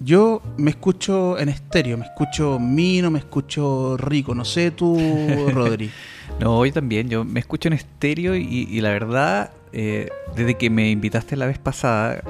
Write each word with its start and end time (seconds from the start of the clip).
Yo 0.00 0.42
me 0.56 0.70
escucho 0.70 1.38
en 1.38 1.48
estéreo, 1.48 1.98
me 1.98 2.04
escucho 2.04 2.58
Mino, 2.60 3.10
me 3.10 3.18
escucho 3.18 3.96
rico, 3.96 4.34
no 4.34 4.44
sé 4.44 4.70
tú, 4.70 4.96
Rodri. 5.52 5.90
no, 6.38 6.56
hoy 6.56 6.70
también, 6.70 7.08
yo 7.08 7.24
me 7.24 7.40
escucho 7.40 7.68
en 7.68 7.72
estéreo 7.72 8.36
y, 8.36 8.80
la 8.80 8.90
verdad, 8.90 9.50
eh, 9.72 10.08
desde 10.36 10.54
que 10.54 10.70
me 10.70 10.90
invitaste 10.90 11.34
la 11.36 11.46
vez 11.46 11.58
pasada 11.58 12.22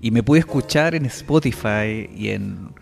y 0.00 0.10
me 0.10 0.22
pude 0.22 0.40
escuchar 0.40 0.94
en 0.94 1.06
Spotify 1.06 2.10
y 2.14 2.28
en 2.28 2.74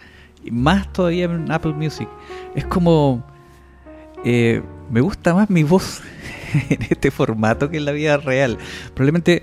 más 0.51 0.93
todavía 0.93 1.27
en 1.27 1.51
Apple 1.53 1.75
Music, 1.75 2.09
es 2.57 2.65
como 2.67 3.25
eh, 4.25 4.61
me 4.91 5.01
gusta 5.01 5.35
más 5.35 5.51
mi 5.51 5.63
voz 5.63 6.01
en 6.69 6.83
este 6.83 7.11
formato 7.11 7.71
que 7.71 7.77
en 7.77 7.85
la 7.85 7.93
vida 7.93 8.17
real. 8.17 8.59
Probablemente 8.95 9.43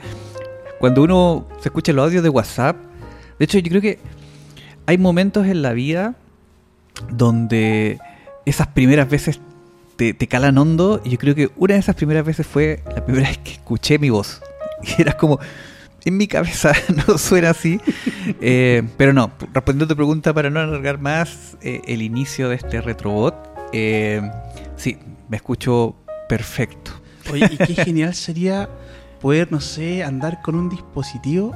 cuando 0.80 1.04
uno 1.04 1.48
se 1.60 1.70
escucha 1.70 1.94
los 1.94 2.06
audios 2.06 2.24
de 2.24 2.30
WhatsApp, 2.30 2.78
de 3.38 3.46
hecho 3.46 3.60
yo 3.60 3.70
creo 3.70 3.82
que 3.82 4.00
hay 4.90 4.98
momentos 4.98 5.46
en 5.46 5.62
la 5.62 5.74
vida 5.74 6.16
donde 7.12 8.00
esas 8.48 8.66
primeras 8.66 9.08
veces 9.08 9.40
te, 9.98 10.16
calan 10.28 10.58
hondo 10.58 11.00
y 11.06 11.12
yo 11.12 11.20
creo 11.20 11.36
que 11.36 11.52
una 11.58 11.76
de 11.76 11.80
esas 11.80 11.96
primeras 11.96 12.26
veces 12.26 12.48
fue 12.48 12.82
la 12.96 13.06
primera 13.06 13.28
vez 13.28 13.38
que 13.38 13.52
escuché 13.52 14.00
mi 14.00 14.10
voz. 14.10 14.42
Y 14.82 15.00
era 15.00 15.14
como, 15.14 15.38
en 16.06 16.18
mi 16.18 16.26
cabeza 16.26 16.74
no 17.08 17.20
suena 17.20 17.52
así. 17.52 17.80
Eh, 18.42 18.82
pero 18.98 19.14
no, 19.14 19.32
respondiendo 19.54 19.86
a 19.86 19.88
tu 19.90 19.96
pregunta 19.96 20.34
para 20.34 20.50
no 20.50 20.60
alargar 20.60 21.00
más 21.00 21.56
eh, 21.62 21.82
el 21.86 22.02
inicio 22.02 22.50
de 22.50 22.56
este 22.56 22.82
retrobot, 22.82 23.36
eh, 23.72 24.22
sí, 24.76 24.98
me 25.28 25.38
escucho 25.38 25.96
perfecto. 26.28 26.94
Oye, 27.32 27.48
y 27.52 27.58
qué 27.58 27.76
genial 27.76 28.16
sería 28.16 28.68
poder, 29.22 29.52
no 29.52 29.62
sé, 29.62 30.04
andar 30.04 30.42
con 30.42 30.56
un 30.56 30.68
dispositivo 30.68 31.54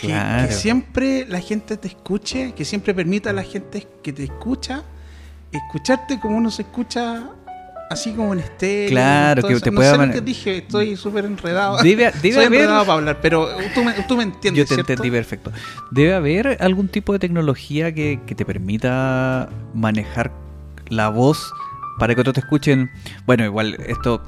que, 0.00 0.48
siempre 0.50 1.26
la 1.28 1.40
gente 1.40 1.76
te 1.76 1.88
escuche, 1.88 2.52
que 2.52 2.64
siempre 2.64 2.94
permita 2.94 3.30
a 3.30 3.32
la 3.32 3.42
gente 3.42 3.86
que 4.02 4.12
te 4.12 4.24
escucha 4.24 4.82
escucharte 5.52 6.20
como 6.20 6.36
uno 6.36 6.50
se 6.50 6.62
escucha 6.62 7.30
así 7.90 8.12
como 8.12 8.32
en 8.32 8.40
estéreo. 8.40 8.90
Claro, 8.90 9.42
que 9.42 9.60
te 9.60 9.70
no 9.70 9.76
pueda... 9.76 9.96
Sé 9.96 10.06
lo 10.06 10.12
que 10.12 10.20
dije, 10.20 10.58
estoy 10.58 10.96
súper 10.96 11.24
enredado. 11.24 11.82
Debe, 11.82 12.12
debe 12.22 12.44
enredado 12.44 12.86
para 12.86 12.98
hablar, 12.98 13.18
pero 13.20 13.48
tú 13.74 13.84
me, 13.84 13.92
tú 14.04 14.16
me 14.16 14.22
entiendes, 14.22 14.68
Yo 14.68 14.74
te 14.74 14.80
entendí 14.80 15.10
perfecto. 15.10 15.52
Debe 15.90 16.14
haber 16.14 16.56
algún 16.60 16.88
tipo 16.88 17.12
de 17.12 17.18
tecnología 17.18 17.92
que, 17.92 18.20
que 18.26 18.34
te 18.34 18.44
permita 18.44 19.48
manejar 19.74 20.30
la 20.88 21.08
voz 21.08 21.52
para 21.98 22.14
que 22.14 22.20
otros 22.20 22.34
te 22.34 22.40
escuchen. 22.40 22.90
Bueno, 23.26 23.44
igual 23.44 23.76
esto 23.86 24.22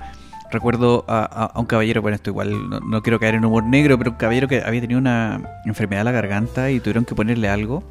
recuerdo 0.52 1.04
a, 1.08 1.52
un 1.56 1.66
caballero, 1.66 2.02
bueno, 2.02 2.14
esto 2.14 2.30
igual 2.30 2.68
no, 2.68 3.02
quiero 3.02 3.18
caer 3.18 3.34
en 3.34 3.44
humor 3.44 3.64
negro, 3.64 3.98
pero 3.98 4.12
un 4.12 4.16
caballero 4.16 4.46
que 4.46 4.62
había 4.62 4.80
tenido 4.80 5.00
una 5.00 5.60
enfermedad 5.64 6.02
en 6.02 6.04
la 6.06 6.12
garganta 6.12 6.70
y 6.70 6.80
tuvieron 6.80 7.04
que 7.04 7.14
ponerle 7.14 7.48
algo. 7.48 7.82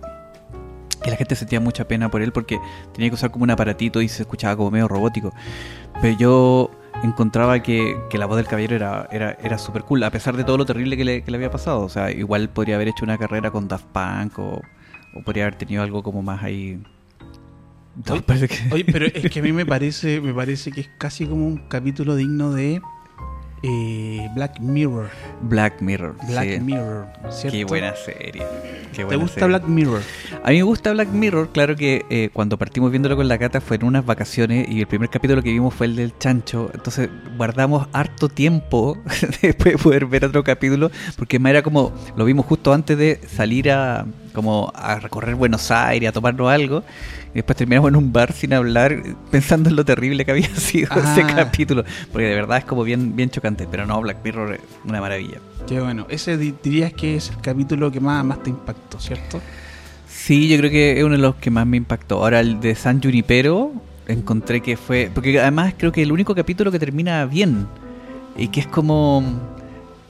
Y 1.06 1.10
la 1.10 1.16
gente 1.16 1.36
sentía 1.36 1.60
mucha 1.60 1.88
pena 1.88 2.10
por 2.10 2.22
él 2.22 2.32
porque 2.32 2.60
tenía 2.94 3.10
que 3.10 3.16
usar 3.16 3.32
como 3.32 3.44
un 3.44 3.50
aparatito 3.50 4.02
y 4.02 4.08
se 4.08 4.22
escuchaba 4.22 4.56
como 4.56 4.72
medio 4.72 4.88
robótico. 4.88 5.34
Pero 6.00 6.18
yo 6.18 6.72
encontraba 7.04 7.62
que, 7.64 7.98
la 8.14 8.28
voz 8.28 8.38
del 8.38 8.46
caballero 8.46 8.76
era, 8.76 9.08
era, 9.12 9.38
era 9.42 9.58
súper 9.58 9.82
cool, 9.84 10.04
a 10.04 10.12
pesar 10.12 10.38
de 10.38 10.44
todo 10.44 10.58
lo 10.58 10.66
terrible 10.66 10.96
que 10.96 11.04
le, 11.04 11.24
que 11.24 11.32
le, 11.32 11.38
había 11.38 11.50
pasado. 11.50 11.82
O 11.82 11.90
sea, 11.90 12.12
igual 12.12 12.50
podría 12.50 12.76
haber 12.76 12.90
hecho 12.90 13.04
una 13.04 13.18
carrera 13.18 13.50
con 13.50 13.68
Daft 13.68 13.86
Punk 13.88 14.38
o, 14.38 14.62
o 15.16 15.24
podría 15.24 15.46
haber 15.46 15.56
tenido 15.56 15.82
algo 15.82 16.04
como 16.04 16.22
más 16.22 16.44
ahí 16.44 16.82
Oye, 18.72 18.86
pero 18.86 19.06
es 19.06 19.30
que 19.30 19.40
a 19.40 19.44
mí 19.44 19.52
me 19.52 19.66
parece, 19.68 20.22
me 20.22 20.34
parece 20.34 20.72
que 20.72 20.82
es 20.82 20.90
casi 20.98 21.26
como 21.26 21.46
un 21.46 21.58
capítulo 21.68 22.16
digno 22.16 22.52
de 22.52 22.82
eh, 23.64 24.28
Black 24.34 24.60
Mirror. 24.60 25.10
Black 25.42 25.82
Mirror. 25.82 26.16
Black 26.28 26.62
Mirror, 26.62 27.08
Qué 27.52 27.64
buena 27.66 27.94
serie. 27.96 28.44
¿Te 28.96 29.16
gusta 29.16 29.46
Black 29.46 29.66
Mirror? 29.66 30.02
A 30.44 30.50
mí 30.50 30.58
me 30.58 30.64
gusta 30.64 30.92
Black 30.92 31.10
Mirror, 31.10 31.50
claro 31.52 31.76
que 31.76 32.04
eh, 32.10 32.30
cuando 32.34 32.58
partimos 32.58 32.90
viéndolo 32.92 33.16
con 33.16 33.28
la 33.28 33.38
cata 33.38 33.62
fue 33.62 33.78
en 33.78 33.86
unas 33.86 34.06
vacaciones 34.06 34.68
y 34.68 34.80
el 34.80 34.88
primer 34.88 35.10
capítulo 35.10 35.44
que 35.44 35.52
vimos 35.52 35.74
fue 35.74 35.86
el 35.86 35.96
del 35.96 36.18
chancho, 36.18 36.72
entonces 36.74 37.10
guardamos 37.38 37.88
harto 37.94 38.30
tiempo 38.30 38.98
después 39.42 39.76
de 39.76 39.78
poder 39.78 40.06
ver 40.08 40.26
otro 40.26 40.44
capítulo, 40.44 40.92
porque 41.18 41.40
era 41.46 41.62
como, 41.62 41.94
lo 42.16 42.26
vimos 42.26 42.46
justo 42.46 42.74
antes 42.74 42.98
de 42.98 43.20
salir 43.28 43.72
a 43.72 44.06
como 44.32 44.72
a 44.76 44.96
recorrer 45.00 45.36
Buenos 45.36 45.72
Aires, 45.72 46.10
a 46.10 46.12
tomarnos 46.12 46.50
algo, 46.50 46.84
y 47.32 47.36
después 47.36 47.58
terminamos 47.58 47.90
en 47.90 47.96
un 47.96 48.12
bar 48.12 48.34
sin 48.34 48.54
hablar, 48.54 49.02
pensando 49.30 49.70
en 49.70 49.76
lo 49.76 49.86
terrible 49.86 50.26
que 50.26 50.32
había 50.32 50.56
sido 50.56 50.90
ese 50.96 51.22
ah. 51.22 51.34
capítulo, 51.36 51.84
porque 52.12 52.28
de 52.28 52.36
verdad 52.36 52.58
es 52.58 52.66
como 52.66 52.84
bien, 52.84 53.16
bien 53.16 53.30
chocante, 53.30 53.68
pero 53.70 53.86
no, 53.86 54.02
Black 54.02 54.18
Mirror 54.24 54.56
es 54.56 54.62
una 54.86 55.02
maravilla. 55.02 55.40
Qué 55.68 55.80
bueno, 55.80 56.08
ese 56.10 56.38
dirías 56.38 56.94
que 56.94 57.16
es 57.16 57.30
el 57.30 57.38
capítulo 57.38 57.92
que 57.92 58.00
más, 58.00 58.26
más 58.26 58.42
te 58.44 58.50
impactó, 58.50 59.00
¿cierto? 59.00 59.42
Sí, 60.08 60.48
yo 60.48 60.58
creo 60.58 60.72
que 60.72 60.98
es 61.00 61.04
uno 61.04 61.16
de 61.16 61.22
los 61.22 61.36
que 61.36 61.50
más 61.50 61.66
me 61.66 61.78
impactó. 61.78 62.18
Ahora 62.18 62.42
el 62.42 62.60
de 62.60 62.76
San 62.76 63.02
Junipero, 63.02 63.72
encontré 64.08 64.62
que 64.62 64.78
fue, 64.78 65.10
porque 65.14 65.40
además 65.40 65.74
creo 65.78 65.92
que 65.92 66.02
el 66.02 66.12
único 66.12 66.36
capítulo 66.36 66.72
que 66.72 66.80
termina 66.80 67.26
bien, 67.26 67.68
y 68.38 68.50
que 68.50 68.62
es 68.62 68.68
como 68.68 69.24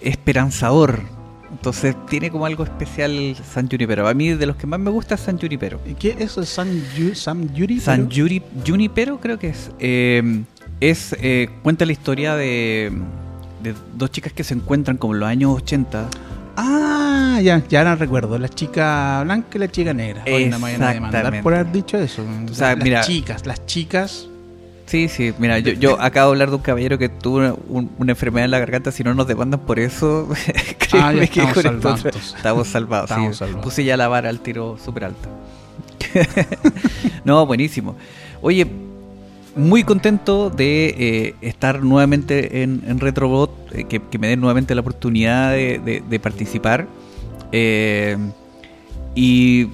esperanzador 0.02 1.02
entonces 1.52 1.96
tiene 2.10 2.32
como 2.32 2.46
algo 2.46 2.64
especial 2.64 3.36
San 3.36 3.70
Junipero. 3.70 4.08
A 4.08 4.14
mí 4.14 4.30
de 4.30 4.46
los 4.46 4.56
que 4.56 4.68
más 4.68 4.80
me 4.80 4.90
gusta 4.90 5.16
es 5.16 5.22
San 5.22 5.40
Junipero. 5.40 5.80
¿Y 5.86 5.94
qué 5.94 6.10
es 6.12 6.22
eso? 6.22 6.44
¿San, 6.44 6.68
San 7.14 7.50
Junipero? 7.50 7.82
San 7.82 8.10
Junipero 8.66 9.20
creo 9.20 9.38
que 9.38 9.50
es. 9.50 9.72
Eh, 9.80 10.44
es 10.80 11.16
eh, 11.22 11.50
cuenta 11.62 11.86
la 11.86 11.92
historia 11.92 12.36
de, 12.36 12.92
de, 13.62 13.76
dos 13.96 14.10
chicas 14.12 14.34
que 14.34 14.44
se 14.44 14.56
encuentran 14.56 14.98
como 14.98 15.14
en 15.14 15.20
los 15.20 15.30
años 15.30 15.56
80. 15.58 16.10
Ah, 16.58 17.40
ya, 17.44 17.62
ya 17.68 17.84
no 17.84 17.96
recuerdo. 17.96 18.40
La 18.40 18.50
chica 18.50 19.22
blanca 19.24 19.50
y 19.54 19.60
la 19.60 19.70
chica 19.70 19.94
negra. 19.94 20.24
Hoy 20.32 20.46
no 20.46 20.58
me 20.58 20.74
a 20.74 20.94
demandar 20.94 21.44
por 21.44 21.54
haber 21.54 21.72
dicho 21.72 21.98
eso. 21.98 22.26
O 22.50 22.54
sea, 22.54 22.76
las 22.76 23.06
chicas, 23.06 23.46
las 23.46 23.66
chicas 23.66 24.28
Sí, 24.92 25.08
sí, 25.08 25.34
mira, 25.40 25.58
yo, 25.60 25.72
yo 25.72 26.02
acabo 26.02 26.32
de 26.32 26.34
hablar 26.34 26.50
de 26.50 26.58
un 26.58 26.62
caballero 26.62 26.98
que 26.98 27.08
tuvo 27.08 27.58
una, 27.70 28.12
enfermedad 28.12 28.44
en 28.44 28.52
la 28.52 28.60
garganta, 28.60 28.92
si 28.92 29.06
no 29.06 29.14
nos 29.14 29.26
demandan 29.26 29.62
por 29.62 29.80
eso, 29.80 30.28
ah, 30.92 31.14
que 31.14 31.24
estamos, 31.24 31.62
salvados. 31.62 32.06
estamos 32.36 32.68
salvados. 32.68 33.10
Estamos 33.10 33.38
salvados. 33.38 33.64
Puse 33.64 33.86
ya 33.86 33.96
la 33.96 34.10
vara 34.10 34.28
al 34.28 34.42
tiro 34.42 34.78
súper 34.84 35.06
alta. 35.06 35.30
no, 37.24 37.46
buenísimo. 37.46 37.96
Oye, 38.42 38.68
muy 39.56 39.86
contento 39.86 40.50
de 40.50 40.88
eh, 40.90 41.36
estar 41.40 41.82
nuevamente 41.82 42.62
en, 42.62 42.84
en 42.86 43.00
Retrobot, 43.00 43.50
eh, 43.72 43.86
que, 43.86 44.20
me 44.20 44.28
den 44.28 44.42
nuevamente 44.42 44.76
la 44.76 44.82
oportunidad 44.82 45.54
de, 45.54 46.20
participar. 46.22 46.86
Eh, 47.54 48.18
y 49.16 49.70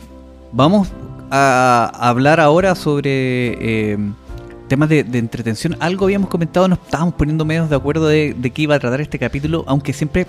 vamos 0.52 0.90
a 1.32 1.92
hablar 1.96 2.40
ahora 2.40 2.76
sobre 2.76 3.98
temas 4.68 4.90
de, 4.90 5.00
entretención. 5.00 5.78
Algo 5.80 6.06
habíamos 6.06 6.30
comentado, 6.30 6.68
nos 6.68 6.80
estábamos 6.80 7.16
poniendo 7.16 7.46
menos 7.46 7.70
de 7.70 7.76
acuerdo 7.76 8.08
de, 8.08 8.36
de 8.38 8.52
qué 8.52 8.64
iba 8.64 8.76
a 8.76 8.80
tratar 8.80 9.02
este 9.02 9.20
capítulo, 9.20 9.64
aunque 9.68 9.94
siempre 9.94 10.28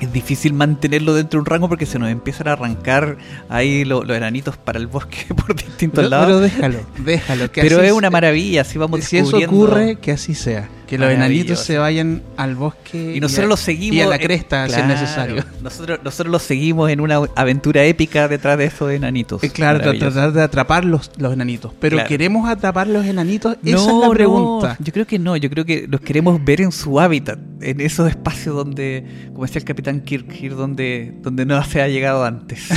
es 0.00 0.12
difícil 0.12 0.52
mantenerlo 0.52 1.14
dentro 1.14 1.38
de 1.38 1.40
un 1.42 1.46
rango 1.46 1.68
porque 1.68 1.86
se 1.86 1.98
nos 1.98 2.10
empiezan 2.10 2.48
a 2.48 2.52
arrancar 2.52 3.16
ahí 3.48 3.84
los 3.84 4.08
enanitos 4.08 4.56
para 4.56 4.78
el 4.78 4.86
bosque 4.86 5.26
por 5.34 5.54
distintos 5.54 6.08
lados. 6.08 6.26
Pero 6.26 6.40
déjalo, 6.40 6.78
déjalo. 6.98 7.50
pero 7.52 7.82
es 7.82 7.92
una 7.92 8.10
maravilla, 8.10 8.62
así 8.62 8.78
vamos 8.78 9.04
Si 9.04 9.18
eso 9.18 9.36
ocurre, 9.36 9.96
que 9.96 10.12
así 10.12 10.34
sea. 10.34 10.68
Que 10.86 10.98
los 10.98 11.10
enanitos 11.10 11.60
se 11.60 11.78
vayan 11.78 12.22
al 12.36 12.54
bosque 12.54 13.14
y 13.16 13.20
nosotros 13.20 13.48
los 13.48 13.60
seguimos 13.60 13.96
y 13.96 14.00
a 14.00 14.06
la 14.06 14.18
cresta 14.18 14.68
si 14.68 14.80
es 14.80 14.86
necesario. 14.86 15.44
Nosotros, 15.62 16.00
nosotros 16.04 16.30
los 16.30 16.42
seguimos 16.42 16.90
en 16.90 17.00
una 17.00 17.20
aventura 17.36 17.84
épica 17.84 18.28
detrás 18.28 18.58
de 18.58 18.66
esos 18.66 18.90
enanitos. 18.92 19.42
Eh, 19.42 19.50
claro, 19.50 19.80
tratar 19.98 20.32
de 20.32 20.42
atrapar 20.42 20.84
los, 20.84 21.10
los 21.16 21.32
enanitos. 21.32 21.72
Pero 21.80 21.98
¿queremos 22.06 22.48
atrapar 22.48 22.86
los 22.86 23.06
enanitos? 23.06 23.56
Esa 23.64 23.90
es 23.90 23.96
la 23.96 24.10
pregunta. 24.10 24.76
yo 24.78 24.92
creo 24.92 25.06
que 25.06 25.18
no, 25.18 25.36
yo 25.36 25.50
creo 25.50 25.64
que 25.64 25.86
los 25.88 26.00
queremos 26.00 26.42
ver 26.44 26.60
en 26.60 26.72
su 26.72 27.00
hábitat, 27.00 27.38
en 27.60 27.80
esos 27.80 28.08
espacios 28.08 28.54
donde, 28.54 29.28
como 29.32 29.46
decía 29.46 29.60
el 29.60 29.64
capitán 29.64 30.00
Kirk, 30.02 30.28
donde, 30.50 31.14
donde 31.22 31.46
no 31.46 31.62
se 31.64 31.82
ha 31.82 31.88
llegado 31.88 32.24
antes. 32.24 32.68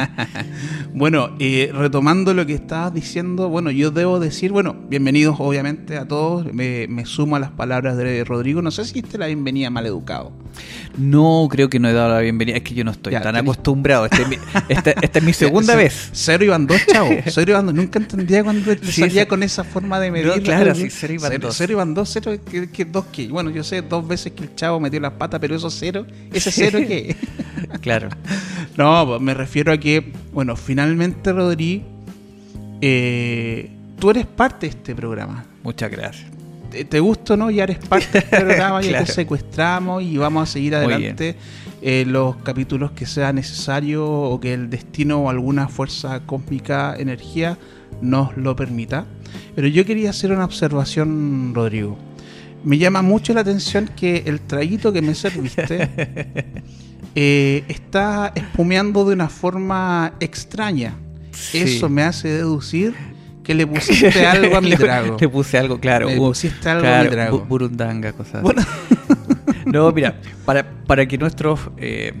bueno, 0.94 1.30
eh, 1.38 1.70
retomando 1.72 2.34
lo 2.34 2.46
que 2.46 2.54
estabas 2.54 2.94
diciendo, 2.94 3.48
bueno, 3.48 3.70
yo 3.70 3.90
debo 3.90 4.20
decir, 4.20 4.52
bueno, 4.52 4.76
bienvenidos 4.88 5.36
obviamente 5.38 5.96
a 5.96 6.06
todos. 6.06 6.52
Me, 6.52 6.86
me 6.88 6.99
sumo 7.06 7.36
a 7.36 7.38
las 7.38 7.50
palabras 7.50 7.96
de 7.96 8.24
Rodrigo. 8.24 8.62
No 8.62 8.70
sé 8.70 8.84
si 8.84 9.00
este 9.00 9.18
la 9.18 9.26
bienvenida 9.26 9.70
mal 9.70 9.86
educado. 9.86 10.32
No, 10.98 11.48
creo 11.50 11.70
que 11.70 11.78
no 11.78 11.88
he 11.88 11.92
dado 11.92 12.14
la 12.14 12.20
bienvenida. 12.20 12.56
Es 12.56 12.62
que 12.62 12.74
yo 12.74 12.84
no 12.84 12.90
estoy 12.90 13.12
tan 13.14 13.36
acostumbrado. 13.36 14.06
Este 14.06 14.38
esta, 14.68 15.18
es 15.18 15.22
mi 15.22 15.32
segunda 15.32 15.74
vez. 15.76 16.10
Cero 16.12 16.44
iban 16.44 16.66
dos, 16.66 16.80
chavo. 16.86 17.10
Cero 17.26 17.52
iban 17.52 17.66
dos. 17.66 17.74
Nunca 17.74 17.98
entendía 17.98 18.42
cuando 18.44 18.72
salía 18.82 19.26
con 19.28 19.42
esa 19.42 19.64
forma 19.64 20.00
de 20.00 20.10
medir. 20.10 20.42
claro, 20.42 20.74
sí, 20.74 20.88
cero 20.90 21.14
iban 21.14 21.40
dos. 21.40 21.56
Cero 21.56 21.72
iban 21.72 21.94
dos, 21.94 22.10
cero, 22.12 22.32
que, 22.44 22.84
dos 22.84 23.06
que. 23.06 23.28
Bueno, 23.28 23.50
yo 23.50 23.64
sé 23.64 23.82
dos 23.82 24.06
veces 24.06 24.32
que 24.32 24.44
el 24.44 24.54
chavo 24.54 24.80
metió 24.80 25.00
las 25.00 25.12
patas, 25.12 25.40
pero 25.40 25.56
eso 25.56 25.70
cero. 25.70 26.06
¿Ese 26.32 26.50
cero 26.50 26.78
qué? 26.86 27.16
claro. 27.80 28.08
No, 28.76 29.06
pues, 29.06 29.20
me 29.20 29.34
refiero 29.34 29.72
a 29.72 29.78
que, 29.78 30.12
bueno, 30.32 30.56
finalmente, 30.56 31.32
Rodrigo, 31.32 31.84
eh, 32.80 33.70
tú 33.98 34.10
eres 34.10 34.26
parte 34.26 34.66
de 34.66 34.70
este 34.70 34.94
programa. 34.94 35.44
Muchas 35.62 35.90
gracias. 35.90 36.39
Te, 36.70 37.00
gusta 37.00 37.36
no, 37.36 37.50
ya 37.50 37.64
eres 37.64 37.78
parte 37.78 38.20
del 38.20 38.28
programa, 38.30 38.80
ya 38.82 39.04
te 39.04 39.12
secuestramos 39.12 40.02
y 40.02 40.16
vamos 40.16 40.48
a 40.48 40.52
seguir 40.52 40.74
adelante 40.74 41.36
eh, 41.82 42.04
los 42.06 42.36
capítulos 42.36 42.90
que 42.92 43.06
sea 43.06 43.32
necesario 43.32 44.06
o 44.06 44.38
que 44.38 44.52
el 44.52 44.68
destino 44.68 45.22
o 45.22 45.30
alguna 45.30 45.68
fuerza 45.68 46.20
cósmica, 46.26 46.94
energía, 46.98 47.58
nos 48.02 48.36
lo 48.36 48.54
permita. 48.54 49.06
Pero 49.54 49.66
yo 49.68 49.84
quería 49.86 50.10
hacer 50.10 50.32
una 50.32 50.44
observación, 50.44 51.52
Rodrigo. 51.54 51.96
Me 52.64 52.76
llama 52.76 53.00
mucho 53.00 53.32
la 53.32 53.40
atención 53.40 53.88
que 53.96 54.24
el 54.26 54.40
traguito 54.40 54.92
que 54.92 55.00
me 55.00 55.14
serviste 55.14 55.88
eh, 57.14 57.64
está 57.68 58.32
espumeando 58.34 59.06
de 59.06 59.14
una 59.14 59.30
forma 59.30 60.12
extraña. 60.20 60.94
Eso 61.54 61.88
me 61.88 62.02
hace 62.02 62.28
deducir 62.28 62.94
que 63.50 63.54
le 63.56 63.66
pusiste 63.66 64.26
algo 64.26 64.56
a 64.56 64.60
mi 64.60 64.70
trago. 64.76 65.16
Le 65.18 65.28
puse 65.28 65.58
algo, 65.58 65.80
claro. 65.80 66.08
Le 66.08 66.16
pusiste 66.16 66.68
algo 66.68 66.86
a 66.86 67.02
mi 67.02 67.08
trago. 67.08 67.40
burundanga, 67.40 68.12
cosas. 68.12 68.44
no, 69.66 69.90
mira, 69.90 70.20
para, 70.44 70.64
para 70.86 71.06
que 71.06 71.18
nuestros 71.18 71.58
eh, 71.76 72.12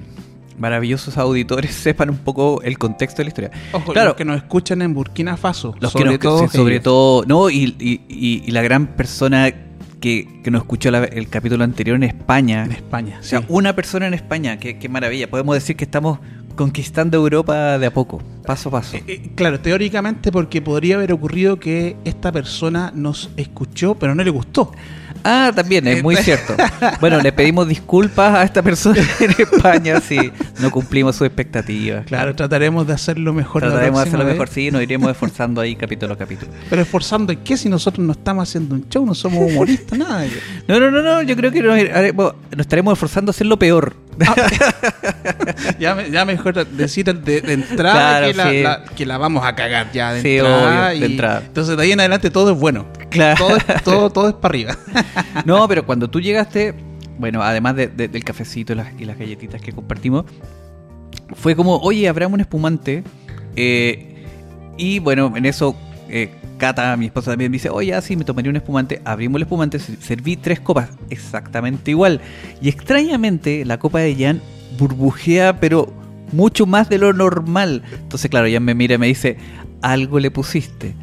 maravillosos 0.58 1.16
auditores 1.18 1.72
sepan 1.86 2.10
un 2.10 2.18
poco 2.18 2.62
el 2.62 2.78
contexto 2.78 3.18
de 3.18 3.24
la 3.24 3.28
historia. 3.28 3.50
Ojo, 3.72 3.92
claro, 3.92 4.08
los 4.08 4.16
que 4.16 4.24
nos 4.24 4.38
escuchan 4.38 4.82
en 4.82 4.92
Burkina 4.92 5.36
Faso. 5.36 5.76
Los 5.78 5.92
sobre 5.92 6.18
todo. 6.18 6.48
sobre 6.48 6.80
todo, 6.80 7.24
no, 7.26 7.48
y, 7.48 7.76
y, 7.78 8.50
la 8.50 8.62
gran 8.62 8.88
persona 8.88 9.52
que, 10.00 10.40
que 10.42 10.50
nos 10.50 10.62
escuchó 10.62 10.88
el 10.88 11.28
capítulo 11.28 11.62
anterior 11.62 11.94
en 11.94 12.02
España. 12.02 12.64
En 12.64 12.72
España. 12.72 13.18
O 13.20 13.22
sea, 13.22 13.44
una 13.46 13.76
persona 13.76 14.08
en 14.08 14.14
España. 14.14 14.58
Qué, 14.58 14.78
qué 14.78 14.88
maravilla. 14.88 15.30
Podemos 15.30 15.54
decir 15.54 15.76
que 15.76 15.84
estamos 15.84 16.18
conquistando 16.56 17.16
Europa 17.16 17.78
de 17.78 17.86
a 17.86 17.92
poco, 17.92 18.22
paso 18.44 18.68
a 18.68 18.72
paso. 18.72 18.96
Eh, 18.96 19.04
eh, 19.06 19.30
claro, 19.34 19.60
teóricamente 19.60 20.30
porque 20.30 20.60
podría 20.60 20.96
haber 20.96 21.12
ocurrido 21.12 21.58
que 21.58 21.96
esta 22.04 22.32
persona 22.32 22.92
nos 22.94 23.30
escuchó, 23.36 23.94
pero 23.94 24.14
no 24.14 24.22
le 24.22 24.30
gustó. 24.30 24.72
Ah, 25.24 25.52
también, 25.54 25.86
es 25.86 26.02
muy 26.02 26.16
cierto. 26.16 26.54
Bueno, 27.00 27.20
le 27.20 27.32
pedimos 27.32 27.68
disculpas 27.68 28.34
a 28.34 28.42
esta 28.42 28.62
persona 28.62 29.00
en 29.20 29.30
España 29.30 30.00
si 30.00 30.32
no 30.60 30.70
cumplimos 30.70 31.16
sus 31.16 31.26
expectativas. 31.26 32.06
Claro, 32.06 32.34
trataremos 32.34 32.86
de 32.86 32.94
hacerlo 32.94 33.32
mejor. 33.32 33.62
Trataremos 33.62 34.02
de 34.02 34.08
hacerlo 34.08 34.24
mejor, 34.24 34.48
sí, 34.48 34.70
nos 34.70 34.82
iremos 34.82 35.10
esforzando 35.10 35.60
ahí 35.60 35.76
capítulo 35.76 36.14
a 36.14 36.18
capítulo. 36.18 36.52
Pero 36.68 36.82
esforzando 36.82 37.32
en 37.32 37.40
qué 37.40 37.56
si 37.56 37.68
nosotros 37.68 38.06
no 38.06 38.12
estamos 38.12 38.48
haciendo 38.48 38.74
un 38.74 38.88
show, 38.88 39.04
no 39.04 39.14
somos 39.14 39.50
humoristas, 39.50 39.98
nada. 39.98 40.24
No, 40.68 40.80
no, 40.80 40.90
no, 40.90 41.02
no, 41.02 41.22
yo 41.22 41.36
creo 41.36 41.50
que 41.50 41.62
nos, 41.62 42.34
nos 42.50 42.60
estaremos 42.60 42.92
esforzando 42.92 43.30
a 43.30 43.32
hacer 43.32 43.46
lo 43.46 43.58
peor. 43.58 43.94
ya, 45.78 46.06
ya, 46.06 46.24
mejor 46.24 46.66
decir 46.66 47.06
de, 47.14 47.38
entrada 47.52 48.84
que, 48.94 49.06
la, 49.06 49.18
vamos 49.18 49.44
a 49.44 49.54
cagar 49.54 49.90
ya 49.92 50.12
de, 50.12 50.38
entrada, 50.94 51.42
Entonces 51.46 51.76
de 51.76 51.82
ahí 51.82 51.92
en 51.92 52.00
adelante 52.00 52.30
todo 52.30 52.52
es 52.52 52.58
bueno. 52.58 52.86
Claro. 53.10 53.44
Todo, 53.84 54.10
todo, 54.10 54.28
es 54.28 54.34
para 54.34 54.52
arriba. 54.52 54.78
no, 55.44 55.66
pero 55.68 55.84
cuando 55.84 56.08
tú 56.08 56.20
llegaste, 56.20 56.74
bueno, 57.18 57.42
además 57.42 57.76
del 57.76 58.24
cafecito 58.24 58.72
y 58.72 58.76
las, 58.76 59.18
galletitas 59.18 59.60
que 59.60 59.72
compartimos, 59.72 60.24
fue 61.34 61.56
como, 61.56 61.76
oye, 61.78 62.08
abramos 62.08 62.34
un 62.34 62.40
espumante. 62.40 63.02
Eh, 63.56 64.26
y 64.76 64.98
bueno, 65.00 65.32
en 65.36 65.44
eso 65.46 65.76
eh, 66.08 66.30
Cata, 66.60 66.96
mi 66.96 67.06
esposa 67.06 67.32
también 67.32 67.50
me 67.50 67.56
dice, 67.56 67.70
oye, 67.70 67.94
así 67.94 68.14
me 68.16 68.24
tomaría 68.24 68.50
un 68.50 68.56
espumante. 68.56 69.00
Abrimos 69.04 69.38
el 69.38 69.42
espumante, 69.42 69.78
serví 69.78 70.36
tres 70.36 70.60
copas, 70.60 70.90
exactamente 71.08 71.90
igual. 71.90 72.20
Y 72.60 72.68
extrañamente, 72.68 73.64
la 73.64 73.78
copa 73.78 74.00
de 74.00 74.14
Jan 74.14 74.40
burbujea, 74.78 75.58
pero 75.58 75.92
mucho 76.32 76.66
más 76.66 76.88
de 76.88 76.98
lo 76.98 77.12
normal. 77.12 77.82
Entonces, 77.94 78.30
claro, 78.30 78.46
Jan 78.48 78.62
me 78.62 78.74
mira 78.74 78.94
y 78.94 78.98
me 78.98 79.06
dice, 79.06 79.38
algo 79.82 80.20
le 80.20 80.30
pusiste. 80.30 80.94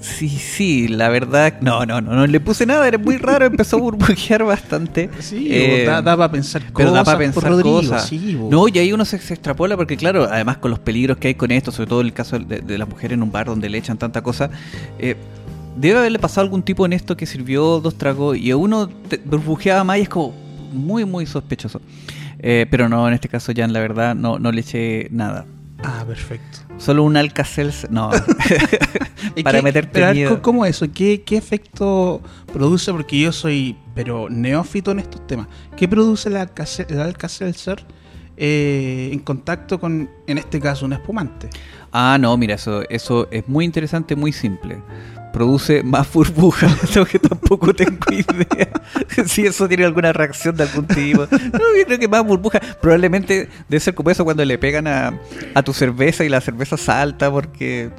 Sí, 0.00 0.28
sí, 0.28 0.88
la 0.88 1.10
verdad, 1.10 1.60
no, 1.60 1.84
no, 1.84 2.00
no, 2.00 2.14
no 2.14 2.26
le 2.26 2.40
puse 2.40 2.64
nada, 2.64 2.88
era 2.88 2.96
muy 2.96 3.18
raro, 3.18 3.44
empezó 3.44 3.76
a 3.76 3.80
burbujear 3.80 4.44
bastante. 4.44 5.10
Sí, 5.20 5.48
eh, 5.50 5.84
da, 5.84 6.02
para 6.02 6.30
pensar 6.30 6.62
cosas. 6.62 6.74
Pero 6.76 6.92
da 6.92 7.04
para 7.04 7.18
pensar 7.18 7.62
cosas. 7.62 8.10
no, 8.12 8.66
y 8.68 8.78
ahí 8.78 8.92
uno 8.92 9.04
se, 9.04 9.16
extrapola 9.16 9.76
porque, 9.76 9.96
claro, 9.96 10.24
además 10.24 10.56
con 10.56 10.70
los 10.70 10.80
peligros 10.80 11.18
que 11.18 11.28
hay 11.28 11.34
con 11.34 11.50
esto, 11.50 11.70
sobre 11.70 11.88
todo 11.88 12.00
el 12.00 12.12
caso 12.12 12.38
de, 12.38 12.60
de 12.60 12.78
las 12.78 12.88
mujeres 12.88 13.12
en 13.12 13.22
un 13.22 13.30
bar 13.30 13.46
donde 13.46 13.68
le 13.68 13.78
echan 13.78 13.98
tanta 13.98 14.22
cosa, 14.22 14.50
eh, 14.98 15.16
debe 15.76 15.98
haberle 15.98 16.18
pasado 16.18 16.44
algún 16.44 16.62
tipo 16.62 16.86
en 16.86 16.94
esto 16.94 17.16
que 17.16 17.26
sirvió 17.26 17.80
dos 17.80 17.96
tragos 17.96 18.36
y 18.36 18.50
a 18.50 18.56
uno 18.56 18.88
burbujeaba 19.24 19.84
más 19.84 19.98
y 19.98 20.02
es 20.02 20.08
como 20.08 20.34
muy, 20.72 21.04
muy 21.04 21.26
sospechoso. 21.26 21.80
Eh, 22.38 22.66
pero 22.70 22.88
no, 22.88 23.06
en 23.06 23.14
este 23.14 23.28
caso, 23.28 23.52
ya 23.52 23.66
la 23.68 23.80
verdad, 23.80 24.14
no, 24.14 24.38
no 24.38 24.50
le 24.50 24.62
eché 24.62 25.08
nada. 25.10 25.46
Ah, 25.84 26.04
perfecto. 26.06 26.58
Solo 26.78 27.04
un 27.04 27.16
Alcacel. 27.16 27.72
No. 27.90 28.10
para 29.44 29.62
meterte 29.62 30.12
miedo. 30.12 30.42
¿Cómo 30.42 30.64
eso? 30.66 30.86
¿Qué, 30.92 31.22
¿Qué 31.22 31.36
efecto 31.36 32.20
produce? 32.52 32.92
Porque 32.92 33.20
yo 33.20 33.32
soy, 33.32 33.76
pero 33.94 34.28
neófito 34.28 34.90
en 34.90 35.00
estos 35.00 35.26
temas. 35.26 35.48
¿Qué 35.76 35.88
produce 35.88 36.28
el 36.28 36.36
Alka-Seltzer 36.36 37.84
eh, 38.36 39.10
en 39.12 39.18
contacto 39.20 39.78
con, 39.78 40.10
en 40.26 40.38
este 40.38 40.60
caso, 40.60 40.86
un 40.86 40.92
espumante? 40.92 41.50
Ah, 41.92 42.16
no, 42.20 42.36
mira, 42.36 42.54
eso, 42.54 42.82
eso 42.88 43.28
es 43.30 43.48
muy 43.48 43.64
interesante, 43.64 44.16
muy 44.16 44.32
simple 44.32 44.82
produce 45.32 45.82
más 45.82 46.12
burbujas, 46.12 46.94
lo 46.96 47.06
que 47.06 47.18
tampoco 47.18 47.74
tengo 47.74 47.98
idea 48.10 48.70
si 49.26 49.46
eso 49.46 49.68
tiene 49.68 49.84
alguna 49.84 50.12
reacción 50.12 50.56
de 50.56 50.64
algún 50.64 50.86
tipo. 50.86 51.26
No, 51.30 51.76
yo 51.78 51.84
creo 51.86 51.98
que 51.98 52.08
más 52.08 52.24
burbujas. 52.24 52.60
Probablemente 52.80 53.48
debe 53.68 53.80
ser 53.80 53.94
como 53.94 54.10
eso 54.10 54.24
cuando 54.24 54.44
le 54.44 54.58
pegan 54.58 54.86
a, 54.86 55.18
a 55.54 55.62
tu 55.62 55.72
cerveza 55.72 56.24
y 56.24 56.28
la 56.28 56.40
cerveza 56.40 56.76
salta 56.76 57.30
porque 57.30 57.90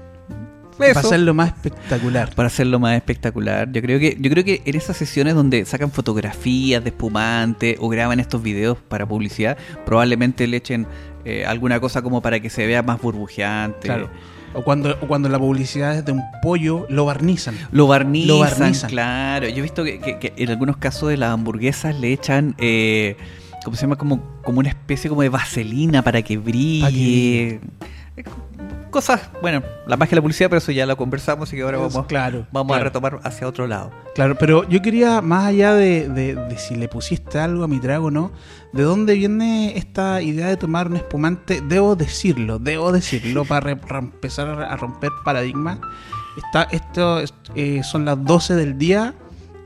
para 0.89 0.99
hacerlo 0.99 1.33
más 1.33 1.49
espectacular. 1.49 2.33
Para 2.35 2.47
hacerlo 2.47 2.79
más 2.79 2.95
espectacular. 2.95 3.71
Yo 3.71 3.81
creo 3.81 3.99
que, 3.99 4.17
yo 4.19 4.29
creo 4.29 4.43
que 4.43 4.61
en 4.65 4.75
esas 4.75 4.97
sesiones 4.97 5.35
donde 5.35 5.65
sacan 5.65 5.91
fotografías 5.91 6.83
de 6.83 6.89
espumante 6.89 7.77
o 7.79 7.89
graban 7.89 8.19
estos 8.19 8.41
videos 8.41 8.77
para 8.87 9.05
publicidad, 9.05 9.57
probablemente 9.85 10.47
le 10.47 10.57
echen 10.57 10.87
eh, 11.25 11.45
alguna 11.45 11.79
cosa 11.79 12.01
como 12.01 12.21
para 12.21 12.39
que 12.39 12.49
se 12.49 12.65
vea 12.65 12.81
más 12.81 13.01
burbujeante. 13.01 13.87
Claro. 13.87 14.09
O 14.53 14.63
cuando, 14.63 14.99
cuando 14.99 15.29
la 15.29 15.39
publicidad 15.39 15.97
es 15.97 16.05
de 16.05 16.11
un 16.11 16.21
pollo, 16.41 16.85
lo 16.89 17.05
barnizan. 17.05 17.55
Lo 17.71 17.87
barnizan, 17.87 18.89
claro. 18.89 19.47
Yo 19.47 19.57
he 19.57 19.61
visto 19.61 19.83
que, 19.83 20.33
en 20.35 20.49
algunos 20.49 20.77
casos 20.77 21.09
de 21.09 21.17
las 21.17 21.31
hamburguesas 21.31 21.99
le 21.99 22.11
echan, 22.11 22.55
eh, 22.57 23.15
¿cómo 23.63 23.75
se 23.75 23.81
llama? 23.81 23.95
Como, 23.95 24.21
como 24.43 24.59
una 24.59 24.69
especie 24.69 25.09
como 25.09 25.21
de 25.21 25.29
vaselina 25.29 26.01
para 26.01 26.21
que 26.21 26.37
brille 26.37 27.61
cosas, 28.91 29.29
bueno, 29.41 29.63
la 29.87 29.97
magia 29.97 30.11
de 30.11 30.15
la 30.17 30.21
publicidad, 30.21 30.49
pero 30.49 30.59
eso 30.59 30.71
ya 30.71 30.85
lo 30.85 30.95
conversamos 30.97 31.51
y 31.51 31.55
que 31.55 31.63
ahora 31.63 31.79
vamos, 31.79 32.05
claro, 32.05 32.45
vamos 32.51 32.77
a 32.77 32.79
retomar 32.79 33.19
hacia 33.23 33.47
otro 33.47 33.65
lado. 33.65 33.91
Claro, 34.13 34.35
pero 34.37 34.67
yo 34.69 34.81
quería, 34.81 35.21
más 35.21 35.45
allá 35.45 35.73
de, 35.73 36.55
si 36.57 36.75
le 36.75 36.87
pusiste 36.87 37.39
algo 37.39 37.63
a 37.63 37.67
mi 37.67 37.79
trago 37.79 38.07
o 38.07 38.11
no, 38.11 38.31
¿de 38.73 38.83
dónde 38.83 39.15
viene 39.15 39.77
esta 39.77 40.21
idea 40.21 40.47
de 40.47 40.57
tomar 40.57 40.87
un 40.87 40.97
espumante? 40.97 41.61
Debo 41.61 41.95
decirlo, 41.95 42.59
debo 42.59 42.91
decirlo, 42.91 43.45
para 43.45 43.71
empezar 43.71 44.47
a 44.47 44.75
romper 44.75 45.11
paradigmas. 45.25 45.79
Está, 46.37 46.63
esto 46.63 47.21
eh, 47.55 47.81
son 47.83 48.05
las 48.05 48.23
12 48.23 48.55
del 48.55 48.77
día 48.77 49.15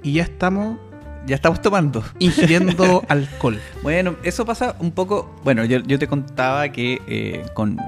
y 0.01 0.13
ya 0.13 0.23
estamos 0.23 0.77
ya 1.25 1.35
estamos 1.35 1.61
tomando. 1.61 2.03
Ingiriendo 2.19 3.03
alcohol. 3.09 3.59
Bueno, 3.81 4.15
eso 4.23 4.45
pasa 4.45 4.75
un 4.79 4.91
poco. 4.91 5.35
Bueno, 5.43 5.65
yo, 5.65 5.99
te 5.99 6.07
contaba 6.07 6.69
que 6.69 7.01
eh, 7.07 7.45
con 7.53 7.79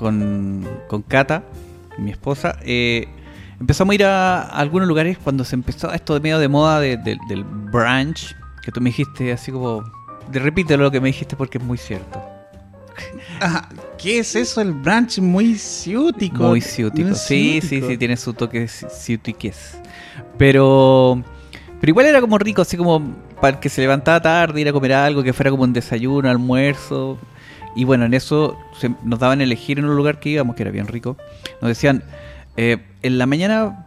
con, 0.00 0.66
con 0.88 1.02
Kata, 1.02 1.42
mi 1.98 2.10
esposa, 2.10 2.56
eh, 2.62 3.06
empezamos 3.60 3.92
a 3.92 3.94
ir 3.94 4.04
a, 4.04 4.40
algunos 4.40 4.88
lugares 4.88 5.18
cuando 5.18 5.44
se 5.44 5.54
empezó 5.54 5.92
esto 5.92 6.14
de 6.14 6.20
medio 6.20 6.38
de 6.38 6.48
moda 6.48 6.80
del 6.80 7.44
brunch, 7.70 8.34
que 8.62 8.72
tú 8.72 8.80
me 8.80 8.88
dijiste 8.88 9.30
así 9.30 9.52
como... 9.52 9.84
De, 10.32 10.38
repítelo 10.38 10.84
lo 10.84 10.90
que 10.90 11.02
me 11.02 11.08
dijiste 11.08 11.36
porque 11.36 11.58
es 11.58 11.64
muy 11.64 11.76
cierto. 11.76 12.18
¿Qué 13.98 14.20
es 14.20 14.34
eso? 14.36 14.62
El 14.62 14.72
brunch 14.72 15.18
muy 15.18 15.56
ciútico. 15.56 16.44
Muy 16.44 16.62
ciútico. 16.62 17.14
sí, 17.14 17.60
sí, 17.60 17.82
sí, 17.82 17.98
tiene 17.98 18.16
su 18.16 18.32
toque 18.32 18.68
ciutiques. 18.68 19.76
Pero... 20.38 21.22
Pero 21.78 21.90
igual 21.90 22.06
era 22.06 22.22
como 22.22 22.38
rico, 22.38 22.62
así 22.62 22.78
como 22.78 23.02
para 23.38 23.56
el 23.56 23.60
que 23.60 23.68
se 23.68 23.82
levantaba 23.82 24.20
tarde, 24.22 24.60
ir 24.62 24.68
a 24.68 24.72
comer 24.72 24.94
algo, 24.94 25.22
que 25.22 25.34
fuera 25.34 25.50
como 25.50 25.64
un 25.64 25.74
desayuno, 25.74 26.30
almuerzo. 26.30 27.18
Y 27.74 27.84
bueno, 27.84 28.04
en 28.04 28.14
eso 28.14 28.56
nos 29.04 29.18
daban 29.18 29.40
a 29.40 29.44
elegir 29.44 29.78
en 29.78 29.84
un 29.84 29.96
lugar 29.96 30.20
que 30.20 30.30
íbamos, 30.30 30.56
que 30.56 30.62
era 30.62 30.70
bien 30.70 30.86
rico. 30.86 31.16
Nos 31.60 31.68
decían, 31.68 32.02
eh, 32.56 32.78
en 33.02 33.18
la 33.18 33.26
mañana, 33.26 33.86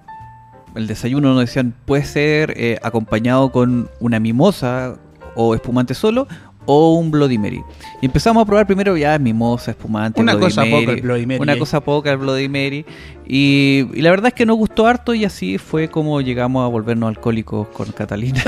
el 0.76 0.88
desayuno 0.88 1.34
nos 1.34 1.42
decían, 1.42 1.74
puede 1.86 2.06
ser 2.06 2.54
eh, 2.58 2.80
acompañado 2.82 3.52
con 3.52 3.90
una 4.00 4.20
mimosa 4.20 4.98
o 5.36 5.56
espumante 5.56 5.94
solo 5.94 6.28
o 6.66 6.96
un 6.96 7.12
Bloody 7.12 7.38
Mary. 7.38 7.62
Y 8.02 8.06
empezamos 8.06 8.42
a 8.42 8.46
probar 8.46 8.66
primero 8.66 8.96
ya 8.96 9.18
mimosa, 9.20 9.72
espumante, 9.72 10.22
una 10.22 10.38
cosa 10.40 10.64
poca 10.64 10.92
el 10.92 11.02
Bloody 11.02 11.26
Mary. 11.26 11.40
Una 11.42 11.58
cosa 11.58 11.82
poca 11.82 12.12
el 12.12 12.18
Bloody 12.18 12.48
Mary. 12.48 12.86
Y, 13.28 13.88
y, 13.94 14.02
la 14.02 14.10
verdad 14.12 14.28
es 14.28 14.34
que 14.34 14.46
nos 14.46 14.58
gustó 14.58 14.88
harto 14.88 15.14
y 15.14 15.26
así 15.26 15.58
fue 15.58 15.90
como 15.90 16.22
llegamos 16.22 16.64
a 16.64 16.68
volvernos 16.68 17.10
alcohólicos 17.10 17.68
con 17.70 17.92
Catalina. 17.92 18.42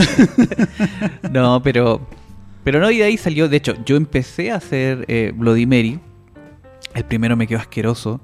no, 1.32 1.62
pero 1.62 2.02
pero 2.66 2.80
no, 2.80 2.90
y 2.90 2.98
de 2.98 3.04
ahí 3.04 3.16
salió, 3.16 3.48
de 3.48 3.58
hecho, 3.58 3.76
yo 3.86 3.96
empecé 3.96 4.52
a 4.52 4.56
hacer 4.56 5.06
eh, 5.08 5.32
Bloody 5.36 5.68
Mary. 5.68 6.00
El 6.96 7.06
primero 7.06 7.38
me 7.38 7.46
quedó 7.46 7.60
asqueroso, 7.60 8.22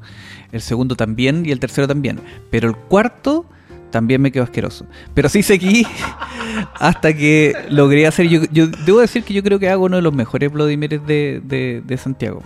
el 0.52 0.62
segundo 0.62 0.96
también 0.96 1.46
y 1.46 1.52
el 1.52 1.60
tercero 1.60 1.88
también. 1.88 2.20
Pero 2.50 2.70
el 2.70 2.76
cuarto 2.76 3.46
también 3.92 4.20
me 4.20 4.32
quedó 4.32 4.44
asqueroso. 4.44 4.88
Pero 5.14 5.30
sí 5.30 5.44
seguí 5.44 5.86
hasta 6.80 7.14
que 7.14 7.54
logré 7.70 8.08
hacer. 8.08 8.30
Yo, 8.30 8.42
yo 8.52 8.66
debo 8.66 9.02
decir 9.02 9.24
que 9.24 9.36
yo 9.36 9.44
creo 9.44 9.60
que 9.60 9.70
hago 9.70 9.86
uno 9.86 9.98
de 9.98 10.02
los 10.02 10.14
mejores 10.14 10.52
Bloody 10.52 10.76
de, 10.76 11.84
de, 11.86 11.98
Santiago. 11.98 12.42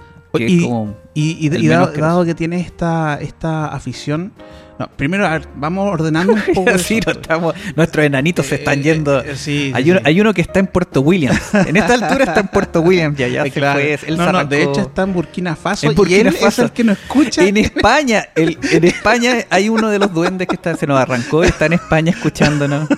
y, 1.13 1.67
dado, 1.69 2.25
que 2.25 2.35
tiene 2.35 2.59
esta, 2.59 3.17
esta 3.21 3.67
afición, 3.67 4.33
no, 4.77 4.89
primero, 4.95 5.29
vamos 5.55 5.93
ordenando 5.93 6.33
un 6.33 6.41
poco. 6.53 6.77
sí, 6.77 6.99
estamos, 7.05 7.55
nuestros 7.75 8.05
enanitos 8.05 8.45
se 8.45 8.55
están 8.55 8.79
eh, 8.79 8.83
yendo. 8.83 9.23
Eh, 9.23 9.71
hay, 9.73 9.91
uno, 9.91 9.99
hay, 10.03 10.21
uno, 10.21 10.33
que 10.33 10.41
está 10.41 10.59
en 10.59 10.67
Puerto 10.67 11.01
Williams. 11.01 11.53
En 11.53 11.77
esta 11.77 11.93
altura 11.93 12.25
está 12.25 12.41
en 12.41 12.47
Puerto 12.49 12.81
Williams. 12.81 13.17
Ya, 13.17 13.27
ya 13.27 13.43
se 13.43 13.51
fue. 13.51 13.99
no, 14.17 14.31
no, 14.31 14.45
de 14.45 14.63
hecho 14.63 14.81
está 14.81 15.03
en 15.03 15.13
Burkina 15.13 15.55
Faso. 15.55 15.87
En 15.87 15.95
Burkina 15.95 16.31
Faso. 16.31 16.47
es 16.47 16.59
el 16.59 16.71
que 16.71 16.83
no 16.83 16.91
escucha. 16.91 17.43
En 17.43 17.57
España, 17.57 18.27
el, 18.35 18.57
en 18.71 18.83
España 18.83 19.45
hay 19.49 19.69
uno 19.69 19.89
de 19.89 19.99
los 19.99 20.13
duendes 20.13 20.47
que 20.47 20.55
está, 20.55 20.75
se 20.75 20.87
nos 20.87 20.99
arrancó 20.99 21.43
y 21.43 21.47
está 21.47 21.67
en 21.67 21.73
España 21.73 22.11
escuchándonos. 22.11 22.87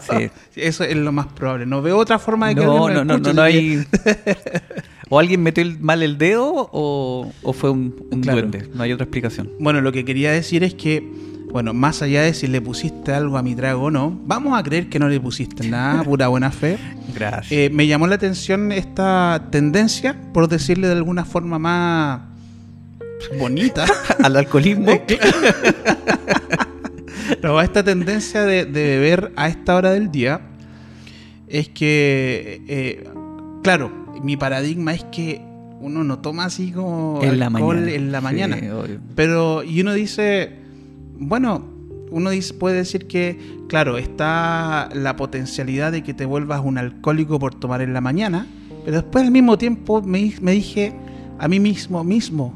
Sí. 0.00 0.30
Eso 0.54 0.84
es 0.84 0.96
lo 0.96 1.12
más 1.12 1.28
probable. 1.28 1.64
No 1.64 1.80
veo 1.80 1.96
otra 1.96 2.18
forma 2.18 2.48
de 2.48 2.56
que 2.56 2.64
no, 2.64 2.90
no, 2.90 3.04
no, 3.04 3.18
no, 3.18 3.32
no 3.32 3.42
hay. 3.42 3.86
O 5.08 5.18
alguien 5.18 5.42
metió 5.42 5.64
mal 5.80 6.02
el 6.02 6.18
dedo 6.18 6.68
o, 6.72 7.30
fue 7.52 7.70
un, 7.70 7.94
duende. 8.10 8.68
No 8.74 8.82
hay 8.82 8.92
otra 8.92 9.04
explicación. 9.04 9.50
Bueno, 9.58 9.80
lo 9.80 9.92
que 9.92 10.04
quería 10.04 10.32
decir 10.32 10.64
es 10.64 10.74
que, 10.74 11.08
bueno, 11.50 11.72
más 11.72 12.02
allá 12.02 12.22
de 12.22 12.34
si 12.34 12.46
le 12.46 12.60
pusiste 12.60 13.12
algo 13.12 13.38
a 13.38 13.42
mi 13.42 13.54
trago 13.54 13.84
o 13.84 13.90
no, 13.90 14.18
vamos 14.26 14.58
a 14.58 14.62
creer 14.62 14.88
que 14.88 14.98
no 14.98 15.08
le 15.08 15.20
pusiste 15.20 15.68
nada, 15.68 16.02
pura 16.04 16.28
buena 16.28 16.50
fe. 16.50 16.78
Gracias. 17.14 17.52
Eh, 17.52 17.70
me 17.72 17.86
llamó 17.86 18.06
la 18.06 18.16
atención 18.16 18.72
esta 18.72 19.48
tendencia, 19.50 20.16
por 20.32 20.48
decirle 20.48 20.88
de 20.88 20.94
alguna 20.94 21.24
forma 21.24 21.58
más 21.58 22.20
bonita. 23.38 23.86
Al 24.22 24.36
alcoholismo. 24.36 24.92
no, 27.42 27.60
esta 27.60 27.82
tendencia 27.82 28.44
de, 28.44 28.64
beber 28.64 29.32
a 29.36 29.48
esta 29.48 29.76
hora 29.76 29.92
del 29.92 30.10
día 30.10 30.42
es 31.48 31.70
que, 31.70 32.62
eh, 32.68 33.08
claro, 33.62 33.97
mi 34.22 34.36
paradigma 34.36 34.94
es 34.94 35.04
que 35.04 35.42
uno 35.80 36.04
no 36.04 36.18
toma 36.18 36.44
así 36.44 36.72
como 36.72 37.20
en 37.22 37.42
alcohol 37.42 37.86
la 37.86 37.92
en 37.92 38.12
la 38.12 38.20
mañana. 38.20 38.58
pero, 39.14 39.62
y 39.62 39.80
uno 39.80 39.92
dice, 39.92 40.52
bueno, 41.18 41.64
uno 42.10 42.30
dice, 42.30 42.54
puede 42.54 42.76
decir 42.76 43.06
que, 43.06 43.38
claro, 43.68 43.98
está 43.98 44.88
la 44.94 45.16
potencialidad 45.16 45.92
de 45.92 46.02
que 46.02 46.14
te 46.14 46.24
vuelvas 46.24 46.62
un 46.64 46.78
alcohólico 46.78 47.38
por 47.38 47.54
tomar 47.54 47.82
en 47.82 47.92
la 47.92 48.00
mañana, 48.00 48.46
pero 48.84 49.02
después 49.02 49.24
al 49.24 49.30
mismo 49.30 49.58
tiempo 49.58 50.02
me, 50.02 50.34
me 50.40 50.52
dije 50.52 50.94
a 51.38 51.46
mí 51.46 51.60
mismo, 51.60 52.02
mismo, 52.02 52.54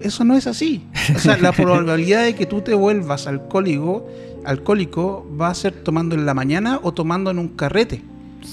eso 0.00 0.24
no 0.24 0.36
es 0.36 0.46
así. 0.46 0.84
O 1.14 1.18
sea, 1.18 1.36
la 1.38 1.52
probabilidad 1.56 2.24
de 2.24 2.34
que 2.34 2.46
tú 2.46 2.60
te 2.60 2.74
vuelvas 2.74 3.26
alcohólico, 3.26 4.06
alcohólico 4.44 5.26
va 5.40 5.48
a 5.48 5.54
ser 5.54 5.72
tomando 5.72 6.14
en 6.14 6.26
la 6.26 6.34
mañana 6.34 6.80
o 6.82 6.92
tomando 6.92 7.30
en 7.30 7.38
un 7.38 7.48
carrete 7.48 8.02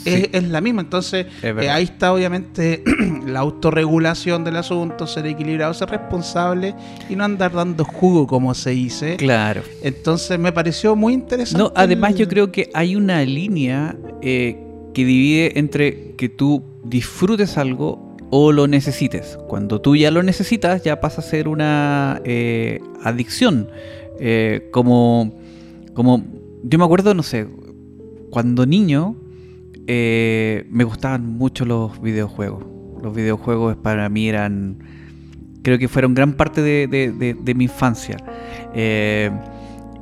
es, 0.05 0.43
la 0.43 0.61
misma. 0.61 0.81
Entonces, 0.81 1.27
eh, 1.41 1.69
ahí 1.69 1.83
está 1.83 2.13
obviamente 2.13 2.83
la 3.25 3.39
autorregulación 3.39 4.43
del 4.43 4.57
asunto, 4.57 5.07
ser 5.07 5.25
equilibrado, 5.25 5.73
ser 5.73 5.89
responsable 5.89 6.75
y 7.09 7.15
no 7.15 7.23
andar 7.23 7.53
dando 7.53 7.85
jugo, 7.85 8.27
como 8.27 8.53
se 8.53 8.71
dice. 8.71 9.17
Claro. 9.17 9.61
Entonces, 9.81 10.37
me 10.39 10.51
pareció 10.51 10.95
muy 10.95 11.13
interesante. 11.13 11.63
No, 11.63 11.71
además, 11.75 12.15
yo 12.15 12.27
creo 12.27 12.51
que 12.51 12.69
hay 12.73 12.95
una 12.95 13.23
línea 13.23 13.95
eh, 14.21 14.57
que 14.93 15.05
divide 15.05 15.59
entre 15.59 16.15
que 16.15 16.29
tú 16.29 16.63
disfrutes 16.83 17.57
algo 17.57 18.15
o 18.29 18.51
lo 18.51 18.67
necesites. 18.67 19.37
Cuando 19.47 19.79
tú 19.79 19.95
ya 19.95 20.11
lo 20.11 20.23
necesitas, 20.23 20.83
ya 20.83 20.99
pasa 20.99 21.21
a 21.21 21.23
ser 21.23 21.47
una 21.47 22.21
eh, 22.23 22.79
adicción. 23.03 23.69
como, 24.71 25.39
como, 25.93 26.23
yo 26.63 26.79
me 26.79 26.85
acuerdo, 26.85 27.13
no 27.13 27.23
sé, 27.23 27.47
cuando 28.33 28.65
niño, 28.65 29.15
eh, 29.87 30.65
me 30.69 30.83
gustaban 30.83 31.25
mucho 31.25 31.65
los 31.65 32.01
videojuegos. 32.01 32.63
Los 33.01 33.13
videojuegos 33.13 33.75
para 33.75 34.07
mí 34.09 34.29
eran, 34.29 34.77
creo 35.61 35.77
que 35.77 35.87
fueron 35.87 36.13
gran 36.13 36.33
parte 36.33 36.61
de, 36.61 37.53
mi 37.55 37.65
infancia. 37.65 38.17
Eh, 38.73 39.29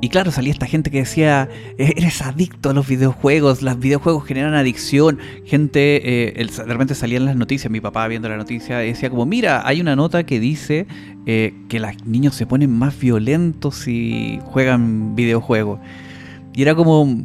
y 0.00 0.08
claro, 0.08 0.32
salía 0.32 0.52
esta 0.52 0.66
gente 0.66 0.90
que 0.90 0.98
decía, 0.98 1.48
e-, 1.78 1.94
eres 1.96 2.22
adicto 2.22 2.70
a 2.70 2.74
los 2.74 2.86
videojuegos, 2.86 3.62
los 3.62 3.78
videojuegos 3.78 4.24
generan 4.24 4.54
adicción. 4.54 5.18
Gente, 5.44 6.30
eh, 6.40 6.46
de 6.46 6.64
repente 6.64 6.94
salían 6.94 7.24
las 7.24 7.36
noticias, 7.36 7.70
mi 7.70 7.80
papá 7.80 8.06
viendo 8.08 8.28
la 8.28 8.36
noticia 8.36 8.78
decía 8.78 9.10
como, 9.10 9.26
mira, 9.26 9.66
hay 9.66 9.80
una 9.80 9.96
nota 9.96 10.24
que 10.24 10.38
dice 10.38 10.86
que 11.24 11.78
los 11.78 12.04
niños 12.04 12.34
se 12.34 12.46
ponen 12.46 12.70
más 12.70 12.98
violentos 12.98 13.76
si 13.76 14.40
juegan 14.44 15.14
videojuegos. 15.14 15.80
Y 16.54 16.62
era 16.62 16.74
como, 16.74 17.24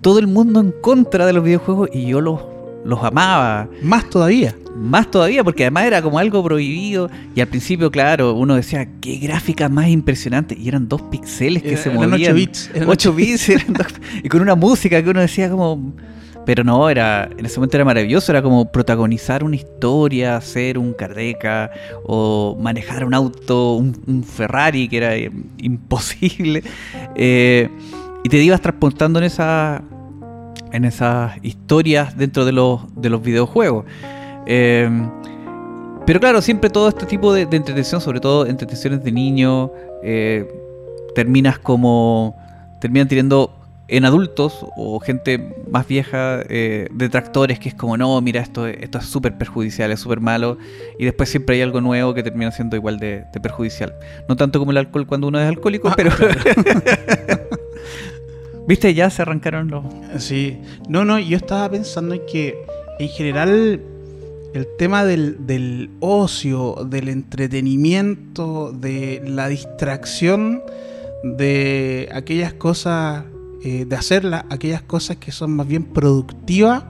todo 0.00 0.18
el 0.18 0.26
mundo 0.26 0.60
en 0.60 0.72
contra 0.72 1.26
de 1.26 1.32
los 1.32 1.44
videojuegos 1.44 1.90
y 1.92 2.06
yo 2.06 2.20
los, 2.20 2.40
los 2.84 3.02
amaba. 3.02 3.68
Más 3.82 4.08
todavía. 4.08 4.56
Más 4.74 5.10
todavía, 5.10 5.44
porque 5.44 5.64
además 5.64 5.84
era 5.84 6.00
como 6.00 6.18
algo 6.18 6.42
prohibido. 6.42 7.10
Y 7.34 7.40
al 7.40 7.48
principio, 7.48 7.90
claro, 7.90 8.34
uno 8.34 8.54
decía, 8.54 8.88
qué 9.00 9.16
gráfica 9.16 9.68
más 9.68 9.88
impresionante. 9.88 10.56
Y 10.58 10.68
eran 10.68 10.88
dos 10.88 11.02
píxeles 11.02 11.62
que 11.62 11.76
se 11.76 11.90
movían. 11.90 12.14
8 12.14 12.34
bits. 12.34 12.70
8 12.86 13.12
bits. 13.12 13.48
y 14.22 14.28
con 14.28 14.40
una 14.40 14.54
música 14.54 15.02
que 15.02 15.10
uno 15.10 15.20
decía 15.20 15.50
como... 15.50 15.92
Pero 16.46 16.64
no, 16.64 16.88
era 16.88 17.28
en 17.36 17.44
ese 17.44 17.58
momento 17.58 17.76
era 17.76 17.84
maravilloso, 17.84 18.32
era 18.32 18.40
como 18.40 18.72
protagonizar 18.72 19.44
una 19.44 19.56
historia, 19.56 20.36
hacer 20.36 20.78
un 20.78 20.94
Cardeca 20.94 21.70
o 22.02 22.56
manejar 22.58 23.04
un 23.04 23.12
auto, 23.12 23.74
un, 23.74 24.24
Ferrari, 24.24 24.88
que 24.88 24.96
era 24.96 25.16
eh, 25.16 25.30
imposible. 25.58 26.62
Eh, 27.14 27.68
y 28.24 28.28
te 28.28 28.36
ibas 28.38 28.60
transportando 28.60 29.18
en 29.18 29.24
esa 29.24 29.82
en 30.72 30.84
esas 30.84 31.32
historias 31.42 32.16
dentro 32.16 32.44
de 32.44 32.52
los, 32.52 32.82
de 32.94 33.10
los 33.10 33.22
videojuegos. 33.22 33.84
Em, 34.46 35.10
pero 36.06 36.20
claro, 36.20 36.42
siempre 36.42 36.70
todo 36.70 36.88
este 36.88 37.06
tipo 37.06 37.32
de, 37.32 37.42
entretención, 37.42 38.00
sobre 38.00 38.20
todo 38.20 38.46
entretenciones 38.46 39.02
de 39.04 39.12
niños, 39.12 39.70
eh, 40.02 40.48
terminas 41.14 41.58
como. 41.58 42.36
terminan 42.80 43.08
teniendo 43.08 43.56
en 43.88 44.04
adultos 44.04 44.64
o 44.76 45.00
gente 45.00 45.52
más 45.68 45.86
vieja 45.86 46.42
eh, 46.48 46.86
detractores 46.92 47.58
que 47.58 47.70
es 47.70 47.74
como, 47.74 47.96
no, 47.96 48.20
mira, 48.20 48.40
esto, 48.40 48.68
esto 48.68 48.98
es 48.98 49.04
súper 49.06 49.36
perjudicial, 49.36 49.90
es 49.90 49.98
súper 49.98 50.20
malo. 50.20 50.58
Y 50.98 51.04
después 51.04 51.28
siempre 51.28 51.56
hay 51.56 51.62
algo 51.62 51.80
nuevo 51.80 52.14
que 52.14 52.22
termina 52.22 52.52
siendo 52.52 52.76
igual 52.76 52.98
de, 52.98 53.24
perjudicial. 53.42 53.94
No 54.28 54.36
tanto 54.36 54.60
como 54.60 54.70
el 54.70 54.78
alcohol 54.78 55.06
cuando 55.06 55.26
uno 55.26 55.40
es 55.40 55.48
alcohólico, 55.48 55.88
ah, 55.88 55.94
pero. 55.96 56.10
¿Viste? 58.66 58.94
Ya 58.94 59.10
se 59.10 59.22
arrancaron 59.22 59.68
los. 59.68 59.84
Sí. 60.18 60.58
No, 60.88 61.04
no, 61.04 61.18
yo 61.18 61.36
estaba 61.36 61.70
pensando 61.70 62.14
en 62.14 62.22
que 62.30 62.56
en 62.98 63.08
general 63.08 63.80
el 64.52 64.66
tema 64.78 65.04
del, 65.04 65.90
ocio, 66.00 66.76
del 66.86 67.08
entretenimiento, 67.08 68.72
de 68.72 69.22
la 69.24 69.48
distracción 69.48 70.62
de 71.22 72.08
aquellas 72.12 72.54
cosas, 72.54 73.24
eh, 73.62 73.84
de 73.84 73.96
hacerlas, 73.96 74.44
aquellas 74.50 74.82
cosas 74.82 75.16
que 75.16 75.32
son 75.32 75.52
más 75.52 75.66
bien 75.66 75.84
productivas. 75.84 76.84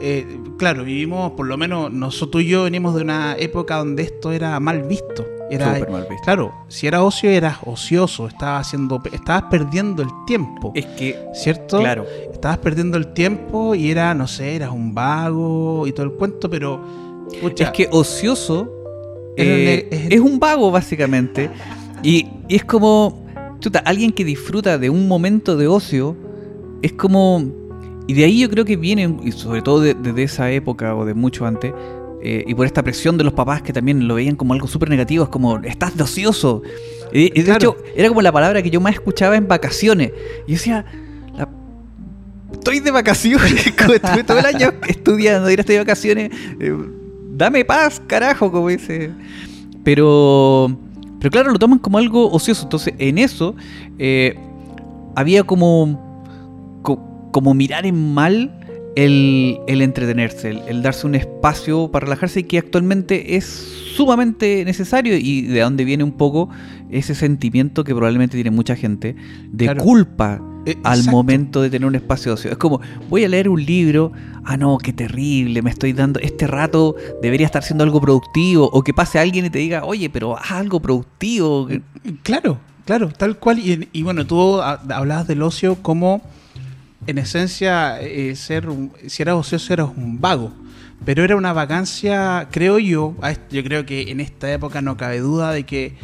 Eh, 0.00 0.26
claro, 0.58 0.84
vivimos, 0.84 1.32
por 1.32 1.46
lo 1.46 1.56
menos 1.56 1.92
nosotros 1.92 2.42
y 2.42 2.48
yo 2.48 2.64
venimos 2.64 2.94
de 2.94 3.02
una 3.02 3.36
época 3.38 3.76
donde 3.76 4.02
esto 4.02 4.32
era 4.32 4.58
mal 4.60 4.82
visto. 4.82 5.26
Era, 5.50 5.80
Claro, 6.24 6.54
si 6.68 6.86
era 6.86 7.02
ocio, 7.02 7.28
eras 7.28 7.58
ocioso, 7.64 8.28
estabas, 8.28 8.66
haciendo, 8.66 9.02
estabas 9.12 9.44
perdiendo 9.50 10.02
el 10.02 10.08
tiempo. 10.26 10.72
Es 10.74 10.86
que. 10.86 11.18
¿Cierto? 11.34 11.80
Claro. 11.80 12.06
Estabas 12.32 12.58
perdiendo 12.58 12.96
el 12.96 13.12
tiempo 13.12 13.74
y 13.74 13.90
era, 13.90 14.14
no 14.14 14.26
sé, 14.26 14.56
eras 14.56 14.70
un 14.70 14.94
vago 14.94 15.86
y 15.86 15.92
todo 15.92 16.06
el 16.06 16.12
cuento, 16.12 16.48
pero. 16.48 16.80
es 17.56 17.70
que 17.70 17.88
ocioso 17.90 18.80
eh, 19.36 20.08
es, 20.10 20.20
un 20.20 20.38
vago, 20.38 20.70
básicamente. 20.70 21.50
Y, 22.02 22.26
es 22.48 22.64
como. 22.64 23.26
Chuta, 23.60 23.80
alguien 23.80 24.12
que 24.12 24.24
disfruta 24.24 24.78
de 24.78 24.88
un 24.88 25.06
momento 25.06 25.56
de 25.56 25.68
ocio 25.68 26.16
es 26.82 26.92
como. 26.92 27.44
Y 28.06 28.14
de 28.14 28.24
ahí 28.24 28.40
yo 28.40 28.50
creo 28.50 28.64
que 28.64 28.76
viene, 28.76 29.16
y 29.22 29.32
sobre 29.32 29.62
todo 29.62 29.80
desde 29.80 30.12
de 30.12 30.22
esa 30.22 30.50
época 30.50 30.96
o 30.96 31.04
de 31.04 31.14
mucho 31.14 31.46
antes, 31.46 31.72
eh, 32.22 32.44
y 32.46 32.54
por 32.54 32.66
esta 32.66 32.82
presión 32.82 33.16
de 33.16 33.24
los 33.24 33.32
papás 33.32 33.62
que 33.62 33.72
también 33.72 34.06
lo 34.06 34.14
veían 34.14 34.36
como 34.36 34.52
algo 34.52 34.66
súper 34.66 34.90
negativo, 34.90 35.24
es 35.24 35.30
como, 35.30 35.58
estás 35.60 35.96
de 35.96 36.02
ocioso. 36.02 36.62
Y, 37.12 37.42
de 37.42 37.52
hecho, 37.52 37.76
era 37.96 38.08
como 38.08 38.22
la 38.22 38.30
palabra 38.30 38.62
que 38.62 38.70
yo 38.70 38.80
más 38.80 38.94
escuchaba 38.94 39.36
en 39.36 39.48
vacaciones. 39.48 40.12
Y 40.46 40.52
yo 40.52 40.54
decía, 40.54 40.84
estoy 42.52 42.80
de 42.80 42.90
vacaciones, 42.90 43.66
estuve 43.66 44.24
todo 44.24 44.38
el 44.38 44.46
año 44.46 44.72
estudiando, 44.86 45.48
estoy 45.48 45.74
de 45.74 45.78
vacaciones, 45.78 46.30
eh, 46.60 46.76
dame 47.32 47.64
paz, 47.64 48.00
carajo, 48.06 48.52
como 48.52 48.68
dice. 48.68 49.10
Pero, 49.82 50.76
pero 51.18 51.30
claro, 51.30 51.52
lo 51.52 51.58
toman 51.58 51.78
como 51.78 51.96
algo 51.96 52.30
ocioso. 52.30 52.64
Entonces, 52.64 52.94
en 52.98 53.16
eso 53.16 53.56
eh, 53.98 54.36
había 55.16 55.42
como, 55.42 56.22
como 57.32 57.54
mirar 57.54 57.86
en 57.86 58.12
mal 58.12 58.59
el, 58.96 59.60
entretenerse, 59.66 60.50
el, 60.50 60.82
darse 60.82 61.06
un 61.06 61.14
espacio 61.14 61.90
para 61.90 62.04
relajarse 62.04 62.40
y 62.40 62.44
que 62.44 62.58
actualmente 62.58 63.36
es 63.36 63.44
sumamente 63.94 64.64
necesario 64.64 65.16
y 65.16 65.42
de 65.42 65.60
dónde 65.60 65.84
viene 65.84 66.04
un 66.04 66.12
poco 66.12 66.48
ese 66.90 67.14
sentimiento 67.14 67.84
que 67.84 67.94
probablemente 67.94 68.36
tiene 68.36 68.50
mucha 68.50 68.76
gente 68.76 69.16
de 69.50 69.74
culpa 69.76 70.40
eh, 70.66 70.76
al 70.84 71.04
momento 71.04 71.62
de 71.62 71.70
tener 71.70 71.86
un 71.86 71.94
espacio 71.94 72.30
de 72.30 72.34
ocio. 72.34 72.50
Es 72.50 72.58
como, 72.58 72.80
voy 73.08 73.24
a 73.24 73.28
leer 73.28 73.48
un 73.48 73.64
libro, 73.64 74.12
ah 74.44 74.56
no, 74.56 74.76
qué 74.78 74.92
terrible, 74.92 75.62
me 75.62 75.70
estoy 75.70 75.94
dando, 75.94 76.20
este 76.20 76.46
rato 76.46 76.96
debería 77.22 77.46
estar 77.46 77.62
haciendo 77.62 77.84
algo 77.84 78.00
productivo, 78.00 78.68
o 78.70 78.82
que 78.82 78.92
pase 78.92 79.18
alguien 79.18 79.46
y 79.46 79.50
te 79.50 79.58
diga, 79.58 79.84
oye, 79.84 80.10
pero 80.10 80.36
haz 80.36 80.52
algo 80.52 80.80
productivo. 80.80 81.68
Claro, 82.22 82.58
claro, 82.84 83.08
tal 83.08 83.38
cual. 83.38 83.58
Y, 83.58 84.02
bueno, 84.02 84.26
tú 84.26 84.60
hablabas 84.60 85.26
del 85.26 85.42
ocio 85.42 85.76
como, 85.76 86.20
en 87.06 87.18
esencia, 87.18 88.00
eh, 88.00 88.34
ser 88.36 88.68
si 89.06 89.22
eras 89.22 89.36
ocioso 89.36 89.72
eras 89.72 89.88
un 89.96 90.20
vago. 90.20 90.52
Pero 91.04 91.24
era 91.24 91.36
una 91.36 91.54
vacancia, 91.54 92.48
creo 92.50 92.78
yo, 92.78 93.16
yo 93.50 93.64
creo 93.64 93.86
que 93.86 94.10
en 94.10 94.20
esta 94.20 94.52
época 94.52 94.82
no 94.82 94.98
cabe 94.98 95.20
duda 95.20 95.50
de 95.50 95.64
que 95.64 95.94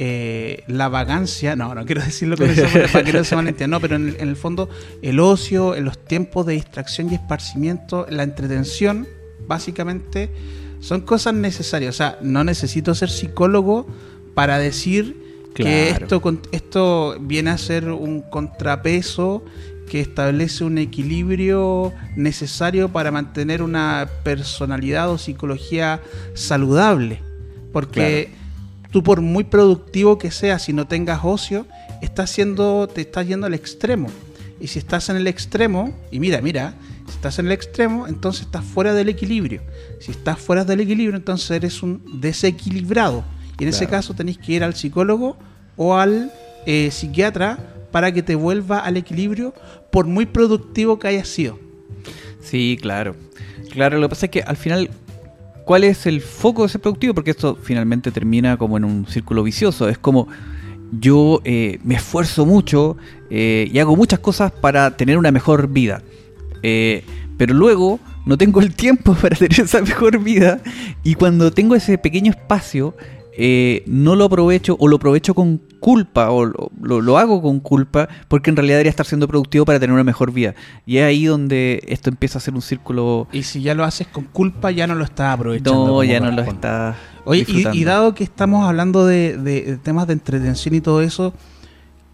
eh, 0.00 0.62
la 0.68 0.88
vagancia, 0.88 1.56
no, 1.56 1.74
no 1.74 1.84
quiero 1.84 2.02
decirlo 2.04 2.36
con 2.36 2.48
eso 2.48 2.62
para 2.92 3.04
que 3.04 3.12
no 3.12 3.24
se 3.24 3.34
malentienda, 3.34 3.76
no, 3.76 3.80
pero 3.80 3.96
en 3.96 4.14
el, 4.16 4.36
fondo 4.36 4.68
el 5.02 5.18
ocio, 5.18 5.74
en 5.74 5.84
los 5.84 5.98
tiempos 6.04 6.46
de 6.46 6.52
distracción 6.52 7.10
y 7.10 7.16
esparcimiento, 7.16 8.06
la 8.08 8.22
entretención, 8.22 9.08
básicamente, 9.48 10.30
son 10.78 11.00
cosas 11.00 11.34
necesarias. 11.34 11.96
O 11.96 11.98
sea, 11.98 12.18
no 12.22 12.44
necesito 12.44 12.94
ser 12.94 13.10
psicólogo 13.10 13.88
para 14.34 14.60
decir 14.60 15.16
que 15.52 15.90
esto, 15.90 16.22
esto 16.52 17.16
viene 17.20 17.50
a 17.50 17.58
ser 17.58 17.90
un 17.90 18.22
contrapeso 18.22 19.44
que 19.88 20.00
establece 20.00 20.64
un 20.64 20.78
equilibrio 20.78 21.92
necesario 22.16 22.90
para 22.90 23.10
mantener 23.10 23.62
una 23.62 24.08
personalidad 24.22 25.10
o 25.10 25.18
psicología 25.18 26.00
saludable. 26.34 27.20
Porque 27.72 28.30
tú 28.90 29.02
por 29.02 29.20
muy 29.20 29.44
productivo 29.44 30.18
que 30.18 30.30
seas, 30.30 30.62
si 30.62 30.72
no 30.72 30.86
tengas 30.86 31.20
ocio, 31.22 31.66
estás 32.02 32.30
siendo, 32.30 32.88
te 32.88 33.02
estás 33.02 33.26
yendo 33.26 33.46
al 33.46 33.54
extremo. 33.54 34.08
Y 34.60 34.68
si 34.68 34.78
estás 34.78 35.08
en 35.08 35.16
el 35.16 35.26
extremo, 35.26 35.92
y 36.10 36.20
mira, 36.20 36.40
mira, 36.40 36.74
si 37.06 37.12
estás 37.12 37.38
en 37.38 37.46
el 37.46 37.52
extremo, 37.52 38.06
entonces 38.06 38.42
estás 38.42 38.64
fuera 38.64 38.92
del 38.92 39.08
equilibrio. 39.08 39.62
Si 40.00 40.10
estás 40.10 40.38
fuera 40.38 40.64
del 40.64 40.80
equilibrio, 40.80 41.16
entonces 41.16 41.50
eres 41.50 41.82
un 41.82 42.02
desequilibrado. 42.20 43.24
Y 43.58 43.64
en 43.64 43.70
ese 43.70 43.86
caso 43.86 44.14
tenéis 44.14 44.38
que 44.38 44.52
ir 44.52 44.64
al 44.64 44.74
psicólogo 44.74 45.36
o 45.76 45.96
al 45.96 46.32
eh, 46.66 46.90
psiquiatra 46.90 47.58
para 47.90 48.12
que 48.12 48.22
te 48.22 48.34
vuelva 48.34 48.78
al 48.78 48.96
equilibrio, 48.96 49.54
por 49.90 50.06
muy 50.06 50.26
productivo 50.26 50.98
que 50.98 51.08
hayas 51.08 51.28
sido. 51.28 51.58
Sí, 52.40 52.78
claro. 52.80 53.14
Claro, 53.70 53.98
lo 53.98 54.08
que 54.08 54.10
pasa 54.10 54.26
es 54.26 54.32
que 54.32 54.42
al 54.42 54.56
final 54.56 54.90
cuál 55.68 55.84
es 55.84 56.06
el 56.06 56.22
foco 56.22 56.62
de 56.62 56.70
ser 56.70 56.80
productivo, 56.80 57.12
porque 57.12 57.30
esto 57.30 57.58
finalmente 57.62 58.10
termina 58.10 58.56
como 58.56 58.78
en 58.78 58.86
un 58.86 59.06
círculo 59.06 59.42
vicioso. 59.42 59.88
Es 59.90 59.98
como 59.98 60.26
yo 60.92 61.42
eh, 61.44 61.78
me 61.84 61.96
esfuerzo 61.96 62.46
mucho 62.46 62.96
eh, 63.28 63.68
y 63.70 63.78
hago 63.78 63.94
muchas 63.94 64.18
cosas 64.20 64.50
para 64.50 64.96
tener 64.96 65.18
una 65.18 65.30
mejor 65.30 65.68
vida. 65.68 66.02
Eh, 66.62 67.04
pero 67.36 67.52
luego 67.52 68.00
no 68.24 68.38
tengo 68.38 68.60
el 68.60 68.74
tiempo 68.74 69.14
para 69.20 69.36
tener 69.36 69.60
esa 69.60 69.82
mejor 69.82 70.18
vida 70.18 70.60
y 71.04 71.16
cuando 71.16 71.50
tengo 71.52 71.74
ese 71.74 71.98
pequeño 71.98 72.30
espacio 72.30 72.96
eh, 73.40 73.84
no 73.86 74.16
lo 74.16 74.24
aprovecho 74.24 74.76
o 74.80 74.88
lo 74.88 74.96
aprovecho 74.96 75.32
con 75.32 75.58
culpa 75.78 76.32
o 76.32 76.44
lo, 76.44 77.18
hago 77.18 77.40
con 77.40 77.60
culpa 77.60 78.08
porque 78.26 78.50
en 78.50 78.56
realidad 78.56 78.78
debería 78.78 78.90
estar 78.90 79.06
siendo 79.06 79.28
productivo 79.28 79.64
para 79.64 79.78
tener 79.78 79.94
una 79.94 80.02
mejor 80.02 80.32
vida. 80.32 80.56
Y 80.86 80.96
es 80.96 81.04
ahí 81.04 81.24
donde 81.24 81.80
esto 81.86 82.10
empieza 82.10 82.38
a 82.38 82.40
ser 82.40 82.54
un 82.54 82.62
círculo... 82.62 83.28
Y 83.30 83.44
si 83.44 83.62
ya 83.62 83.76
lo 83.76 83.84
haces 83.84 84.08
con 84.08 84.24
culpa 84.24 84.72
ya 84.72 84.88
no 84.88 84.96
lo 84.96 85.04
estás 85.04 85.34
aprovechando. 85.34 85.86
No, 85.86 86.02
ya 86.02 86.18
no 86.18 86.32
lo 86.32 86.42
estás... 86.42 86.96
Oye, 87.24 87.46
y, 87.46 87.84
dado 87.84 88.12
que 88.12 88.24
estamos 88.24 88.66
hablando 88.66 89.06
de, 89.06 89.78
temas 89.84 90.08
de 90.08 90.14
entretención 90.14 90.74
y 90.74 90.80
todo 90.80 91.00
eso, 91.00 91.32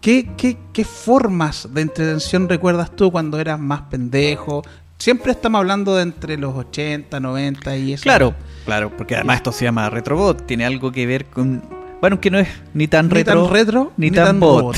¿qué, 0.01 0.29
qué, 0.37 0.59
qué 0.73 0.85
formas 0.85 1.69
de 1.73 1.81
entretención 1.81 2.47
recuerdas 2.47 2.95
tú 2.95 3.11
cuando 3.11 3.39
eras 3.39 3.59
más 3.59 3.81
pendejo? 3.89 4.61
Siempre 4.97 5.31
estamos 5.31 5.59
hablando 5.59 5.95
de 5.95 6.03
entre 6.03 6.37
los 6.37 6.55
80, 6.55 7.19
90 7.19 7.77
y 7.77 7.93
eso. 7.93 8.03
Claro, 8.03 8.33
claro, 8.65 8.95
porque 8.95 9.15
además 9.15 9.37
esto 9.37 9.51
se 9.51 9.65
llama 9.65 9.89
Retrobot, 9.89 10.45
tiene 10.45 10.65
algo 10.65 10.91
que 10.91 11.05
ver 11.05 11.25
con... 11.25 11.63
Bueno, 12.01 12.19
que 12.19 12.29
no 12.29 12.39
es 12.39 12.47
ni 12.73 12.87
tan 12.87 13.09
retro, 13.09 13.45
tan 13.45 13.53
retro 13.53 13.93
ni, 13.97 14.11
tan, 14.11 14.39
bot. 14.39 14.75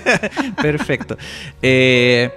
Perfecto. 0.62 1.16
Eh, 1.62 2.30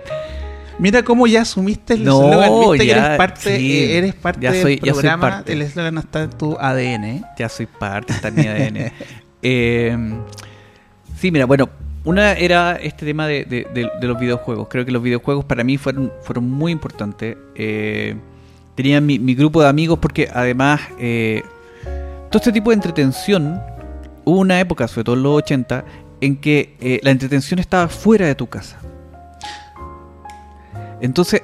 Mira 0.79 1.03
cómo 1.03 1.27
ya 1.27 1.41
asumiste 1.41 1.93
el 1.93 2.03
no, 2.03 2.73
ya, 2.73 2.83
eres 2.83 3.17
parte, 3.17 3.55
eh, 3.55 3.97
eres 3.97 4.15
parte 4.15 4.49
del 4.49 4.79
programa, 4.79 5.43
el 5.45 5.61
eslogan 5.61 5.99
está 5.99 6.23
en 6.23 6.29
tu 6.31 6.57
ADN. 6.59 7.03
¿eh? 7.03 7.21
Ya 7.37 7.49
soy 7.49 7.67
parte, 7.67 8.13
está 8.13 8.29
en 8.29 8.35
mi 8.35 8.47
ADN. 8.47 8.91
sí, 11.19 11.29
mira, 11.29 11.45
bueno, 11.45 11.69
una 12.03 12.33
era 12.33 12.75
este 12.77 13.05
tema 13.05 13.27
de, 13.27 13.89
los 14.01 14.19
videojuegos. 14.19 14.67
Creo 14.69 14.85
que 14.85 14.91
los 14.91 15.03
videojuegos 15.03 15.45
para 15.45 15.63
mí 15.63 15.77
fueron, 15.77 16.11
fueron 16.23 16.49
muy 16.49 16.71
importantes. 16.71 17.37
Eh, 17.55 18.15
tenía 18.75 18.99
mi, 19.01 19.35
grupo 19.35 19.61
de 19.61 19.67
amigos 19.67 19.99
porque 19.99 20.27
además 20.33 20.81
eh, 20.99 21.43
todo 22.29 22.39
este 22.39 22.51
tipo 22.51 22.71
de 22.71 22.75
entretención, 22.75 23.61
hubo 24.25 24.39
una 24.39 24.59
época, 24.59 24.87
sobre 24.87 25.03
todo 25.03 25.15
en 25.15 25.23
los 25.23 25.37
80, 25.37 25.85
en 26.21 26.37
que 26.37 26.75
eh, 26.79 26.99
la 27.03 27.11
entretención 27.11 27.59
estaba 27.59 27.87
fuera 27.87 28.25
de 28.25 28.35
tu 28.35 28.47
casa. 28.47 28.79
Entonces, 31.01 31.43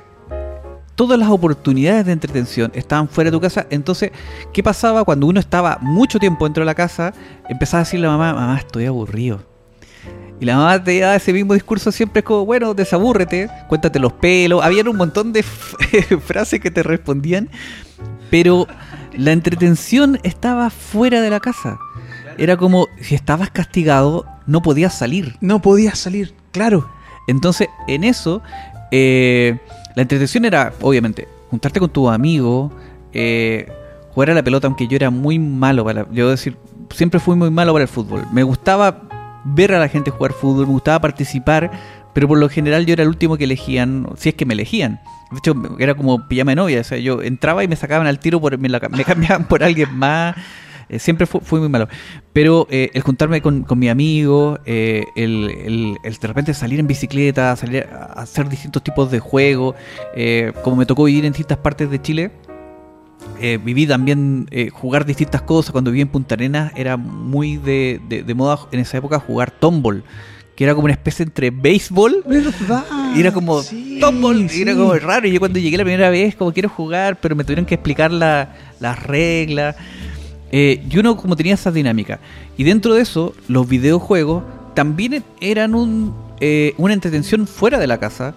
todas 0.96 1.20
las 1.20 1.30
oportunidades 1.30 2.06
de 2.06 2.12
entretención 2.12 2.72
estaban 2.74 3.08
fuera 3.08 3.30
de 3.30 3.38
tu 3.38 3.41
casa. 3.41 3.67
Entonces, 3.70 4.12
¿qué 4.54 4.63
pasaba 4.63 5.04
cuando 5.04 5.28
uno 5.28 5.39
estaba 5.39 5.78
mucho 5.82 6.20
tiempo 6.20 6.46
dentro 6.46 6.62
de 6.62 6.65
la 6.65 6.76
casa? 6.76 7.13
Empezaba 7.48 7.82
a 7.82 7.84
decirle 7.84 8.08
a 8.08 8.12
mamá, 8.12 8.34
mamá, 8.34 8.58
estoy 8.58 8.86
aburrido 8.86 9.57
y 10.39 10.45
la 10.45 10.58
mamá 10.58 10.84
te 10.84 11.00
da 11.00 11.15
ese 11.15 11.34
mismo 11.34 11.54
discurso 11.54 11.91
siempre 11.91 12.19
es 12.19 12.26
como, 12.26 12.45
bueno, 12.45 12.73
desabúrrete, 12.73 13.50
cuéntate 13.67 14.00
los 14.00 14.13
pelos. 14.13 14.63
Habían 14.63 14.88
un 14.88 14.97
montón 14.97 15.34
de 15.34 15.43
frases 16.26 16.60
que 16.60 16.69
te 16.69 16.84
respondían, 16.84 17.50
pero 18.30 18.67
la 19.13 19.32
entretención 19.32 20.19
estaba 20.23 20.69
fuera 20.69 21.21
de 21.21 21.30
la 21.30 21.39
casa. 21.39 21.80
Era 22.38 22.56
como, 22.56 22.88
si 23.02 23.15
estabas 23.15 23.50
castigado, 23.50 24.26
no 24.45 24.62
podías 24.62 24.95
salir. 24.95 25.36
No 25.41 25.60
podías 25.60 25.97
salir, 25.97 26.36
claro. 26.52 26.88
Entonces, 27.28 27.67
en 27.88 28.04
eso, 28.04 28.43
eh, 28.91 29.58
la 29.95 30.04
entretención 30.04 30.45
era, 30.45 30.71
obviamente, 30.82 31.28
juntarte 31.50 31.80
con 31.80 31.89
tu 31.89 32.10
amigo, 32.10 32.71
eh, 33.12 33.71
jugar 34.13 34.30
a 34.30 34.34
la 34.36 34.43
pelota, 34.43 34.67
aunque 34.67 34.88
yo 34.88 34.97
era 34.97 35.10
muy 35.10 35.39
malo 35.39 35.84
para... 35.84 36.06
Yo 36.12 36.30
decir, 36.30 36.58
siempre 36.93 37.19
fui 37.19 37.36
muy 37.36 37.50
malo 37.50 37.73
para 37.73 37.84
el 37.84 37.89
fútbol. 37.89 38.28
Me 38.32 38.43
gustaba 38.43 39.07
ver 39.43 39.73
a 39.73 39.80
la 39.80 39.88
gente 39.88 40.12
jugar 40.12 40.34
fútbol, 40.34 40.67
me 40.67 40.73
gustaba 40.73 41.00
participar, 41.00 41.71
pero 42.13 42.28
por 42.28 42.38
lo 42.38 42.50
general 42.50 42.86
yo 42.86 42.93
era 42.93 43.04
el 43.04 43.10
último 43.10 43.38
que 43.38 43.43
elegían, 43.43 44.08
si 44.17 44.30
es 44.30 44.36
que 44.36 44.45
me 44.45 44.54
elegían. 44.54 45.00
De 45.32 45.39
hecho, 45.39 45.54
era 45.80 45.93
como 45.95 46.28
pijama 46.28 46.52
de 46.52 46.56
novia, 46.56 46.82
o 46.82 46.84
sea, 46.84 46.97
yo 46.97 47.21
entraba 47.21 47.63
y 47.63 47.67
me 47.67 47.76
sacaban 47.76 48.08
al 48.08 48.19
tiro, 48.19 48.39
por, 48.39 48.58
me, 48.58 48.69
cambiaban 49.06 49.47
por 49.47 49.63
alguien 49.63 49.93
más. 49.95 50.36
Eh, 50.89 51.00
siempre 51.00 51.28
fui 51.28 51.60
muy 51.60 51.69
malo. 51.69 51.88
Pero 52.34 52.65
eh, 52.69 52.91
el 52.93 53.02
juntarme 53.02 53.41
con, 53.41 53.65
mi 53.76 53.89
amigo, 53.89 54.60
eh, 54.65 55.04
el, 55.15 55.97
de 56.04 56.28
repente 56.28 56.54
salir 56.54 56.80
en 56.80 56.88
bicicleta, 56.88 57.56
salir 57.56 57.88
a 57.91 58.21
hacer 58.21 58.47
distintos 58.47 58.84
tipos 58.84 59.12
de 59.12 59.19
juegos, 59.19 59.76
como 60.63 60.78
me 60.78 60.86
tocó 60.86 61.04
vivir 61.04 61.26
en 61.26 61.34
distintas 61.34 61.58
partes 61.58 61.89
de 61.89 62.02
Chile, 62.02 62.32
eh, 63.40 63.60
viví 63.63 63.86
también 63.86 64.48
eh, 64.52 64.70
jugar 64.70 65.06
distintas 65.06 65.42
cosas. 65.42 65.72
Cuando 65.72 65.92
viví 65.92 66.02
en 66.02 66.08
Punta 66.08 66.36
Arenas 66.36 66.72
era 66.76 66.98
muy 66.98 67.58
de, 67.58 68.02
de, 68.08 68.34
moda 68.34 68.60
en 68.72 68.80
esa 68.80 68.98
época 68.98 69.20
jugar 69.20 69.52
tombol, 69.52 70.04
que 70.56 70.63
era 70.63 70.74
como 70.74 70.86
una 70.86 70.94
especie 70.94 71.24
entre 71.24 71.52
béisbol. 71.52 72.24
Y 73.16 73.20
era 73.20 73.32
como 73.32 73.62
sí, 73.62 74.00
y 74.00 74.62
era 74.62 74.76
como 74.76 74.94
raro. 74.96 75.28
Y 75.28 75.34
yo 75.34 75.40
cuando 75.40 75.60
llegué 75.60 75.78
la 75.78 75.84
primera 75.84 76.10
vez, 76.10 76.36
como 76.36 76.52
quiero 76.52 76.70
jugar, 76.70 77.20
pero 77.20 77.36
me 77.36 77.44
tuvieron 77.44 77.66
que 77.66 77.76
explicar 77.76 78.12
la, 78.12 78.56
las 78.80 79.04
reglas. 79.04 79.76
Eh, 80.52 80.84
y 80.90 80.98
uno 80.98 81.18
como 81.18 81.36
tenía 81.36 81.54
esa 81.54 81.72
dinámica. 81.72 82.20
Y 82.58 82.63
dentro 82.63 82.96
de 82.96 83.02
eso, 83.02 83.36
los 83.48 83.68
videojuegos 83.68 84.44
también 84.74 85.24
eran 85.42 85.76
un, 85.76 86.16
una 86.78 86.94
entretención 86.94 87.48
fuera 87.48 87.80
de 87.80 87.88
la 87.88 88.00
casa 88.00 88.36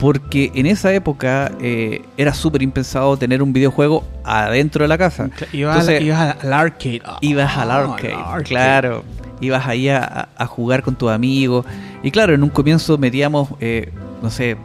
porque 0.00 0.50
en 0.54 0.64
esa 0.64 0.92
época 0.94 1.52
eh, 1.60 2.02
era 2.16 2.32
súper 2.32 2.62
impensado 2.62 3.18
tener 3.18 3.42
un 3.42 3.52
videojuego 3.52 4.02
adentro 4.24 4.82
de 4.82 4.88
la 4.88 4.96
casa. 4.96 5.28
Ibas, 5.52 5.86
al 5.86 6.52
arcade. 6.54 7.02
ibas 7.20 7.56
al 7.58 7.70
ah, 7.70 7.84
arcade, 7.84 8.44
claro. 8.44 9.04
Ibas 9.42 9.66
ahí 9.66 9.90
a, 9.90 10.28
jugar 10.48 10.82
con 10.82 10.96
tus 10.96 11.10
amigos. 11.10 11.66
Y 12.02 12.10
claro, 12.10 12.34
en 12.34 12.42
un 12.42 12.48
comienzo 12.48 12.96
metíamos, 12.96 13.50
eh, 13.60 13.92
no 14.22 14.30
sé, 14.30 14.56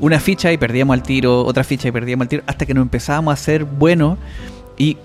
una 0.00 0.18
ficha 0.18 0.52
y 0.52 0.58
perdíamos 0.58 0.94
al 0.94 1.04
tiro, 1.04 1.44
otra 1.44 1.62
ficha 1.62 1.86
y 1.86 1.92
perdíamos 1.92 2.24
al 2.24 2.28
tiro, 2.28 2.42
hasta 2.46 2.66
que 2.66 2.74
nos 2.74 2.82
empezábamos 2.82 3.30
a 3.30 3.34
hacer 3.34 3.64
buenos. 3.64 4.18
Y 4.76 4.96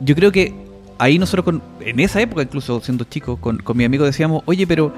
yo 0.00 0.14
creo 0.14 0.32
que 0.32 0.54
ahí 0.98 1.18
nosotros, 1.18 1.44
con, 1.44 1.62
en 1.80 2.00
esa 2.00 2.22
época, 2.22 2.42
incluso 2.42 2.80
siendo 2.80 3.04
chicos, 3.04 3.38
con, 3.38 3.58
con 3.58 3.76
mi 3.76 3.84
amigo 3.84 4.06
decíamos, 4.06 4.42
oye, 4.46 4.66
pero 4.66 4.94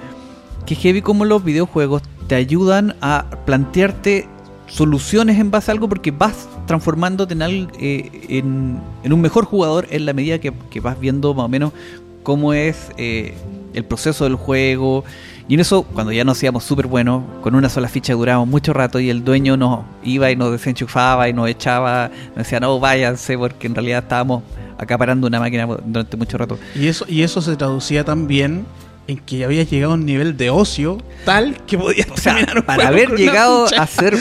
que 0.64 0.76
heavy 0.76 1.02
como 1.02 1.24
los 1.24 1.42
videojuegos 1.42 2.02
te 2.32 2.36
ayudan 2.36 2.96
a 3.02 3.26
plantearte 3.44 4.26
soluciones 4.66 5.38
en 5.38 5.50
base 5.50 5.70
a 5.70 5.72
algo 5.74 5.86
porque 5.86 6.12
vas 6.12 6.48
transformándote 6.66 7.34
en, 7.34 7.68
eh, 7.78 8.24
en, 8.30 9.12
un 9.12 9.20
mejor 9.20 9.44
jugador 9.44 9.86
en 9.90 10.06
la 10.06 10.14
medida 10.14 10.38
que, 10.38 10.80
vas 10.80 10.98
viendo 10.98 11.34
más 11.34 11.44
o 11.44 11.48
menos 11.50 11.74
cómo 12.22 12.54
es 12.54 12.90
eh, 12.96 13.34
el 13.74 13.84
proceso 13.84 14.24
del 14.24 14.36
juego. 14.36 15.04
Y 15.46 15.52
en 15.52 15.60
eso, 15.60 15.82
cuando 15.82 16.10
ya 16.10 16.24
nos 16.24 16.38
hacíamos 16.38 16.64
súper 16.64 16.86
buenos, 16.86 17.22
con 17.42 17.54
una 17.54 17.68
sola 17.68 17.86
ficha 17.86 18.14
durábamos 18.14 18.48
mucho 18.48 18.72
rato 18.72 18.98
y 18.98 19.10
el 19.10 19.24
dueño 19.24 19.58
nos 19.58 19.80
iba 20.02 20.30
y 20.30 20.36
nos 20.36 20.52
desenchufaba 20.52 21.28
y 21.28 21.34
nos 21.34 21.50
echaba, 21.50 22.10
nos 22.28 22.36
decía, 22.36 22.60
no, 22.60 22.80
váyanse, 22.80 23.36
porque 23.36 23.66
en 23.66 23.74
realidad 23.74 24.04
estábamos 24.04 24.42
acaparando 24.78 25.26
una 25.26 25.38
máquina 25.38 25.66
durante 25.66 26.16
mucho 26.16 26.38
rato. 26.38 26.58
Y 26.74 26.86
eso, 26.86 27.04
y 27.06 27.24
eso 27.24 27.42
se 27.42 27.56
traducía 27.56 28.04
también 28.04 28.64
en 29.06 29.18
que 29.18 29.44
habías 29.44 29.68
llegado 29.70 29.92
a 29.92 29.96
un 29.96 30.06
nivel 30.06 30.36
de 30.36 30.50
ocio 30.50 30.98
tal 31.24 31.56
que 31.66 31.76
podías 31.76 32.08
o 32.10 32.16
sea, 32.16 32.36
para 32.64 32.88
haber 32.88 33.10
llegado 33.16 33.66
a 33.76 33.86
ser 33.86 34.16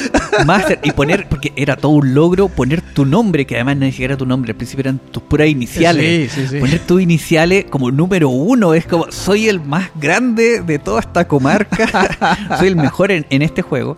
máster 0.46 0.80
y 0.84 0.92
poner 0.92 1.28
porque 1.30 1.54
era 1.56 1.76
todo 1.76 1.92
un 1.92 2.14
logro 2.14 2.50
poner 2.50 2.82
tu 2.82 3.06
nombre 3.06 3.46
que 3.46 3.56
además 3.56 3.78
no 3.78 3.86
ni 3.86 3.92
siquiera 3.92 4.18
tu 4.18 4.26
nombre 4.26 4.52
al 4.52 4.58
principio 4.58 4.82
eran 4.82 5.00
tus 5.00 5.24
puras 5.24 5.48
iniciales. 5.48 6.32
Poner 6.60 6.80
tus 6.80 7.02
iniciales 7.02 7.66
como 7.70 7.92
número 7.92 8.30
uno 8.30 8.74
es 8.74 8.86
como 8.86 9.12
soy 9.12 9.48
el 9.50 9.62
más 9.62 9.90
grande 9.96 10.62
de 10.62 10.80
toda 10.80 11.00
esta 11.00 11.28
comarca 11.28 12.38
soy 12.58 12.68
el 12.68 12.76
mejor 12.76 13.12
en, 13.12 13.26
este 13.42 13.62
juego. 13.62 13.98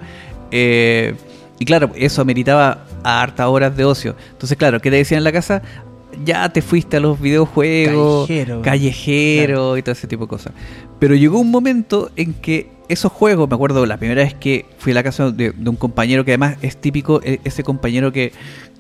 Eh, 0.52 1.16
y 1.60 1.66
claro 1.66 1.92
eso 1.96 2.22
ameritaba 2.22 2.86
a 3.04 3.22
hartas 3.22 3.48
horas 3.48 3.76
de 3.76 3.86
ocio. 3.86 4.16
Entonces 4.32 4.58
claro 4.58 4.80
¿qué 4.80 4.90
te 4.90 4.98
decían 4.98 5.20
en 5.20 5.24
la 5.24 5.32
casa? 5.32 5.62
Ya 6.26 6.50
te 6.50 6.62
fuiste 6.62 6.98
a 6.98 7.00
los 7.00 7.20
videojuegos, 7.20 8.30
callejero, 8.62 9.78
y 9.78 9.82
todo 9.82 9.94
ese 9.94 10.08
tipo 10.08 10.24
de 10.24 10.30
cosas. 10.30 10.54
Pero 11.00 11.16
llegó 11.16 11.40
un 11.40 11.52
momento 11.52 12.12
en 12.16 12.34
que 12.34 12.70
esos 12.90 13.12
juegos, 13.12 13.50
me 13.50 13.56
acuerdo 13.56 13.86
la 13.86 13.98
primera 13.98 14.24
vez 14.24 14.34
que 14.34 14.66
fui 14.78 14.92
a 14.92 14.96
la 14.96 15.04
casa 15.04 15.32
de, 15.32 15.52
un 15.52 15.76
compañero 15.76 16.26
que 16.26 16.32
además 16.32 16.58
es 16.62 16.78
típico, 16.78 17.22
e, 17.24 17.40
ese 17.44 17.64
compañero 17.64 18.12
que, 18.12 18.32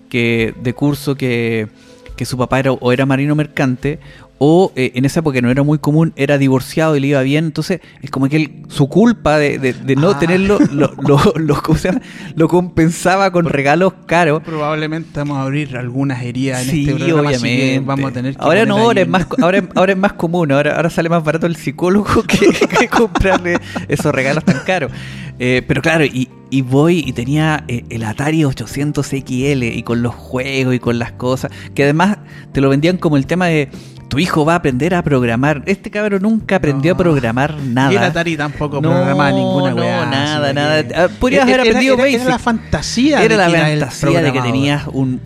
que 0.09 0.53
de 0.61 0.73
curso 0.73 1.15
que, 1.15 1.67
que 2.15 2.25
su 2.25 2.37
papá 2.37 2.59
era 2.59 2.71
o 2.71 2.91
era 2.91 3.05
marino 3.05 3.35
mercante 3.35 3.99
o 4.39 4.71
eh, 4.75 4.91
en 4.95 5.05
esa 5.05 5.21
época 5.21 5.39
no 5.41 5.49
era 5.49 5.63
muy 5.63 5.77
común, 5.77 6.13
era 6.15 6.37
divorciado 6.37 6.95
y 6.95 6.99
le 6.99 7.07
iba 7.07 7.21
bien, 7.21 7.45
entonces 7.45 7.81
es 8.01 8.09
como 8.09 8.27
que 8.27 8.63
su 8.67 8.89
culpa 8.89 9.37
de, 9.37 9.75
no 9.97 10.11
ah. 10.11 10.19
tenerlo 10.19 10.59
lo, 10.71 10.93
lo, 11.01 11.19
lo, 12.35 12.47
compensaba 12.47 13.31
con 13.31 13.45
regalos 13.45 13.93
caros. 14.05 14.41
Probablemente 14.43 15.11
vamos 15.13 15.37
a 15.37 15.43
abrir 15.43 15.77
algunas 15.77 16.21
heridas 16.23 16.67
en 16.67 16.79
este 16.79 16.95
programa, 16.95 17.29
obviamente. 17.29 17.79
vamos 17.85 18.11
a 18.11 18.13
tener 18.13 18.35
ahora 18.39 18.65
no, 18.65 18.77
ahora 18.77 19.01
es, 19.01 19.07
más, 19.07 19.27
ahora, 19.41 19.63
ahora 19.75 19.93
es 19.93 19.97
más 19.97 20.13
común, 20.13 20.51
ahora, 20.51 20.75
ahora 20.75 20.89
sale 20.89 21.09
más 21.09 21.23
barato 21.23 21.47
el 21.47 21.55
psicólogo 21.55 22.23
que, 22.23 22.87
comprarle 22.89 23.57
esos 23.87 24.13
regalos 24.13 24.43
tan 24.43 24.59
caros. 24.65 24.91
Eh, 25.39 25.63
pero 25.67 25.81
claro, 25.81 26.05
y, 26.05 26.29
y 26.53 26.61
voy 26.61 27.03
y 27.05 27.13
tenía 27.13 27.63
eh, 27.67 27.83
el 27.89 28.03
Atari 28.03 28.45
800 28.45 29.05
XL 29.07 29.63
y 29.63 29.81
con 29.81 30.03
los 30.03 30.13
juegos 30.13 30.75
y 30.75 30.79
con 30.79 30.99
las 30.99 31.11
cosas, 31.13 31.51
que 31.73 31.83
además 31.83 32.19
te 32.51 32.61
lo 32.61 32.69
vendían 32.69 32.97
como 32.97 33.17
el 33.17 33.25
tema 33.25 33.47
de 33.47 33.69
tu 34.13 34.19
hijo 34.19 34.45
va 34.45 34.53
a 34.53 34.55
aprender 34.57 34.93
a 34.93 35.01
programar. 35.01 35.63
Este 35.65 35.89
cabrón 35.89 36.21
nunca 36.21 36.57
aprendió 36.57 36.93
a 36.93 36.97
programar 36.97 37.55
nada. 37.55 37.91
Y 37.91 37.95
el 37.95 38.03
Atari 38.03 38.37
tampoco 38.37 38.79
programaba 38.79 39.31
ninguna 39.31 39.71
No, 39.71 40.05
nada, 40.05 40.53
nada. 40.53 40.85
Ah, 40.95 41.07
podrías 41.19 41.41
haber 41.41 41.61
aprendido 41.61 41.95
era, 41.95 42.07
era, 42.07 42.25
la 42.25 42.37
fantasía. 42.37 43.23
Era 43.23 43.37
la 43.37 43.49
fantasía 43.49 44.21
de 44.21 44.31
que 44.31 44.41
tenías 44.41 44.83
un, 44.93 45.19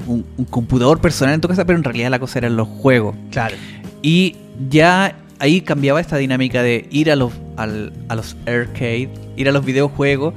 computador 0.50 1.02
personal 1.02 1.36
en 1.36 1.41
tu 1.41 1.50
casa, 1.50 1.65
pero 1.65 1.78
en 1.78 1.84
realidad 1.84 2.10
la 2.10 2.19
cosa 2.19 2.39
eran 2.39 2.56
los 2.56 2.69
juegos. 2.69 3.13
Claro. 3.30 3.58
Y 4.02 4.38
ya 4.69 5.15
ahí 5.39 5.60
cambiaba 5.60 6.00
esta 6.00 6.15
dinámica 6.15 6.63
de 6.63 6.88
ir 6.89 7.12
a 7.12 7.17
los, 7.17 7.34
al, 7.58 7.91
a 8.08 8.15
los 8.15 8.38
arcade, 8.45 9.10
ir 9.36 9.50
a 9.50 9.52
los 9.52 9.65
videojuegos 9.65 10.34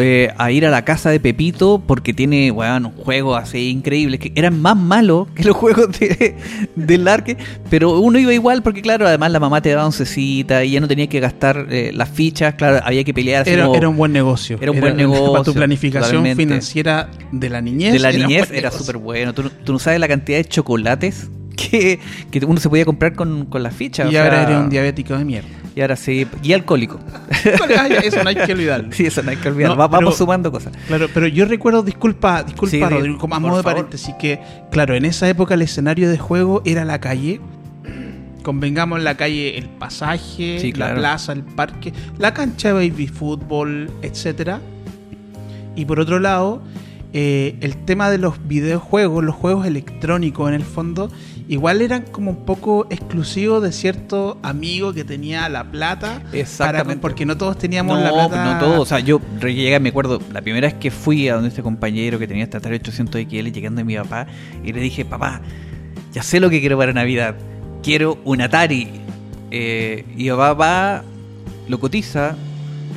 eh, 0.00 0.32
a 0.38 0.50
ir 0.50 0.64
a 0.66 0.70
la 0.70 0.84
casa 0.84 1.10
de 1.10 1.20
Pepito 1.20 1.82
porque 1.86 2.14
tiene, 2.14 2.50
bueno, 2.50 2.92
un 2.96 3.04
juego 3.04 3.36
así 3.36 3.70
increíble, 3.70 4.18
que 4.18 4.32
eran 4.34 4.60
más 4.60 4.76
malos 4.76 5.28
que 5.34 5.44
los 5.44 5.56
juegos 5.56 5.98
de, 5.98 6.36
del 6.74 7.06
arque, 7.08 7.36
pero 7.68 7.98
uno 8.00 8.18
iba 8.18 8.32
igual 8.32 8.62
porque, 8.62 8.82
claro, 8.82 9.06
además 9.06 9.32
la 9.32 9.40
mamá 9.40 9.60
te 9.60 9.70
daba 9.70 9.86
oncecita 9.86 10.64
y 10.64 10.72
ya 10.72 10.80
no 10.80 10.88
tenía 10.88 11.08
que 11.08 11.20
gastar 11.20 11.66
eh, 11.70 11.90
las 11.94 12.08
fichas, 12.08 12.54
claro, 12.54 12.80
había 12.84 13.04
que 13.04 13.12
pelear. 13.12 13.48
Era, 13.48 13.68
era 13.74 13.88
un 13.88 13.96
buen 13.96 14.12
negocio. 14.12 14.58
Era 14.60 14.70
un 14.70 14.80
buen 14.80 14.96
negocio. 14.96 15.32
Para 15.32 15.44
tu 15.44 15.54
planificación 15.54 16.24
financiera 16.36 17.10
de 17.30 17.50
la 17.50 17.60
niñez. 17.60 17.92
De 17.92 17.98
la 17.98 18.12
niñez 18.12 18.50
era 18.50 18.70
súper 18.70 18.96
bueno. 18.96 19.34
¿Tú, 19.34 19.50
tú 19.64 19.72
no 19.72 19.78
sabes 19.78 20.00
la 20.00 20.08
cantidad 20.08 20.38
de 20.38 20.44
chocolates 20.44 21.28
que, 21.56 21.98
que 22.30 22.44
uno 22.44 22.60
se 22.60 22.68
podía 22.68 22.84
comprar 22.84 23.14
con, 23.14 23.46
con 23.46 23.62
las 23.62 23.74
fichas. 23.74 24.10
Y 24.10 24.16
ahora 24.16 24.42
eres 24.42 24.56
un 24.56 24.70
diabético 24.70 25.16
de 25.16 25.24
mierda. 25.24 25.48
Y 25.74 25.80
ahora 25.80 25.96
sí, 25.96 26.26
y 26.42 26.52
alcohólico. 26.52 27.00
eso 28.02 28.22
no 28.22 28.28
hay 28.28 28.36
que 28.36 28.52
olvidar. 28.52 28.86
Sí, 28.92 29.06
eso 29.06 29.22
no 29.22 29.30
hay 29.30 29.36
que 29.36 29.48
olvidar. 29.48 29.76
vamos 29.76 30.16
sumando 30.16 30.52
cosas. 30.52 30.72
Claro, 30.86 31.08
pero 31.12 31.26
yo 31.26 31.46
recuerdo, 31.46 31.82
disculpa, 31.82 32.42
disculpa, 32.42 32.90
Rodrigo, 32.90 33.18
como 33.18 33.34
a 33.34 33.40
modo 33.40 33.56
de 33.58 33.62
paréntesis, 33.62 34.14
que, 34.18 34.40
claro, 34.70 34.94
en 34.94 35.04
esa 35.04 35.28
época 35.28 35.54
el 35.54 35.62
escenario 35.62 36.10
de 36.10 36.18
juego 36.18 36.62
era 36.64 36.84
la 36.84 37.00
calle. 37.00 37.40
Convengamos 38.42 39.02
la 39.02 39.16
calle, 39.16 39.56
el 39.56 39.68
pasaje, 39.68 40.72
la 40.76 40.94
plaza, 40.94 41.32
el 41.32 41.42
parque, 41.42 41.92
la 42.18 42.34
cancha 42.34 42.68
de 42.68 42.74
baby 42.74 43.06
fútbol, 43.06 43.90
etcétera. 44.02 44.60
Y 45.74 45.86
por 45.86 46.00
otro 46.00 46.18
lado, 46.18 46.62
eh, 47.14 47.56
el 47.60 47.76
tema 47.76 48.10
de 48.10 48.16
los 48.16 48.46
videojuegos, 48.48 49.22
los 49.22 49.34
juegos 49.34 49.66
electrónicos 49.66 50.48
en 50.48 50.54
el 50.54 50.62
fondo, 50.62 51.10
igual 51.46 51.82
eran 51.82 52.04
como 52.04 52.30
un 52.30 52.46
poco 52.46 52.86
exclusivos 52.88 53.62
de 53.62 53.70
cierto 53.70 54.38
amigo 54.42 54.94
que 54.94 55.04
tenía 55.04 55.46
la 55.50 55.70
plata. 55.70 56.22
Exactamente. 56.32 57.02
porque 57.02 57.26
no 57.26 57.36
todos 57.36 57.58
teníamos 57.58 58.00
la 58.00 58.12
plata. 58.12 58.54
No 58.54 58.58
todos. 58.58 58.78
O 58.80 58.86
sea, 58.86 59.00
yo 59.00 59.20
llegué, 59.40 59.78
me 59.78 59.90
acuerdo, 59.90 60.22
la 60.32 60.40
primera 60.40 60.66
vez 60.68 60.74
que 60.74 60.90
fui 60.90 61.28
a 61.28 61.34
donde 61.34 61.50
este 61.50 61.62
compañero 61.62 62.18
que 62.18 62.26
tenía 62.26 62.44
este 62.44 62.56
Atari 62.56 62.76
800 62.76 63.20
XL, 63.28 63.48
llegando 63.50 63.82
a 63.82 63.84
mi 63.84 63.96
papá, 63.96 64.26
y 64.64 64.72
le 64.72 64.80
dije, 64.80 65.04
papá, 65.04 65.42
ya 66.12 66.22
sé 66.22 66.40
lo 66.40 66.48
que 66.48 66.60
quiero 66.60 66.78
para 66.78 66.94
Navidad. 66.94 67.34
Quiero 67.82 68.18
un 68.24 68.40
Atari. 68.40 68.88
Eh, 69.50 70.06
y 70.16 70.30
papá 70.30 70.54
va, 70.54 71.04
lo 71.68 71.78
cotiza, 71.78 72.36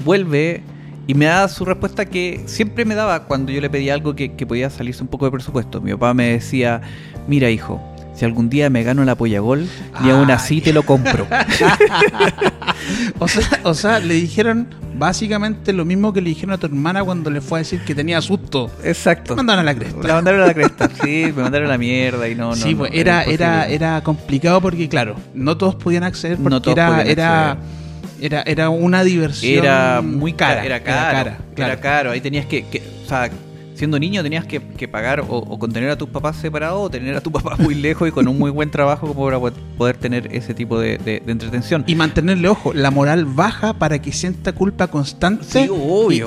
vuelve 0.06 0.64
y 1.08 1.14
me 1.14 1.26
da 1.26 1.48
su 1.48 1.66
respuesta 1.66 2.06
que 2.06 2.44
siempre 2.46 2.86
me 2.86 2.96
daba 2.96 3.24
cuando 3.24 3.52
yo 3.52 3.62
le 3.62 3.70
pedía 3.70 3.94
algo 3.94 4.16
que, 4.16 4.30
podía 4.30 4.70
salirse 4.70 5.04
un 5.04 5.08
poco 5.08 5.26
de 5.26 5.32
presupuesto. 5.32 5.82
Mi 5.82 5.92
papá 5.92 6.14
me 6.14 6.32
decía, 6.32 6.82
mira 7.28 7.50
hijo, 7.50 7.82
si 8.16 8.26
algún 8.26 8.50
día 8.50 8.70
me 8.70 8.84
gano 8.84 9.04
la 9.06 9.16
polla 9.16 9.40
gol, 9.40 9.68
ni 10.02 10.10
aún 10.10 10.32
así 10.32 10.62
te 10.62 10.74
lo 10.74 10.84
compro. 10.84 11.28
o, 13.20 13.28
sea, 13.28 13.60
o 13.64 13.74
sea, 13.74 14.00
le 14.00 14.16
dijeron 14.16 14.68
básicamente 14.98 15.74
lo 15.74 15.86
mismo 15.86 16.14
que 16.14 16.22
le 16.22 16.30
dijeron 16.30 16.54
a 16.54 16.58
tu 16.58 16.68
hermana 16.68 17.04
cuando 17.04 17.30
le 17.30 17.42
fue 17.42 17.60
a 17.60 17.62
decir 17.62 17.82
que 17.82 17.94
tenía 17.94 18.22
susto. 18.22 18.72
Exacto. 18.84 19.34
Me 19.34 19.38
mandaron 19.38 19.62
a 19.62 19.66
la 19.66 19.76
cresta. 19.76 20.08
La 20.08 20.16
mandaron 20.16 20.42
a 20.42 20.48
la 20.48 20.54
cresta, 20.54 20.90
sí, 21.04 21.32
me 21.36 21.44
mandaron 21.44 21.68
a 21.68 21.72
la 21.72 21.78
mierda 21.78 22.28
y 22.28 22.36
no, 22.36 22.56
Sí, 22.56 22.74
pues 22.74 22.92
era, 22.94 23.24
era, 23.24 23.68
era 23.68 24.02
complicado 24.02 24.62
porque, 24.62 24.90
claro, 24.90 25.16
no 25.34 25.58
todos 25.58 25.76
podían 25.76 26.04
acceder 26.04 26.38
porque 26.38 26.72
era, 26.72 27.04
era 27.04 27.58
era, 28.22 28.44
era 28.44 28.70
una 28.70 29.04
diversión. 29.04 29.66
Era 29.66 30.02
muy 30.02 30.34
cara. 30.34 30.66
Era, 30.66 30.84
caro. 30.84 31.32
Era, 31.56 31.80
caro. 31.80 32.12
Ahí 32.12 32.22
tenías 32.22 32.46
que, 32.46 32.66
que, 32.66 32.82
O 33.06 33.08
sea, 33.08 33.30
siendo 33.76 34.00
niño 34.00 34.24
tenías 34.24 34.46
que, 34.46 34.88
pagar 34.88 35.24
o, 35.28 35.60
contener 35.60 35.90
a 35.90 35.98
tus 35.98 36.10
papás 36.10 36.38
separados 36.38 36.80
o 36.82 36.90
tener 36.90 37.16
a 37.16 37.22
tu 37.22 37.32
papá 37.36 37.56
muy 37.58 37.76
lejos 37.76 38.08
y 38.08 38.12
con 38.12 38.28
un 38.28 38.38
muy 38.38 38.52
buen 38.52 38.72
trabajo 38.72 39.08
como 39.08 39.26
para 39.26 39.40
poder 39.78 39.98
tener 39.98 40.30
ese 40.32 40.54
tipo 40.54 40.80
de, 40.80 41.22
entretención. 41.28 41.84
Y 41.88 41.96
mantenerle, 41.96 42.48
ojo, 42.48 42.74
la 42.74 42.92
moral 42.92 43.26
baja 43.26 43.74
para 43.74 44.00
que 44.00 44.12
sienta 44.12 44.54
culpa 44.54 44.88
constante 44.88 45.70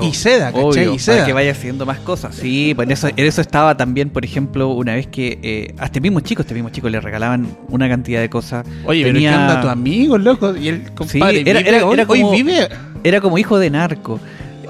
Y, 0.01 0.13
ceda, 0.13 0.51
¿cachai? 0.51 0.95
y 0.95 0.99
Para 0.99 1.25
que 1.25 1.33
vaya 1.33 1.51
haciendo 1.51 1.85
más 1.85 1.99
cosas. 1.99 2.35
Sí, 2.35 2.73
pues 2.75 2.87
en 2.87 2.91
eso, 2.91 3.07
en 3.07 3.25
eso 3.25 3.41
estaba 3.41 3.75
también, 3.77 4.09
por 4.09 4.23
ejemplo, 4.23 4.69
una 4.69 4.95
vez 4.95 5.07
que 5.07 5.39
eh, 5.41 5.73
a 5.77 5.85
este 5.85 6.01
mismo 6.01 6.19
chico, 6.19 6.41
este 6.41 6.53
mismo 6.53 6.69
chico 6.69 6.89
le 6.89 7.01
regalaban 7.01 7.47
una 7.69 7.89
cantidad 7.89 8.21
de 8.21 8.29
cosas. 8.29 8.65
Oye, 8.85 9.03
Tenía... 9.03 9.31
pero 9.31 9.39
¿qué 9.39 9.51
anda 9.51 9.61
tu 9.61 9.67
amigo, 9.69 10.17
loco? 10.17 10.55
Y 10.55 10.67
él, 10.67 10.91
compadre, 10.95 11.43
era, 11.49 11.59
era, 11.59 12.05
como, 12.05 12.31
vive. 12.31 12.69
Era 13.03 13.21
como 13.21 13.37
hijo 13.37 13.57
de 13.57 13.69
narco. 13.69 14.19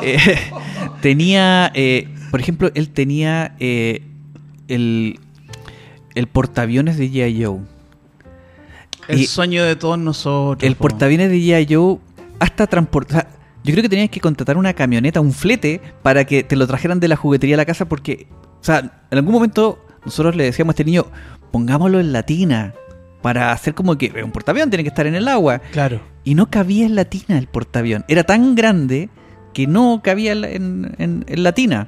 Eh, 0.01 0.17
tenía... 1.01 1.71
Eh, 1.73 2.07
por 2.31 2.39
ejemplo, 2.39 2.71
él 2.73 2.89
tenía 2.89 3.55
eh, 3.59 4.03
el, 4.67 5.19
el 6.15 6.27
portaaviones 6.27 6.97
de 6.97 7.09
G.I. 7.09 7.43
Joe. 7.43 7.59
El 9.07 9.25
sueño 9.25 9.63
de 9.63 9.75
todos 9.75 9.97
nosotros. 9.97 10.67
El 10.67 10.75
portaaviones 10.75 11.29
de 11.29 11.37
G.I. 11.37 11.73
Joe 11.73 11.97
hasta 12.39 12.67
transportar. 12.67 13.27
yo 13.63 13.71
creo 13.73 13.83
que 13.83 13.89
tenías 13.89 14.09
que 14.09 14.19
contratar 14.19 14.57
una 14.57 14.73
camioneta, 14.73 15.19
un 15.19 15.33
flete, 15.33 15.81
para 16.01 16.25
que 16.25 16.43
te 16.43 16.55
lo 16.55 16.67
trajeran 16.67 16.99
de 16.99 17.07
la 17.07 17.15
juguetería 17.15 17.55
a 17.55 17.57
la 17.57 17.65
casa, 17.65 17.87
porque, 17.87 18.27
o 18.61 18.63
sea, 18.63 19.05
en 19.11 19.17
algún 19.17 19.33
momento 19.33 19.79
nosotros 20.05 20.35
le 20.35 20.45
decíamos 20.45 20.71
a 20.71 20.73
este 20.73 20.85
niño, 20.85 21.05
pongámoslo 21.51 21.99
en 21.99 22.13
latina, 22.13 22.73
para 23.21 23.51
hacer 23.51 23.73
como 23.73 23.97
que 23.97 24.23
un 24.23 24.31
portaavión 24.31 24.69
tiene 24.69 24.83
que 24.83 24.89
estar 24.89 25.07
en 25.07 25.15
el 25.15 25.27
agua. 25.27 25.59
Claro. 25.71 26.01
Y 26.23 26.35
no 26.35 26.49
cabía 26.49 26.85
en 26.85 26.95
latina 26.95 27.37
el 27.37 27.47
portaavión. 27.47 28.05
Era 28.07 28.23
tan 28.23 28.55
grande 28.55 29.09
que 29.53 29.67
no 29.67 30.01
cabía 30.03 30.33
en, 30.33 30.95
en, 30.97 31.43
latina. 31.43 31.87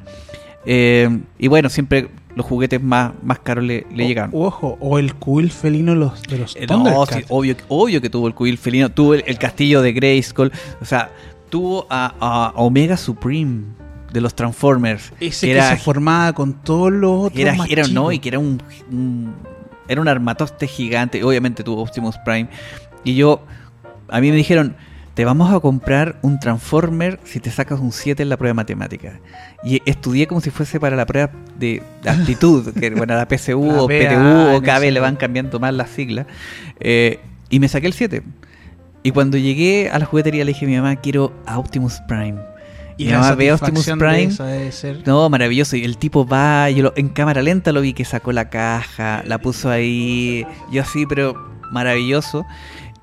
Eh, 0.66 1.20
y 1.40 1.48
bueno, 1.48 1.70
siempre 1.70 2.10
los 2.36 2.46
juguetes 2.46 2.82
más, 2.82 3.12
más 3.24 3.40
caros 3.40 3.64
le, 3.64 3.86
le 3.94 4.08
llegaron. 4.08 4.32
Ojo, 4.34 4.78
o 4.80 5.00
el 5.00 5.16
cubil 5.16 5.52
felino 5.52 5.96
los, 5.96 6.22
de 6.24 6.38
los 6.38 6.56
eh, 6.56 6.66
No, 6.68 6.84
obvio, 7.30 7.56
obvio 7.68 8.02
que 8.02 8.10
tuvo 8.10 8.28
el 8.28 8.34
cubil 8.34 8.58
felino. 8.58 8.90
Tuvo 8.90 9.16
el, 9.16 9.38
castillo 9.38 9.82
de 9.82 9.94
Grayskull. 9.94 10.52
O 10.82 10.86
sea, 10.86 11.12
tuvo 11.50 11.88
a, 11.90 12.54
Omega 12.56 12.98
Supreme. 12.98 13.64
de 14.12 14.22
los 14.22 14.36
Transformers. 14.36 15.12
Ese 15.20 15.48
que, 15.54 15.62
se 15.62 15.78
formaba 15.78 16.34
con 16.34 16.54
todos 16.54 16.92
los 16.92 17.26
otros 17.26 17.40
era, 17.40 17.56
era 17.70 17.88
no, 17.88 18.12
y 18.12 18.20
que 18.20 18.30
era 18.30 18.40
un, 18.40 18.62
era 19.88 20.02
un 20.02 20.08
armatoste 20.08 20.68
gigante. 20.68 21.24
Obviamente 21.24 21.64
tuvo 21.64 21.82
Optimus 21.82 22.18
Prime. 22.26 22.50
Y 23.04 23.16
yo, 23.16 23.42
a 24.10 24.22
mí 24.22 24.30
me 24.30 24.36
dijeron, 24.36 24.76
te 25.14 25.26
vamos 25.26 25.54
a 25.54 25.60
comprar 25.60 26.18
un 26.22 26.40
Transformer 26.40 27.20
si 27.24 27.40
te 27.40 27.52
sacas 27.52 27.80
un 27.80 27.92
7 27.92 28.24
en 28.24 28.30
la 28.30 28.38
prueba 28.38 28.52
de 28.52 28.56
matemática. 28.56 29.20
Y 29.64 29.82
estudié 29.86 30.28
como 30.28 30.42
si 30.42 30.50
fuese 30.50 30.80
para 30.80 30.96
la 30.96 31.06
prueba 31.06 31.32
de 31.60 31.84
aptitud, 32.08 32.74
que 32.74 32.90
bueno, 32.96 33.16
la 33.16 33.28
PSU 33.28 33.60
o 33.60 33.88
PTU 33.88 34.56
o 34.56 34.62
KB 34.62 34.92
le 34.92 35.00
van 35.00 35.18
cambiando 35.18 35.60
más 35.60 35.74
las 35.74 35.90
siglas. 35.90 36.28
Eh, 36.80 37.20
y 37.50 37.60
me 37.60 37.68
saqué 37.68 37.88
el 37.88 37.94
7. 37.94 38.24
Y 39.04 39.12
cuando 39.12 39.38
llegué 39.38 39.90
a 39.90 40.00
la 40.00 40.06
juguetería 40.06 40.46
le 40.46 40.54
dije 40.54 40.66
a 40.66 40.70
mi 40.70 40.76
mamá, 40.76 40.96
quiero 40.96 41.34
a 41.46 41.60
Optimus 41.60 42.00
Prime. 42.08 42.40
Y 42.98 43.06
mi 43.06 43.12
mamá 43.14 43.34
ve 43.36 43.50
a 43.50 43.56
Optimus 43.56 43.86
Prime. 43.86 44.30
No, 45.06 45.30
maravilloso. 45.30 45.76
Y 45.76 45.84
el 45.84 45.98
tipo 45.98 46.26
va, 46.26 46.70
yo 46.70 46.84
lo, 46.84 46.94
en 46.96 47.10
cámara 47.10 47.42
lenta 47.42 47.72
lo 47.72 47.82
vi 47.82 47.94
que 47.94 48.06
sacó 48.06 48.32
la 48.32 48.50
caja, 48.50 49.24
la 49.26 49.40
puso 49.40 49.70
ahí. 49.70 50.46
Yo 50.72 50.84
así, 50.84 51.06
pero 51.06 51.34
maravilloso. 51.72 52.46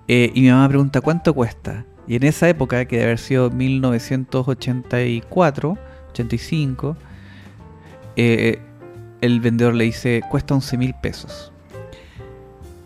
Eh, 0.06 0.30
y 0.34 0.40
mi 0.40 0.50
mamá 0.50 0.68
pregunta, 0.68 1.00
¿cuánto 1.00 1.34
cuesta? 1.34 1.84
Y 2.08 2.16
en 2.16 2.24
esa 2.24 2.48
época, 2.48 2.86
que 2.86 2.96
debe 2.96 3.10
haber 3.10 3.18
sido 3.18 3.50
1984, 3.50 5.78
85, 6.10 6.96
eh, 8.16 8.58
el 9.20 9.40
vendedor 9.40 9.74
le 9.74 9.84
dice, 9.84 10.22
cuesta 10.30 10.54
11 10.54 10.78
mil 10.78 10.94
pesos. 10.94 11.52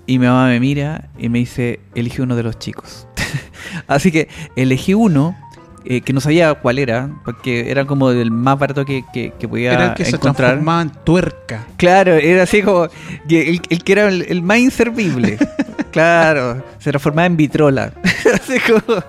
Y 0.06 0.18
mi 0.18 0.26
mamá 0.26 0.48
me 0.48 0.58
mira 0.58 1.08
y 1.16 1.28
me 1.28 1.38
dice, 1.38 1.78
elige 1.94 2.22
uno 2.22 2.34
de 2.34 2.42
los 2.42 2.58
chicos. 2.58 3.06
Así 3.86 4.10
que 4.10 4.26
elegí 4.56 4.94
uno 4.94 5.36
eh, 5.84 6.00
que 6.00 6.12
no 6.12 6.20
sabía 6.20 6.54
cuál 6.54 6.78
era, 6.78 7.10
porque 7.24 7.70
era 7.70 7.86
como 7.86 8.10
el 8.10 8.30
más 8.30 8.58
barato 8.58 8.84
que, 8.84 9.04
que, 9.12 9.32
podía 9.48 9.72
era 9.72 9.86
el 9.86 9.94
que 9.94 10.04
encontrar. 10.04 10.36
se 10.36 10.36
transformaba 10.36 10.82
en 10.82 10.90
tuerca. 11.04 11.66
Claro, 11.76 12.14
era 12.14 12.44
así 12.44 12.62
como 12.62 12.88
el, 13.28 13.60
que 13.60 13.92
era 13.92 14.08
el, 14.08 14.42
más 14.42 14.58
inservible. 14.58 15.38
claro, 15.92 16.64
se 16.78 16.90
transformaba 16.90 17.26
en 17.26 17.36
vitrola. 17.36 17.92
así 18.34 18.58
como, 18.60 19.02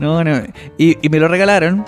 no, 0.00 0.24
no. 0.24 0.42
Y, 0.78 0.96
me 1.10 1.18
lo 1.18 1.28
regalaron. 1.28 1.84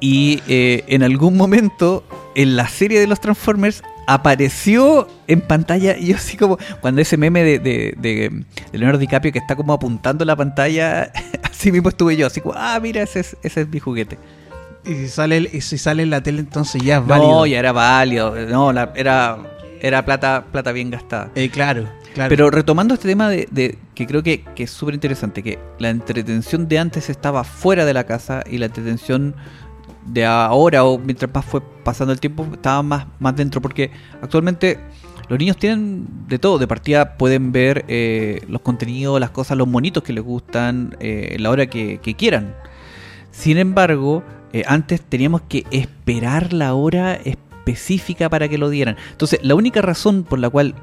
Y 0.00 0.40
eh, 0.48 0.84
en 0.86 1.02
algún 1.02 1.36
momento, 1.36 2.04
en 2.34 2.56
la 2.56 2.68
serie 2.68 3.00
de 3.00 3.06
los 3.06 3.20
Transformers, 3.20 3.82
apareció 4.06 5.08
en 5.26 5.40
pantalla 5.40 5.96
y 5.96 6.08
yo 6.08 6.16
así 6.16 6.36
como 6.36 6.58
cuando 6.80 7.00
ese 7.00 7.16
meme 7.16 7.42
de, 7.44 7.58
de, 7.58 8.44
Leonardo 8.72 8.98
DiCaprio 8.98 9.32
que 9.32 9.38
está 9.38 9.56
como 9.56 9.72
apuntando 9.72 10.24
la 10.24 10.36
pantalla, 10.36 11.12
así 11.42 11.72
mismo 11.72 11.88
estuve 11.88 12.16
yo, 12.16 12.26
así 12.26 12.40
como, 12.40 12.54
ah, 12.56 12.78
mira, 12.80 13.02
ese 13.02 13.20
es, 13.20 13.36
ese 13.42 13.62
es 13.62 13.68
mi 13.68 13.80
juguete. 13.80 14.18
Y 14.84 14.94
si 14.94 15.08
sale, 15.08 15.60
si 15.60 15.78
sale 15.78 16.02
en 16.02 16.10
la 16.10 16.22
tele 16.22 16.40
entonces 16.40 16.82
ya 16.82 16.98
es 16.98 17.06
válido. 17.06 17.30
No, 17.30 17.46
ya 17.46 17.58
era 17.58 17.72
válido, 17.72 18.34
no, 18.46 18.70
era, 18.70 19.38
era 19.80 20.04
plata, 20.04 20.44
plata 20.50 20.72
bien 20.72 20.90
gastada. 20.90 21.30
Eh, 21.34 21.48
claro, 21.50 21.88
claro. 22.14 22.28
Pero 22.28 22.50
retomando 22.50 22.94
este 22.94 23.08
tema 23.08 23.28
de, 23.28 23.78
que 23.94 24.06
creo 24.06 24.22
que, 24.22 24.44
que 24.54 24.64
es 24.64 24.70
súper 24.70 24.94
interesante, 24.94 25.42
que 25.42 25.58
la 25.78 25.90
entretención 25.90 26.68
de 26.68 26.78
antes 26.78 27.10
estaba 27.10 27.44
fuera 27.44 27.84
de 27.84 27.94
la 27.94 28.04
casa 28.04 28.42
y 28.48 28.58
la 28.58 28.66
entretención 28.66 29.34
de 30.06 30.24
ahora 30.24 30.84
o 30.84 30.98
mientras 30.98 31.32
más 31.32 31.44
fue 31.44 31.60
pasando 31.84 32.12
el 32.12 32.20
tiempo 32.20 32.46
estaba 32.52 32.82
más, 32.82 33.06
más 33.20 33.36
dentro 33.36 33.60
porque 33.60 33.90
actualmente 34.20 34.78
los 35.28 35.38
niños 35.38 35.56
tienen 35.56 36.06
de 36.28 36.38
todo, 36.38 36.58
de 36.58 36.66
partida 36.66 37.16
pueden 37.16 37.52
ver 37.52 37.84
eh, 37.88 38.42
los 38.48 38.60
contenidos, 38.60 39.18
las 39.20 39.30
cosas, 39.30 39.56
los 39.56 39.68
monitos 39.68 40.02
que 40.02 40.12
les 40.12 40.22
gustan 40.22 40.96
eh, 41.00 41.36
la 41.38 41.50
hora 41.50 41.66
que, 41.66 41.98
quieran. 42.18 42.54
Sin 43.30 43.56
embargo, 43.56 44.22
eh, 44.52 44.62
antes 44.66 45.00
teníamos 45.00 45.42
que 45.42 45.64
esperar 45.70 46.52
la 46.52 46.74
hora 46.74 47.14
específica 47.14 48.28
para 48.28 48.48
que 48.48 48.58
lo 48.58 48.68
dieran. 48.68 48.96
Entonces, 49.12 49.40
la 49.42 49.54
única 49.54 49.80
razón 49.80 50.24
por 50.24 50.38
la 50.38 50.50
cual 50.50 50.74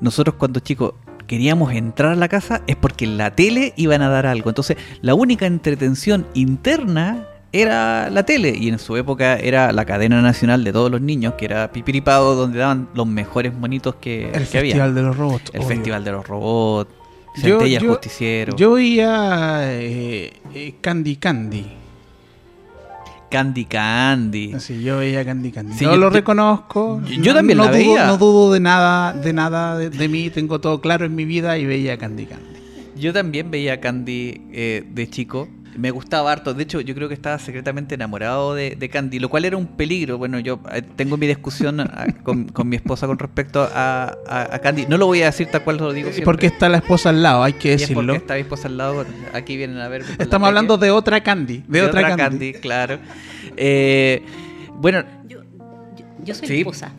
nosotros 0.00 0.36
cuando 0.36 0.60
chicos 0.60 0.94
queríamos 1.26 1.72
entrar 1.72 2.12
a 2.12 2.16
la 2.16 2.28
casa 2.28 2.62
es 2.66 2.76
porque 2.76 3.04
en 3.04 3.18
la 3.18 3.34
tele 3.36 3.74
iban 3.76 4.02
a 4.02 4.08
dar 4.08 4.26
algo. 4.26 4.50
Entonces, 4.50 4.76
la 5.02 5.14
única 5.14 5.46
entretención 5.46 6.26
interna 6.34 7.26
era 7.52 8.10
la 8.10 8.24
tele 8.24 8.54
y 8.58 8.68
en 8.68 8.78
su 8.78 8.96
época 8.96 9.36
era 9.36 9.72
la 9.72 9.84
cadena 9.84 10.20
nacional 10.20 10.64
de 10.64 10.72
todos 10.72 10.90
los 10.90 11.00
niños, 11.00 11.34
que 11.34 11.46
era 11.46 11.72
Pipiripado, 11.72 12.34
donde 12.34 12.58
daban 12.58 12.88
los 12.94 13.06
mejores 13.06 13.54
monitos 13.54 13.96
que, 13.96 14.30
el 14.30 14.46
Festival 14.46 14.94
de 14.94 15.02
los 15.02 15.16
Robots. 15.16 15.50
El 15.52 15.62
Festival 15.62 16.04
de 16.04 16.12
los 16.12 16.26
Robots, 16.26 16.90
Centella 17.36 17.80
Justiciero. 17.80 18.56
Yo 18.56 18.72
veía 18.72 19.60
eh, 19.64 20.32
eh, 20.54 20.74
Candy 20.80 21.16
Candy. 21.16 21.66
Candy 23.30 23.64
Candy. 23.64 24.58
Sí, 24.58 24.82
yo 24.82 24.98
veía 24.98 25.24
Candy 25.24 25.50
Candy. 25.50 25.76
yo, 25.78 25.96
lo 25.96 26.10
reconozco. 26.10 27.00
Yo, 27.20 27.34
también 27.34 27.58
la 27.58 27.68
veía. 27.70 28.06
no 28.06 28.16
dudo 28.16 28.52
de 28.52 28.60
nada, 28.60 29.12
de 29.12 29.32
nada 29.32 29.76
de, 29.76 30.08
mí. 30.08 30.30
Tengo 30.30 30.60
todo 30.60 30.80
claro 30.80 31.04
en 31.04 31.14
mi 31.14 31.24
vida 31.24 31.58
y 31.58 31.66
veía 31.66 31.98
Candy 31.98 32.26
Candy. 32.26 32.58
Yo 32.96 33.12
también 33.12 33.50
veía 33.50 33.80
Candy 33.80 34.42
eh, 34.52 34.84
de 34.90 35.08
chico 35.08 35.48
me 35.78 35.92
gustaba 35.92 36.32
harto. 36.32 36.54
De 36.54 36.64
hecho, 36.64 36.80
yo 36.80 36.94
creo 36.94 37.08
que 37.08 37.14
estaba 37.14 37.38
secretamente 37.38 37.94
enamorado 37.94 38.54
de, 38.54 38.88
Candy, 38.90 39.20
lo 39.20 39.28
cual 39.28 39.44
era 39.44 39.56
un 39.56 39.66
peligro. 39.66 40.18
Bueno, 40.18 40.40
yo 40.40 40.60
eh, 40.72 40.82
tengo 40.82 41.16
mi 41.16 41.26
discusión 41.26 41.80
ah, 41.80 42.06
con, 42.22 42.50
mi 42.64 42.76
esposa 42.76 43.06
con 43.06 43.18
respecto 43.18 43.68
a, 43.72 44.60
Candy. 44.62 44.86
No 44.86 44.98
lo 44.98 45.06
voy 45.06 45.22
a 45.22 45.26
decir 45.26 45.46
tal 45.46 45.62
cual 45.62 45.76
lo 45.76 45.92
digo. 45.92 46.08
Siempre. 46.08 46.24
Porque 46.24 46.46
está 46.46 46.68
la 46.68 46.78
esposa 46.78 47.10
al 47.10 47.22
lado, 47.22 47.44
hay 47.44 47.52
que 47.52 47.70
decirlo. 47.70 48.02
porque 48.02 48.16
está 48.16 48.34
mi 48.34 48.40
esposa 48.40 48.68
al 48.68 48.76
lado. 48.76 49.06
Aquí 49.32 49.56
vienen 49.56 49.78
a 49.78 49.88
ver. 49.88 50.04
Estamos 50.18 50.48
hablando 50.48 50.76
de 50.78 50.90
otra 50.90 51.22
Candy. 51.22 51.62
De, 51.68 51.82
otra, 51.82 52.16
Candy. 52.16 52.54
claro. 52.54 52.98
Eh, 53.56 54.22
bueno. 54.74 55.04
Yo, 56.24 56.34
soy 56.34 56.58
esposa. 56.58 56.92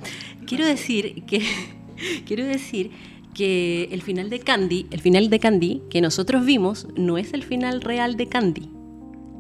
Quiero 0.48 0.66
decir 0.66 1.26
que. 1.26 1.46
quiero 2.26 2.46
decir 2.46 2.92
que 3.34 3.90
el 3.92 4.02
final 4.02 4.30
de 4.30 4.40
Candy, 4.40 4.88
el 4.92 5.02
final 5.02 5.30
de 5.30 5.40
Candy 5.40 5.82
que 5.90 6.02
nosotros 6.02 6.46
vimos, 6.46 6.88
no 6.96 7.18
es 7.18 7.34
el 7.34 7.44
final 7.44 7.82
real 7.82 8.18
de 8.18 8.28
Candy. 8.28 8.70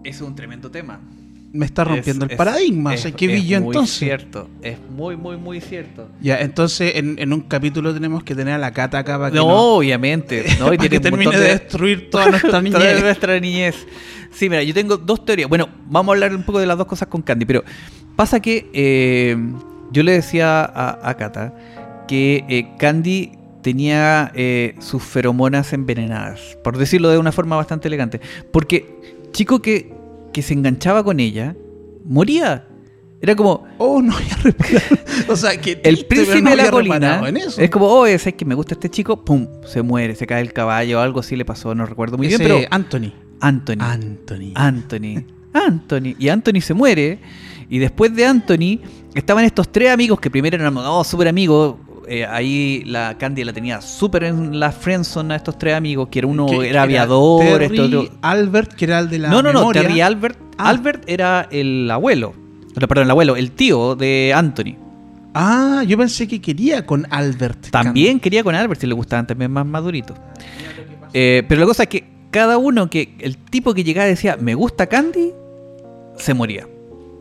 Es 0.03 0.21
un 0.21 0.35
tremendo 0.35 0.71
tema. 0.71 0.99
Me 1.51 1.65
está 1.65 1.83
rompiendo 1.83 2.25
el 2.25 2.35
paradigma. 2.35 2.93
Es, 2.93 3.11
¿qué 3.13 3.27
vi 3.27 3.47
yo 3.47 3.57
entonces? 3.57 3.97
cierto, 3.97 4.47
es 4.61 4.77
muy, 4.95 5.17
muy, 5.17 5.35
muy 5.37 5.59
cierto. 5.59 6.07
Ya, 6.21 6.39
entonces 6.41 6.93
en, 6.95 7.33
un 7.33 7.41
capítulo 7.41 7.91
tenemos 7.91 8.23
que 8.23 8.35
tener 8.35 8.53
a 8.53 8.57
la 8.59 8.71
cata 8.71 8.99
acá 8.99 9.17
para 9.17 9.31
que. 9.31 9.37
No, 9.37 9.47
obviamente. 9.47 10.45
No, 10.59 10.71
y 10.71 10.77
que 10.77 10.99
termine 10.99 11.35
de... 11.35 11.47
destruir 11.47 12.11
toda 12.11 12.27
nuestra 12.29 12.61
niñez. 12.61 13.01
nuestra 13.01 13.39
niñez. 13.39 13.87
Sí, 14.31 14.47
mira, 14.47 14.61
yo 14.61 14.75
tengo 14.75 14.97
dos 14.97 15.25
teorías. 15.25 15.49
Bueno, 15.49 15.69
vamos 15.87 16.13
a 16.13 16.15
hablar 16.15 16.35
un 16.35 16.43
poco 16.43 16.59
de 16.59 16.67
las 16.67 16.77
dos 16.77 16.85
cosas 16.85 17.07
con 17.07 17.23
Candy, 17.23 17.45
pero 17.45 17.63
pasa 18.15 18.39
que 18.39 18.69
eh, 18.71 19.35
yo 19.91 20.03
le 20.03 20.11
decía 20.11 20.61
a, 20.65 21.09
a 21.09 21.17
Cata 21.17 21.55
que 22.07 22.45
eh, 22.47 22.67
Candy 22.77 23.38
tenía 23.61 24.31
eh, 24.35 24.75
sus 24.79 25.03
feromonas 25.03 25.73
envenenadas, 25.73 26.57
por 26.63 26.77
decirlo 26.77 27.09
de 27.09 27.17
una 27.17 27.31
forma 27.31 27.55
bastante 27.55 27.87
elegante. 27.87 28.21
Porque 28.51 29.19
chico 29.31 29.61
que, 29.61 29.93
que 30.33 30.41
se 30.41 30.53
enganchaba 30.53 31.03
con 31.03 31.19
ella, 31.19 31.55
moría. 32.05 32.65
Era 33.21 33.35
como. 33.35 33.67
Oh, 33.77 34.01
no, 34.01 34.15
ya 34.19 34.37
O 35.27 35.35
sea, 35.35 35.59
que. 35.59 35.81
El 35.83 36.05
príncipe 36.05 36.49
de 36.49 36.55
la 36.55 36.71
colina. 36.71 37.21
Es 37.57 37.69
como, 37.69 37.87
oh, 37.87 38.05
es 38.05 38.23
que 38.23 38.45
me 38.45 38.55
gusta 38.55 38.75
este 38.75 38.89
chico, 38.89 39.23
pum, 39.23 39.47
se 39.65 39.81
muere, 39.81 40.15
se 40.15 40.25
cae 40.25 40.41
el 40.41 40.53
caballo 40.53 40.99
o 40.99 41.01
algo 41.01 41.19
así 41.19 41.35
le 41.35 41.45
pasó, 41.45 41.75
no 41.75 41.85
recuerdo 41.85 42.17
muy 42.17 42.27
bien. 42.27 42.39
Pero. 42.39 42.59
Anthony. 42.71 43.11
Anthony. 43.41 43.81
Anthony. 43.81 44.51
Anthony. 44.55 45.25
Anthony. 45.53 46.15
Y 46.17 46.29
Anthony 46.29 46.61
se 46.61 46.73
muere. 46.73 47.19
Y 47.69 47.77
después 47.77 48.13
de 48.15 48.25
Anthony, 48.25 48.79
estaban 49.13 49.45
estos 49.45 49.71
tres 49.71 49.91
amigos 49.91 50.19
que 50.19 50.31
primero 50.31 50.55
eran 50.55 50.75
oh, 50.77 51.03
súper 51.03 51.27
amigos. 51.27 51.75
Eh, 52.11 52.25
ahí 52.25 52.81
la 52.87 53.19
Candy 53.19 53.43
la 53.43 53.53
tenía 53.53 53.81
súper 53.81 54.23
en 54.23 54.59
la 54.59 54.71
friendzone 54.71 55.35
a 55.35 55.37
estos 55.37 55.59
tres 55.59 55.75
amigos, 55.75 56.09
que 56.09 56.17
era 56.17 56.27
uno 56.27 56.63
era 56.63 56.81
aviador, 56.81 57.61
este 57.61 57.81
otro... 57.81 58.09
Albert, 58.23 58.73
que 58.73 58.85
era 58.85 58.97
el 58.97 59.11
de 59.11 59.19
la 59.19 59.29
No, 59.29 59.43
no, 59.43 59.53
no, 59.53 59.71
Terry 59.71 60.01
Albert. 60.01 60.39
Ah. 60.57 60.69
Albert 60.69 61.03
era 61.05 61.47
el 61.51 61.89
abuelo, 61.91 62.33
perdón, 62.73 63.03
el 63.03 63.11
abuelo, 63.11 63.35
el 63.35 63.51
tío 63.51 63.95
de 63.95 64.33
Anthony. 64.35 64.75
Ah, 65.35 65.83
yo 65.85 65.99
pensé 65.99 66.27
que 66.27 66.41
quería 66.41 66.83
con 66.83 67.05
Albert. 67.11 67.69
También 67.69 68.19
quería 68.19 68.43
con 68.43 68.55
Albert, 68.55 68.81
si 68.81 68.87
le 68.87 68.95
gustaban 68.95 69.27
también 69.27 69.51
más 69.51 69.67
maduritos. 69.67 70.17
Eh, 71.13 71.43
pero 71.47 71.61
la 71.61 71.67
cosa 71.67 71.83
es 71.83 71.89
que 71.89 72.05
cada 72.31 72.57
uno 72.57 72.89
que 72.89 73.17
el 73.19 73.37
tipo 73.37 73.75
que 73.75 73.83
llegaba 73.83 74.07
decía, 74.07 74.35
me 74.41 74.55
gusta 74.55 74.87
Candy, 74.87 75.31
se 76.17 76.33
moría. 76.33 76.67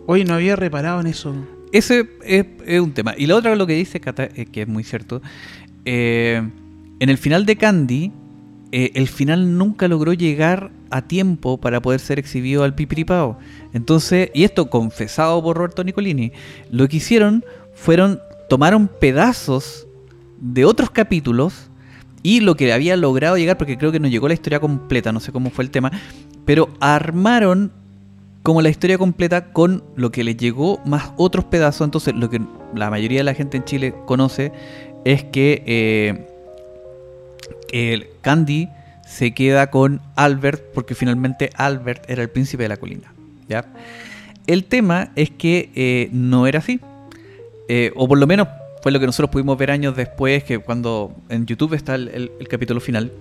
Hoy 0.07 0.24
no 0.24 0.33
había 0.33 0.57
reparado 0.57 0.98
en 1.03 1.09
eso. 1.09 1.35
Ese 1.72 2.09
es, 2.24 2.81
un 2.81 2.92
tema. 2.92 3.14
Y 3.16 3.26
la 3.26 3.37
otra, 3.37 3.54
lo 3.57 3.66
que 3.66 3.74
dice 3.74 4.00
eh, 4.04 4.46
que 4.46 4.62
es 4.62 4.68
muy 4.68 4.85
cierto, 4.85 5.22
eh, 5.85 6.42
en 7.00 7.09
el 7.09 7.18
final 7.18 7.46
de 7.46 7.57
Candy, 7.57 8.12
eh, 8.72 8.92
el 8.94 9.09
final 9.09 9.57
nunca 9.57 9.88
logró 9.88 10.12
llegar 10.12 10.70
a 10.90 11.02
tiempo 11.02 11.59
para 11.59 11.81
poder 11.81 12.00
ser 12.00 12.18
exhibido 12.18 12.64
al 12.64 12.74
pipiripao. 12.74 13.38
Entonces, 13.72 14.31
y 14.35 14.44
esto 14.44 14.70
confesado 14.70 15.42
por 15.42 15.57
Roberto 15.57 15.85
Nicolini, 15.85 16.33
lo 16.70 16.88
que 16.88 16.98
hicieron 16.98 17.44
fueron, 17.74 18.20
tomaron 18.48 18.88
pedazos 18.88 19.87
de 20.40 20.64
otros 20.64 20.90
capítulos 20.90 21.70
y 22.22 22.40
lo 22.40 22.57
que 22.57 22.72
había 22.72 22.96
logrado 22.96 23.37
llegar, 23.37 23.59
porque 23.59 23.78
creo 23.78 23.92
que 23.92 24.00
no 24.00 24.09
llegó 24.09 24.28
la 24.28 24.35
historia 24.35 24.61
completa, 24.61 25.12
no 25.12 25.20
sé 25.20 25.33
cómo 25.33 25.50
fue 25.50 25.64
el 25.64 25.70
tema, 25.70 25.92
pero 26.44 26.68
armaron 26.81 27.72
como 28.42 28.62
la 28.62 28.68
historia 28.68 28.98
completa 28.98 29.53
con 29.53 29.85
lo 29.96 30.11
que 30.11 30.24
le 30.24 30.37
llegó 30.37 30.81
más 30.85 31.12
otros 31.16 31.44
pedazos. 31.46 31.85
Entonces, 31.85 32.14
lo 32.14 32.31
que 32.31 32.40
la 32.74 32.90
mayoría 32.90 33.18
de 33.18 33.24
la 33.24 33.35
gente 33.35 33.57
en 33.57 33.64
Chile 33.64 33.94
conoce 34.07 34.53
es 35.05 35.24
que 35.24 35.62
eh, 35.66 36.27
el 37.72 38.09
Candy 38.20 38.68
se 39.07 39.33
queda 39.33 39.70
con 39.70 40.01
Albert 40.16 40.62
porque 40.74 40.94
finalmente 40.94 41.51
Albert 41.55 42.09
era 42.11 42.22
el 42.22 42.31
príncipe 42.31 42.64
de 42.64 42.68
la 42.68 42.77
colina. 42.77 43.12
¿ya? 43.48 43.64
El 44.46 44.64
tema 44.64 45.11
es 45.16 45.31
que 45.31 45.70
eh, 45.74 46.09
no 46.12 46.46
era 46.46 46.59
así. 46.61 46.81
Eh, 47.68 47.92
o 47.96 48.09
por 48.09 48.18
lo 48.18 48.27
menos 48.27 48.48
fue 48.83 48.92
lo 48.92 49.01
que 49.01 49.07
nosotros 49.07 49.31
pudimos 49.31 49.59
ver 49.59 49.70
años 49.70 49.94
después, 49.96 50.44
que 50.44 50.59
cuando 50.59 51.14
en 51.29 51.44
YouTube 51.44 51.74
está 51.74 51.96
el 51.96 52.31
capítulo 52.48 52.81
final 52.81 53.12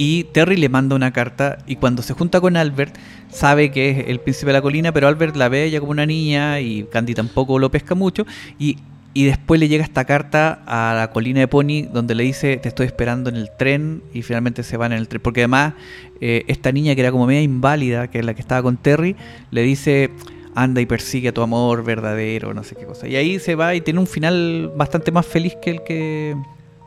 y 0.00 0.24
Terry 0.24 0.56
le 0.56 0.70
manda 0.70 0.96
una 0.96 1.12
carta 1.12 1.58
y 1.66 1.76
cuando 1.76 2.00
se 2.00 2.14
junta 2.14 2.40
con 2.40 2.56
Albert 2.56 2.96
sabe 3.28 3.70
que 3.70 3.90
es 3.90 4.08
el 4.08 4.18
príncipe 4.18 4.46
de 4.46 4.54
la 4.54 4.62
colina, 4.62 4.92
pero 4.92 5.06
Albert 5.08 5.36
la 5.36 5.50
ve 5.50 5.64
ella 5.64 5.78
como 5.78 5.92
una 5.92 6.06
niña 6.06 6.58
y 6.58 6.84
Candy 6.84 7.12
tampoco 7.12 7.58
lo 7.58 7.70
pesca 7.70 7.94
mucho 7.94 8.24
y, 8.58 8.78
después 9.14 9.60
le 9.60 9.68
llega 9.68 9.84
esta 9.84 10.06
carta 10.06 10.62
a 10.64 10.94
la 10.94 11.10
colina 11.10 11.40
de 11.40 11.48
Pony 11.48 11.82
donde 11.92 12.14
le 12.14 12.22
dice 12.22 12.56
te 12.56 12.70
estoy 12.70 12.86
esperando 12.86 13.28
en 13.28 13.36
el 13.36 13.50
tren 13.58 14.02
y 14.14 14.22
finalmente 14.22 14.62
se 14.62 14.78
van 14.78 14.92
en 14.92 14.98
el 15.00 15.06
tren 15.06 15.20
porque 15.20 15.42
además 15.42 15.74
eh, 16.22 16.44
esta 16.48 16.72
niña 16.72 16.94
que 16.94 17.02
era 17.02 17.12
como 17.12 17.26
media 17.26 17.42
inválida, 17.42 18.08
que 18.08 18.20
es 18.20 18.24
la 18.24 18.32
que 18.32 18.40
estaba 18.40 18.62
con 18.62 18.78
Terry, 18.78 19.16
le 19.50 19.60
dice 19.60 20.12
anda 20.54 20.80
y 20.80 20.86
persigue 20.86 21.28
a 21.28 21.34
tu 21.34 21.42
amor 21.42 21.84
verdadero, 21.84 22.54
no 22.54 22.64
sé 22.64 22.74
qué 22.74 22.86
cosa. 22.86 23.06
Y 23.06 23.16
ahí 23.16 23.38
se 23.38 23.54
va 23.54 23.74
y 23.74 23.82
tiene 23.82 24.00
un 24.00 24.06
final 24.06 24.72
bastante 24.74 25.12
más 25.12 25.26
feliz 25.26 25.56
que 25.60 25.70
el 25.72 25.82
que, 25.82 26.36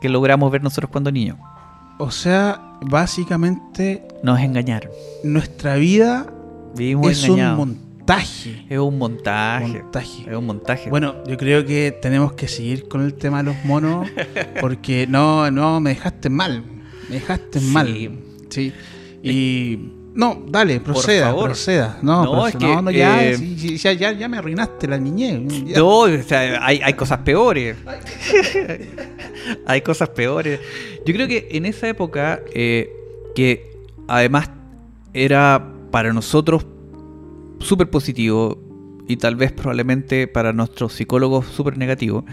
que 0.00 0.08
logramos 0.08 0.50
ver 0.50 0.64
nosotros 0.64 0.90
cuando 0.90 1.12
niños. 1.12 1.36
O 1.98 2.10
sea, 2.10 2.78
básicamente. 2.82 4.06
Nos 4.22 4.40
engañaron. 4.40 4.90
Nuestra 5.22 5.76
vida 5.76 6.26
es 6.78 7.28
un 7.28 7.56
montaje. 7.56 8.66
Es 8.68 8.78
un 8.78 8.98
montaje. 8.98 9.84
Es 10.26 10.36
un 10.36 10.46
montaje. 10.46 10.90
Bueno, 10.90 11.22
yo 11.26 11.36
creo 11.36 11.64
que 11.64 11.96
tenemos 12.02 12.32
que 12.32 12.48
seguir 12.48 12.88
con 12.88 13.02
el 13.02 13.14
tema 13.14 13.38
de 13.38 13.44
los 13.44 13.64
monos. 13.64 14.08
Porque 14.60 15.06
no, 15.06 15.50
no, 15.50 15.80
me 15.80 15.90
dejaste 15.90 16.30
mal. 16.30 16.64
Me 17.08 17.16
dejaste 17.16 17.60
mal. 17.60 18.18
Sí. 18.50 18.72
Y. 19.22 19.78
No, 20.14 20.44
dale, 20.48 20.78
proceda, 20.78 21.34
proceda. 21.34 21.98
No, 22.00 22.46
es 22.46 22.54
que, 22.54 22.66
no, 22.66 22.90
ya, 22.90 23.24
eh, 23.24 23.36
ya, 23.56 23.92
ya, 23.92 24.12
ya, 24.12 24.28
me 24.28 24.38
arruinaste 24.38 24.86
la 24.86 24.98
niñez. 24.98 25.40
No, 25.76 25.98
o 25.98 26.22
sea, 26.22 26.64
hay, 26.64 26.80
hay 26.82 26.94
cosas 26.94 27.18
peores. 27.18 27.76
hay 29.66 29.80
cosas 29.80 30.10
peores. 30.10 30.60
Yo 31.04 31.14
creo 31.14 31.26
que 31.26 31.48
en 31.50 31.66
esa 31.66 31.88
época, 31.88 32.40
eh, 32.54 32.92
que 33.34 33.76
además 34.06 34.50
era 35.12 35.72
para 35.90 36.12
nosotros 36.12 36.64
súper 37.58 37.90
positivo 37.90 38.58
y 39.08 39.16
tal 39.16 39.34
vez 39.34 39.52
probablemente 39.52 40.28
para 40.28 40.52
nuestros 40.52 40.92
psicólogos 40.92 41.46
súper 41.46 41.76
negativo, 41.76 42.24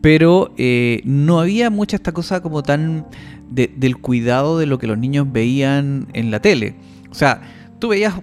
pero 0.00 0.52
eh, 0.56 1.02
no 1.04 1.40
había 1.40 1.70
mucha 1.70 1.96
esta 1.96 2.12
cosa 2.12 2.40
como 2.40 2.62
tan 2.62 3.06
del 3.50 3.96
cuidado 3.98 4.58
de 4.58 4.66
lo 4.66 4.78
que 4.78 4.86
los 4.86 4.98
niños 4.98 5.26
veían 5.30 6.08
en 6.12 6.30
la 6.30 6.40
tele. 6.40 6.74
O 7.10 7.14
sea, 7.14 7.40
tú 7.78 7.88
veías 7.88 8.14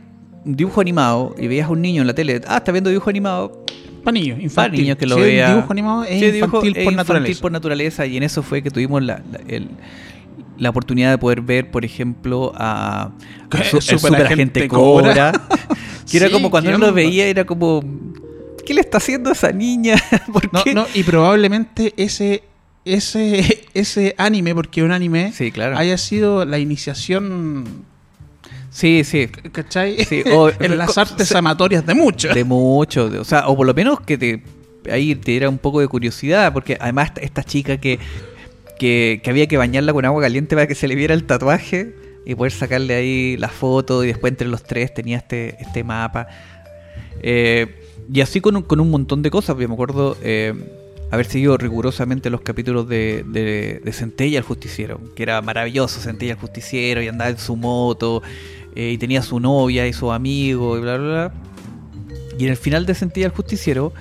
un 0.46 0.56
dibujo 0.56 0.82
animado 0.82 1.36
y 1.38 1.48
veías 1.48 1.68
a 1.68 1.72
un 1.72 1.82
niño 1.82 2.02
en 2.02 2.08
la 2.08 2.14
tele, 2.14 2.42
ah, 2.48 2.58
está 2.58 2.72
viendo 2.72 2.90
dibujo 2.90 3.10
animado, 3.10 3.64
para 4.04 4.14
niños, 4.14 4.40
infantil. 4.40 4.54
Para 4.56 4.70
niños 4.70 4.98
que 4.98 5.06
lo 5.08 5.16
vean. 5.18 5.56
dibujo 5.56 5.72
animado 5.72 6.04
es 6.04 6.22
infantil, 6.22 6.76
por, 6.84 6.94
naturaleza. 6.94 7.42
por 7.42 7.52
naturaleza. 7.52 8.06
Y 8.06 8.18
en 8.18 8.24
eso 8.24 8.44
fue 8.44 8.62
que 8.62 8.70
tuvimos 8.70 9.02
la, 9.02 9.22
la, 10.58 10.70
oportunidad 10.70 11.10
de 11.10 11.18
poder 11.18 11.42
ver, 11.42 11.72
por 11.72 11.84
ejemplo, 11.84 12.54
a, 12.56 13.12
a 13.50 13.64
su, 13.64 13.82
super, 13.82 14.16
agente 14.28 14.68
Cobra. 14.68 15.32
que 16.10 16.18
era 16.18 16.30
como 16.30 16.52
cuando 16.52 16.70
uno 16.70 16.78
lo 16.78 16.94
veía, 16.94 17.26
era 17.26 17.46
como. 17.46 17.84
¿Qué 18.64 18.74
le 18.74 18.82
está 18.82 18.98
haciendo 18.98 19.30
a 19.30 19.34
esa 19.34 19.52
niña? 19.52 19.96
no, 20.52 20.74
no, 20.74 20.88
y 20.94 21.04
probablemente 21.04 21.94
ese 21.98 22.44
ese, 22.86 23.66
ese 23.74 24.16
anime, 24.18 24.56
porque 24.56 24.84
un 24.84 24.92
anime, 24.92 25.34
sí, 25.34 25.52
claro. 25.52 25.78
haya 25.78 25.98
sido 25.98 26.46
la 26.46 26.60
iniciación 26.60 27.86
Sí, 28.76 29.06
sí. 29.06 29.28
¿Cachai? 29.28 30.04
Sí, 30.04 30.22
o, 30.34 30.50
en 30.50 30.78
las 30.78 30.98
artes 30.98 31.34
amatorias 31.34 31.86
de 31.86 31.94
muchos. 31.94 32.36
De 32.36 32.44
muchos. 32.44 33.14
O 33.14 33.24
sea, 33.24 33.48
o 33.48 33.56
por 33.56 33.66
lo 33.66 33.74
menos 33.74 34.02
que 34.02 34.18
te 34.18 34.44
ahí 34.92 35.16
te 35.16 35.32
diera 35.32 35.48
un 35.48 35.60
poco 35.60 35.80
de 35.80 35.88
curiosidad, 35.88 36.52
porque 36.52 36.78
además 36.82 37.14
esta 37.22 37.42
chica 37.42 37.78
que, 37.78 38.00
que, 38.78 39.22
había 39.28 39.48
que 39.48 39.56
bañarla 39.56 39.94
con 39.94 40.04
agua 40.04 40.22
caliente 40.22 40.56
para 40.56 40.68
que 40.68 40.76
se 40.76 40.90
le 40.90 40.96
viera 40.96 41.14
el 41.14 41.24
tatuaje 41.24 41.96
y 42.26 42.36
poder 42.36 42.52
sacarle 42.52 42.96
ahí 42.96 43.38
la 43.38 43.48
foto 43.48 44.04
y 44.04 44.08
después 44.08 44.32
entre 44.32 44.50
los 44.50 44.64
tres 44.64 44.94
tenía 44.94 45.20
este, 45.20 45.56
este 45.62 45.86
mapa. 45.86 46.28
Eh, 47.22 47.82
y 48.12 48.20
así 48.20 48.42
con 48.42 48.58
un, 48.58 48.64
con 48.64 48.82
un 48.82 48.92
montón 48.92 49.22
de 49.22 49.32
cosas, 49.32 49.58
yo 49.58 49.70
me 49.70 49.74
acuerdo 49.74 50.18
eh, 50.22 50.54
haber 51.12 51.28
seguido 51.28 51.58
rigurosamente 51.58 52.30
los 52.30 52.42
capítulos 52.42 52.90
de, 52.90 53.24
de, 53.26 53.80
de, 53.82 53.94
Centella 53.94 54.38
el 54.38 54.44
Justiciero, 54.44 55.00
que 55.16 55.24
era 55.24 55.42
maravilloso 55.42 56.02
Centella 56.02 56.34
el 56.34 56.40
Justiciero 56.40 57.02
y 57.02 57.08
andaba 57.08 57.30
en 57.30 57.38
su 57.38 57.56
moto 57.56 58.22
eh, 58.76 58.92
y 58.92 58.98
tenía 58.98 59.22
su 59.22 59.40
novia 59.40 59.88
y 59.88 59.94
su 59.94 60.12
amigo 60.12 60.78
y 60.78 60.82
bla, 60.82 60.98
bla, 60.98 61.08
bla. 61.08 61.34
Y 62.38 62.44
en 62.44 62.52
el 62.52 62.58
final 62.58 62.86
de 62.86 62.96
Centella 62.96 63.28
el 63.28 63.34
Justiciero, 63.34 63.94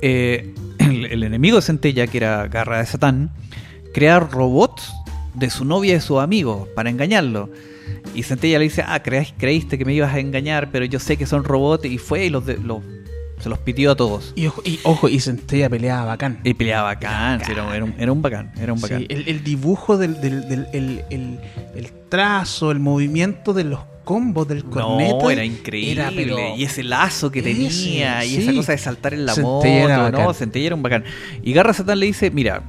eh, 0.00 0.54
el, 0.78 1.22
enemigo 1.22 1.56
de 1.56 1.62
Centella, 1.62 2.06
que 2.06 2.18
era 2.18 2.48
Garra 2.48 2.78
de 2.78 2.86
Satán, 2.86 3.30
crea 3.92 4.20
robots 4.20 4.92
de 5.34 5.50
su 5.50 5.64
novia 5.64 5.92
y 5.92 5.94
de 5.94 6.00
su 6.00 6.20
amigo 6.20 6.68
para 6.74 6.90
engañarlo. 6.90 7.50
Y 8.14 8.22
Centella 8.22 8.58
le 8.58 8.64
dice, 8.64 8.82
ah, 8.86 9.02
creíste 9.02 9.76
que 9.78 9.84
me 9.84 9.92
ibas 9.92 10.14
a 10.14 10.18
engañar, 10.18 10.70
pero 10.70 10.84
yo 10.86 10.98
sé 10.98 11.16
que 11.16 11.26
son 11.26 11.44
robots. 11.44 11.84
Y 11.84 11.98
fue 11.98 12.26
y 12.26 12.30
los, 12.30 12.46
los 12.46 12.82
se 13.46 13.50
los 13.50 13.60
pidió 13.60 13.92
a 13.92 13.94
todos. 13.94 14.32
Y 14.34 14.48
ojo, 14.82 15.08
y, 15.08 15.20
Centella 15.20 15.70
peleaba 15.70 16.04
bacán. 16.04 16.40
Y 16.42 16.54
peleaba 16.54 16.94
bacán, 16.94 17.40
Era, 17.48 17.62
un, 17.62 17.94
era, 17.96 18.10
un, 18.10 18.20
bacán. 18.20 18.50
Era 18.60 18.72
un 18.72 18.80
bacán. 18.80 19.06
el, 19.08 19.44
dibujo 19.44 19.96
del, 19.96 20.20
del, 20.20 20.66
el, 20.72 21.92
trazo, 22.08 22.72
el 22.72 22.80
movimiento 22.80 23.52
de 23.52 23.62
los 23.62 23.78
combos 24.02 24.48
del 24.48 24.64
corneta. 24.64 25.22
No, 25.22 25.30
era 25.30 25.44
increíble. 25.44 26.54
y 26.56 26.64
ese 26.64 26.82
lazo 26.82 27.30
que 27.30 27.40
tenía, 27.40 28.24
y 28.24 28.36
esa 28.36 28.52
cosa 28.52 28.72
de 28.72 28.78
saltar 28.78 29.14
en 29.14 29.24
la 29.24 29.36
moto, 29.36 29.64
era 29.64 30.10
¿no? 30.10 30.34
Centella 30.34 30.66
era 30.66 30.74
un 30.74 30.82
bacán. 30.82 31.04
Y 31.44 31.52
Garra 31.52 31.72
Satán 31.72 32.00
le 32.00 32.06
dice, 32.06 32.32
mira, 32.32 32.64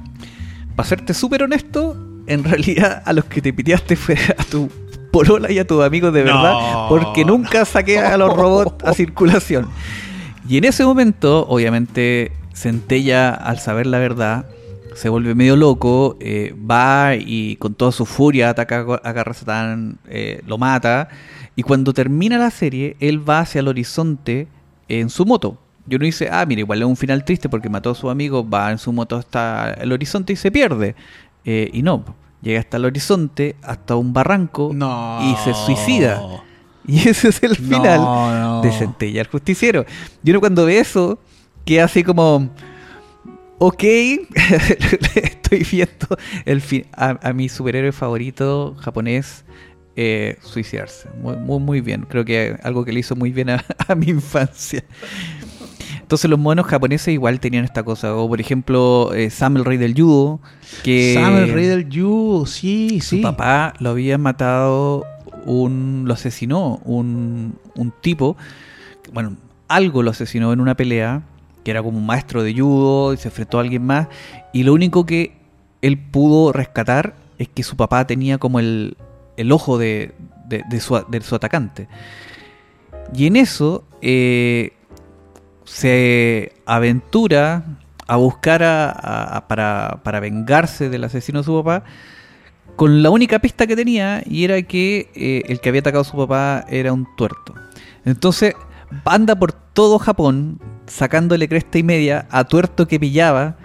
para 0.76 0.88
serte 0.88 1.12
súper 1.12 1.42
honesto, 1.42 1.96
en 2.28 2.44
realidad 2.44 3.02
a 3.04 3.12
los 3.12 3.24
que 3.24 3.42
te 3.42 3.52
piteaste 3.52 3.96
fue 3.96 4.16
a 4.38 4.44
tu 4.44 4.70
polola 5.10 5.50
y 5.50 5.58
a 5.58 5.66
tus 5.66 5.82
amigos 5.82 6.12
de 6.12 6.22
verdad, 6.22 6.86
porque 6.88 7.24
nunca 7.24 7.64
saqué 7.64 7.98
a 7.98 8.16
los 8.16 8.32
robots 8.32 8.84
a 8.84 8.94
circulación. 8.94 9.68
Y 10.48 10.56
en 10.56 10.64
ese 10.64 10.84
momento, 10.84 11.46
obviamente, 11.46 12.32
Centella, 12.54 13.34
al 13.34 13.58
saber 13.58 13.86
la 13.86 13.98
verdad, 13.98 14.46
se 14.94 15.10
vuelve 15.10 15.34
medio 15.34 15.56
loco, 15.56 16.16
eh, 16.20 16.54
va 16.58 17.14
y 17.14 17.56
con 17.56 17.74
toda 17.74 17.92
su 17.92 18.06
furia 18.06 18.48
ataca 18.48 18.86
a 19.04 19.12
Garrazatán, 19.12 19.98
eh, 20.08 20.42
lo 20.46 20.56
mata, 20.56 21.10
y 21.54 21.62
cuando 21.62 21.92
termina 21.92 22.38
la 22.38 22.50
serie, 22.50 22.96
él 22.98 23.28
va 23.28 23.40
hacia 23.40 23.60
el 23.60 23.68
horizonte 23.68 24.48
en 24.88 25.10
su 25.10 25.26
moto. 25.26 25.58
Yo 25.86 25.98
no 25.98 26.06
dice, 26.06 26.30
ah, 26.32 26.46
mira, 26.46 26.60
igual 26.60 26.80
es 26.80 26.86
un 26.86 26.96
final 26.96 27.24
triste 27.24 27.50
porque 27.50 27.68
mató 27.68 27.90
a 27.90 27.94
su 27.94 28.08
amigo, 28.08 28.48
va 28.48 28.70
en 28.70 28.78
su 28.78 28.90
moto 28.92 29.16
hasta 29.16 29.74
el 29.74 29.92
horizonte 29.92 30.32
y 30.32 30.36
se 30.36 30.50
pierde. 30.50 30.94
Eh, 31.44 31.70
y 31.72 31.82
no, 31.82 32.04
llega 32.40 32.60
hasta 32.60 32.78
el 32.78 32.86
horizonte, 32.86 33.56
hasta 33.62 33.96
un 33.96 34.14
barranco 34.14 34.72
y 34.72 35.34
se 35.44 35.52
suicida. 35.52 36.22
Y 36.90 37.06
ese 37.06 37.28
es 37.28 37.42
el 37.42 37.54
final 37.54 38.62
de 38.62 38.72
Centella 38.72 39.20
el 39.20 39.26
Justiciero. 39.26 39.84
Y 40.24 40.30
uno 40.30 40.40
cuando 40.40 40.64
ve 40.64 40.78
eso, 40.78 41.18
queda 41.66 41.84
así 41.84 42.02
como 42.02 42.48
ok, 43.58 43.82
estoy 45.14 45.66
viendo 45.70 46.16
el 46.44 46.62
a, 46.92 47.32
mi 47.32 47.48
superhéroe 47.48 47.92
favorito 47.92 48.74
japonés 48.78 49.44
eh, 49.96 50.38
suicidarse. 50.42 51.08
Muy, 51.20 51.36
muy, 51.36 51.58
muy, 51.58 51.80
bien. 51.80 52.06
Creo 52.08 52.24
que 52.24 52.56
algo 52.62 52.84
que 52.84 52.92
le 52.92 53.00
hizo 53.00 53.16
muy 53.16 53.32
bien 53.32 53.50
a, 53.50 53.94
mi 53.96 54.06
infancia. 54.06 54.84
Entonces 56.00 56.30
los 56.30 56.38
monos 56.38 56.66
japoneses 56.66 57.08
igual 57.08 57.40
tenían 57.40 57.64
esta 57.64 57.82
cosa. 57.82 58.14
O 58.14 58.28
por 58.28 58.40
ejemplo, 58.40 59.12
eh, 59.12 59.28
Sam 59.28 59.56
el 59.56 59.64
rey 59.64 59.76
del 59.76 59.94
judo. 59.94 60.40
Que 60.84 61.14
Sam 61.14 61.36
el 61.36 61.52
rey 61.52 61.66
del 61.66 61.88
judo, 61.92 62.46
sí, 62.46 63.00
sí. 63.02 63.16
Su 63.16 63.22
papá 63.22 63.74
lo 63.80 63.90
había 63.90 64.16
matado, 64.18 65.04
un, 65.48 66.04
lo 66.06 66.14
asesinó 66.14 66.80
un, 66.84 67.58
un 67.74 67.92
tipo. 68.00 68.36
Bueno, 69.12 69.36
algo 69.66 70.02
lo 70.02 70.10
asesinó 70.10 70.52
en 70.52 70.60
una 70.60 70.76
pelea 70.76 71.22
que 71.64 71.70
era 71.70 71.82
como 71.82 71.98
un 71.98 72.06
maestro 72.06 72.42
de 72.42 72.54
judo 72.54 73.12
y 73.12 73.16
se 73.16 73.28
enfrentó 73.28 73.58
a 73.58 73.62
alguien 73.62 73.84
más. 73.84 74.08
Y 74.52 74.62
lo 74.62 74.74
único 74.74 75.06
que 75.06 75.32
él 75.82 75.98
pudo 75.98 76.52
rescatar 76.52 77.14
es 77.38 77.48
que 77.48 77.62
su 77.62 77.76
papá 77.76 78.06
tenía 78.06 78.38
como 78.38 78.58
el, 78.58 78.96
el 79.36 79.52
ojo 79.52 79.78
de, 79.78 80.14
de, 80.46 80.80
su, 80.80 80.96
atacante. 81.34 81.88
Y 83.14 83.26
en 83.26 83.36
eso 83.36 83.84
eh, 84.02 84.72
se 85.64 86.52
aventura 86.66 87.64
a 88.06 88.16
buscar 88.16 88.62
a, 88.62 89.44
para, 89.48 90.00
para, 90.02 90.20
vengarse 90.20 90.88
del 90.88 91.04
asesino 91.04 91.40
de 91.40 91.44
su 91.44 91.62
papá 91.62 91.84
con 92.78 93.02
la 93.02 93.10
única 93.10 93.40
pista 93.40 93.66
que 93.66 93.74
tenía 93.74 94.22
y 94.24 94.44
era 94.44 94.62
que 94.62 95.10
eh, 95.16 95.42
el 95.48 95.60
que 95.60 95.68
había 95.68 95.80
atacado 95.80 96.02
a 96.02 96.04
su 96.04 96.16
papá 96.16 96.64
era 96.68 96.92
un 96.92 97.08
tuerto. 97.16 97.52
Entonces, 98.04 98.54
anda 99.04 99.34
por 99.34 99.50
todo 99.50 99.98
Japón 99.98 100.60
sacándole 100.86 101.48
cresta 101.48 101.78
y 101.78 101.82
media 101.82 102.28
a 102.30 102.44
tuerto 102.44 102.86
que 102.86 103.00
pillaba. 103.00 103.56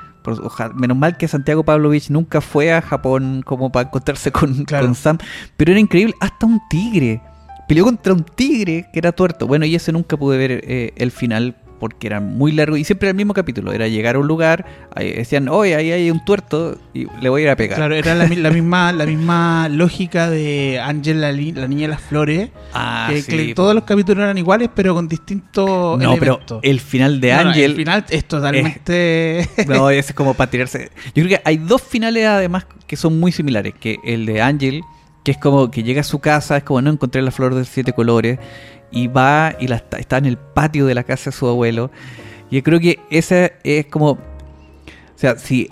menos 0.74 0.98
mal 0.98 1.16
que 1.16 1.28
Santiago 1.28 1.64
Pavlovich 1.64 2.10
nunca 2.10 2.42
fue 2.42 2.74
a 2.74 2.82
Japón 2.82 3.44
como 3.46 3.72
para 3.72 3.88
encontrarse 3.88 4.32
con, 4.32 4.66
Sam. 4.96 5.20
Pero 5.58 5.74
era 5.74 5.80
increíble, 5.80 6.16
hasta 6.20 6.48
un 6.48 6.60
tigre. 6.68 7.22
Peleó 7.68 7.86
contra 7.86 8.14
un 8.14 8.24
tigre 8.24 8.90
que 8.92 8.98
era 8.98 9.12
tuerto. 9.12 9.46
Bueno, 9.46 9.68
y 9.68 9.76
ese 9.76 9.92
nunca 9.92 10.18
pude 10.18 10.40
ver 10.40 10.64
eh, 10.64 10.92
el 10.96 11.12
final 11.12 11.56
porque 11.84 12.08
era 12.08 12.22
muy 12.22 12.54
largo 12.54 12.78
y 12.78 12.86
siempre 12.86 13.08
era 13.08 13.12
el 13.12 13.18
mismo 13.18 13.34
capítulo. 13.34 13.74
Era 13.74 13.90
llegar 13.90 14.16
a 14.16 14.20
un 14.20 14.26
lugar, 14.26 14.66
decían, 14.96 15.50
oye, 15.50 15.76
ahí 15.76 15.92
hay 15.92 16.10
un 16.10 16.24
tuerto 16.24 16.78
y 16.94 17.08
le 17.20 17.28
voy 17.28 17.42
a 17.42 17.44
ir 17.44 17.50
a 17.50 17.58
pegar. 17.58 17.76
Claro, 17.76 17.94
era 17.94 18.16
la, 18.16 18.26
misma, 18.26 18.94
la 18.94 19.06
misma 19.06 19.68
lógica 19.68 20.30
de 20.30 20.80
Ángel, 20.82 21.20
la, 21.20 21.34
niña 21.34 21.82
de 21.82 21.88
las 21.90 22.00
flores. 22.00 22.52
Ah, 22.74 23.12
que, 23.28 23.54
todos 23.54 23.76
los 23.76 23.84
capítulos 23.84 24.24
eran 24.24 24.38
iguales, 24.38 24.70
pero 24.74 24.94
con 24.94 25.10
distintos 25.10 26.00
No, 26.00 26.16
pero 26.16 26.40
el 26.62 26.80
final 26.80 27.20
de 27.20 27.34
Ángel... 27.34 27.72
el 27.72 27.76
final 27.76 28.06
es 28.10 28.24
totalmente... 28.30 29.50
no, 29.68 29.90
es 29.90 30.14
como 30.14 30.36
para 30.36 30.50
tirarse... 30.50 30.90
Yo 31.08 31.26
creo 31.26 31.28
que 31.28 31.42
hay 31.44 31.58
dos 31.58 31.82
finales 31.82 32.26
además 32.28 32.66
que 32.88 32.96
son 32.96 33.20
muy 33.20 33.34
similares, 33.34 33.74
que 33.78 33.98
el 34.06 34.26
de 34.26 34.42
Ángel 34.42 34.84
que 35.24 35.32
es 35.32 35.38
como 35.38 35.72
que 35.72 35.84
llega 35.84 36.02
a 36.02 36.04
su 36.04 36.20
casa, 36.20 36.58
es 36.58 36.64
como 36.64 36.82
no 36.82 36.92
encontré 36.92 37.22
la 37.22 37.32
flor 37.32 37.56
de 37.56 37.64
siete 37.66 37.94
colores, 37.94 38.40
y 38.94 39.08
va 39.08 39.56
y 39.60 39.68
la 39.68 39.84
está, 39.98 40.18
en 40.18 40.26
el 40.26 40.38
patio 40.38 40.86
de 40.86 40.96
la 40.96 41.04
casa 41.04 41.32
de 41.32 41.36
su 41.36 41.48
abuelo. 41.48 41.92
Y 42.50 42.58
yo 42.58 42.64
creo 42.64 42.80
que 42.80 43.00
ese 43.10 43.54
es 43.64 43.88
como. 43.88 44.12
O 44.12 44.20
sea, 45.16 45.38
sí. 45.38 45.70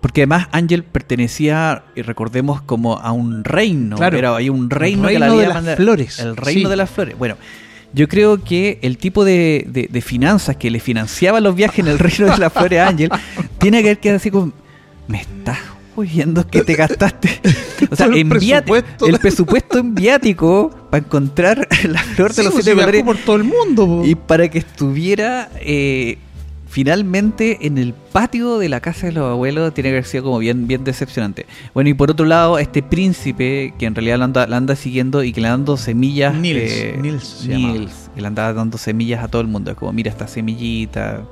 Porque 0.00 0.22
además 0.22 0.48
Ángel 0.50 0.82
pertenecía, 0.82 1.84
y 1.94 2.02
recordemos, 2.02 2.60
como 2.62 2.98
a 2.98 3.12
un 3.12 3.44
reino. 3.44 3.96
Claro, 3.96 4.18
Era 4.18 4.36
ahí 4.36 4.48
un 4.48 4.68
reino, 4.68 5.06
de 5.06 5.18
las 5.18 5.76
flores. 5.76 6.18
El 6.18 6.36
reino 6.36 6.68
de 6.68 6.76
las 6.76 6.90
flores. 6.90 7.16
Bueno, 7.16 7.36
yo 7.92 8.08
creo 8.08 8.42
que 8.42 8.80
el 8.82 8.98
tipo 8.98 9.24
de, 9.24 9.64
de, 9.68 10.00
finanzas 10.00 10.56
que 10.56 10.70
le 10.70 10.80
financiaba 10.80 11.40
los 11.40 11.54
viajes 11.54 11.80
en 11.80 11.88
el 11.88 11.98
reino 12.00 12.32
de 12.32 12.38
las 12.38 12.52
flores 12.52 12.80
a 12.80 12.88
Ángel 12.88 13.10
tiene 13.58 13.82
que 13.82 13.88
ver 13.88 13.98
que 13.98 14.10
así 14.10 14.30
como. 14.30 14.52
Me 15.06 15.20
estás 15.20 15.58
viendo 15.96 16.46
que 16.46 16.62
te 16.62 16.74
gastaste. 16.74 17.40
O 17.90 17.96
sea, 17.96 18.06
el, 18.06 18.28
presupuesto. 18.28 19.06
el 19.06 19.18
presupuesto 19.18 19.78
en 19.78 19.94
viático 19.94 20.81
para 20.92 21.06
encontrar 21.06 21.66
la 21.88 22.02
flor 22.02 22.34
de 22.34 22.42
los 22.42 22.52
pues, 22.52 22.64
siete 22.66 22.78
colores. 22.78 23.02
por 23.02 23.16
todo 23.16 23.36
el 23.36 23.44
mundo. 23.44 24.02
Y 24.04 24.14
para 24.14 24.50
que 24.50 24.58
estuviera 24.58 25.48
eh, 25.58 26.18
finalmente 26.68 27.66
en 27.66 27.78
el 27.78 27.94
patio 27.94 28.58
de 28.58 28.68
la 28.68 28.80
casa 28.80 29.06
de 29.06 29.12
los 29.12 29.24
abuelos, 29.24 29.72
tiene 29.72 29.88
que 29.88 29.94
haber 29.94 30.04
sido 30.04 30.24
como 30.24 30.38
bien, 30.38 30.66
bien 30.66 30.84
decepcionante. 30.84 31.46
Bueno, 31.72 31.88
y 31.88 31.94
por 31.94 32.10
otro 32.10 32.26
lado, 32.26 32.58
este 32.58 32.82
príncipe 32.82 33.72
que 33.78 33.86
en 33.86 33.94
realidad 33.94 34.18
la 34.18 34.24
anda, 34.26 34.44
anda 34.44 34.76
siguiendo 34.76 35.22
y 35.24 35.32
que 35.32 35.40
le 35.40 35.48
dando 35.48 35.78
semillas. 35.78 36.34
Nils. 36.34 36.70
Eh, 36.70 36.98
Nils, 37.00 37.46
Nils 37.48 38.10
que 38.14 38.20
le 38.20 38.26
anda 38.26 38.52
dando 38.52 38.76
semillas 38.76 39.24
a 39.24 39.28
todo 39.28 39.40
el 39.40 39.48
mundo. 39.48 39.70
Es 39.70 39.78
como, 39.78 39.94
mira 39.94 40.10
esta 40.10 40.28
semillita 40.28 41.22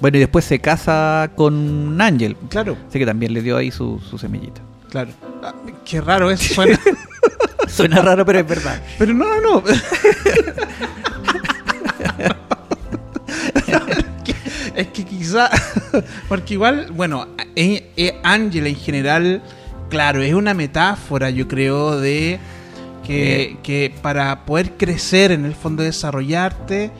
bueno, 0.00 0.18
y 0.18 0.20
después 0.20 0.44
se 0.44 0.58
casa 0.58 1.30
con 1.36 2.00
Ángel. 2.00 2.36
Claro. 2.48 2.76
Así 2.88 2.98
que 2.98 3.06
también 3.06 3.32
le 3.32 3.42
dio 3.42 3.56
ahí 3.56 3.70
su, 3.70 4.00
semillita. 4.18 4.60
Claro. 4.90 5.10
Ah, 5.42 5.54
qué 5.84 6.00
raro 6.00 6.30
eso 6.30 6.54
suena. 6.54 6.80
suena 7.68 8.00
raro, 8.02 8.24
pero 8.24 8.38
es 8.40 8.48
verdad. 8.48 8.80
Pero 8.98 9.12
no, 9.14 9.24
no, 9.24 9.40
no. 9.40 9.62
es 14.76 14.86
que 14.88 15.04
quizá. 15.04 15.50
Porque 16.28 16.54
igual, 16.54 16.92
bueno, 16.92 17.28
eh, 17.54 17.90
eh, 17.96 18.20
Ángel 18.22 18.66
en 18.66 18.76
general, 18.76 19.42
claro, 19.88 20.22
es 20.22 20.34
una 20.34 20.54
metáfora, 20.54 21.30
yo 21.30 21.48
creo, 21.48 21.98
de 21.98 22.38
que, 23.04 23.56
que 23.62 23.92
para 24.02 24.44
poder 24.44 24.72
crecer, 24.72 25.32
en 25.32 25.44
el 25.44 25.54
fondo, 25.54 25.82
desarrollarte 25.82 26.90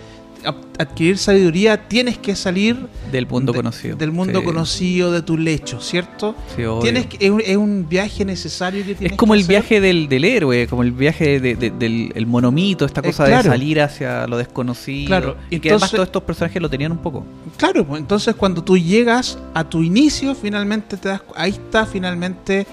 adquirir 0.79 1.19
sabiduría 1.19 1.89
tienes 1.89 2.19
que 2.19 2.37
salir 2.37 2.77
del 3.11 3.27
mundo 3.27 3.55
conocido. 3.55 3.97
Del 3.97 4.13
mundo 4.13 4.45
conocido, 4.45 5.13
de 5.13 5.23
tu 5.23 5.37
lecho, 5.37 5.81
¿cierto? 5.81 6.35
tienes 6.83 7.07
que, 7.07 7.27
es, 7.45 7.57
un 7.57 7.89
viaje 7.89 8.25
necesario 8.25 8.85
que 8.85 8.95
tienes 8.95 9.13
Es 9.13 9.19
como 9.19 9.35
el 9.35 9.45
viaje 9.45 9.81
del, 9.81 10.25
héroe, 10.25 10.67
como 10.67 10.83
el 10.83 10.93
viaje 10.93 11.41
del 11.41 12.27
monomito, 12.27 12.85
esta 12.85 13.03
cosa 13.03 13.25
de 13.25 13.43
salir 13.43 13.81
hacia 13.81 14.27
lo 14.27 14.37
desconocido. 14.37 15.09
Claro. 15.09 15.37
Y 15.51 15.61
que 15.61 15.71
además 15.71 15.91
todos 15.91 16.07
estos 16.07 16.23
personajes 16.23 16.61
lo 16.61 16.71
tenían 16.71 16.93
un 16.93 16.99
poco. 16.99 17.25
Claro, 17.57 17.87
pues 17.87 18.01
entonces 18.01 18.35
cuando 18.35 18.63
tú 18.63 18.77
llegas 18.77 19.39
a 19.55 19.65
tu 19.65 19.83
inicio, 19.83 20.35
finalmente 20.35 20.97
te 20.97 21.09
das 21.09 21.23
ahí 21.35 21.51
está 21.51 21.87
finalmente 21.87 22.67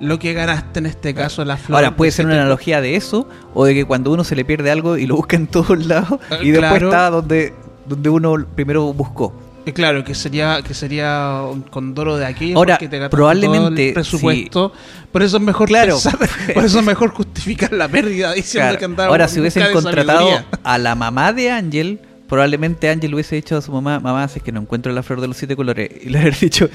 lo 0.00 0.18
que 0.18 0.32
ganaste 0.32 0.80
en 0.80 0.86
este 0.86 1.14
caso 1.14 1.44
la 1.44 1.56
flor. 1.56 1.76
Ahora, 1.76 1.96
puede 1.96 2.10
ser 2.10 2.26
una 2.26 2.34
analogía 2.34 2.80
de 2.80 2.96
eso, 2.96 3.28
o 3.54 3.64
de 3.64 3.74
que 3.74 3.84
cuando 3.84 4.10
uno 4.10 4.24
se 4.24 4.34
le 4.34 4.44
pierde 4.44 4.70
algo 4.70 4.96
y 4.96 5.06
lo 5.06 5.16
busca 5.16 5.36
en 5.36 5.46
todos 5.46 5.86
lados, 5.86 6.20
y 6.42 6.50
después 6.50 6.82
está 6.82 7.10
donde, 7.10 7.54
donde 7.86 8.08
uno 8.08 8.34
primero 8.54 8.92
buscó. 8.92 9.32
Claro, 9.74 10.02
que 10.04 10.14
sería 10.14 10.62
que 10.62 10.74
sería 10.74 11.42
un 11.48 11.62
condoro 11.62 12.16
de 12.16 12.26
aquí 12.26 12.54
Ahora, 12.54 12.78
que 12.78 12.88
te 12.88 13.08
probablemente 13.08 13.88
el 13.88 13.94
presupuesto. 13.94 14.72
Por 15.12 15.22
eso 15.22 15.36
es 15.36 15.42
mejor 15.42 15.68
claro, 15.68 15.98
por 16.54 16.64
eso 16.64 16.80
es 16.80 16.84
mejor 16.84 17.10
justificar 17.10 17.72
la 17.72 17.86
pérdida 17.88 18.32
diciendo 18.32 18.76
que 18.78 18.84
andaba 18.84 19.10
Ahora, 19.10 19.28
si 19.28 19.38
hubiesen 19.38 19.72
contratado 19.72 20.28
a 20.62 20.78
la 20.78 20.94
mamá 20.94 21.32
de 21.32 21.50
Ángel, 21.50 22.00
probablemente 22.28 22.88
Ángel 22.88 23.14
hubiese 23.14 23.36
dicho 23.36 23.56
a 23.56 23.62
su 23.62 23.70
mamá, 23.70 24.00
mamá, 24.00 24.26
si 24.28 24.38
es 24.38 24.44
que 24.44 24.50
no 24.50 24.60
encuentro 24.60 24.92
la 24.92 25.02
flor 25.02 25.20
de 25.20 25.28
los 25.28 25.36
siete 25.36 25.54
colores, 25.54 25.90
y 26.02 26.08
le 26.08 26.20
hubiera 26.20 26.36
dicho, 26.36 26.68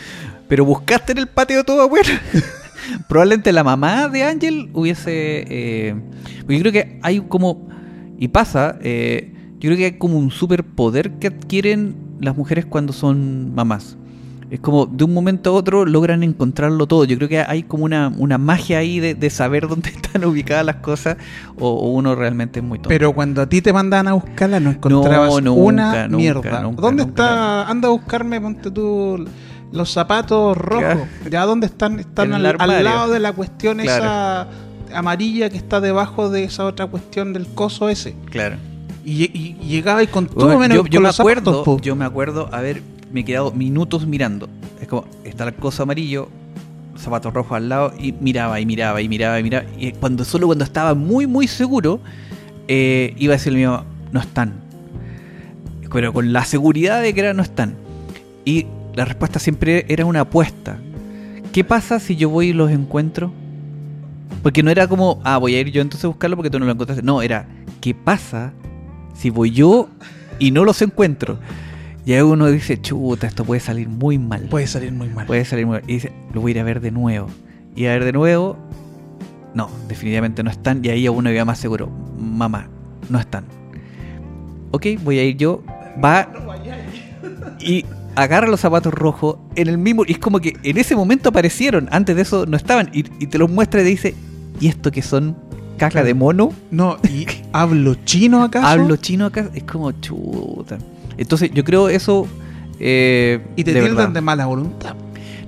pero 0.48 0.64
buscaste 0.64 1.14
en 1.14 1.18
el 1.18 1.28
patio 1.28 1.58
de 1.58 1.64
tu 1.64 1.80
abuelo. 1.80 2.14
probablemente 3.08 3.52
la 3.52 3.64
mamá 3.64 4.08
de 4.08 4.24
Ángel 4.24 4.70
hubiese... 4.74 5.46
Eh, 5.48 5.96
yo 6.48 6.60
creo 6.60 6.72
que 6.72 7.00
hay 7.02 7.22
como... 7.22 7.68
Y 8.18 8.30
pasa, 8.30 8.78
eh, 8.82 9.34
yo 9.60 9.70
creo 9.70 9.78
que 9.78 9.86
hay 9.86 9.98
como 9.98 10.18
un 10.18 10.32
superpoder 10.32 11.14
que 11.14 11.28
adquieren 11.28 11.96
las 12.22 12.38
mujeres 12.38 12.66
cuando 12.66 12.94
son 12.94 13.54
mamás. 13.54 13.98
Es 14.52 14.60
como 14.60 14.86
de 14.86 15.04
un 15.04 15.14
momento 15.14 15.50
a 15.50 15.54
otro 15.54 15.86
logran 15.86 16.24
encontrarlo 16.24 16.86
todo. 16.86 17.04
Yo 17.06 17.18
creo 17.18 17.28
que 17.28 17.40
hay 17.40 17.64
como 17.64 17.84
una, 17.86 18.14
una 18.16 18.38
magia 18.38 18.78
ahí 18.78 19.00
de, 19.00 19.30
saber 19.30 19.68
dónde 19.70 19.90
están 19.90 20.24
ubicadas 20.24 20.66
las 20.66 20.78
cosas 20.78 21.18
o, 21.58 21.90
uno 21.90 22.16
realmente 22.16 22.60
es 22.60 22.66
muy 22.66 22.78
tonto. 22.78 22.90
Pero 22.90 23.14
cuando 23.14 23.42
a 23.42 23.50
ti 23.50 23.62
te 23.62 23.74
mandaban 23.74 24.08
a 24.08 24.14
buscarla 24.14 24.60
no 24.60 24.72
encontrabas 24.72 25.34
una 25.42 26.08
mierda. 26.08 26.62
¿Dónde 26.62 27.04
está? 27.04 27.68
Anda 27.68 27.88
a 27.88 27.92
buscarme, 27.92 28.40
ponte 28.40 28.72
tú 28.72 29.26
los 29.72 29.92
zapatos 29.92 30.58
rojos. 30.58 31.08
¿Ya 31.30 31.46
dónde 31.46 31.68
están? 31.68 32.00
Están 32.00 32.34
al, 32.34 32.44
lado 32.84 33.12
de 33.12 33.20
la 33.20 33.34
cuestión 33.34 33.80
esa 33.80 34.48
amarilla 34.94 35.50
que 35.50 35.58
está 35.58 35.82
debajo 35.82 36.30
de 36.30 36.46
esa 36.46 36.66
otra 36.66 36.88
cuestión 36.88 37.34
del 37.34 37.48
coso 37.48 37.90
ese. 37.90 38.16
Claro. 38.30 38.58
Y, 39.04 39.54
llegaba 39.60 40.02
y 40.02 40.08
con 40.08 40.28
todo 40.28 40.58
menos 40.58 40.90
yo, 40.90 41.00
me 41.00 41.10
acuerdo, 41.10 41.78
yo 41.80 41.96
me 41.96 42.06
acuerdo 42.06 42.50
haber 42.52 42.82
me 43.12 43.22
he 43.22 43.26
quedado 43.26 43.52
minutos 43.52 44.06
mirando. 44.06 44.50
Es 44.82 44.88
como 44.88 45.06
está 45.24 45.48
el 45.48 45.54
coso 45.56 45.84
amarillo, 45.84 46.28
zapatos 46.98 47.34
rojos 47.34 47.58
al 47.58 47.70
lado 47.70 47.94
y 47.98 48.12
miraba 48.14 48.60
y 48.60 48.66
miraba 48.66 49.02
y 49.02 49.08
miraba 49.08 49.40
y 49.40 49.44
miraba 49.44 49.66
y 49.78 49.92
cuando 49.94 50.26
solo 50.26 50.48
cuando 50.48 50.64
estaba 50.64 50.96
muy 50.96 51.28
muy 51.28 51.48
seguro 51.48 52.00
eh, 52.68 53.14
iba 53.18 53.34
a 53.34 53.38
decir 53.38 53.54
el 53.54 53.60
mío 53.60 53.86
no 54.12 54.20
están. 54.20 54.54
Pero 55.92 56.12
con 56.12 56.34
la 56.34 56.44
seguridad 56.44 57.02
de 57.02 57.14
que 57.14 57.22
era 57.22 57.34
no 57.34 57.42
están. 57.42 57.76
Y 58.44 58.66
la 58.96 59.06
respuesta 59.06 59.40
siempre 59.40 59.86
era 59.90 60.06
una 60.06 60.22
apuesta. 60.22 60.78
¿Qué 61.52 61.64
pasa 61.64 62.00
si 62.00 62.16
yo 62.16 62.30
voy 62.30 62.48
y 62.50 62.54
los 62.54 62.72
encuentro? 62.72 63.32
Porque 64.42 64.64
no 64.64 64.72
era 64.72 64.88
como, 64.88 65.22
ah, 65.24 65.38
voy 65.38 65.56
a 65.56 65.60
ir 65.60 65.72
yo 65.72 65.82
entonces 65.82 66.06
a 66.06 66.08
buscarlo 66.08 66.36
porque 66.36 66.50
tú 66.50 66.60
no 66.60 66.66
lo 66.66 66.72
encontraste. 66.72 67.04
No, 67.04 67.22
era, 67.22 67.48
¿qué 67.82 67.94
pasa 67.94 68.54
si 69.14 69.30
voy 69.30 69.52
yo 69.52 69.90
y 70.40 70.52
no 70.52 70.66
los 70.66 70.82
encuentro? 70.82 71.40
Y 72.06 72.14
ahí 72.14 72.22
uno 72.22 72.48
dice, 72.48 72.80
chuta, 72.80 73.26
esto 73.26 73.44
puede 73.44 73.60
salir 73.60 73.90
muy 73.90 74.20
mal. 74.20 74.44
Puede 74.44 74.68
salir 74.68 74.92
muy 74.92 75.10
mal. 75.10 75.26
Puede 75.26 75.44
salir 75.44 75.66
muy 75.66 75.80
mal. 75.80 75.84
Y 75.88 75.94
dice, 75.94 76.14
lo 76.34 76.42
voy 76.42 76.52
a 76.52 76.56
ir 76.56 76.60
a 76.60 76.64
ver 76.64 76.80
de 76.80 76.92
nuevo. 76.92 77.28
Y 77.76 77.88
a 77.88 77.90
ver 77.92 78.06
de 78.06 78.12
nuevo, 78.14 78.58
no, 79.54 79.70
definitivamente 79.88 80.44
no 80.44 80.52
están. 80.52 80.86
Y 80.86 80.90
ahí 80.90 81.08
uno 81.10 81.32
iba 81.32 81.44
más 81.46 81.58
seguro, 81.58 81.90
mamá, 82.20 82.70
no 83.10 83.20
están. 83.20 83.46
Ok, 84.72 84.86
voy 85.04 85.20
a 85.20 85.24
ir 85.24 85.38
yo. 85.38 85.64
Va. 86.04 86.30
Y 87.60 87.86
agarra 88.16 88.48
los 88.48 88.60
zapatos 88.60 88.94
rojos 88.94 89.38
en 89.56 89.68
el 89.68 89.78
mismo. 89.78 90.04
Y 90.08 90.14
es 90.14 90.20
como 90.20 90.40
que 90.40 90.58
en 90.64 90.78
ese 90.78 90.96
momento 90.96 91.30
aparecieron, 91.30 91.88
antes 91.92 92.16
de 92.16 92.22
eso 92.22 92.46
no 92.46 92.58
estaban. 92.58 92.90
Y, 92.94 93.04
te 93.04 93.38
los 93.38 93.50
muestra 93.50 93.82
y 93.82 93.84
te 93.84 93.90
dice: 93.90 94.16
¿Y 94.60 94.68
esto 94.68 94.92
que 94.92 95.02
son? 95.02 95.38
¿Caca 95.78 96.04
de 96.04 96.14
mono? 96.14 96.54
No, 96.72 96.98
¿y 97.04 97.26
hablo 97.52 97.96
chino 98.06 98.44
acá? 98.44 98.72
¿Hablo 98.72 98.96
chino 98.96 99.26
acá? 99.26 99.50
Es 99.54 99.64
como 99.64 99.92
chuta. 99.92 100.78
Entonces 101.18 101.52
yo 101.54 101.64
creo 101.64 101.90
eso. 101.90 102.28
Eh, 102.80 103.46
y 103.56 103.64
te 103.64 103.74
tildan 103.74 104.14
de 104.14 104.22
mala 104.22 104.46
voluntad. 104.46 104.96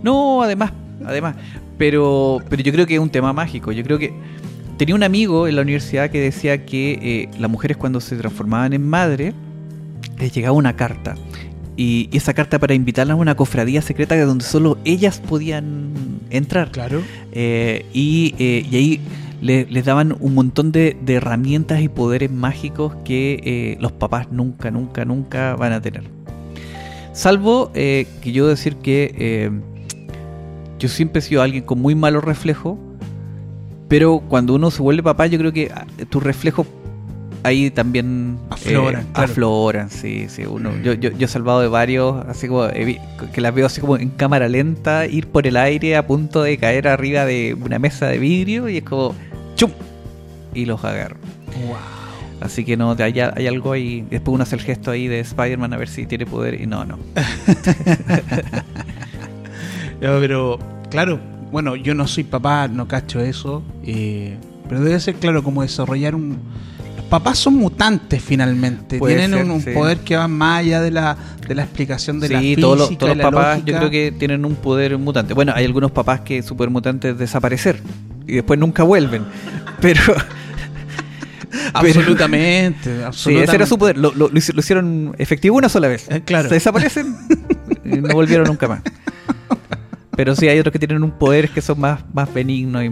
No, 0.03 0.43
además, 0.43 0.71
además. 1.05 1.35
Pero, 1.77 2.39
pero 2.49 2.63
yo 2.63 2.71
creo 2.71 2.87
que 2.87 2.95
es 2.95 2.99
un 2.99 3.09
tema 3.09 3.33
mágico. 3.33 3.71
Yo 3.71 3.83
creo 3.83 3.99
que 3.99 4.13
tenía 4.77 4.95
un 4.95 5.03
amigo 5.03 5.47
en 5.47 5.55
la 5.55 5.61
universidad 5.61 6.09
que 6.09 6.19
decía 6.19 6.65
que 6.65 6.93
eh, 7.01 7.29
las 7.39 7.49
mujeres 7.49 7.77
cuando 7.77 7.99
se 7.99 8.15
transformaban 8.15 8.73
en 8.73 8.87
madre 8.87 9.33
les 10.19 10.33
llegaba 10.33 10.55
una 10.55 10.75
carta 10.75 11.15
y 11.77 12.09
esa 12.11 12.33
carta 12.33 12.57
para 12.57 12.73
invitarlas 12.73 13.13
a 13.13 13.17
una 13.17 13.35
cofradía 13.35 13.81
secreta 13.83 14.19
donde 14.25 14.43
solo 14.43 14.79
ellas 14.83 15.21
podían 15.21 15.93
entrar. 16.31 16.71
Claro. 16.71 17.01
Eh, 17.31 17.85
y, 17.93 18.33
eh, 18.39 18.65
y, 18.69 18.75
ahí 18.75 19.01
les 19.39 19.85
daban 19.85 20.17
un 20.19 20.33
montón 20.33 20.71
de, 20.71 20.97
herramientas 21.07 21.81
y 21.81 21.87
poderes 21.87 22.31
mágicos 22.31 22.95
que 23.05 23.39
eh, 23.43 23.77
los 23.79 23.91
papás 23.91 24.31
nunca, 24.31 24.71
nunca, 24.71 25.05
nunca 25.05 25.55
van 25.55 25.71
a 25.71 25.81
tener. 25.81 26.03
Salvo 27.13 27.71
que 27.73 28.05
yo 28.23 28.47
decir 28.47 28.75
que 28.77 29.51
yo 30.79 30.89
siempre 30.89 31.19
he 31.19 31.21
sido 31.21 31.41
alguien 31.41 31.63
con 31.63 31.79
muy 31.79 31.95
malos 31.95 32.23
reflejos, 32.23 32.77
pero 33.87 34.19
cuando 34.27 34.53
uno 34.53 34.69
se 34.69 34.81
vuelve 34.81 35.03
papá, 35.03 35.27
yo 35.27 35.39
creo 35.39 35.53
que 35.53 35.71
ah, 35.73 35.85
tus 36.09 36.21
reflejos 36.21 36.67
ahí 37.47 37.71
también 37.71 38.37
afloran, 38.49 39.07
afloran 39.13 39.89
sí, 39.89 40.27
sí. 40.29 40.45
Uno, 40.45 40.71
yo, 40.83 40.93
yo, 40.93 41.11
yo, 41.11 41.25
he 41.25 41.27
salvado 41.27 41.61
de 41.61 41.67
varios, 41.67 42.25
así 42.27 42.47
como 42.47 42.67
que 42.67 43.41
las 43.41 43.53
veo 43.53 43.65
así 43.65 43.81
como 43.81 43.97
en 43.97 44.09
cámara 44.09 44.47
lenta, 44.47 45.05
ir 45.07 45.27
por 45.27 45.47
el 45.47 45.57
aire 45.57 45.95
a 45.95 46.05
punto 46.05 46.43
de 46.43 46.57
caer 46.57 46.87
arriba 46.87 47.25
de 47.25 47.55
una 47.59 47.79
mesa 47.79 48.07
de 48.07 48.17
vidrio 48.19 48.69
y 48.69 48.77
es 48.77 48.83
como 48.83 49.15
¡chum! 49.55 49.71
y 50.53 50.65
los 50.65 50.83
agarro. 50.83 51.17
Así 52.39 52.63
que 52.63 52.77
no, 52.77 52.95
hay, 52.97 53.19
hay 53.19 53.47
algo 53.47 53.71
ahí. 53.71 54.05
Después 54.09 54.35
uno 54.35 54.43
hace 54.43 54.55
el 54.55 54.61
gesto 54.61 54.91
ahí 54.91 55.07
de 55.07 55.19
Spider-Man 55.21 55.73
a 55.73 55.77
ver 55.77 55.87
si 55.87 56.05
tiene 56.05 56.25
poder 56.25 56.61
y 56.61 56.67
no, 56.67 56.85
no. 56.85 56.99
pero, 59.99 60.59
claro, 60.89 61.19
bueno, 61.51 61.75
yo 61.75 61.95
no 61.95 62.07
soy 62.07 62.23
papá, 62.23 62.67
no 62.67 62.87
cacho 62.87 63.19
eso. 63.19 63.63
Eh, 63.83 64.37
pero 64.69 64.81
debe 64.81 64.99
ser, 64.99 65.15
claro, 65.15 65.43
como 65.43 65.61
desarrollar 65.61 66.13
un. 66.13 66.39
Papás 67.09 67.39
son 67.39 67.55
mutantes 67.55 68.21
finalmente. 68.21 68.99
Tienen 68.99 69.33
un, 69.33 69.63
poder 69.63 69.99
que 69.99 70.17
va 70.17 70.27
más 70.27 70.59
allá 70.59 70.81
de 70.81 70.91
la, 70.91 71.17
de 71.47 71.55
la 71.55 71.63
explicación 71.63 72.19
de 72.19 72.29
la 72.29 72.39
física. 72.39 72.61
todos 72.61 72.77
los, 72.77 72.97
todos 72.97 73.15
los 73.15 73.25
papás 73.25 73.63
yo 73.65 73.77
creo 73.77 73.89
que 73.89 74.11
tienen 74.11 74.43
un 74.45 74.55
poder 74.55 74.97
mutante. 74.97 75.33
Bueno, 75.33 75.53
hay 75.55 75.65
algunos 75.65 75.91
papás 75.91 76.21
que 76.21 76.41
su 76.43 76.57
poder 76.57 76.69
mutante 76.69 77.11
es 77.11 77.17
desaparecer 77.17 77.81
y 78.27 78.33
después 78.33 78.59
nunca 78.59 78.83
vuelven. 78.83 79.25
Pero. 79.81 80.01
absolutamente, 81.73 83.05
Sí, 83.13 83.37
ese 83.37 83.55
era 83.55 83.65
su 83.65 83.77
poder. 83.77 83.97
Lo, 83.97 84.11
lo, 84.13 84.29
hicieron 84.33 85.15
efectivo 85.17 85.55
una 85.57 85.69
sola 85.69 85.87
vez. 85.87 86.07
Eh, 86.09 86.21
claro. 86.25 86.49
Se 86.49 86.55
desaparecen 86.55 87.15
y 87.85 87.97
no 87.97 88.13
volvieron 88.13 88.47
nunca 88.47 88.67
más. 88.67 88.81
Pero 90.15 90.35
sí, 90.35 90.47
hay 90.47 90.59
otros 90.59 90.73
que 90.73 90.79
tienen 90.79 91.03
un 91.03 91.11
poder 91.11 91.49
que 91.49 91.61
son 91.61 91.79
más, 91.79 92.01
más 92.11 92.33
benignos 92.33 92.83
y 92.83 92.91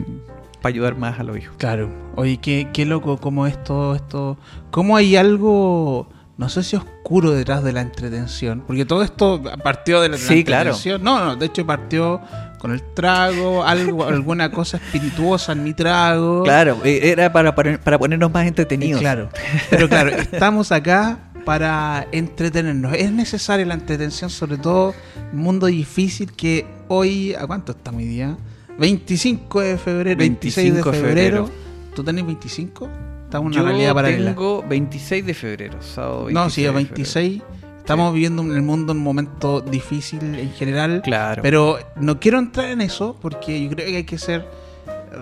para 0.66 0.74
ayudar 0.74 0.98
más 0.98 1.20
a 1.20 1.24
los 1.24 1.38
hijos. 1.38 1.56
Claro. 1.60 1.92
Oye, 2.16 2.38
qué, 2.38 2.70
qué 2.74 2.88
loco 2.88 3.18
cómo 3.18 3.46
es 3.46 3.64
todo 3.64 3.94
esto. 3.94 4.36
¿Cómo 4.72 4.98
hay 4.98 5.16
algo 5.16 6.10
no 6.38 6.50
sé 6.50 6.64
si 6.64 6.76
oscuro 6.76 7.30
detrás 7.30 7.64
de 7.64 7.72
la 7.72 7.82
entretención, 7.82 8.64
porque 8.66 8.84
todo 8.84 9.04
esto 9.04 9.44
partió 9.64 10.02
de 10.02 10.10
la, 10.10 10.18
sí, 10.18 10.40
entretención. 10.40 11.02
Claro. 11.02 11.20
No, 11.20 11.26
no, 11.26 11.36
de 11.36 11.46
hecho 11.46 11.66
partió 11.68 12.20
con 12.58 12.72
el 12.72 12.82
trago, 12.96 13.64
algo, 13.64 14.04
alguna 14.08 14.50
cosa 14.50 14.78
espirituosa 14.78 15.52
en 15.52 15.64
mi 15.64 15.76
trago. 15.76 16.42
Claro, 16.44 16.80
e, 16.84 17.12
era 17.12 17.32
para, 17.32 17.54
para, 17.54 18.00
ponernos 18.00 18.34
más 18.34 18.48
entretenidos. 18.48 19.00
claro, 19.00 19.30
pero 19.70 19.88
claro, 19.88 20.10
estamos 20.10 20.72
acá 20.72 21.20
para 21.46 22.08
entretenernos. 22.12 22.96
Es 22.96 23.12
necesaria 23.12 23.68
la 23.68 23.76
entretención, 23.76 24.32
sobre 24.32 24.58
todo 24.58 24.96
en 25.32 25.38
un 25.38 25.44
mundo 25.44 25.68
difícil 25.68 26.34
que 26.34 26.66
hoy, 26.88 27.36
¿a 27.36 27.46
cuánto 27.46 27.74
estamos 27.74 28.02
hoy 28.02 28.08
día? 28.08 28.36
25 28.78 29.62
de 29.62 29.78
febrero, 29.78 30.18
26 30.18 30.76
de 30.76 30.84
febrero. 30.84 31.50
¿Tú 31.96 32.04
tenés 32.04 32.26
25? 32.26 32.90
Estamos 33.24 33.54
en 33.54 33.62
una 33.62 33.70
realidad 33.70 33.94
paralela. 33.94 34.32
Tengo 34.32 34.64
26 34.68 35.26
de 35.26 35.34
febrero, 35.34 35.82
sábado 35.82 36.30
No, 36.30 36.50
sí, 36.50 36.68
26. 36.68 37.42
Estamos 37.80 38.14
viviendo 38.14 38.42
en 38.42 38.52
el 38.52 38.64
mundo 38.64 38.94
un 38.94 39.00
momento 39.00 39.62
difícil 39.62 40.20
en 40.24 40.52
general. 40.54 41.02
Claro. 41.04 41.42
Pero 41.42 41.78
no 41.98 42.20
quiero 42.20 42.40
entrar 42.40 42.70
en 42.70 42.82
eso 42.82 43.16
porque 43.22 43.62
yo 43.64 43.70
creo 43.70 43.88
que 43.88 43.98
hay 43.98 44.04
que 44.04 44.18
ser 44.18 44.46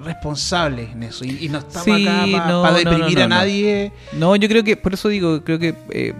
responsables 0.04 0.92
en 0.92 1.04
eso. 1.04 1.26
Y, 1.26 1.50
no 1.50 1.60
estamos 1.60 2.02
acá 2.02 2.26
para 2.62 2.78
deprimir 2.78 3.22
a 3.22 3.28
nadie. 3.28 3.92
No, 4.14 4.36
yo 4.36 4.48
creo 4.48 4.64
que, 4.64 4.78
por 4.78 4.94
eso 4.94 5.10
digo, 5.10 5.44
creo 5.44 5.60
que 5.60 5.76
eh, 5.90 6.14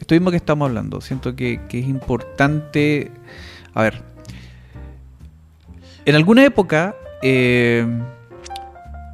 esto 0.00 0.14
mismo 0.14 0.30
que 0.30 0.38
estamos 0.38 0.68
hablando, 0.68 1.00
siento 1.00 1.36
que, 1.36 1.60
que 1.68 1.80
es 1.80 1.86
importante. 1.86 3.10
A 3.74 3.82
ver. 3.82 4.13
En 6.04 6.14
alguna 6.14 6.44
época. 6.44 6.94
Eh, 7.22 7.86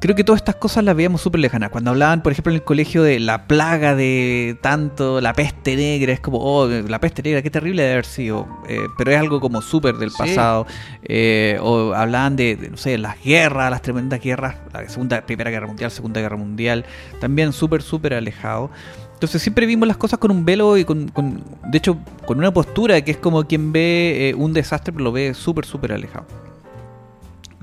creo 0.01 0.15
que 0.15 0.23
todas 0.23 0.41
estas 0.41 0.55
cosas 0.55 0.83
las 0.83 0.95
veíamos 0.95 1.21
súper 1.21 1.39
lejanas. 1.39 1.69
Cuando 1.69 1.91
hablaban, 1.91 2.23
por 2.23 2.31
ejemplo, 2.31 2.51
en 2.51 2.55
el 2.55 2.63
colegio 2.63 3.03
de 3.03 3.19
la 3.19 3.45
plaga 3.45 3.95
de 3.95 4.57
tanto, 4.59 5.21
la 5.21 5.33
peste 5.33 5.75
negra, 5.75 6.11
es 6.11 6.19
como, 6.19 6.39
oh, 6.39 6.67
la 6.67 6.99
peste 6.99 7.21
negra, 7.21 7.43
qué 7.43 7.51
terrible 7.51 7.83
de 7.83 7.91
haber 7.93 8.05
sido. 8.05 8.47
Eh, 8.67 8.87
pero 8.97 9.11
es 9.11 9.19
algo 9.19 9.39
como 9.39 9.61
súper 9.61 9.95
del 9.95 10.11
pasado. 10.11 10.65
Eh, 11.03 11.57
o 11.61 11.93
hablaban 11.93 12.35
de, 12.35 12.67
no 12.69 12.77
sé, 12.77 12.97
las 12.97 13.23
guerras, 13.23 13.69
las 13.69 13.83
tremendas 13.83 14.19
guerras, 14.19 14.55
la 14.73 14.89
segunda, 14.89 15.21
primera 15.21 15.51
guerra 15.51 15.67
mundial, 15.67 15.91
segunda 15.91 16.19
guerra 16.19 16.37
mundial, 16.37 16.83
también 17.19 17.53
súper, 17.53 17.83
súper 17.83 18.15
alejado. 18.15 18.71
Entonces 19.13 19.39
siempre 19.39 19.67
vimos 19.67 19.87
las 19.87 19.97
cosas 19.97 20.17
con 20.17 20.31
un 20.31 20.43
velo 20.45 20.77
y 20.77 20.83
con, 20.83 21.05
de 21.05 21.77
hecho, 21.77 21.99
con 22.25 22.39
una 22.39 22.51
postura 22.51 22.99
que 23.01 23.11
es 23.11 23.17
como 23.17 23.43
quien 23.43 23.71
ve 23.71 24.29
eh, 24.29 24.33
un 24.33 24.51
desastre, 24.51 24.91
pero 24.91 25.03
lo 25.03 25.11
ve 25.11 25.35
súper, 25.35 25.63
súper 25.63 25.93
alejado. 25.93 26.25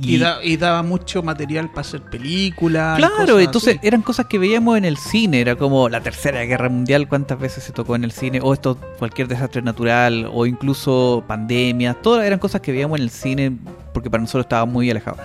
Y, 0.00 0.56
daba 0.56 0.82
mucho 0.82 1.22
material 1.22 1.70
para 1.70 1.80
hacer 1.80 2.02
películas. 2.02 2.98
Claro, 2.98 3.40
entonces 3.40 3.78
eran 3.82 4.02
cosas 4.02 4.26
que 4.26 4.38
veíamos 4.38 4.78
en 4.78 4.84
el 4.84 4.96
cine, 4.96 5.40
era 5.40 5.56
como 5.56 5.88
la 5.88 6.00
Tercera 6.00 6.42
Guerra 6.44 6.68
Mundial, 6.68 7.08
cuántas 7.08 7.38
veces 7.38 7.64
se 7.64 7.72
tocó 7.72 7.96
en 7.96 8.04
el 8.04 8.12
cine, 8.12 8.40
o 8.40 8.52
esto, 8.54 8.76
cualquier 8.98 9.26
desastre 9.26 9.60
natural, 9.62 10.30
o 10.32 10.46
incluso 10.46 11.24
pandemias, 11.26 11.96
todas 12.00 12.24
eran 12.24 12.38
cosas 12.38 12.60
que 12.60 12.70
veíamos 12.70 12.98
en 12.98 13.04
el 13.04 13.10
cine 13.10 13.56
porque 13.92 14.10
para 14.10 14.20
nosotros 14.20 14.44
estaba 14.44 14.64
muy 14.64 14.90
alejado. 14.90 15.18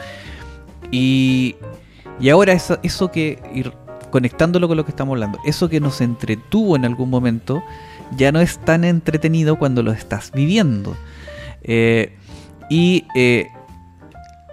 Y, 0.91 1.55
y 2.19 2.29
ahora 2.29 2.53
eso, 2.53 2.79
eso 2.83 3.11
que, 3.11 3.39
conectándolo 4.09 4.67
con 4.67 4.77
lo 4.77 4.85
que 4.85 4.91
estamos 4.91 5.13
hablando, 5.13 5.39
eso 5.45 5.69
que 5.69 5.79
nos 5.79 6.01
entretuvo 6.01 6.75
en 6.75 6.85
algún 6.85 7.09
momento, 7.09 7.63
ya 8.17 8.31
no 8.31 8.39
es 8.41 8.57
tan 8.59 8.83
entretenido 8.83 9.57
cuando 9.57 9.83
lo 9.83 9.91
estás 9.91 10.31
viviendo. 10.31 10.95
Eh, 11.63 12.15
y 12.69 13.05
eh, 13.15 13.47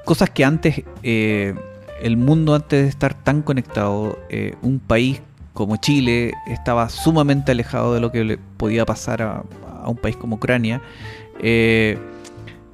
cosas 0.05 0.30
que 0.30 0.44
antes, 0.44 0.82
eh, 1.03 1.55
el 2.03 2.16
mundo 2.16 2.55
antes 2.55 2.82
de 2.82 2.88
estar 2.88 3.14
tan 3.14 3.42
conectado, 3.42 4.18
eh, 4.28 4.55
un 4.62 4.78
país 4.78 5.20
como 5.53 5.76
Chile 5.76 6.32
estaba 6.46 6.88
sumamente 6.88 7.53
alejado 7.53 7.94
de 7.94 8.01
lo 8.01 8.11
que 8.11 8.24
le 8.24 8.38
podía 8.57 8.86
pasar 8.86 9.22
a, 9.22 9.42
un 9.86 9.96
país 9.96 10.16
como 10.16 10.36
Ucrania. 10.36 10.80
Eh, 11.42 11.98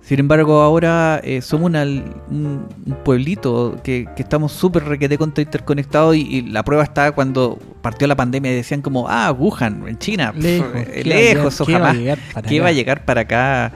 sin 0.03 0.20
embargo, 0.20 0.61
ahora 0.62 1.20
somos 1.41 1.72
un, 1.72 2.68
pueblito 3.05 3.81
que, 3.83 4.09
estamos 4.16 4.53
súper 4.53 4.85
requete 4.85 5.18
contra 5.18 5.43
interconectados 5.43 6.14
y, 6.14 6.43
la 6.43 6.62
prueba 6.62 6.85
está 6.85 7.11
cuando 7.11 7.59
partió 7.83 8.07
la 8.07 8.14
pandemia 8.14 8.53
y 8.53 8.55
decían 8.55 8.83
como, 8.83 9.09
ah, 9.09 9.33
Wuhan, 9.33 9.89
en 9.89 9.99
China, 9.99 10.33
lejos, 10.37 11.61
ojalá, 11.61 12.16
¿qué 12.49 12.61
va 12.61 12.68
a 12.68 12.72
llegar 12.72 13.05
para 13.05 13.22
acá? 13.22 13.72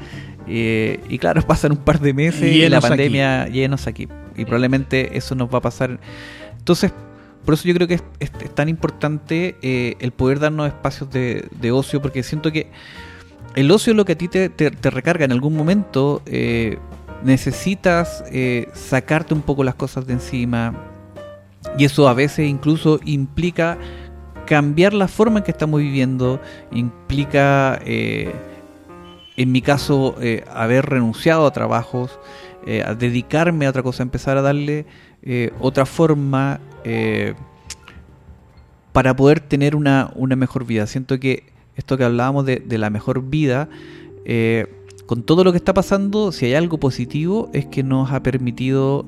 Eh, 0.53 0.99
y 1.09 1.19
claro, 1.19 1.43
pasan 1.47 1.73
un 1.73 1.79
par 1.79 2.01
de 2.01 2.13
meses 2.13 2.43
y, 2.43 2.69
la 2.69 2.81
pandemia 2.81 3.47
llenos 3.47 3.87
aquí. 3.87 4.09
Y 4.37 4.45
probablemente 4.45 5.17
eso 5.17 5.35
nos 5.35 5.53
va 5.53 5.59
a 5.59 5.63
pasar. 5.63 6.01
Entonces, 6.59 6.93
por 7.45 7.55
eso 7.55 7.69
yo 7.69 7.75
creo 7.75 7.87
que 7.87 8.01
es, 8.19 8.33
tan 8.55 8.69
importante 8.69 9.57
eh, 9.63 9.95
el 10.01 10.11
poder 10.11 10.41
darnos 10.41 10.67
espacios 10.67 11.09
de, 11.11 11.73
ocio, 11.73 12.03
porque 12.03 12.23
siento 12.23 12.53
que 12.53 12.71
el 13.55 13.71
ocio 13.71 13.93
es 13.93 13.97
lo 13.97 14.05
que 14.05 14.13
a 14.13 14.19
ti 14.19 14.29
te, 14.29 14.51
recarga 14.91 15.25
en 15.25 15.33
algún 15.33 15.57
momento. 15.57 16.23
Eh, 16.27 16.79
necesitas 17.23 18.25
sacarte 18.73 19.35
un 19.35 19.43
poco 19.43 19.63
las 19.63 19.77
cosas 19.77 20.07
de 20.07 20.15
encima. 20.15 20.75
Y 21.79 21.85
eso 21.85 22.09
a 22.09 22.15
veces 22.15 22.49
incluso 22.49 22.99
implica 23.05 23.79
cambiar 24.47 24.95
la 24.95 25.07
forma 25.07 25.39
en 25.39 25.45
que 25.45 25.51
estamos 25.51 25.81
viviendo, 25.81 26.41
implica 26.73 27.81
en 29.37 29.53
mi 29.53 29.63
caso, 29.63 30.17
eh, 30.21 30.45
haber 30.53 30.87
renunciado 30.87 31.47
a 31.47 31.51
trabajos, 31.53 32.19
eh, 32.67 32.83
a 32.85 32.95
dedicarme 32.95 33.67
a 33.67 33.71
otra 33.71 33.83
cosa, 33.83 34.03
empezar 34.03 34.37
a 34.37 34.43
darle 34.43 34.87
eh, 35.23 35.53
otra 35.61 35.87
forma 35.87 36.61
para 38.93 39.15
poder 39.15 39.41
tener 39.41 39.77
una, 39.77 40.13
mejor 40.37 40.67
vida. 40.67 40.87
Siento 40.87 41.21
que 41.21 41.45
esto 41.77 41.97
que 41.97 42.05
hablábamos 42.05 42.45
de, 42.47 42.79
la 42.79 42.91
mejor 42.91 43.23
vida, 43.29 43.69
con 45.07 45.23
todo 45.23 45.45
lo 45.45 45.53
que 45.53 45.59
está 45.59 45.75
pasando, 45.75 46.33
si 46.33 46.47
hay 46.47 46.55
algo 46.55 46.79
positivo, 46.79 47.51
es 47.53 47.67
que 47.67 47.83
nos 47.83 48.11
ha 48.13 48.23
permitido 48.23 49.07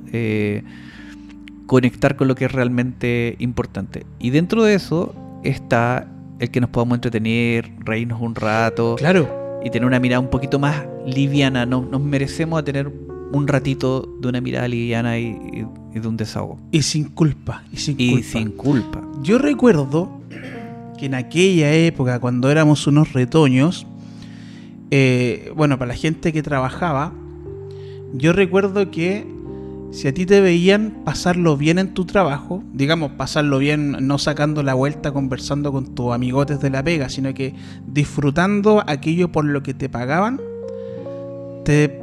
conectar 1.66 2.16
con 2.16 2.28
lo 2.28 2.34
que 2.34 2.44
es 2.44 2.52
realmente 2.52 3.36
importante. 3.38 4.04
Y 4.18 4.30
dentro 4.30 4.64
de 4.64 4.74
eso 4.74 5.14
está 5.44 6.06
el 6.38 6.50
que 6.50 6.60
nos 6.60 6.68
podamos 6.68 6.96
entretener, 6.96 7.72
reírnos 7.80 8.20
un 8.20 8.34
rato. 8.34 8.96
Claro 8.98 9.41
y 9.64 9.70
tener 9.70 9.86
una 9.86 10.00
mirada 10.00 10.20
un 10.20 10.30
poquito 10.30 10.58
más 10.58 10.84
liviana. 11.06 11.66
Nos, 11.66 11.88
nos 11.88 12.00
merecemos 12.00 12.64
tener 12.64 12.90
un 13.32 13.48
ratito 13.48 14.08
de 14.20 14.28
una 14.28 14.40
mirada 14.40 14.68
liviana 14.68 15.18
y, 15.18 15.66
de 15.94 16.08
un 16.08 16.16
desahogo. 16.16 16.58
Y 16.70 16.82
sin 16.82 17.04
culpa. 17.04 17.64
Y 17.72 17.76
sin, 17.78 17.98
y 17.98 18.22
sin 18.22 18.50
culpa. 18.50 19.02
Yo 19.22 19.38
recuerdo 19.38 20.20
que 20.98 21.06
en 21.06 21.14
aquella 21.14 21.72
época, 21.72 22.20
cuando 22.20 22.50
éramos 22.50 22.86
unos 22.86 23.12
retoños, 23.12 23.86
eh, 24.90 25.50
bueno, 25.56 25.78
para 25.78 25.88
la 25.88 25.94
gente 25.94 26.32
que 26.32 26.42
trabajaba, 26.42 27.12
yo 28.12 28.32
recuerdo 28.32 28.90
que 28.90 29.26
si 29.92 30.08
a 30.08 30.14
ti 30.14 30.24
te 30.24 30.40
veían 30.40 31.02
pasarlo 31.04 31.58
bien 31.58 31.78
en 31.78 31.92
tu 31.92 32.06
trabajo, 32.06 32.64
digamos, 32.72 33.12
pasarlo 33.12 33.58
bien 33.58 33.94
no 34.00 34.16
sacando 34.16 34.62
la 34.62 34.72
vuelta 34.72 35.12
conversando 35.12 35.70
con 35.70 35.94
tus 35.94 36.14
amigotes 36.14 36.60
de 36.60 36.70
la 36.70 36.82
pega, 36.82 37.10
sino 37.10 37.34
que 37.34 37.54
disfrutando 37.86 38.82
aquello 38.86 39.30
por 39.30 39.44
lo 39.44 39.62
que 39.62 39.74
te 39.74 39.90
pagaban, 39.90 40.40
te, 41.66 42.00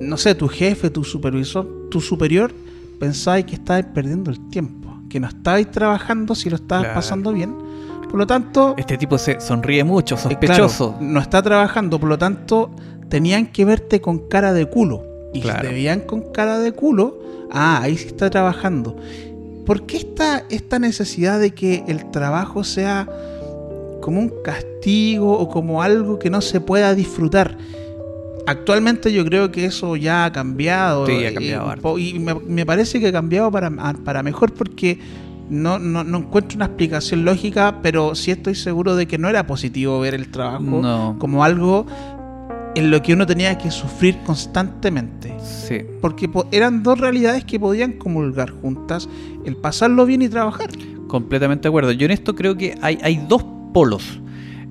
no 0.00 0.16
sé, 0.16 0.36
tu 0.36 0.46
jefe, 0.46 0.88
tu 0.88 1.02
supervisor, 1.02 1.68
tu 1.90 2.00
superior, 2.00 2.54
pensaba 3.00 3.42
que 3.42 3.56
estabas 3.56 3.86
perdiendo 3.86 4.30
el 4.30 4.48
tiempo, 4.48 4.96
que 5.10 5.18
no 5.18 5.26
estabas 5.26 5.68
trabajando 5.72 6.36
si 6.36 6.48
lo 6.48 6.56
estabas 6.56 6.86
pasando 6.94 7.32
bien. 7.32 7.56
Por 8.08 8.20
lo 8.20 8.26
tanto... 8.28 8.76
Este 8.76 8.96
tipo 8.96 9.18
se 9.18 9.40
sonríe 9.40 9.82
mucho, 9.82 10.14
eh, 10.14 10.18
sospechoso. 10.18 10.96
no 11.00 11.18
está 11.18 11.42
trabajando, 11.42 11.98
por 11.98 12.08
lo 12.08 12.18
tanto, 12.18 12.70
tenían 13.08 13.46
que 13.48 13.64
verte 13.64 14.00
con 14.00 14.28
cara 14.28 14.52
de 14.52 14.66
culo 14.66 15.13
y 15.34 15.42
si 15.42 15.48
te 15.48 15.68
veían 15.68 16.00
con 16.00 16.32
cara 16.32 16.60
de 16.60 16.72
culo, 16.72 17.18
ah, 17.50 17.80
ahí 17.82 17.96
sí 17.96 18.06
está 18.06 18.30
trabajando. 18.30 18.96
¿Por 19.66 19.84
qué 19.86 19.96
está 19.96 20.44
esta 20.50 20.78
necesidad 20.78 21.40
de 21.40 21.50
que 21.52 21.84
el 21.88 22.10
trabajo 22.10 22.64
sea 22.64 23.08
como 24.00 24.20
un 24.20 24.32
castigo 24.42 25.38
o 25.38 25.48
como 25.48 25.82
algo 25.82 26.18
que 26.18 26.30
no 26.30 26.40
se 26.40 26.60
pueda 26.60 26.94
disfrutar? 26.94 27.58
Actualmente 28.46 29.10
yo 29.12 29.24
creo 29.24 29.50
que 29.50 29.64
eso 29.64 29.96
ya 29.96 30.26
ha 30.26 30.32
cambiado. 30.32 31.06
Sí, 31.06 31.24
ha 31.24 31.32
cambiado. 31.32 31.98
Y, 31.98 32.18
me, 32.18 32.66
parece 32.66 33.00
que 33.00 33.08
ha 33.08 33.12
cambiado 33.12 33.50
para, 33.50 33.70
para 34.04 34.22
mejor 34.22 34.52
porque 34.52 34.98
no, 35.48 35.78
no, 35.78 36.04
no, 36.04 36.18
encuentro 36.18 36.56
una 36.56 36.66
explicación 36.66 37.24
lógica, 37.24 37.80
pero 37.82 38.14
sí 38.14 38.30
estoy 38.30 38.54
seguro 38.54 38.96
de 38.96 39.06
que 39.06 39.18
no 39.18 39.28
era 39.28 39.46
positivo 39.46 40.00
ver 40.00 40.14
el 40.14 40.30
trabajo 40.30 41.16
como 41.18 41.44
algo 41.44 41.86
en 42.74 42.90
lo 42.90 43.02
que 43.02 43.12
uno 43.12 43.26
tenía 43.26 43.56
que 43.58 43.70
sufrir 43.70 44.18
constantemente. 44.24 45.32
Sí. 45.40 45.80
Porque 46.00 46.28
eran 46.50 46.82
dos 46.82 46.98
realidades 46.98 47.44
que 47.44 47.58
podían 47.58 47.92
comulgar 47.92 48.50
juntas, 48.50 49.08
el 49.44 49.56
pasarlo 49.56 50.06
bien 50.06 50.22
y 50.22 50.28
trabajar. 50.28 50.70
Completamente 51.06 51.62
de 51.64 51.68
acuerdo. 51.68 51.92
Yo 51.92 52.06
en 52.06 52.10
esto 52.10 52.34
creo 52.34 52.56
que 52.56 52.76
hay, 52.80 52.98
hay 53.02 53.24
dos 53.28 53.44
polos. 53.72 54.20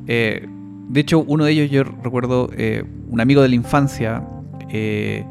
Eh, 0.07 0.47
de 0.89 0.99
hecho, 0.99 1.23
uno 1.27 1.45
de 1.45 1.51
ellos 1.51 1.71
yo 1.71 1.83
recuerdo 1.83 2.49
eh, 2.57 2.83
un 3.09 3.21
amigo 3.21 3.41
de 3.41 3.49
la 3.49 3.55
infancia 3.55 4.23
eh, 4.69 5.23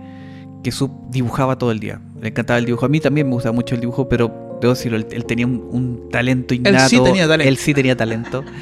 que 0.63 0.73
sub 0.73 0.91
dibujaba 1.11 1.59
todo 1.59 1.73
el 1.73 1.81
día. 1.81 2.01
Le 2.21 2.29
encantaba 2.29 2.59
el 2.59 2.65
dibujo. 2.65 2.87
A 2.87 2.89
mí 2.89 3.01
también 3.01 3.27
me 3.29 3.35
gustaba 3.35 3.55
mucho 3.55 3.75
el 3.75 3.81
dibujo, 3.81 4.09
pero 4.09 4.59
debo 4.61 4.75
decirlo, 4.75 4.97
él, 4.97 5.25
tenía 5.25 5.47
un, 5.47 6.09
talento 6.11 6.55
innato. 6.55 6.77
Él 6.77 6.89
sí 6.89 7.01
tenía 7.01 7.27
talento. 7.27 7.49
Él 7.49 7.57
sí 7.57 7.75
tenía 7.75 7.97
talento. 7.97 8.45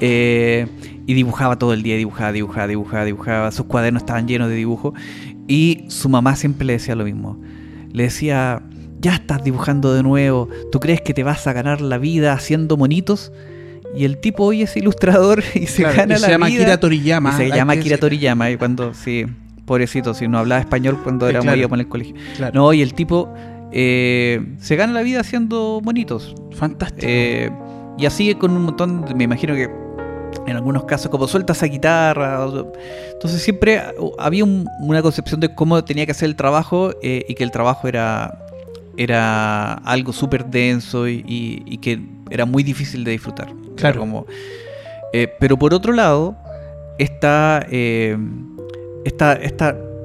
Eh, 0.00 0.66
y 1.06 1.14
dibujaba 1.14 1.58
todo 1.58 1.72
el 1.72 1.82
día, 1.82 1.96
dibujaba, 1.96 2.32
dibujaba, 2.32 2.66
dibujaba, 2.66 3.04
dibujaba. 3.04 3.52
Sus 3.52 3.66
cuadernos 3.66 4.02
estaban 4.02 4.26
llenos 4.26 4.48
de 4.48 4.54
dibujos. 4.54 4.94
Y 5.46 5.84
su 5.88 6.08
mamá 6.08 6.36
siempre 6.36 6.66
le 6.66 6.74
decía 6.74 6.94
lo 6.94 7.04
mismo. 7.04 7.40
Le 7.92 8.04
decía, 8.04 8.62
ya 9.00 9.14
estás 9.14 9.42
dibujando 9.42 9.92
de 9.92 10.02
nuevo. 10.02 10.48
¿Tú 10.70 10.80
crees 10.80 11.00
que 11.00 11.14
te 11.14 11.22
vas 11.22 11.46
a 11.46 11.52
ganar 11.52 11.80
la 11.80 11.98
vida 11.98 12.32
haciendo 12.32 12.76
monitos? 12.76 13.32
Y 13.96 14.04
el 14.04 14.18
tipo 14.18 14.44
hoy 14.44 14.62
es 14.62 14.76
ilustrador 14.76 15.42
y 15.54 15.66
se 15.66 15.82
gana 15.82 16.06
la 16.06 16.18
se 16.18 16.30
llama 16.30 16.48
Kira 16.48 16.78
Toriyama. 16.78 17.36
se 17.36 17.48
llama 17.48 17.76
Kira 17.76 17.98
Toriyama. 17.98 18.50
Y 18.50 18.56
cuando, 18.56 18.94
sí, 18.94 19.26
pobrecito, 19.64 20.14
si 20.14 20.28
no 20.28 20.38
hablaba 20.38 20.60
español 20.60 20.98
cuando 21.02 21.28
era 21.28 21.42
muy 21.42 21.62
en 21.62 21.80
el 21.80 21.88
colegio. 21.88 22.14
No, 22.54 22.72
y 22.72 22.82
el 22.82 22.94
tipo 22.94 23.32
eh, 23.72 24.54
se 24.58 24.76
gana 24.76 24.92
la 24.92 25.02
vida 25.02 25.20
haciendo 25.20 25.80
monitos. 25.82 26.34
Fantástico. 26.52 27.06
Eh, 27.08 27.50
y 27.98 28.06
así 28.06 28.34
con 28.34 28.52
un 28.52 28.62
montón, 28.62 29.04
me 29.16 29.24
imagino 29.24 29.54
que 29.54 29.68
en 30.50 30.56
algunos 30.56 30.84
casos 30.84 31.10
como 31.10 31.28
suelta 31.28 31.52
esa 31.52 31.66
guitarra. 31.66 32.46
Entonces 33.12 33.40
siempre 33.42 33.82
había 34.18 34.44
una 34.44 35.02
concepción 35.02 35.40
de 35.40 35.54
cómo 35.54 35.82
tenía 35.84 36.04
que 36.06 36.12
hacer 36.12 36.28
el 36.28 36.36
trabajo 36.36 36.92
eh, 37.02 37.24
y 37.28 37.34
que 37.34 37.44
el 37.44 37.50
trabajo 37.50 37.88
era, 37.88 38.46
era 38.96 39.74
algo 39.74 40.12
súper 40.12 40.46
denso 40.46 41.08
y, 41.08 41.78
que 41.80 42.00
era 42.30 42.44
muy 42.44 42.62
difícil 42.62 43.04
de 43.04 43.12
disfrutar. 43.12 43.52
Claro. 43.76 44.00
Como, 44.00 44.26
eh, 45.12 45.28
pero 45.38 45.56
por 45.56 45.72
otro 45.72 45.92
lado, 45.92 46.36
está, 46.98 47.64
eh, 47.70 48.18
esta, 49.04 49.34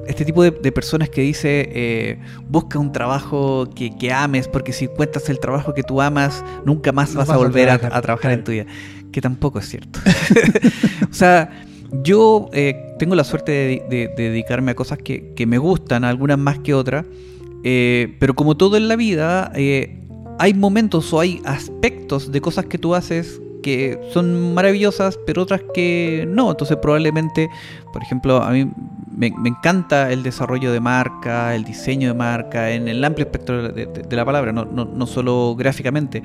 este 0.08 0.26
tipo 0.26 0.44
de, 0.44 0.72
personas 0.72 1.10
que 1.10 1.22
dice 1.22 2.20
busca 2.48 2.78
un 2.78 2.92
trabajo 2.92 3.68
que, 3.74 4.14
ames, 4.14 4.48
porque 4.48 4.72
si 4.74 4.88
cuentas 4.88 5.28
el 5.30 5.40
trabajo 5.40 5.74
que 5.74 5.82
tú 5.82 6.02
amas, 6.02 6.46
nunca 6.66 6.92
más 6.92 7.16
vas, 7.16 7.30
a 7.30 7.38
volver 7.38 7.70
a, 7.70 7.80
trabajar 8.02 8.32
en 8.32 8.44
tu 8.44 8.52
vida 8.52 8.66
que 9.16 9.22
tampoco 9.22 9.60
es 9.60 9.70
cierto. 9.70 9.98
o 11.10 11.14
sea, 11.14 11.50
yo 12.04 12.50
eh, 12.52 12.76
tengo 13.00 13.16
la 13.16 13.24
suerte 13.24 13.82
de, 13.90 14.14
dedicarme 14.18 14.72
a 14.72 14.76
cosas 14.76 14.98
que, 14.98 15.46
me 15.48 15.58
gustan, 15.58 16.04
algunas 16.04 16.38
más 16.38 16.60
que 16.60 16.74
otras, 16.74 17.06
eh, 17.64 18.14
pero 18.20 18.34
como 18.34 18.58
todo 18.58 18.76
en 18.76 18.90
la 18.90 18.98
vida, 18.98 19.54
eh, 19.56 20.02
hay 20.38 20.54
momentos 20.54 21.14
o 21.14 21.22
hay 21.22 21.42
aspectos 21.46 22.30
de 22.30 22.42
cosas 22.42 22.66
que 22.66 22.78
tú 22.78 22.94
haces 22.94 23.40
que 23.64 23.98
son 24.12 24.54
maravillosas, 24.54 25.18
pero 25.26 25.44
otras 25.44 25.62
que 25.74 26.28
no. 26.28 26.52
Entonces 26.52 26.76
probablemente, 26.82 27.50
por 27.94 28.04
ejemplo, 28.04 28.44
a 28.44 28.52
mí 28.52 28.70
me, 29.16 29.28
encanta 29.28 30.12
el 30.12 30.24
desarrollo 30.24 30.74
de 30.74 30.82
marca, 30.82 31.56
el 31.56 31.64
diseño 31.64 32.10
de 32.10 32.16
marca, 32.16 32.70
en 32.72 32.90
el 32.90 33.02
amplio 33.02 33.28
espectro 33.28 33.70
de, 33.70 34.06
la 34.10 34.26
palabra, 34.26 34.52
no, 34.52 34.66
no, 34.66 35.08
solo 35.08 35.56
gráficamente. 35.58 36.22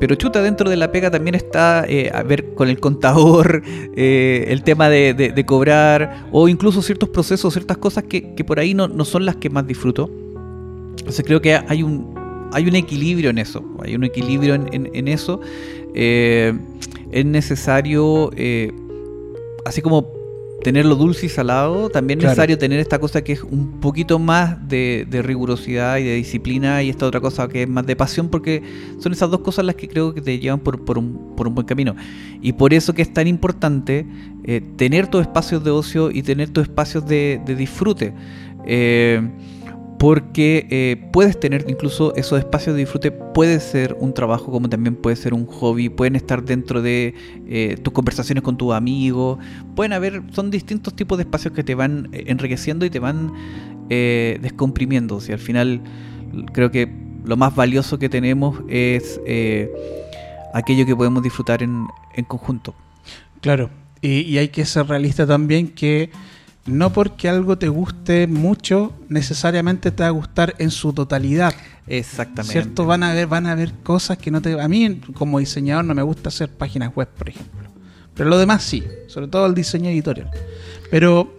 Pero 0.00 0.14
chuta, 0.16 0.42
dentro 0.42 0.68
de 0.68 0.76
la 0.76 0.90
pega 0.90 1.10
también 1.10 1.34
está 1.34 1.84
eh, 1.88 2.10
a 2.12 2.22
ver 2.22 2.54
con 2.54 2.68
el 2.68 2.80
contador, 2.80 3.62
eh, 3.96 4.46
el 4.48 4.62
tema 4.62 4.88
de, 4.88 5.44
cobrar, 5.46 6.26
o 6.32 6.48
incluso 6.48 6.82
ciertos 6.82 7.08
procesos, 7.08 7.52
ciertas 7.52 7.78
cosas 7.78 8.04
que, 8.04 8.22
por 8.46 8.58
ahí 8.58 8.74
no, 8.74 9.04
son 9.04 9.24
las 9.24 9.36
que 9.36 9.50
más 9.50 9.66
disfruto. 9.66 10.10
Entonces 10.98 11.24
creo 11.26 11.40
que 11.40 11.54
hay 11.54 11.82
un, 11.82 12.14
hay 12.52 12.66
un 12.66 12.76
equilibrio 12.76 13.30
en 13.30 13.38
eso, 13.38 13.64
hay 13.82 13.94
un 13.94 14.04
equilibrio 14.04 14.54
en, 14.54 15.08
eso. 15.08 15.40
Eh, 15.94 16.52
es 17.12 17.24
necesario, 17.24 18.30
así 19.64 19.82
como 19.82 20.23
tenerlo 20.64 20.96
dulce 20.96 21.26
y 21.26 21.28
salado, 21.28 21.90
también 21.90 22.18
es 22.18 22.24
necesario 22.24 22.56
tener 22.56 22.80
esta 22.80 22.98
cosa 22.98 23.22
que 23.22 23.34
es 23.34 23.42
un 23.42 23.80
poquito 23.80 24.18
más 24.18 24.66
de, 24.66 25.06
rigurosidad 25.22 25.98
y 25.98 26.04
de 26.04 26.14
disciplina 26.14 26.82
y 26.82 26.88
esta 26.88 27.06
otra 27.06 27.20
cosa 27.20 27.46
que 27.48 27.64
es 27.64 27.68
más 27.68 27.86
de 27.86 27.94
pasión, 27.94 28.30
porque 28.30 28.62
son 28.98 29.12
esas 29.12 29.30
dos 29.30 29.40
cosas 29.40 29.66
las 29.66 29.74
que 29.74 29.88
creo 29.88 30.14
que 30.14 30.22
te 30.22 30.38
llevan 30.38 30.60
por, 30.60 30.98
un, 30.98 31.36
buen 31.36 31.66
camino. 31.66 31.94
Y 32.40 32.54
por 32.54 32.72
eso 32.72 32.94
que 32.94 33.02
es 33.02 33.12
tan 33.12 33.28
importante 33.28 34.06
eh, 34.44 34.62
tener 34.76 35.06
tus 35.08 35.20
espacios 35.20 35.62
de 35.62 35.70
ocio 35.70 36.10
y 36.10 36.22
tener 36.22 36.48
tus 36.48 36.62
espacios 36.62 37.06
de, 37.06 37.42
disfrute. 37.46 38.14
Eh, 38.66 39.20
porque 39.98 40.66
eh, 40.70 41.08
puedes 41.12 41.38
tener 41.38 41.64
incluso 41.68 42.14
esos 42.16 42.38
espacios 42.38 42.74
de 42.74 42.80
disfrute, 42.80 43.10
puede 43.10 43.60
ser 43.60 43.96
un 43.98 44.12
trabajo 44.12 44.50
como 44.50 44.68
también 44.68 44.96
puede 44.96 45.16
ser 45.16 45.34
un 45.34 45.46
hobby, 45.46 45.88
pueden 45.88 46.16
estar 46.16 46.44
dentro 46.44 46.82
de 46.82 47.14
eh, 47.46 47.78
tus 47.82 47.92
conversaciones 47.92 48.42
con 48.42 48.56
tus 48.56 48.74
amigos, 48.74 49.38
pueden 49.74 49.92
haber, 49.92 50.22
son 50.32 50.50
distintos 50.50 50.94
tipos 50.94 51.18
de 51.18 51.24
espacios 51.24 51.54
que 51.54 51.62
te 51.62 51.74
van 51.74 52.08
eh, 52.12 52.24
enriqueciendo 52.26 52.84
y 52.84 52.90
te 52.90 52.98
van 52.98 53.32
descomprimiendo. 53.88 55.16
O 55.16 55.32
al 55.32 55.38
final 55.38 55.82
creo 56.52 56.70
que 56.70 56.90
lo 57.24 57.36
más 57.36 57.54
valioso 57.54 57.98
que 57.98 58.08
tenemos 58.08 58.62
es 58.68 59.20
aquello 60.54 60.86
que 60.86 60.96
podemos 60.96 61.22
disfrutar 61.22 61.62
en, 61.62 61.86
conjunto. 62.26 62.74
Claro, 63.40 63.70
y 64.00 64.38
hay 64.38 64.48
que 64.48 64.64
ser 64.64 64.86
realista 64.86 65.26
también 65.26 65.68
que 65.68 66.10
no 66.66 66.92
porque 66.92 67.28
algo 67.28 67.58
te 67.58 67.68
guste 67.68 68.26
mucho, 68.26 68.92
necesariamente 69.08 69.90
te 69.90 70.02
va 70.02 70.08
a 70.08 70.12
gustar 70.12 70.54
en 70.58 70.70
su 70.70 70.92
totalidad. 70.92 71.54
Exactamente. 71.86 72.52
¿Cierto? 72.52 72.86
Van 72.86 73.02
a 73.02 73.10
haber, 73.10 73.26
van 73.26 73.46
a 73.46 73.52
haber 73.52 73.72
cosas 73.82 74.16
que 74.16 74.30
no 74.30 74.40
te. 74.40 74.58
A 74.60 74.68
mí, 74.68 75.00
como 75.14 75.38
diseñador, 75.38 75.84
no 75.84 75.94
me 75.94 76.02
gusta 76.02 76.28
hacer 76.30 76.48
páginas 76.48 76.94
web, 76.94 77.08
por 77.08 77.28
ejemplo. 77.28 77.68
Pero 78.14 78.30
lo 78.30 78.38
demás 78.38 78.62
sí, 78.62 78.82
sobre 79.08 79.28
todo 79.28 79.46
el 79.46 79.54
diseño 79.54 79.90
editorial. 79.90 80.30
Pero, 80.90 81.34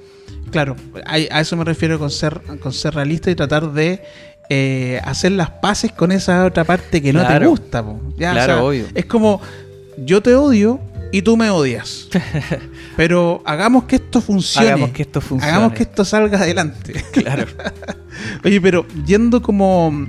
claro, 0.52 0.76
a, 1.06 1.18
eso 1.18 1.56
me 1.56 1.64
refiero 1.64 1.98
con 1.98 2.12
ser, 2.12 2.42
con 2.62 2.74
ser 2.74 2.94
realista 2.94 3.32
y 3.32 3.36
tratar 3.36 3.72
de 3.72 4.04
eh, 4.50 5.00
hacer 5.04 5.32
las 5.32 5.50
paces 5.50 5.92
con 5.92 6.12
esa 6.12 6.46
otra 6.46 6.66
parte 6.66 7.02
que 7.02 7.14
no 7.14 7.26
te 7.26 7.46
gusta. 7.46 7.84
claro, 8.18 8.68
obvio. 8.68 8.86
Es 8.94 9.06
como, 9.06 9.42
yo 9.98 10.22
te 10.22 10.36
odio, 10.36 10.80
y 11.16 11.22
tú 11.22 11.38
me 11.38 11.50
odias. 11.50 12.10
Pero 12.98 13.42
hagamos 13.46 13.86
que 13.86 13.96
esto 13.96 14.20
funcione. 14.20 14.68
Hagamos 14.68 14.90
que 14.90 15.04
esto 15.04 15.22
funcione. 15.22 15.50
Hagamos 15.50 15.72
que 15.72 15.84
esto 15.84 16.04
salga 16.04 16.40
adelante. 16.40 16.92
Claro. 17.14 17.46
Oye, 18.44 18.60
pero 18.60 18.86
yendo 19.06 19.42
como. 19.42 20.08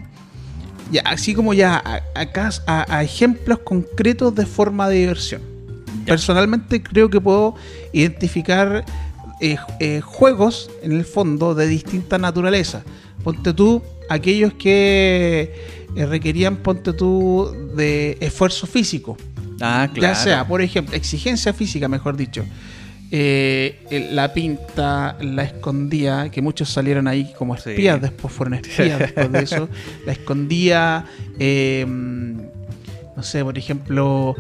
Ya, 0.91 1.03
así 1.03 1.33
como 1.33 1.55
ya 1.55 1.81
a, 1.85 2.87
a, 2.97 3.03
ejemplos 3.05 3.61
concretos 3.61 4.35
de 4.35 4.47
forma 4.47 4.89
de 4.89 4.97
diversión. 4.97 5.43
Personalmente 6.07 6.83
creo 6.83 7.09
que 7.09 7.21
puedo 7.21 7.55
identificar 7.93 8.85
eh, 9.41 9.59
eh, 9.79 10.01
juegos 10.01 10.71
en 10.83 10.91
el 10.91 11.05
fondo 11.05 11.55
de 11.55 11.69
distinta 11.69 12.19
naturaleza. 12.19 12.83
Ponte 13.23 13.53
tú 13.53 13.81
aquellos 14.09 14.55
que 14.55 15.55
eh, 15.95 16.07
requerían, 16.07 16.57
ponte 16.57 16.93
tú, 16.93 17.53
de 17.77 18.19
esfuerzo 18.21 18.67
físico. 18.67 19.17
Ah, 19.61 19.89
claro. 19.93 20.15
Ya 20.15 20.15
sea, 20.15 20.47
por 20.47 20.61
ejemplo, 20.63 20.95
exigencia 20.95 21.53
física, 21.53 21.89
mejor 21.89 22.17
dicho. 22.17 22.45
eh, 23.11 24.09
la 24.13 24.33
pinta, 24.33 25.17
la 25.21 25.45
escondía, 25.45 26.29
que 26.31 26.43
muchos 26.43 26.69
salieron 26.69 27.07
ahí 27.07 27.33
como 27.39 27.55
espías, 27.55 28.01
después 28.03 28.35
fueron 28.35 28.55
espías 28.61 28.99
después 28.99 29.31
de 29.31 29.43
eso, 29.43 29.69
la 30.05 30.13
escondía, 30.13 31.05
em, 31.39 32.37
no 33.17 33.23
sé, 33.23 33.45
por 33.45 33.57
ejemplo, 33.57 34.35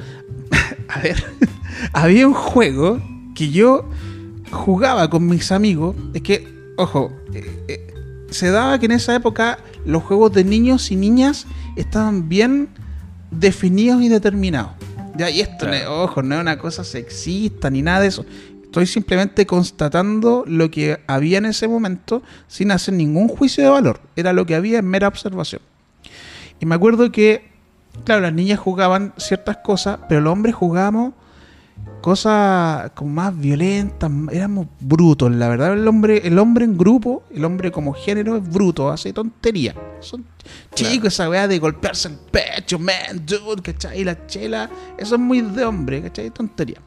a 0.89 0.99
ver, 1.01 1.23
había 1.93 2.27
un 2.27 2.35
juego 2.35 3.01
que 3.37 3.51
yo 3.51 3.89
jugaba 4.51 5.09
con 5.11 5.27
mis 5.29 5.53
amigos, 5.53 5.95
es 6.12 6.23
que, 6.23 6.49
ojo, 6.77 7.12
eh, 7.35 7.64
eh, 7.69 7.95
se 8.31 8.51
daba 8.51 8.79
que 8.81 8.87
en 8.87 8.93
esa 8.93 9.14
época 9.14 9.59
los 9.85 10.03
juegos 10.03 10.33
de 10.33 10.43
niños 10.43 10.91
y 10.91 10.97
niñas 10.97 11.47
estaban 11.77 12.29
bien 12.29 12.69
definidos 13.31 14.03
y 14.03 14.09
determinados. 14.09 14.73
Ya, 15.17 15.31
y 15.31 15.41
esto, 15.41 15.67
ojo, 15.89 16.23
no 16.23 16.35
es 16.35 16.41
una 16.41 16.59
cosa 16.59 16.85
sexista 16.85 17.71
ni 17.71 17.83
nada 17.83 18.01
de 18.01 18.09
eso. 18.09 18.27
Estoy 18.64 18.87
simplemente 18.87 19.47
constatando 19.47 20.45
lo 20.47 20.71
que 20.71 21.01
había 21.07 21.39
en 21.39 21.47
ese 21.47 21.67
momento 21.67 22.23
sin 22.47 22.71
hacer 22.71 22.95
ningún 22.95 23.29
juicio 23.29 23.64
de 23.64 23.71
valor. 23.71 24.01
Era 24.17 24.33
lo 24.33 24.45
que 24.45 24.55
había 24.55 24.81
en 24.81 24.87
mera 24.87 25.09
observación. 25.09 25.62
Y 26.61 26.67
me 26.67 26.75
acuerdo 26.75 27.11
que, 27.11 27.49
claro, 28.05 28.21
las 28.21 28.33
niñas 28.33 28.59
jugaban 28.59 29.14
ciertas 29.17 29.59
cosas, 29.59 30.01
pero 30.09 30.21
los 30.21 30.33
hombres 30.33 30.55
jugábamos 30.55 31.14
cosas 32.01 32.93
como 32.95 33.11
más 33.11 33.37
violentas, 33.37 34.11
éramos 34.31 34.68
brutos, 34.79 35.33
la 35.33 35.49
verdad 35.49 35.72
el 35.72 35.89
hombre, 35.89 36.22
el 36.24 36.39
hombre 36.39 36.64
en 36.64 36.79
grupo, 36.79 37.24
el 37.35 37.45
hombre 37.45 37.72
como 37.72 37.93
género 37.95 38.37
es 38.37 38.49
bruto, 38.49 38.91
hace 38.91 39.12
tontería. 39.12 39.74
Son 40.01 40.24
chicos 40.72 41.14
esa 41.14 41.29
weá 41.29 41.49
de 41.49 41.59
golpearse 41.59 42.09
el 42.09 42.14
pecho, 42.14 42.79
man, 42.79 43.24
dude, 43.27 43.61
¿cachai? 43.61 44.03
Y 44.03 44.05
la 44.05 44.27
chela, 44.27 44.70
eso 44.97 45.16
es 45.16 45.20
muy 45.20 45.41
de 45.41 45.64
hombre, 45.64 46.03
¿cachai? 46.03 46.31
Tontería. 46.31 46.81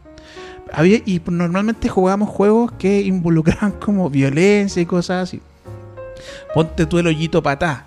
Había, 0.72 1.02
y 1.06 1.22
normalmente 1.26 1.90
jugábamos 1.90 2.30
juegos 2.30 2.72
que 2.74 3.02
involucraban 3.02 3.72
como 3.80 4.10
violencia 4.10 4.82
y 4.82 4.86
cosas 4.86 5.24
así. 5.24 5.42
Ponte 6.54 6.86
tú 6.86 6.98
el 7.00 7.08
hoyito 7.08 7.44
patá. 7.44 7.86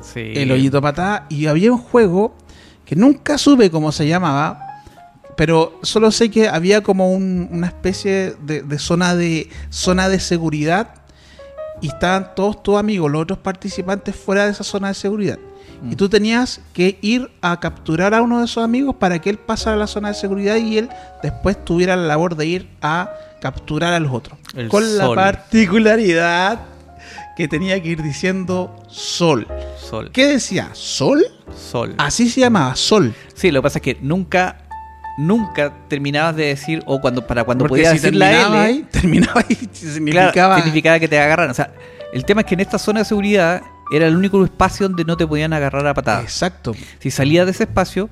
Sí. 0.00 0.34
El 0.36 0.52
hoyito 0.52 0.80
patá. 0.80 1.26
Y 1.28 1.46
había 1.46 1.72
un 1.72 1.78
juego 1.78 2.36
que 2.84 2.94
nunca 2.94 3.38
supe 3.38 3.70
cómo 3.70 3.90
se 3.92 4.06
llamaba, 4.06 4.63
pero 5.36 5.78
solo 5.82 6.10
sé 6.10 6.30
que 6.30 6.48
había 6.48 6.82
como 6.82 7.12
una 7.12 7.66
especie 7.66 8.34
de, 8.40 8.78
zona 8.78 9.14
de 9.14 9.48
zona 9.70 10.08
de 10.08 10.20
seguridad 10.20 10.94
y 11.80 11.88
estaban 11.88 12.34
todos 12.34 12.62
tus 12.62 12.76
amigos, 12.76 13.10
los 13.10 13.22
otros 13.22 13.38
participantes 13.38 14.14
fuera 14.14 14.44
de 14.44 14.52
esa 14.52 14.64
zona 14.64 14.88
de 14.88 14.94
seguridad. 14.94 15.38
Y 15.82 15.94
mm. 15.94 15.96
tú 15.96 16.08
tenías 16.08 16.60
que 16.72 16.98
ir 17.02 17.30
a 17.42 17.58
capturar 17.58 18.14
a 18.14 18.22
uno 18.22 18.38
de 18.38 18.44
esos 18.44 18.62
amigos 18.62 18.94
para 18.96 19.20
que 19.20 19.30
él 19.30 19.38
pasara 19.38 19.76
a 19.76 19.78
la 19.78 19.86
zona 19.86 20.08
de 20.08 20.14
seguridad 20.14 20.56
y 20.56 20.78
él 20.78 20.88
después 21.22 21.62
tuviera 21.64 21.96
la 21.96 22.06
labor 22.06 22.36
de 22.36 22.46
ir 22.46 22.70
a 22.80 23.10
capturar 23.40 23.92
a 23.92 24.00
los 24.00 24.12
otros. 24.12 24.38
Con 24.68 24.96
la 24.96 25.12
particularidad 25.14 26.60
que 27.36 27.48
tenía 27.48 27.82
que 27.82 27.90
ir 27.90 28.02
diciendo 28.02 28.74
sol. 28.88 29.46
Sol. 29.78 30.10
¿Qué 30.12 30.26
decía? 30.26 30.70
¿Sol? 30.72 31.24
Sol. 31.54 31.94
Así 31.98 32.30
se 32.30 32.40
llamaba, 32.40 32.76
sol. 32.76 33.12
Sí, 33.34 33.50
lo 33.50 33.60
que 33.60 33.62
pasa 33.64 33.78
es 33.78 33.82
que 33.82 33.98
nunca 34.00 34.63
nunca 35.16 35.72
terminabas 35.88 36.36
de 36.36 36.46
decir, 36.46 36.82
o 36.86 37.00
cuando 37.00 37.26
para 37.26 37.44
cuando 37.44 37.66
podías 37.66 37.94
decir 37.94 38.14
la 38.14 38.32
L. 38.32 38.58
Ahí, 38.58 38.86
terminaba 38.90 39.44
ahí, 39.48 39.68
significaba... 39.72 40.56
significaba 40.56 40.98
que 40.98 41.08
te 41.08 41.18
agarraran. 41.18 41.50
O 41.50 41.54
sea, 41.54 41.72
el 42.12 42.24
tema 42.24 42.42
es 42.42 42.46
que 42.46 42.54
en 42.54 42.60
esta 42.60 42.78
zona 42.78 43.00
de 43.00 43.04
seguridad 43.04 43.62
era 43.92 44.06
el 44.06 44.16
único 44.16 44.42
espacio 44.44 44.88
donde 44.88 45.04
no 45.04 45.16
te 45.16 45.26
podían 45.26 45.52
agarrar 45.52 45.86
a 45.86 45.94
patadas. 45.94 46.24
Exacto. 46.24 46.74
Si 46.98 47.10
salías 47.10 47.46
de 47.46 47.52
ese 47.52 47.64
espacio, 47.64 48.08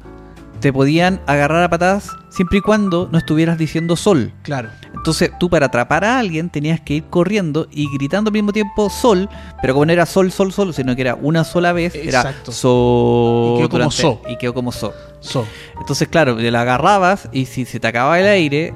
te 0.63 0.73
podían 0.73 1.21
agarrar 1.27 1.65
a 1.65 1.69
patadas 1.69 2.09
siempre 2.31 2.59
y 2.59 2.61
cuando 2.61 3.09
no 3.11 3.19
estuvieras 3.19 3.59
diciendo 3.59 3.97
sol. 3.97 4.33
Claro. 4.43 4.71
Entonces 4.95 5.33
tú 5.41 5.51
para 5.51 5.67
atrapar 5.67 6.05
a 6.05 6.21
alguien 6.21 6.51
tenías 6.51 6.81
que 6.81 6.95
ir 6.95 7.05
corriendo 7.11 7.67
y 7.73 7.93
gritando 7.93 8.29
al 8.29 8.33
mismo 8.33 8.53
tiempo 8.53 8.89
sol, 8.89 9.29
pero 9.61 9.75
como 9.75 9.87
no 9.87 9.93
era 9.93 10.07
sol, 10.07 10.31
sol, 10.31 10.53
sol, 10.53 10.73
sino 10.73 10.95
que 10.95 11.03
era 11.03 11.17
una 11.17 11.43
sola 11.43 11.73
vez, 11.73 11.97
Exacto. 11.97 12.53
era 12.53 12.53
sol. 12.53 13.55
Y 13.57 13.59
quedó 13.59 13.69
como 13.71 13.91
so. 13.91 14.23
Y 14.29 14.37
quedó 14.37 14.55
como 14.55 14.71
so. 14.71 14.95
so. 15.19 15.45
Entonces, 15.81 16.07
claro, 16.07 16.37
la 16.39 16.61
agarrabas 16.61 17.29
y 17.33 17.47
si 17.47 17.65
se 17.65 17.81
te 17.81 17.89
acababa 17.89 18.21
el 18.21 18.27
aire 18.27 18.73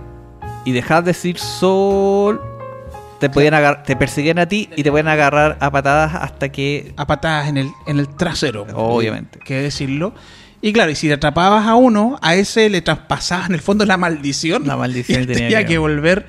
y 0.65 0.73
dejabas 0.73 1.05
de 1.05 1.11
decir 1.11 1.39
sol, 1.39 2.41
te 3.21 3.31
podían 3.31 3.55
agarrar, 3.55 3.85
te 3.85 3.95
perseguían 3.95 4.41
a 4.41 4.47
ti 4.47 4.69
y 4.75 4.83
te 4.83 4.91
podían 4.91 5.07
agarrar 5.07 5.57
a 5.61 5.71
patadas 5.71 6.17
hasta 6.17 6.49
que. 6.49 6.93
A 6.97 7.07
patadas 7.07 7.49
en 7.49 7.59
el, 7.59 7.71
en 7.87 8.01
el 8.01 8.09
trasero. 8.09 8.67
Obviamente. 8.75 9.39
Que 9.39 9.63
decirlo. 9.63 10.15
Y 10.63 10.73
claro, 10.73 10.91
y 10.91 10.95
si 10.95 11.11
atrapabas 11.11 11.67
a 11.67 11.75
uno, 11.75 12.19
a 12.23 12.35
ese 12.35 12.69
le 12.69 12.83
traspasabas 12.83 13.49
en 13.49 13.55
el 13.55 13.61
fondo 13.61 13.85
la 13.85 13.97
maldición. 13.97 14.67
La 14.67 14.77
maldición 14.77 15.23
y 15.25 15.27
tenía, 15.27 15.67
que, 15.67 15.79
volver. 15.79 16.27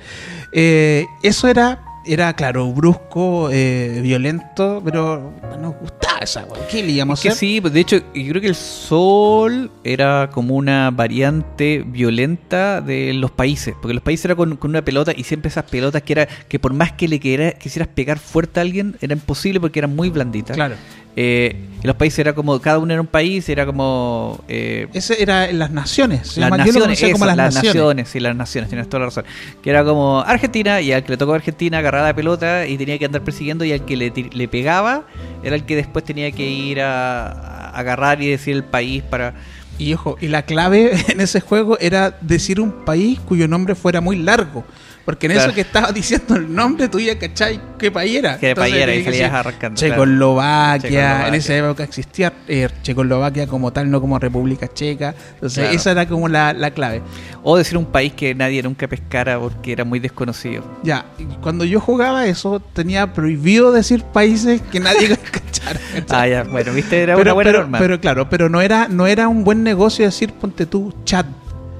Eh, 0.52 1.06
eso 1.22 1.48
era, 1.48 1.82
era, 2.06 2.32
claro, 2.34 2.72
brusco, 2.72 3.50
eh, 3.50 4.00
violento, 4.02 4.80
pero 4.84 5.32
nos 5.60 5.74
gustaba 5.76 6.18
esa 6.20 6.46
¿Qué 6.70 6.82
le 6.82 6.92
íbamos 6.92 7.18
a 7.18 7.28
hacer? 7.28 7.38
sí, 7.38 7.60
pues 7.60 7.72
de 7.72 7.80
hecho, 7.80 7.96
yo 8.14 8.30
creo 8.30 8.40
que 8.40 8.48
el 8.48 8.54
sol 8.54 9.70
era 9.84 10.30
como 10.32 10.56
una 10.56 10.90
variante 10.90 11.84
violenta 11.86 12.80
de 12.80 13.12
los 13.14 13.30
países. 13.30 13.74
Porque 13.80 13.94
los 13.94 14.02
países 14.02 14.26
era 14.26 14.34
con, 14.34 14.58
una 14.62 14.82
pelota 14.82 15.12
y 15.16 15.24
siempre 15.24 15.48
esas 15.48 15.64
pelotas 15.64 16.02
que 16.02 16.12
era 16.12 16.26
que 16.26 16.58
por 16.58 16.72
más 16.72 16.92
que 16.92 17.08
le 17.08 17.20
quisieras 17.20 17.88
pegar 17.88 18.18
fuerte 18.18 18.60
a 18.60 18.62
alguien, 18.62 18.96
era 19.00 19.14
imposible 19.14 19.60
porque 19.60 19.78
eran 19.80 19.94
muy 19.94 20.10
blanditas. 20.10 20.56
Claro. 20.56 20.76
Eh, 21.20 21.56
los 21.82 21.96
países 21.96 22.20
era 22.20 22.32
como, 22.32 22.60
cada 22.60 22.78
uno 22.78 22.92
era 22.92 23.00
un 23.00 23.08
país, 23.08 23.48
era 23.48 23.66
como... 23.66 24.38
Eh, 24.46 24.86
Ese 24.92 25.20
era 25.20 25.48
en 25.48 25.58
las 25.58 25.72
naciones. 25.72 26.36
Las 26.36 26.48
naciones, 26.48 27.00
como 27.12 27.26
las, 27.26 27.36
naciones. 27.36 28.08
sí, 28.08 28.20
las 28.20 28.36
naciones, 28.36 28.70
tienes 28.70 28.88
toda 28.88 29.00
la 29.00 29.06
razón. 29.06 29.24
Que 29.60 29.70
era 29.70 29.82
como 29.82 30.20
Argentina, 30.20 30.80
y 30.80 30.92
al 30.92 31.02
que 31.02 31.10
le 31.10 31.16
tocó 31.16 31.32
a 31.32 31.36
Argentina 31.36 31.78
agarraba 31.78 32.06
la 32.06 32.14
pelota 32.14 32.68
y 32.68 32.78
tenía 32.78 32.98
que 33.00 33.06
andar 33.06 33.22
persiguiendo, 33.22 33.64
y 33.64 33.72
al 33.72 33.84
que 33.84 33.96
le, 33.96 34.12
le 34.12 34.46
pegaba 34.46 35.06
era 35.42 35.56
el 35.56 35.64
que 35.64 35.74
después 35.74 36.04
tenía 36.04 36.30
que 36.30 36.48
ir 36.48 36.80
a, 36.80 37.70
agarrar 37.70 38.22
y 38.22 38.28
decir 38.28 38.54
el 38.54 38.62
país 38.62 39.02
para... 39.02 39.34
Y 39.76 39.94
ojo, 39.94 40.18
y 40.20 40.28
la 40.28 40.42
clave 40.42 40.92
en 41.08 41.20
ese 41.20 41.40
juego 41.40 41.78
era 41.80 42.16
decir 42.20 42.60
un 42.60 42.84
país 42.84 43.18
cuyo 43.18 43.48
nombre 43.48 43.74
fuera 43.74 44.00
muy 44.00 44.18
largo. 44.18 44.64
Porque 45.08 45.24
en 45.24 45.32
eso 45.32 45.54
que 45.54 45.62
estaba 45.62 45.90
diciendo 45.94 46.36
el 46.36 46.54
nombre 46.54 46.86
tuya, 46.86 47.18
¿cachai? 47.18 47.58
¿Qué 47.78 47.90
país 47.90 48.16
era? 48.16 48.38
¿Qué 48.38 48.54
país 48.54 48.74
era? 48.74 48.94
Y 48.94 49.02
salías 49.02 49.32
arrancando. 49.32 49.80
Checoslovaquia. 49.80 51.28
En 51.28 51.34
esa 51.34 51.56
época 51.56 51.82
existía 51.82 52.30
eh, 52.46 52.68
Checoslovaquia 52.82 53.46
como 53.46 53.72
tal, 53.72 53.90
no 53.90 54.02
como 54.02 54.18
República 54.18 54.68
Checa. 54.68 55.14
Entonces, 55.32 55.74
esa 55.74 55.92
era 55.92 56.06
como 56.06 56.28
la, 56.28 56.70
clave. 56.72 57.00
O 57.42 57.56
decir 57.56 57.78
un 57.78 57.86
país 57.86 58.12
que 58.12 58.34
nadie 58.34 58.62
nunca 58.62 58.86
pescara 58.86 59.40
porque 59.40 59.72
era 59.72 59.82
muy 59.86 59.98
desconocido. 59.98 60.62
Ya, 60.82 61.06
cuando 61.40 61.64
yo 61.64 61.80
jugaba 61.80 62.26
eso, 62.26 62.60
tenía 62.60 63.14
prohibido 63.14 63.72
decir 63.72 64.04
países 64.04 64.60
que 64.60 64.78
nadie 64.78 65.16
cachara. 65.32 65.80
ah, 66.10 66.28
ya, 66.28 66.42
bueno, 66.42 66.74
viste, 66.74 67.00
era 67.00 67.16
una 67.16 67.32
buena 67.32 67.52
norma. 67.52 67.78
Pero 67.78 67.98
claro, 67.98 68.28
pero 68.28 68.50
no 68.50 68.60
era, 68.60 68.88
no 68.88 69.06
era 69.06 69.26
un 69.28 69.42
buen 69.42 69.62
negocio 69.62 70.04
decir, 70.04 70.34
ponte 70.34 70.66
tú, 70.66 70.94
chat 71.06 71.24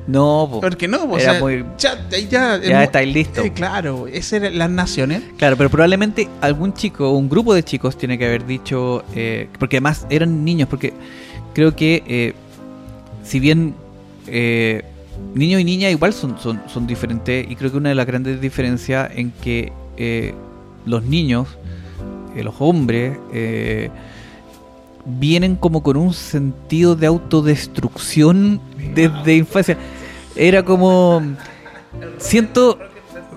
no, 0.08 0.58
porque 0.62 0.88
no, 0.88 1.04
o 1.04 1.18
era 1.18 1.38
muy, 1.38 1.62
ya, 1.76 2.08
ya, 2.08 2.58
ya 2.58 2.84
está 2.84 3.02
listo. 3.02 3.42
Eh, 3.42 3.52
claro, 3.52 4.06
esas 4.06 4.32
eran 4.40 4.56
las 4.56 4.70
naciones. 4.70 5.22
Claro, 5.36 5.58
pero 5.58 5.68
probablemente 5.68 6.30
algún 6.40 6.72
chico, 6.72 7.10
un 7.12 7.28
grupo 7.28 7.52
de 7.52 7.62
chicos 7.62 7.98
tiene 7.98 8.16
que 8.16 8.24
haber 8.24 8.46
dicho, 8.46 9.04
eh, 9.14 9.50
porque 9.58 9.76
además 9.76 10.06
eran 10.08 10.46
niños, 10.46 10.66
porque 10.66 10.94
creo 11.52 11.76
que 11.76 12.02
eh, 12.06 12.32
si 13.22 13.38
bien 13.38 13.74
niños 15.34 15.60
y 15.60 15.64
niñas 15.64 15.92
igual 15.92 16.14
son, 16.14 16.38
son, 16.38 16.62
son 16.72 16.86
diferentes, 16.86 17.46
y 17.46 17.54
creo 17.54 17.70
que 17.70 17.76
una 17.76 17.90
de 17.90 17.94
las 17.94 18.06
grandes 18.06 18.40
diferencias 18.40 19.10
en 19.14 19.30
que 19.30 19.72
los 20.86 21.04
niños, 21.04 21.48
los 22.34 22.54
hombres, 22.60 23.18
vienen 25.04 25.56
como 25.56 25.82
con 25.82 25.98
un 25.98 26.14
sentido 26.14 26.96
de 26.96 27.06
autodestrucción 27.06 28.58
desde 28.94 29.36
infancia 29.36 29.76
era 30.38 30.64
como 30.64 31.22
siento 32.18 32.78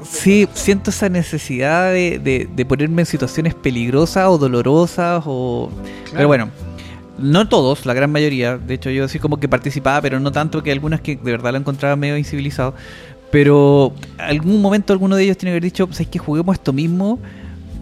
sí 0.03 0.47
siento 0.53 0.91
esa 0.91 1.09
necesidad 1.09 1.91
de, 1.91 2.47
de, 2.53 2.65
ponerme 2.65 3.01
en 3.01 3.05
situaciones 3.05 3.55
peligrosas 3.55 4.27
o 4.27 4.37
dolorosas 4.37 5.23
o 5.25 5.69
pero 6.13 6.27
bueno 6.27 6.49
no 7.17 7.47
todos 7.49 7.85
la 7.85 7.93
gran 7.93 8.11
mayoría 8.11 8.57
de 8.57 8.75
hecho 8.75 8.89
yo 8.89 9.07
sí 9.07 9.19
como 9.19 9.39
que 9.39 9.49
participaba 9.49 10.01
pero 10.01 10.19
no 10.19 10.31
tanto 10.31 10.63
que 10.63 10.71
algunas 10.71 11.01
que 11.01 11.15
de 11.15 11.31
verdad 11.31 11.51
lo 11.51 11.57
encontraba 11.57 11.95
medio 11.95 12.17
incivilizado 12.17 12.73
pero 13.31 13.93
algún 14.17 14.61
momento 14.61 14.93
alguno 14.93 15.15
de 15.15 15.23
ellos 15.23 15.37
tiene 15.37 15.51
que 15.51 15.53
haber 15.53 15.63
dicho 15.63 15.87
pues 15.87 15.99
es 16.01 16.07
que 16.07 16.19
juguemos 16.19 16.55
esto 16.55 16.71
mismo 16.71 17.19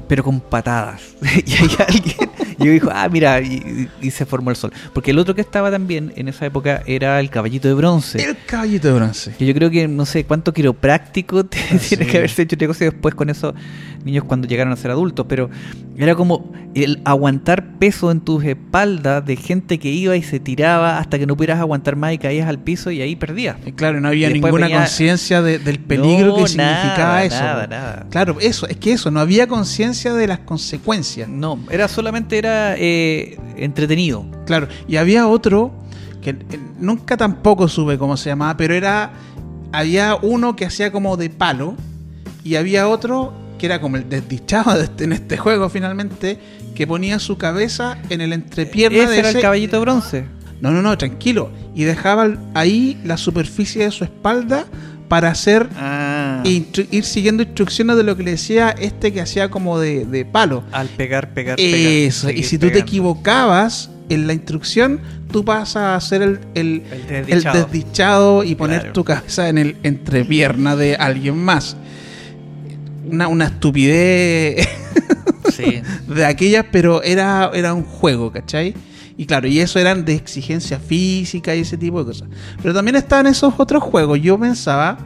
pero 0.08 0.24
con 0.24 0.40
patadas 0.40 1.02
y 1.46 1.54
hay 1.54 1.70
alguien 1.88 2.30
y 2.60 2.68
dijo, 2.68 2.90
ah, 2.92 3.08
mira, 3.10 3.42
y, 3.42 3.90
se 4.12 4.26
formó 4.26 4.50
el 4.50 4.56
sol. 4.56 4.72
Porque 4.94 5.12
el 5.12 5.20
otro 5.20 5.36
que 5.36 5.42
estaba 5.42 5.72
también 5.72 6.14
en 6.16 6.28
esa 6.28 6.46
época 6.46 6.84
era 6.86 7.20
el 7.20 7.30
caballito 7.30 7.68
de 7.68 7.74
bronce. 7.74 8.22
El 8.24 8.38
caballito 8.46 8.88
de 8.88 8.94
bronce. 8.96 9.34
Que 9.38 9.46
yo 9.46 9.54
creo 9.54 9.70
que 9.70 9.88
no 9.88 10.06
sé 10.06 10.26
cuánto 10.26 10.54
quiropráctico 10.54 11.40
ah, 11.72 11.78
tiene 11.88 12.06
que 12.06 12.18
haberse 12.18 12.44
hecho 12.44 12.56
negocio 12.56 12.92
después 12.92 13.16
con 13.16 13.30
esos 13.30 13.54
niños 14.04 14.24
cuando 14.24 14.48
llegaron 14.48 14.74
a 14.74 14.76
ser 14.76 14.92
adultos, 14.92 15.26
pero 15.28 15.50
era 15.98 16.16
como 16.16 16.52
el 16.76 17.02
aguantar 17.04 17.78
peso 17.78 18.12
en 18.12 18.22
tus 18.22 18.44
espaldas 18.44 19.26
de 19.26 19.36
gente 19.36 19.80
que 19.80 19.90
iba 19.90 20.16
y 20.16 20.24
se 20.24 20.40
tiraba 20.40 20.98
hasta 20.98 21.18
que 21.20 21.26
no 21.26 21.36
pudieras 21.36 21.60
aguantar 21.60 21.96
más 21.96 22.14
y 22.14 22.18
caías 22.18 22.48
al 22.48 22.60
piso 22.60 22.92
y 22.92 23.02
ahí 23.02 23.16
perdías. 23.16 23.58
claro, 23.76 24.00
no 24.00 24.08
había 24.08 24.30
ninguna 24.30 24.70
conciencia 24.70 25.42
del 25.42 25.80
peligro 25.80 26.36
que 26.36 26.48
significaba 26.48 27.24
eso. 27.24 27.42
Nada, 27.42 27.68
nada. 27.68 28.06
Claro, 28.10 28.38
eso, 28.40 28.68
es 28.68 28.78
que 28.78 28.94
eso, 28.94 29.12
no 29.12 29.20
había 29.20 29.48
conciencia 29.48 30.14
de 30.14 30.28
las 30.28 30.40
consecuencias. 30.40 31.28
No, 31.28 31.60
era 31.70 31.88
solamente 31.88 32.38
era 32.38 32.49
eh, 32.78 33.38
entretenido. 33.58 34.26
Claro, 34.46 34.68
y 34.88 34.98
había 34.98 35.28
otro 35.28 35.72
que 36.22 36.32
eh, 36.32 36.60
nunca 36.80 37.18
tampoco 37.18 37.68
supe 37.68 37.98
cómo 37.98 38.18
se 38.18 38.30
llamaba, 38.30 38.58
pero 38.58 38.74
era 38.74 39.12
había 39.72 40.16
uno 40.22 40.56
que 40.56 40.66
hacía 40.66 40.92
como 40.92 41.16
de 41.18 41.30
palo 41.30 41.76
y 42.44 42.56
había 42.56 42.88
otro 42.88 43.34
que 43.60 43.66
era 43.68 43.82
como 43.82 43.98
el 43.98 44.10
desdichado 44.10 44.74
de 44.76 44.86
este, 44.86 45.04
en 45.04 45.14
este 45.14 45.38
juego 45.38 45.70
finalmente, 45.70 46.40
que 46.74 46.88
ponía 46.88 47.20
su 47.20 47.38
cabeza 47.38 47.98
en 48.10 48.22
el 48.22 48.34
entrepierna 48.34 49.04
¿Ese 49.04 49.20
era 49.20 49.30
el 49.30 49.42
caballito 49.42 49.80
bronce? 49.82 50.26
No, 50.62 50.72
no, 50.72 50.82
no, 50.82 50.98
tranquilo. 50.98 51.52
Y 51.76 51.84
dejaba 51.84 52.30
ahí 52.54 53.00
la 53.04 53.18
superficie 53.18 53.84
de 53.84 53.92
su 53.92 54.04
espalda 54.04 54.66
para 55.10 55.30
hacer 55.30 55.68
ah. 55.76 56.42
ir 56.46 57.04
siguiendo 57.04 57.44
instrucciones 57.44 57.98
de 57.98 58.04
lo 58.04 58.16
que 58.16 58.24
le 58.24 58.32
decía 58.32 58.70
este 58.70 59.12
que 59.12 59.20
hacía 59.20 59.50
como 59.50 59.80
de, 59.80 60.26
palo. 60.32 60.64
Al 60.72 60.88
pegar, 60.88 61.34
pegar, 61.34 61.58
pegar. 61.58 61.80
Eso, 61.80 62.30
y 62.30 62.44
si 62.44 62.58
tú 62.58 62.70
te 62.70 62.80
equivocabas 62.80 63.90
en 64.08 64.28
la 64.28 64.34
instrucción, 64.34 65.02
tú 65.32 65.44
pasas 65.44 65.78
a 65.78 65.96
hacer 65.96 66.22
el, 66.22 66.40
el, 66.54 67.44
desdichado. 67.44 68.44
y 68.44 68.56
poner 68.56 68.94
tu 68.94 69.04
cabeza 69.04 69.50
en 69.50 69.58
el 69.58 69.78
entrepierna 69.84 70.76
de 70.76 70.96
alguien 70.96 71.38
más 71.38 71.76
una, 73.12 73.28
una 73.28 73.46
estupidez 73.46 74.68
de 76.08 76.26
aquellas, 76.26 76.66
pero 76.72 77.04
era, 77.04 77.52
era 77.54 77.74
un 77.74 77.84
juego, 77.84 78.32
¿cachai? 78.32 78.74
Y 79.20 79.26
claro, 79.26 79.50
y 79.50 79.60
eso 79.60 79.80
eran 79.80 80.06
de 80.06 80.16
exigencia 80.16 80.80
física 80.80 81.54
y 81.54 81.60
ese 81.60 81.76
tipo 81.76 82.00
de 82.00 82.06
cosas. 82.06 82.30
Pero 82.62 82.74
también 82.74 82.96
estaban 82.96 83.28
esos 83.28 83.54
otros 83.58 83.84
juegos, 83.84 84.22
yo 84.22 84.40
pensaba, 84.40 84.98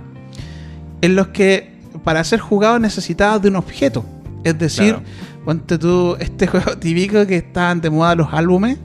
en 1.02 1.16
los 1.16 1.30
que 1.30 1.74
para 2.04 2.24
ser 2.24 2.40
jugado 2.40 2.78
necesitabas 2.78 3.42
de 3.42 3.48
un 3.48 3.56
objeto. 3.56 4.06
Es 4.44 4.60
decir, 4.60 4.98
ponte 5.44 5.80
tú 5.80 6.16
este 6.20 6.46
juego 6.52 6.78
típico 6.78 7.26
que 7.26 7.38
estaban 7.38 7.82
de 7.82 7.90
moda 7.90 8.14
los 8.14 8.32
álbumes 8.32 8.78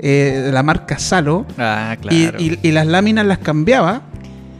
eh, 0.00 0.42
de 0.46 0.50
la 0.50 0.64
marca 0.64 0.98
Salo. 0.98 1.46
Ah, 1.56 1.96
y, 2.10 2.58
y, 2.66 2.72
las 2.72 2.88
láminas 2.88 3.24
las 3.24 3.38
cambiaba 3.38 4.02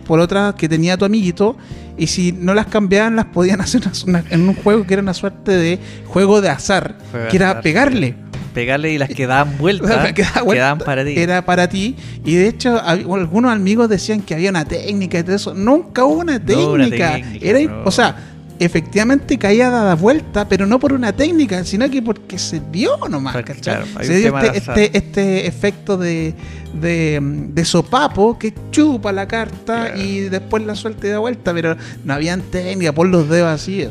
por 0.06 0.20
otras 0.20 0.54
que 0.54 0.68
tenía 0.68 0.96
tu 0.96 1.04
amiguito 1.04 1.56
y 1.98 2.06
si 2.06 2.30
no 2.30 2.54
las 2.54 2.66
cambiaban 2.66 3.16
las 3.16 3.26
podían 3.26 3.60
hacer 3.60 3.82
en 4.30 4.48
un 4.48 4.54
juego 4.54 4.86
que 4.86 4.94
era 4.94 5.02
una 5.02 5.14
suerte 5.14 5.50
de 5.50 5.80
juego 6.06 6.40
de 6.40 6.50
azar, 6.50 6.96
que 7.28 7.36
era 7.36 7.60
pegarle. 7.60 8.14
Pegarle 8.56 8.90
y 8.90 8.96
las 8.96 9.10
que 9.10 9.26
daban 9.26 9.58
vueltas 9.58 10.12
quedaban 10.14 10.78
para 10.78 11.04
ti. 11.04 11.12
Era 11.14 11.44
para 11.44 11.68
ti. 11.68 11.94
Y 12.24 12.36
de 12.36 12.48
hecho, 12.48 12.80
algunos 12.82 13.52
amigos 13.52 13.90
decían 13.90 14.22
que 14.22 14.32
había 14.32 14.48
una 14.48 14.64
técnica 14.64 15.18
y 15.18 15.22
todo 15.24 15.36
eso. 15.36 15.52
Nunca 15.52 16.06
hubo 16.06 16.20
una 16.20 16.42
técnica. 16.42 17.20
era, 17.42 17.82
O 17.84 17.90
sea, 17.90 18.16
efectivamente 18.58 19.36
caía 19.36 19.68
dada 19.68 19.94
vuelta, 19.94 20.48
pero 20.48 20.64
no 20.64 20.80
por 20.80 20.94
una 20.94 21.12
técnica, 21.12 21.64
sino 21.64 21.90
que 21.90 22.00
porque 22.00 22.38
se 22.38 22.62
vio 22.72 22.96
nomás, 23.10 23.36
se 24.00 24.20
dio 24.20 24.38
este, 24.38 24.56
este, 24.56 24.96
este, 24.96 25.46
efecto 25.46 25.98
de, 25.98 26.32
de, 26.72 27.64
sopapo 27.66 28.38
que 28.38 28.54
chupa 28.70 29.12
la 29.12 29.28
carta 29.28 29.94
y 29.98 30.20
después 30.20 30.64
la 30.64 30.74
suelta 30.74 31.06
y 31.06 31.10
da 31.10 31.18
vuelta, 31.18 31.52
pero 31.52 31.76
no 32.06 32.14
habían 32.14 32.40
técnica, 32.40 32.92
por 32.92 33.06
los 33.06 33.28
dedos 33.28 33.48
así. 33.48 33.86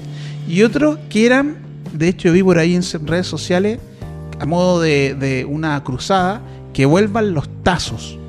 Y 0.47 0.63
otros 0.63 0.97
que 1.07 1.28
eran, 1.28 1.57
de 1.93 2.07
hecho 2.07 2.32
vi 2.32 2.41
por 2.41 2.57
ahí 2.57 2.74
en 2.74 2.82
redes 3.05 3.28
sociales, 3.28 3.78
a 4.40 4.46
modo 4.46 4.82
de, 4.82 5.16
de 5.16 5.46
una 5.46 5.84
cruzada, 5.84 6.42
que 6.74 6.86
vuelvan 6.86 7.34
los 7.34 7.48
tazos. 7.64 8.20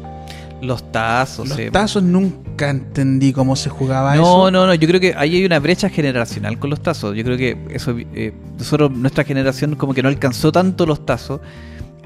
Los 0.63 0.91
tazos, 0.91 1.49
Los 1.49 1.71
tazos 1.71 2.03
nunca 2.03 2.71
entendí 2.71 3.33
cómo 3.33 3.57
se 3.57 3.69
jugaba 3.69 4.15
eso. 4.15 4.23
No, 4.23 4.51
no, 4.51 4.67
no. 4.67 4.75
Yo 4.75 4.89
creo 4.89 5.01
que 5.01 5.15
ahí 5.17 5.37
hay 5.37 5.45
una 5.45 5.59
brecha 5.59 5.91
generacional 5.91 6.59
con 6.59 6.71
los 6.71 6.81
tazos. 6.81 7.15
Yo 7.15 7.25
creo 7.25 7.37
que 7.37 7.59
eso, 7.71 7.95
eh, 7.99 8.33
nosotros, 8.59 8.91
nuestra 8.91 9.25
generación, 9.25 9.75
como 9.75 9.93
que 9.93 10.03
no 10.03 10.09
alcanzó 10.09 10.53
tanto 10.53 10.87
los 10.87 11.05
tazos. 11.05 11.41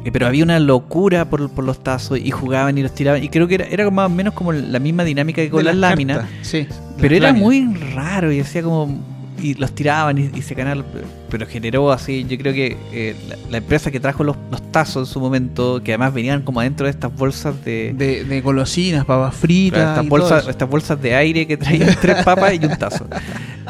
Eh, 0.05 0.11
pero 0.11 0.26
había 0.26 0.42
una 0.42 0.59
locura 0.59 1.28
por, 1.30 1.48
por, 1.51 1.64
los 1.64 1.82
tazos 1.82 2.18
y 2.18 2.30
jugaban 2.30 2.76
y 2.76 2.82
los 2.82 2.92
tiraban. 2.92 3.22
Y 3.22 3.28
creo 3.28 3.46
que 3.46 3.57
era, 3.57 3.66
era 3.66 3.88
más 3.90 4.07
o 4.07 4.14
menos 4.14 4.34
como 4.34 4.53
la 4.53 4.78
misma 4.78 5.05
dinámica 5.05 5.42
que 5.42 5.51
con 5.51 5.64
las, 5.64 5.76
láminas. 5.76 6.26
Sí, 6.42 6.66
pero 6.98 7.14
era 7.14 7.32
muy 7.32 7.72
raro 7.94 8.32
y 8.32 8.40
hacía 8.40 8.62
como 8.62 8.98
y 9.43 9.55
los 9.55 9.72
tiraban 9.74 10.18
y, 10.18 10.43
se 10.43 10.55
canal, 10.55 10.84
pero 11.30 11.47
generó 11.47 11.91
así, 11.93 12.26
yo 12.28 12.36
creo 12.38 12.53
que 12.53 12.76
eh, 12.93 13.16
la, 13.51 13.59
empresa 13.59 13.91
que 13.91 14.01
trajo 14.01 14.24
los, 14.24 14.36
tazos 14.70 15.09
en 15.09 15.12
su 15.12 15.20
momento, 15.20 15.82
que 15.82 15.93
además 15.93 16.14
venían 16.14 16.43
como 16.43 16.61
adentro 16.61 16.86
de 16.86 16.91
estas 16.91 17.14
bolsas 17.14 17.64
de... 17.64 17.93
De, 17.95 18.41
golosinas, 18.41 19.05
papas 19.05 19.34
fritas. 19.34 19.91
estas, 19.91 20.09
bolsas, 20.09 20.49
estas 20.49 20.68
bolsas 20.68 21.01
de 21.01 21.14
aire 21.14 21.47
que 21.47 21.57
traían 21.57 21.97
tres 22.01 22.24
papas 22.24 22.55
y 22.55 22.64
un 22.64 22.76
tazo. 22.76 23.07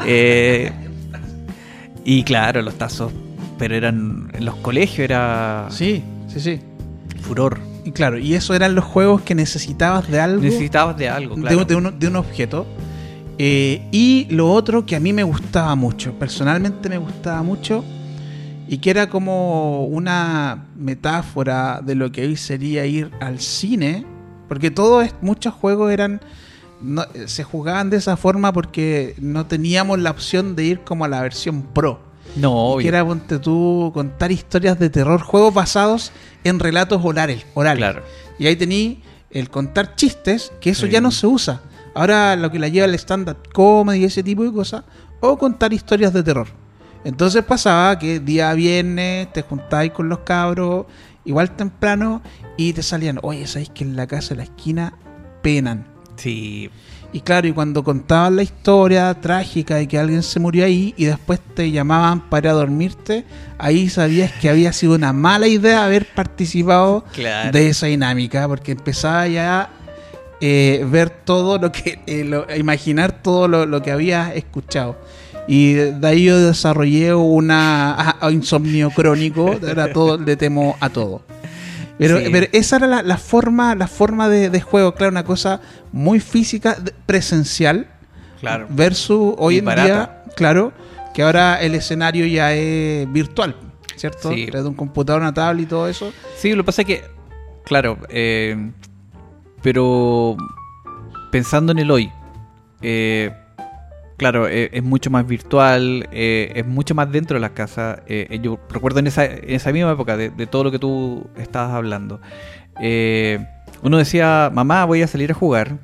Eh, 0.05 0.71
y 2.05 2.23
claro, 2.23 2.61
los 2.61 2.75
tazos, 2.75 3.11
pero 3.57 3.75
eran 3.75 4.29
en 4.33 4.45
los 4.45 4.55
colegios, 4.55 4.99
era... 4.99 5.67
Sí, 5.69 6.03
sí, 6.27 6.39
sí. 6.39 6.59
Furor. 7.21 7.59
Y 7.83 7.91
claro, 7.91 8.17
y 8.19 8.35
eso 8.35 8.53
eran 8.53 8.75
los 8.75 8.85
juegos 8.85 9.21
que 9.21 9.33
necesitabas 9.33 10.09
de 10.09 10.19
algo. 10.19 10.41
Necesitabas 10.41 10.97
de 10.97 11.09
algo, 11.09 11.35
claro. 11.35 11.65
de, 11.65 11.75
un, 11.75 11.99
de 11.99 12.07
un 12.07 12.15
objeto 12.15 12.67
eh, 13.37 13.87
y 13.91 14.27
lo 14.29 14.51
otro 14.51 14.85
que 14.85 14.95
a 14.95 14.99
mí 14.99 15.13
me 15.13 15.23
gustaba 15.23 15.75
mucho, 15.75 16.13
personalmente 16.13 16.89
me 16.89 16.97
gustaba 16.97 17.41
mucho, 17.43 17.83
y 18.67 18.77
que 18.77 18.89
era 18.89 19.09
como 19.09 19.85
una 19.85 20.65
metáfora 20.77 21.81
de 21.83 21.95
lo 21.95 22.11
que 22.11 22.23
hoy 22.23 22.37
sería 22.37 22.85
ir 22.85 23.11
al 23.19 23.39
cine, 23.39 24.05
porque 24.47 24.71
todos, 24.71 25.09
muchos 25.21 25.53
juegos 25.53 25.91
eran, 25.91 26.21
se 27.25 27.43
jugaban 27.43 27.89
de 27.89 27.97
esa 27.97 28.15
forma 28.17 28.53
porque 28.53 29.15
no 29.19 29.45
teníamos 29.45 29.99
la 29.99 30.11
opción 30.11 30.55
de 30.55 30.63
ir 30.63 30.79
como 30.81 31.05
a 31.05 31.07
la 31.07 31.21
versión 31.21 31.63
pro. 31.63 31.99
No, 32.35 32.77
Que 32.79 32.87
era, 32.87 33.05
ponte 33.05 33.39
tú, 33.39 33.91
contar 33.93 34.31
historias 34.31 34.79
de 34.79 34.89
terror, 34.89 35.21
juegos 35.21 35.53
basados 35.53 36.11
en 36.43 36.59
relatos 36.59 37.01
orales. 37.03 37.45
orales. 37.55 37.97
Y 38.39 38.47
ahí 38.47 38.55
tení 38.55 39.01
el 39.31 39.49
contar 39.49 39.95
chistes, 39.95 40.51
que 40.61 40.69
eso 40.69 40.85
ya 40.85 41.01
no 41.01 41.11
se 41.11 41.27
usa. 41.27 41.61
Ahora 41.93 42.35
lo 42.35 42.51
que 42.51 42.59
la 42.59 42.67
lleva 42.67 42.85
el 42.85 42.95
stand-up 42.95 43.37
comedy 43.53 43.99
y 43.99 44.05
ese 44.05 44.23
tipo 44.23 44.43
de 44.43 44.51
cosas, 44.51 44.83
o 45.19 45.37
contar 45.37 45.73
historias 45.73 46.13
de 46.13 46.23
terror. 46.23 46.47
Entonces 47.03 47.43
pasaba 47.43 47.97
que 47.97 48.19
día 48.19 48.53
viernes 48.53 49.31
te 49.33 49.41
juntáis 49.41 49.91
con 49.91 50.07
los 50.09 50.19
cabros, 50.19 50.85
igual 51.25 51.55
temprano, 51.55 52.21
y 52.57 52.73
te 52.73 52.83
salían, 52.83 53.19
oye, 53.23 53.47
¿sabéis 53.47 53.69
que 53.69 53.83
en 53.83 53.95
la 53.95 54.07
casa 54.07 54.29
de 54.29 54.35
la 54.37 54.43
esquina 54.43 54.93
penan? 55.41 55.87
Sí. 56.15 56.69
Y 57.13 57.21
claro, 57.21 57.47
y 57.47 57.51
cuando 57.51 57.83
contaban 57.83 58.37
la 58.37 58.43
historia 58.43 59.13
trágica 59.15 59.75
de 59.75 59.87
que 59.87 59.97
alguien 59.97 60.23
se 60.23 60.39
murió 60.39 60.63
ahí 60.63 60.93
y 60.95 61.05
después 61.05 61.41
te 61.55 61.69
llamaban 61.69 62.29
para 62.29 62.53
dormirte, 62.53 63.25
ahí 63.57 63.89
sabías 63.89 64.31
que 64.33 64.49
había 64.49 64.71
sido 64.71 64.95
una 64.95 65.11
mala 65.11 65.47
idea 65.47 65.83
haber 65.83 66.07
participado 66.13 67.03
de 67.51 67.67
esa 67.67 67.87
dinámica, 67.87 68.47
porque 68.47 68.71
empezaba 68.71 69.27
ya 69.27 69.69
eh, 70.41 70.83
ver 70.89 71.11
todo 71.11 71.59
lo 71.59 71.71
que, 71.71 71.99
eh, 72.07 72.57
imaginar 72.57 73.21
todo 73.21 73.47
lo, 73.47 73.81
que 73.83 73.91
había 73.91 74.33
escuchado. 74.33 74.97
Y 75.47 75.73
de 75.73 76.07
ahí 76.07 76.25
yo 76.25 76.39
desarrollé 76.39 77.13
una 77.13 78.17
insomnio 78.31 78.89
crónico, 78.89 79.53
era 79.53 79.93
todo, 79.93 80.17
le 80.17 80.35
temo 80.35 80.77
a 80.79 80.89
todo. 80.89 81.21
Pero, 81.99 82.17
esa 82.51 82.77
era 82.77 83.03
la, 83.03 83.17
forma, 83.17 83.75
la 83.75 83.87
forma 83.87 84.27
de, 84.29 84.61
juego, 84.61 84.95
claro, 84.95 85.11
una 85.11 85.23
cosa 85.23 85.61
muy 85.91 86.19
física, 86.19 86.75
presencial, 87.05 87.87
claro. 88.39 88.65
versus 88.69 89.35
hoy 89.37 89.59
en 89.59 89.65
día, 89.65 90.23
claro, 90.35 90.73
que 91.13 91.21
ahora 91.21 91.61
el 91.61 91.75
escenario 91.75 92.25
ya 92.25 92.53
es 92.53 93.11
virtual, 93.11 93.55
¿cierto? 93.95 94.33
Sí. 94.33 94.47
Desde 94.47 94.67
un 94.67 94.73
computador, 94.73 95.21
una 95.21 95.31
tablet 95.31 95.65
y 95.65 95.69
todo 95.69 95.87
eso. 95.87 96.11
Sí, 96.35 96.49
lo 96.53 96.63
que 96.63 96.65
pasa 96.65 96.81
es 96.81 96.87
que, 96.87 97.03
claro, 97.63 97.99
eh, 98.09 98.71
pero 99.61 100.37
pensando 101.31 101.71
en 101.71 101.79
el 101.79 101.91
hoy, 101.91 102.11
eh, 102.81 103.31
claro, 104.17 104.47
eh, 104.47 104.69
es 104.73 104.83
mucho 104.83 105.09
más 105.09 105.25
virtual, 105.27 106.07
eh, 106.11 106.51
es 106.55 106.65
mucho 106.65 106.95
más 106.95 107.11
dentro 107.11 107.35
de 107.35 107.41
las 107.41 107.51
casas. 107.51 107.99
yo 108.41 108.59
recuerdo 108.69 108.99
en 108.99 109.07
esa, 109.07 109.25
en 109.25 109.49
esa 109.49 109.71
misma 109.71 109.91
época 109.91 110.17
de, 110.17 110.29
todo 110.47 110.63
lo 110.65 110.71
que 110.71 110.79
tú 110.79 111.27
estabas 111.37 111.73
hablando. 111.73 112.19
uno 113.83 113.97
decía, 113.97 114.51
mamá, 114.53 114.85
voy 114.85 115.01
a 115.01 115.07
salir 115.07 115.31
a 115.31 115.33
jugar. 115.33 115.77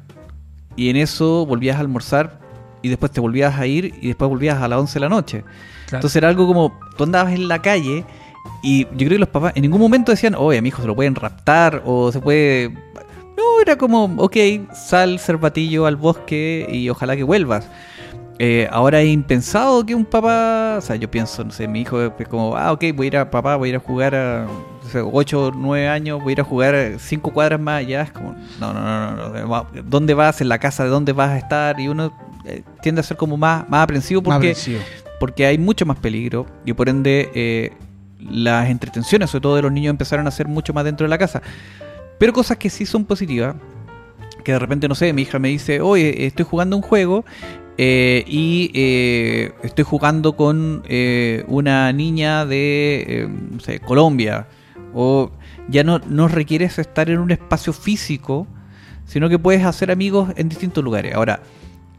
Y 0.76 0.90
en 0.92 0.96
eso 0.96 1.46
volvías 1.48 1.78
a 1.78 1.80
almorzar 1.80 2.40
y 2.84 2.90
después 2.90 3.12
te 3.12 3.20
volvías 3.20 3.58
a 3.58 3.66
ir 3.66 3.96
y 4.00 4.08
después 4.08 4.30
volvías 4.30 4.62
a 4.62 4.68
las 4.68 4.80
11 4.80 4.94
de 4.94 5.00
la 5.00 5.10
noche. 5.10 5.44
Entonces 5.92 6.16
era 6.16 6.30
algo 6.30 6.46
como, 6.48 6.78
tú 6.98 7.04
andabas 7.04 7.34
en 7.34 7.48
la 7.48 7.62
calle 7.62 8.06
y 8.62 8.86
yo 8.86 8.98
creo 8.98 9.10
que 9.12 9.20
los 9.20 9.30
papás 9.30 9.54
en 9.56 9.62
ningún 9.62 9.80
momento 9.80 10.12
decían, 10.12 10.36
oye, 10.36 10.58
a 10.58 10.62
mi 10.62 10.70
hijo 10.70 10.82
se 10.82 10.88
lo 10.88 10.96
pueden 10.96 11.16
raptar 11.16 11.84
o 11.86 12.12
se 12.12 12.20
puede... 12.20 12.74
No, 13.38 13.62
era 13.62 13.78
como, 13.78 14.06
ok, 14.18 14.36
sal, 14.74 15.20
cervatillo 15.20 15.86
al 15.86 15.96
bosque 15.96 16.68
y 16.70 16.90
ojalá 16.90 17.16
que 17.16 17.24
vuelvas. 17.24 17.70
Eh, 18.40 18.68
ahora 18.72 19.02
es 19.02 19.10
impensado 19.10 19.84
que 19.86 19.96
un 19.96 20.06
papá, 20.06 20.76
o 20.78 20.82
sea, 20.82 20.96
yo 20.96 21.10
pienso, 21.10 21.44
no 21.44 21.52
sé, 21.52 21.68
mi 21.68 21.82
hijo 21.82 22.02
es 22.02 22.28
como, 22.28 22.56
ah, 22.56 22.72
ok, 22.72 22.86
voy 22.94 23.06
a 23.06 23.08
ir 23.08 23.18
a 23.18 23.32
papá, 23.32 23.56
voy 23.56 23.70
a 23.70 23.72
ir 23.72 23.76
a 23.78 23.80
jugar 23.80 24.14
a 24.14 24.48
8 24.94 25.46
o 25.46 25.52
9 25.52 25.88
años, 25.88 26.22
voy 26.22 26.32
a 26.32 26.34
ir 26.34 26.42
a 26.42 26.44
jugar 26.44 26.76
5 27.00 27.34
cuadras 27.34 27.60
más 27.60 27.80
allá, 27.80 28.04
es 28.04 28.12
como, 28.12 28.36
no, 28.60 28.74
no, 28.74 29.16
no, 29.16 29.30
no, 29.30 29.68
¿dónde 29.86 30.14
vas? 30.14 30.40
¿En 30.42 30.50
la 30.50 30.60
casa 30.60 30.84
de 30.84 30.90
dónde 30.92 31.14
vas 31.14 31.32
a 31.32 31.38
estar? 31.38 31.80
Y 31.80 31.88
uno 31.88 32.14
eh, 32.46 32.64
tiende 32.82 33.02
a 33.02 33.04
ser 33.04 33.18
como 33.18 33.38
más, 33.38 33.68
más 33.70 33.84
aprensivo 33.84 34.22
porque, 34.22 34.56
porque 35.20 35.48
hay 35.48 35.58
mucho 35.58 35.88
más 35.88 35.98
peligro 35.98 36.46
y 36.64 36.74
por 36.74 36.90
ende 36.90 37.32
eh, 37.34 37.74
las 38.20 38.70
entretenciones, 38.70 39.32
sobre 39.32 39.42
todo 39.42 39.56
de 39.56 39.62
los 39.64 39.72
niños, 39.72 39.92
empezaron 39.92 40.28
a 40.28 40.32
ser 40.32 40.48
mucho 40.48 40.74
más 40.74 40.84
dentro 40.86 41.06
de 41.06 41.10
la 41.10 41.18
casa. 41.18 41.42
Pero 42.18 42.34
cosas 42.34 42.58
que 42.58 42.70
sí 42.70 42.86
son 42.86 43.06
positivas, 43.06 43.56
que 44.44 44.54
de 44.54 44.60
repente, 44.60 44.88
no 44.88 44.96
sé, 44.96 45.14
mi 45.14 45.24
hija 45.24 45.40
me 45.40 45.50
dice, 45.50 45.82
oye, 45.82 46.26
estoy 46.26 46.46
jugando 46.46 46.76
un 46.76 46.82
juego 46.82 47.26
eh, 47.78 48.24
y 48.28 48.72
eh, 48.74 49.52
estoy 49.62 49.84
jugando 49.84 50.36
con 50.36 50.84
eh, 50.88 51.44
una 51.48 51.92
niña 51.94 52.46
de 52.46 53.30
Colombia. 53.86 54.48
O 54.94 55.32
ya 55.68 55.84
no, 55.84 56.00
no 56.00 56.28
requieres 56.28 56.80
estar 56.80 57.10
en 57.10 57.20
un 57.20 57.30
espacio 57.30 57.74
físico, 57.74 58.48
sino 59.06 59.30
que 59.30 59.38
puedes 59.38 59.64
hacer 59.64 59.92
amigos 59.92 60.30
en 60.38 60.50
distintos 60.50 60.84
lugares. 60.84 61.14
Ahora, 61.14 61.42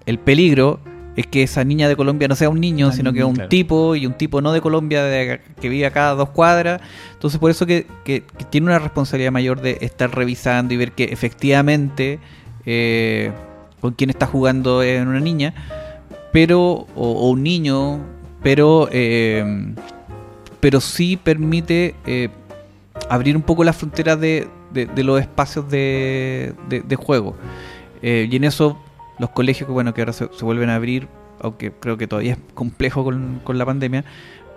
el 0.07 0.19
peligro 0.19 0.81
es 1.19 1.27
que 1.27 1.43
esa 1.43 1.65
niña 1.65 1.89
de 1.89 1.97
Colombia 1.97 2.29
no 2.29 2.37
sea 2.37 2.49
un 2.49 2.61
niño, 2.61 2.93
sino 2.93 3.13
que 3.13 3.19
es 3.19 3.25
un 3.25 3.49
tipo, 3.49 3.97
y 3.97 4.07
un 4.07 4.15
tipo 4.15 4.41
no 4.41 4.53
de 4.53 4.61
Colombia 4.61 5.41
que 5.61 5.69
vive 5.69 5.85
a 5.85 5.91
cada 5.91 6.15
dos 6.15 6.31
cuadras. 6.31 6.81
Entonces, 7.13 7.41
por 7.41 7.51
eso 7.51 7.67
que, 7.67 7.87
tiene 8.51 8.69
una 8.69 8.79
responsabilidad 8.79 9.33
mayor 9.33 9.61
de 9.61 9.79
estar 9.81 10.15
revisando 10.15 10.75
y 10.75 10.77
ver 10.77 10.93
que 10.93 11.05
efectivamente 11.05 12.21
con 13.81 13.95
quién 13.95 14.11
está 14.11 14.27
jugando 14.27 14.85
en 14.85 15.09
una 15.09 15.19
niña, 15.19 15.55
pero 16.33 16.87
o, 16.95 17.31
un 17.31 17.43
niño, 17.43 17.99
pero 18.45 18.89
eh, 18.93 19.75
pero 20.61 20.81
sí 20.81 21.17
permite 21.17 21.97
eh, 22.07 22.29
abrir 23.11 23.35
un 23.35 23.43
poco 23.43 23.65
las 23.65 23.77
fronteras 23.77 24.21
de, 24.21 24.47
de, 24.73 25.03
los 25.03 25.21
espacios 25.21 25.69
de, 25.69 26.55
de 26.69 26.97
juego. 26.97 27.35
Eh, 28.03 28.29
y 28.31 28.37
en 28.37 28.45
eso 28.45 28.79
los 29.19 29.31
colegios 29.31 29.67
que 29.67 29.73
bueno 29.73 29.95
que 29.95 30.03
ahora 30.03 30.13
se, 30.13 30.27
vuelven 30.43 30.71
a 30.71 30.77
abrir, 30.77 31.09
aunque 31.41 31.73
creo 31.73 31.97
que 31.97 32.07
todavía 32.07 32.33
es 32.33 32.39
complejo 32.55 33.05
con, 33.05 33.41
con 33.45 33.59
la 33.59 33.67
pandemia, 33.67 34.05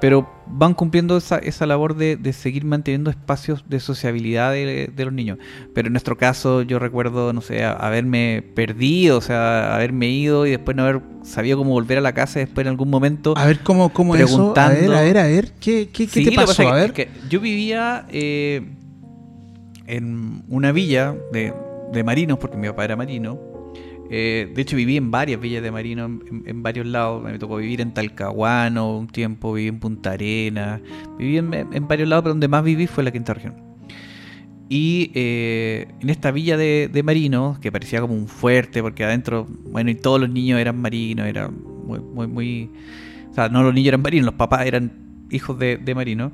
pero 0.02 0.28
van 0.48 0.74
cumpliendo 0.74 1.16
esa, 1.16 1.38
esa 1.38 1.68
labor 1.68 1.96
de, 1.96 2.34
seguir 2.34 2.66
manteniendo 2.66 3.12
espacios 3.12 3.64
de 3.70 3.80
sociabilidad 3.80 4.52
de, 4.52 4.92
los 4.98 5.14
niños. 5.14 5.38
Pero 5.76 5.88
en 5.88 5.94
nuestro 5.94 6.18
caso 6.18 6.64
yo 6.64 6.80
recuerdo, 6.80 7.34
no 7.34 7.42
sé, 7.42 7.64
haberme 7.64 8.44
perdido, 8.56 9.20
o 9.20 9.22
sea, 9.22 9.76
haberme 9.76 10.10
ido 10.10 10.48
y 10.48 10.50
después 10.50 10.76
no 10.76 10.84
haber 10.84 11.02
sabido 11.22 11.60
cómo 11.60 11.70
volver 11.70 12.00
a 12.00 12.02
la 12.02 12.14
casa 12.14 12.40
después 12.40 12.66
en 12.66 12.70
algún 12.70 12.90
momento. 12.90 13.36
A 13.38 13.46
ver 13.46 13.60
cómo, 13.60 13.94
cómo 13.94 14.16
eso, 14.16 14.56
a 14.58 14.70
ver, 14.70 14.92
a 14.92 15.02
ver, 15.02 15.18
a 15.20 15.28
ver, 15.28 15.52
¿qué, 15.62 15.88
qué, 15.94 16.08
te 16.08 16.32
pasó? 16.32 16.68
a 16.68 16.74
ver. 16.74 17.08
yo 17.30 17.40
vivía 17.40 18.08
eh, 18.10 18.64
en 19.86 20.44
una 20.50 20.72
villa 20.72 21.16
de, 21.32 21.54
de 21.94 22.04
marinos, 22.04 22.40
porque 22.40 22.58
mi 22.58 22.68
papá 22.68 22.86
era 22.86 22.96
marino, 22.96 23.51
eh, 24.14 24.52
de 24.54 24.62
hecho, 24.62 24.76
viví 24.76 24.98
en 24.98 25.10
varias 25.10 25.40
villas 25.40 25.64
de 25.64 25.72
Marino, 25.72 26.04
en, 26.06 26.64
varios 26.64 26.86
lados. 26.86 27.24
Me 27.24 27.40
tocó 27.40 27.56
vivir 27.56 27.80
en 27.80 27.94
Talcahuano 27.94 28.98
un 28.98 29.08
tiempo, 29.08 29.54
viví 29.54 29.70
en 29.70 29.80
Punta 29.80 30.12
Arena, 30.12 30.82
viví 31.18 31.38
en, 31.38 31.88
varios 31.88 32.10
lados, 32.10 32.24
pero 32.24 32.34
donde 32.34 32.50
más 32.50 32.62
viví 32.62 32.88
fue 32.88 33.06
la 33.06 33.12
quinta 33.12 33.34
región. 33.34 33.56
Y 34.68 35.12
eh, 35.16 35.88
en 36.02 36.10
esta 36.10 36.32
villa 36.32 36.58
de, 36.58 37.02
Marino, 37.06 37.58
que 37.62 37.72
parecía 37.72 38.02
como 38.02 38.14
un 38.14 38.28
fuerte, 38.28 38.82
porque 38.82 39.06
adentro, 39.06 39.48
bueno, 39.72 39.90
y 39.92 39.96
todos 39.96 40.20
los 40.20 40.30
niños 40.30 40.60
eran 40.60 40.78
marinos, 40.82 41.26
era 41.26 41.48
muy, 41.48 42.00
muy, 42.00 42.28
muy. 42.28 42.70
O 43.30 43.34
sea, 43.34 43.48
no 43.48 43.64
los 43.64 43.74
niños 43.74 43.88
eran 43.90 44.02
marinos, 44.02 44.26
los 44.26 44.36
papás 44.36 44.66
eran 44.66 44.92
hijos 45.30 45.58
de, 45.58 45.78
de 45.78 45.96
marinos. 45.96 46.34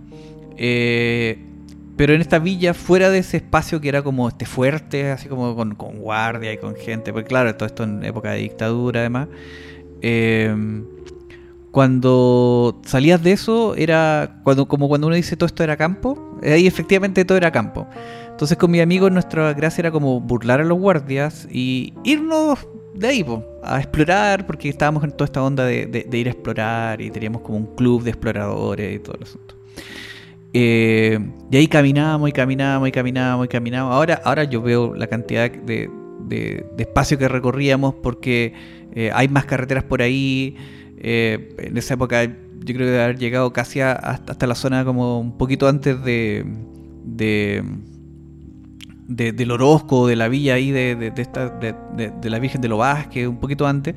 Eh, 0.58 1.38
pero 1.98 2.14
en 2.14 2.22
esta 2.22 2.38
villa, 2.38 2.76
fuera 2.76 3.10
de 3.10 3.18
ese 3.18 3.38
espacio 3.38 3.82
que 3.82 3.90
era 3.90 4.04
como 4.04 4.30
este 4.30 4.46
fuerte, 4.46 5.10
así 5.12 5.28
como 5.28 5.56
con, 5.56 5.74
guardia 5.98 6.54
y 6.54 6.58
con 6.58 6.76
gente, 6.76 7.12
porque 7.12 7.28
claro, 7.28 7.56
todo 7.56 7.66
esto 7.66 7.84
en 7.84 8.06
época 8.06 8.32
de 8.32 8.38
dictadura 8.38 9.00
además, 9.02 9.28
em, 10.02 10.86
cuando 11.72 12.80
salías 12.86 13.22
de 13.24 13.32
eso 13.32 13.76
era 13.76 14.42
cuando, 14.44 14.68
como 14.68 14.88
cuando 14.88 15.08
uno 15.08 15.16
dice 15.16 15.36
todo 15.36 15.48
esto 15.48 15.64
era 15.64 15.76
campo, 15.76 16.40
ahí 16.44 16.68
efectivamente 16.68 17.26
todo 17.26 17.38
era 17.38 17.52
campo. 17.52 17.88
Entonces 18.30 18.58
con 18.58 18.70
mi 18.70 18.80
amigo 18.80 19.10
nuestra 19.10 19.54
gracia 19.54 19.82
era 19.82 19.92
como 19.92 20.22
burlar 20.22 20.62
a 20.62 20.64
los 20.64 20.78
guardias 20.78 21.48
y 21.52 21.94
irnos 22.04 22.68
de 22.94 23.08
ahí 23.08 23.26
a 23.64 23.80
explorar, 23.80 24.46
porque 24.46 24.70
estábamos 24.70 25.04
en 25.04 25.12
toda 25.12 25.26
esta 25.26 25.44
onda 25.44 25.66
de, 25.66 25.88
de 25.88 26.18
ir 26.18 26.28
a 26.28 26.32
explorar 26.32 27.02
y 27.02 27.10
teníamos 27.10 27.42
como 27.42 27.58
un 27.58 27.76
club 27.76 28.04
de 28.04 28.12
exploradores 28.12 28.96
y 28.96 29.00
todo 29.00 29.16
el 29.18 29.24
asunto. 29.24 29.56
Eh, 30.54 31.20
y 31.52 31.58
ahí 31.58 31.68
caminábamos 31.68 32.30
y 32.30 32.32
caminábamos 32.32 32.90
y 32.90 32.92
caminábamos 32.92 33.46
y 33.46 33.50
caminábamos. 33.50 33.96
Ahora, 33.96 34.22
ahora 34.24 34.44
yo 34.44 34.62
veo 34.62 34.96
la 34.96 35.08
cantidad 35.08 35.52
de, 35.52 35.90
espacio 36.78 37.18
que 37.18 37.28
recorríamos 37.28 37.96
porque 37.96 38.54
eh, 38.94 39.12
hay 39.14 39.28
más 39.28 39.46
carreteras 39.46 39.84
por 39.84 40.02
ahí. 40.02 40.56
Eh, 41.00 41.56
en 41.60 41.78
esa 41.78 41.94
época 41.94 42.24
yo 42.24 42.76
creo 42.76 42.88
que 42.88 42.92
de 42.92 43.04
haber 43.04 43.18
llegado 43.18 43.54
casi 43.54 43.82
hasta, 43.82 44.48
la 44.48 44.56
zona 44.56 44.84
como 44.84 45.20
un 45.20 45.38
poquito 45.38 45.68
antes 45.68 46.04
de, 46.04 46.46
de, 47.06 47.64
del 49.08 49.52
Orozco, 49.52 50.08
de 50.08 50.16
la 50.16 50.28
villa 50.28 50.56
ahí 50.56 50.72
de, 50.72 50.96
de, 50.96 52.30
la 52.30 52.40
Virgen 52.40 52.62
de 52.62 52.68
los 52.68 52.80
Vázquez, 52.80 53.28
un 53.28 53.38
poquito 53.38 53.68
antes. 53.68 53.96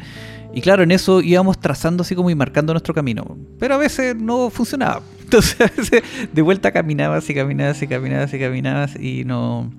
Y 0.53 0.61
claro, 0.61 0.83
en 0.83 0.91
eso 0.91 1.21
íbamos 1.21 1.59
trazando 1.59 2.03
así 2.03 2.15
como 2.15 2.31
y 2.31 2.35
marcando 2.35 2.73
nuestro 2.73 2.95
camino. 2.95 3.39
Pero 3.59 3.75
a 3.75 3.79
veces 3.79 4.15
no 4.17 4.51
funcionaba. 4.51 5.01
Entonces, 5.59 6.03
de 6.33 6.43
vuelta 6.43 6.72
caminabas 6.72 7.31
y 7.31 7.35
caminabas 7.35 7.81
y 7.81 7.87
caminabas 7.87 8.35
y 8.35 8.39
caminabas 8.41 8.97
y 8.97 9.24
no, 9.24 9.70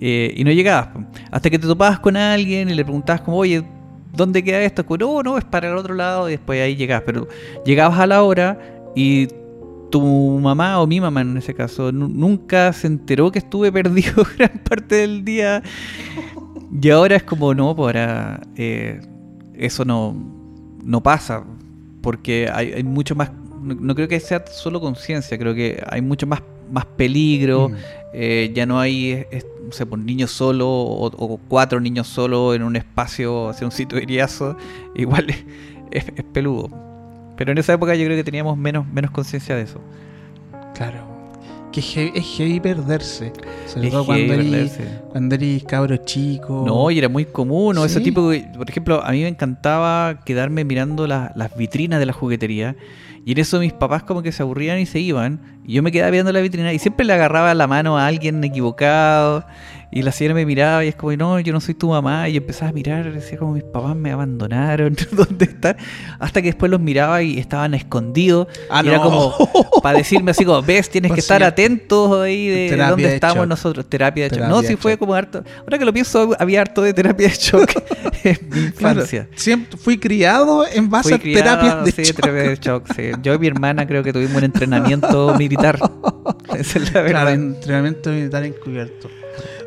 eh, 0.00 0.32
y 0.36 0.44
no 0.44 0.52
llegabas. 0.52 0.90
Hasta 1.32 1.50
que 1.50 1.58
te 1.58 1.66
topabas 1.66 1.98
con 1.98 2.16
alguien 2.16 2.70
y 2.70 2.74
le 2.74 2.84
preguntabas 2.84 3.22
como, 3.22 3.38
oye, 3.38 3.64
¿dónde 4.14 4.44
queda 4.44 4.60
esto? 4.60 4.84
No, 4.96 5.10
oh, 5.10 5.22
no, 5.24 5.36
es 5.36 5.44
para 5.44 5.68
el 5.68 5.76
otro 5.76 5.94
lado 5.94 6.28
y 6.28 6.32
después 6.32 6.62
ahí 6.62 6.76
llegabas. 6.76 7.02
Pero 7.04 7.26
llegabas 7.66 7.98
a 7.98 8.06
la 8.06 8.22
hora 8.22 8.56
y 8.94 9.26
tu 9.90 10.00
mamá 10.38 10.80
o 10.80 10.86
mi 10.86 11.00
mamá 11.00 11.22
en 11.22 11.36
ese 11.38 11.54
caso 11.54 11.90
nunca 11.90 12.72
se 12.72 12.86
enteró 12.86 13.32
que 13.32 13.40
estuve 13.40 13.72
perdido 13.72 14.24
gran 14.38 14.60
parte 14.62 14.94
del 14.94 15.24
día. 15.24 15.60
Y 16.80 16.90
ahora 16.90 17.16
es 17.16 17.24
como, 17.24 17.52
no, 17.52 17.74
pues 17.74 17.96
ahora 17.96 18.40
eh, 18.54 19.00
eso 19.54 19.84
no, 19.84 20.14
no 20.84 21.02
pasa. 21.02 21.42
Porque 22.00 22.48
hay, 22.52 22.74
hay 22.74 22.84
mucho 22.84 23.16
más 23.16 23.30
no, 23.60 23.94
creo 23.94 24.08
que 24.08 24.20
sea 24.20 24.44
solo 24.46 24.80
conciencia, 24.80 25.38
creo 25.38 25.54
que 25.54 25.82
hay 25.88 26.00
mucho 26.00 26.26
más, 26.26 26.42
más 26.70 26.84
peligro, 26.84 27.68
mm. 27.68 27.74
eh, 28.14 28.52
ya 28.54 28.66
no 28.66 28.80
hay, 28.80 29.26
no 29.64 29.72
sé, 29.72 29.86
pues, 29.86 30.02
niños 30.02 30.30
solo 30.30 30.68
o, 30.68 31.40
cuatro 31.48 31.80
niños 31.80 32.06
solo 32.06 32.54
en 32.54 32.62
un 32.62 32.76
espacio, 32.76 33.48
hacia 33.48 33.66
un 33.66 33.72
sitio 33.72 33.98
iriazo, 33.98 34.56
igual 34.94 35.26
es, 35.90 36.04
peludo. 36.32 36.70
Pero 37.36 37.52
en 37.52 37.58
esa 37.58 37.72
época 37.72 37.94
yo 37.94 38.04
creo 38.04 38.16
que 38.16 38.24
teníamos 38.24 38.56
menos, 38.56 38.86
menos 38.86 39.10
conciencia 39.10 39.54
de 39.54 39.62
eso. 39.62 39.80
Claro. 40.74 41.18
Que 41.70 41.80
es 41.80 42.36
heavy, 42.36 42.60
perderse. 42.60 43.32
Sobre 43.66 43.90
todo 43.90 44.06
cuando 44.06 44.32
eres, 44.32 44.78
cuando 45.10 45.34
eres 45.34 45.62
cabro 45.64 45.96
chico. 45.98 46.64
No, 46.66 46.90
y 46.90 46.98
era 46.98 47.08
muy 47.08 47.26
común. 47.26 47.76
¿no? 47.76 47.84
Ese 47.84 48.00
tipo 48.00 48.32
por 48.56 48.70
ejemplo, 48.70 49.04
a 49.04 49.12
mí 49.12 49.22
me 49.22 49.28
encantaba 49.28 50.20
quedarme 50.24 50.64
mirando 50.64 51.06
las 51.06 51.56
vitrinas 51.56 52.00
de 52.00 52.06
la 52.06 52.12
juguetería 52.12 52.74
y 53.24 53.32
en 53.32 53.38
eso 53.38 53.60
mis 53.60 53.72
papás 53.72 54.02
como 54.02 54.22
que 54.22 54.32
se 54.32 54.42
aburrían 54.42 54.78
y 54.78 54.86
se 54.86 55.00
iban. 55.00 55.40
Y 55.66 55.74
yo 55.74 55.82
me 55.82 55.92
quedaba 55.92 56.10
viendo 56.10 56.32
la 56.32 56.40
vitrina 56.40 56.72
y 56.72 56.78
siempre 56.78 57.04
le 57.04 57.12
agarraba 57.12 57.54
la 57.54 57.66
mano 57.66 57.98
a 57.98 58.06
alguien 58.06 58.42
equivocado. 58.42 59.44
Y 59.90 60.02
la 60.02 60.12
señora 60.12 60.34
me 60.34 60.44
miraba 60.44 60.84
y 60.84 60.88
es 60.88 60.96
como, 60.96 61.16
no, 61.16 61.40
yo 61.40 61.52
no 61.52 61.60
soy 61.60 61.74
tu 61.74 61.88
mamá. 61.88 62.28
Y 62.28 62.36
empezaba 62.36 62.70
a 62.70 62.72
mirar, 62.72 63.10
decía 63.10 63.38
como 63.38 63.54
mis 63.54 63.64
papás 63.64 63.96
me 63.96 64.12
abandonaron, 64.12 64.94
¿dónde 65.12 65.46
están? 65.46 65.76
Hasta 66.18 66.42
que 66.42 66.48
después 66.48 66.70
los 66.70 66.80
miraba 66.80 67.22
y 67.22 67.38
estaban 67.38 67.72
escondidos. 67.72 68.48
Ah, 68.68 68.82
y 68.84 68.88
era 68.88 69.00
como 69.00 69.34
para 69.82 69.98
decirme 69.98 70.32
así 70.32 70.44
como, 70.44 70.60
ves, 70.62 70.90
tienes 70.90 71.10
que 71.10 71.16
pues 71.16 71.24
estar 71.24 71.42
atento 71.42 72.22
ahí 72.22 72.48
de 72.48 72.76
dónde 72.76 73.14
estamos 73.14 73.48
nosotros. 73.48 73.86
Terapia 73.88 74.28
de 74.28 74.36
shock. 74.36 74.48
No, 74.48 74.62
sí 74.62 74.76
fue 74.76 74.98
como 74.98 75.14
harto. 75.14 75.42
Ahora 75.60 75.78
que 75.78 75.84
lo 75.84 75.92
pienso, 75.92 76.36
había 76.38 76.60
harto 76.60 76.82
de 76.82 76.92
terapia 76.92 77.28
de 77.28 77.34
shock 77.34 77.70
en 78.24 78.38
mi 78.50 78.60
infancia. 78.64 79.28
siempre 79.36 79.78
fui 79.78 79.98
criado 79.98 80.66
en 80.70 80.90
base 80.90 81.14
a 81.14 81.18
terapias 81.18 81.84
de 81.84 81.92
sí, 81.92 82.12
terapia 82.12 82.42
de 82.42 82.56
shock. 82.56 82.86
Sí. 82.94 83.10
Yo 83.22 83.32
y 83.34 83.38
mi 83.38 83.46
hermana 83.46 83.86
creo 83.86 84.02
que 84.02 84.12
tuvimos 84.12 84.36
un 84.36 84.44
entrenamiento 84.44 85.34
militar. 85.38 85.78
Esa 86.54 86.78
es 86.78 86.92
la 86.92 87.00
verdad. 87.00 87.22
Claro, 87.22 87.30
entrenamiento 87.30 88.10
militar 88.10 88.44
encubierto. 88.44 89.08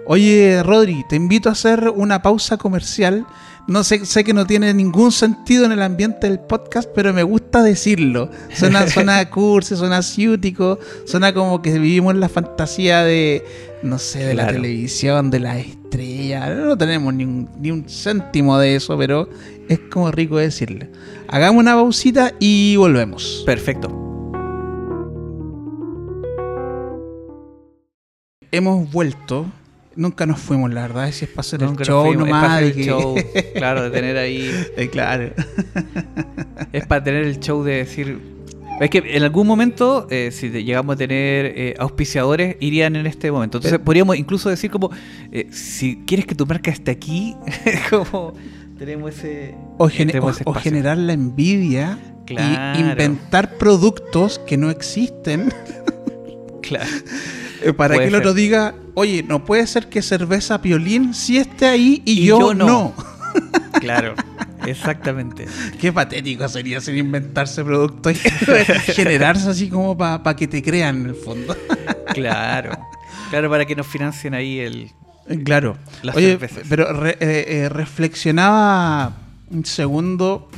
Oye, 0.05 0.63
Rodri, 0.63 1.05
te 1.07 1.15
invito 1.15 1.49
a 1.49 1.51
hacer 1.51 1.91
una 1.95 2.21
pausa 2.21 2.57
comercial. 2.57 3.25
No 3.67 3.83
sé, 3.83 4.05
sé 4.05 4.23
que 4.23 4.33
no 4.33 4.47
tiene 4.47 4.73
ningún 4.73 5.11
sentido 5.11 5.65
en 5.65 5.71
el 5.71 5.81
ambiente 5.83 6.27
del 6.27 6.39
podcast, 6.39 6.89
pero 6.95 7.13
me 7.13 7.21
gusta 7.21 7.61
decirlo. 7.61 8.29
Suena, 8.53 8.87
suena 8.89 9.29
cursi, 9.29 9.75
suena 9.75 10.01
ciútico, 10.01 10.79
suena 11.05 11.33
como 11.33 11.61
que 11.61 11.77
vivimos 11.77 12.15
la 12.15 12.29
fantasía 12.29 13.03
de, 13.03 13.45
no 13.83 13.99
sé, 13.99 14.25
de 14.25 14.33
la 14.33 14.47
televisión, 14.47 15.29
de 15.29 15.39
la 15.39 15.59
estrella. 15.59 16.49
No 16.49 16.75
tenemos 16.77 17.13
ni 17.13 17.23
un, 17.23 17.49
ni 17.59 17.69
un 17.69 17.87
céntimo 17.87 18.57
de 18.57 18.75
eso, 18.75 18.97
pero 18.97 19.29
es 19.69 19.79
como 19.91 20.11
rico 20.11 20.37
decirle. 20.37 20.89
Hagamos 21.27 21.61
una 21.61 21.75
pausita 21.75 22.33
y 22.39 22.75
volvemos. 22.75 23.43
Perfecto. 23.45 23.89
Hemos 28.51 28.91
vuelto 28.91 29.45
Nunca 29.95 30.25
nos 30.25 30.39
fuimos, 30.39 30.73
la 30.73 30.83
verdad, 30.83 31.11
si 31.11 31.25
es 31.25 31.31
para 31.31 31.41
hacer 31.41 31.63
el 31.63 31.75
show 31.77 32.13
nomás. 32.13 32.61
Es 32.61 32.77
show, 32.77 33.15
claro, 33.55 33.83
de 33.83 33.89
tener 33.89 34.17
ahí. 34.17 34.49
Eh, 34.77 34.89
claro. 34.89 35.31
es 36.71 36.85
para 36.87 37.03
tener 37.03 37.23
el 37.25 37.39
show 37.39 37.63
de 37.63 37.77
decir. 37.77 38.19
Es 38.79 38.89
que 38.89 39.03
en 39.05 39.23
algún 39.23 39.45
momento, 39.45 40.07
eh, 40.09 40.31
si 40.31 40.49
llegamos 40.49 40.95
a 40.95 40.97
tener 40.97 41.53
eh, 41.55 41.75
auspiciadores, 41.77 42.55
irían 42.61 42.95
en 42.95 43.05
este 43.05 43.31
momento. 43.31 43.57
Entonces 43.57 43.79
podríamos 43.79 44.15
incluso 44.15 44.49
decir 44.49 44.71
como, 44.71 44.89
si 45.51 46.03
quieres 46.07 46.25
que 46.25 46.35
tu 46.35 46.45
marca 46.45 46.71
esté 46.71 46.91
aquí, 46.91 47.35
como 47.89 48.33
tenemos 48.79 49.11
ese... 49.15 49.55
O, 49.77 49.89
o 50.45 50.53
generar 50.53 50.97
la 50.97 51.13
envidia 51.13 51.99
y 52.27 52.79
inventar 52.79 53.57
productos 53.57 54.39
que 54.39 54.57
no 54.57 54.69
existen. 54.69 55.53
claro. 56.61 56.89
Para 57.77 57.97
que 57.97 58.05
el 58.05 58.15
otro 58.15 58.33
diga, 58.33 58.73
oye, 58.93 59.23
no 59.23 59.45
puede 59.45 59.67
ser 59.67 59.89
que 59.89 60.01
cerveza 60.01 60.61
piolín 60.61 61.13
sí 61.13 61.37
esté 61.37 61.67
ahí 61.67 62.01
y, 62.05 62.25
yo, 62.25 62.53
no. 62.53 62.93
claro. 63.79 64.15
Exactamente. 64.65 65.47
Qué 65.79 65.91
patético 65.91 66.47
sería 66.47 66.79
sin 66.81 66.97
inventarse 66.97 67.63
productos 67.63 68.13
y 68.13 68.29
generarse 68.93 69.49
así 69.49 69.69
como 69.69 69.97
para 69.97 70.35
que 70.35 70.47
te 70.47 70.61
crean 70.61 71.01
en 71.01 71.05
el 71.07 71.15
fondo. 71.15 71.55
claro. 72.13 72.77
Claro, 73.29 73.49
para 73.49 73.65
que 73.65 73.75
nos 73.75 73.87
financien 73.87 74.33
ahí 74.33 74.59
el. 74.59 74.91
Eh, 75.27 75.41
claro. 75.43 75.77
Oye, 76.13 76.37
pero 76.69 76.87
eh, 77.05 77.69
reflexionaba 77.69 79.13
un 79.49 79.65
segundo 79.65 80.49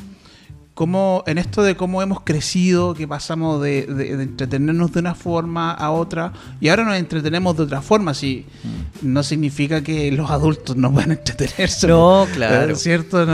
cómo, 0.73 1.23
en 1.27 1.37
esto 1.37 1.61
de 1.61 1.75
cómo 1.75 2.01
hemos 2.01 2.21
crecido, 2.21 2.93
que 2.93 3.07
pasamos 3.07 3.61
de, 3.61 3.85
entretenernos 4.21 4.91
de 4.91 4.99
una 4.99 5.15
forma 5.15 5.71
a 5.71 5.91
otra 5.91 6.33
y 6.59 6.69
ahora 6.69 6.83
nos 6.83 6.97
entretenemos 6.97 7.55
de 7.57 7.63
otra 7.63 7.81
forma, 7.81 8.13
si 8.13 8.45
no 9.01 9.23
significa 9.23 9.83
que 9.83 10.11
los 10.11 10.31
adultos 10.31 10.75
no 10.75 10.91
van 10.91 11.11
a 11.11 11.13
entretenerse. 11.13 11.87
No, 11.87 12.27
claro. 12.33 12.75
¿Cierto? 12.75 13.25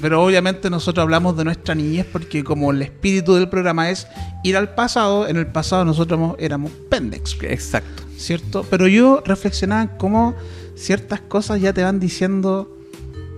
pero 0.00 0.22
obviamente 0.22 0.70
nosotros 0.70 1.02
hablamos 1.02 1.36
de 1.36 1.44
nuestra 1.44 1.74
niñez 1.74 2.06
porque 2.10 2.44
como 2.44 2.70
el 2.70 2.82
espíritu 2.82 3.34
del 3.34 3.48
programa 3.48 3.90
es 3.90 4.06
ir 4.42 4.56
al 4.56 4.74
pasado, 4.74 5.26
en 5.26 5.36
el 5.36 5.46
pasado 5.46 5.84
nosotros 5.84 6.36
éramos 6.38 6.70
pendex. 6.88 7.36
Exacto. 7.42 8.04
¿Cierto? 8.16 8.64
Pero 8.70 8.86
yo 8.86 9.22
reflexionaba 9.26 9.96
cómo 9.98 10.34
ciertas 10.76 11.20
cosas 11.20 11.60
ya 11.60 11.72
te 11.72 11.82
van 11.82 11.98
diciendo 11.98 12.78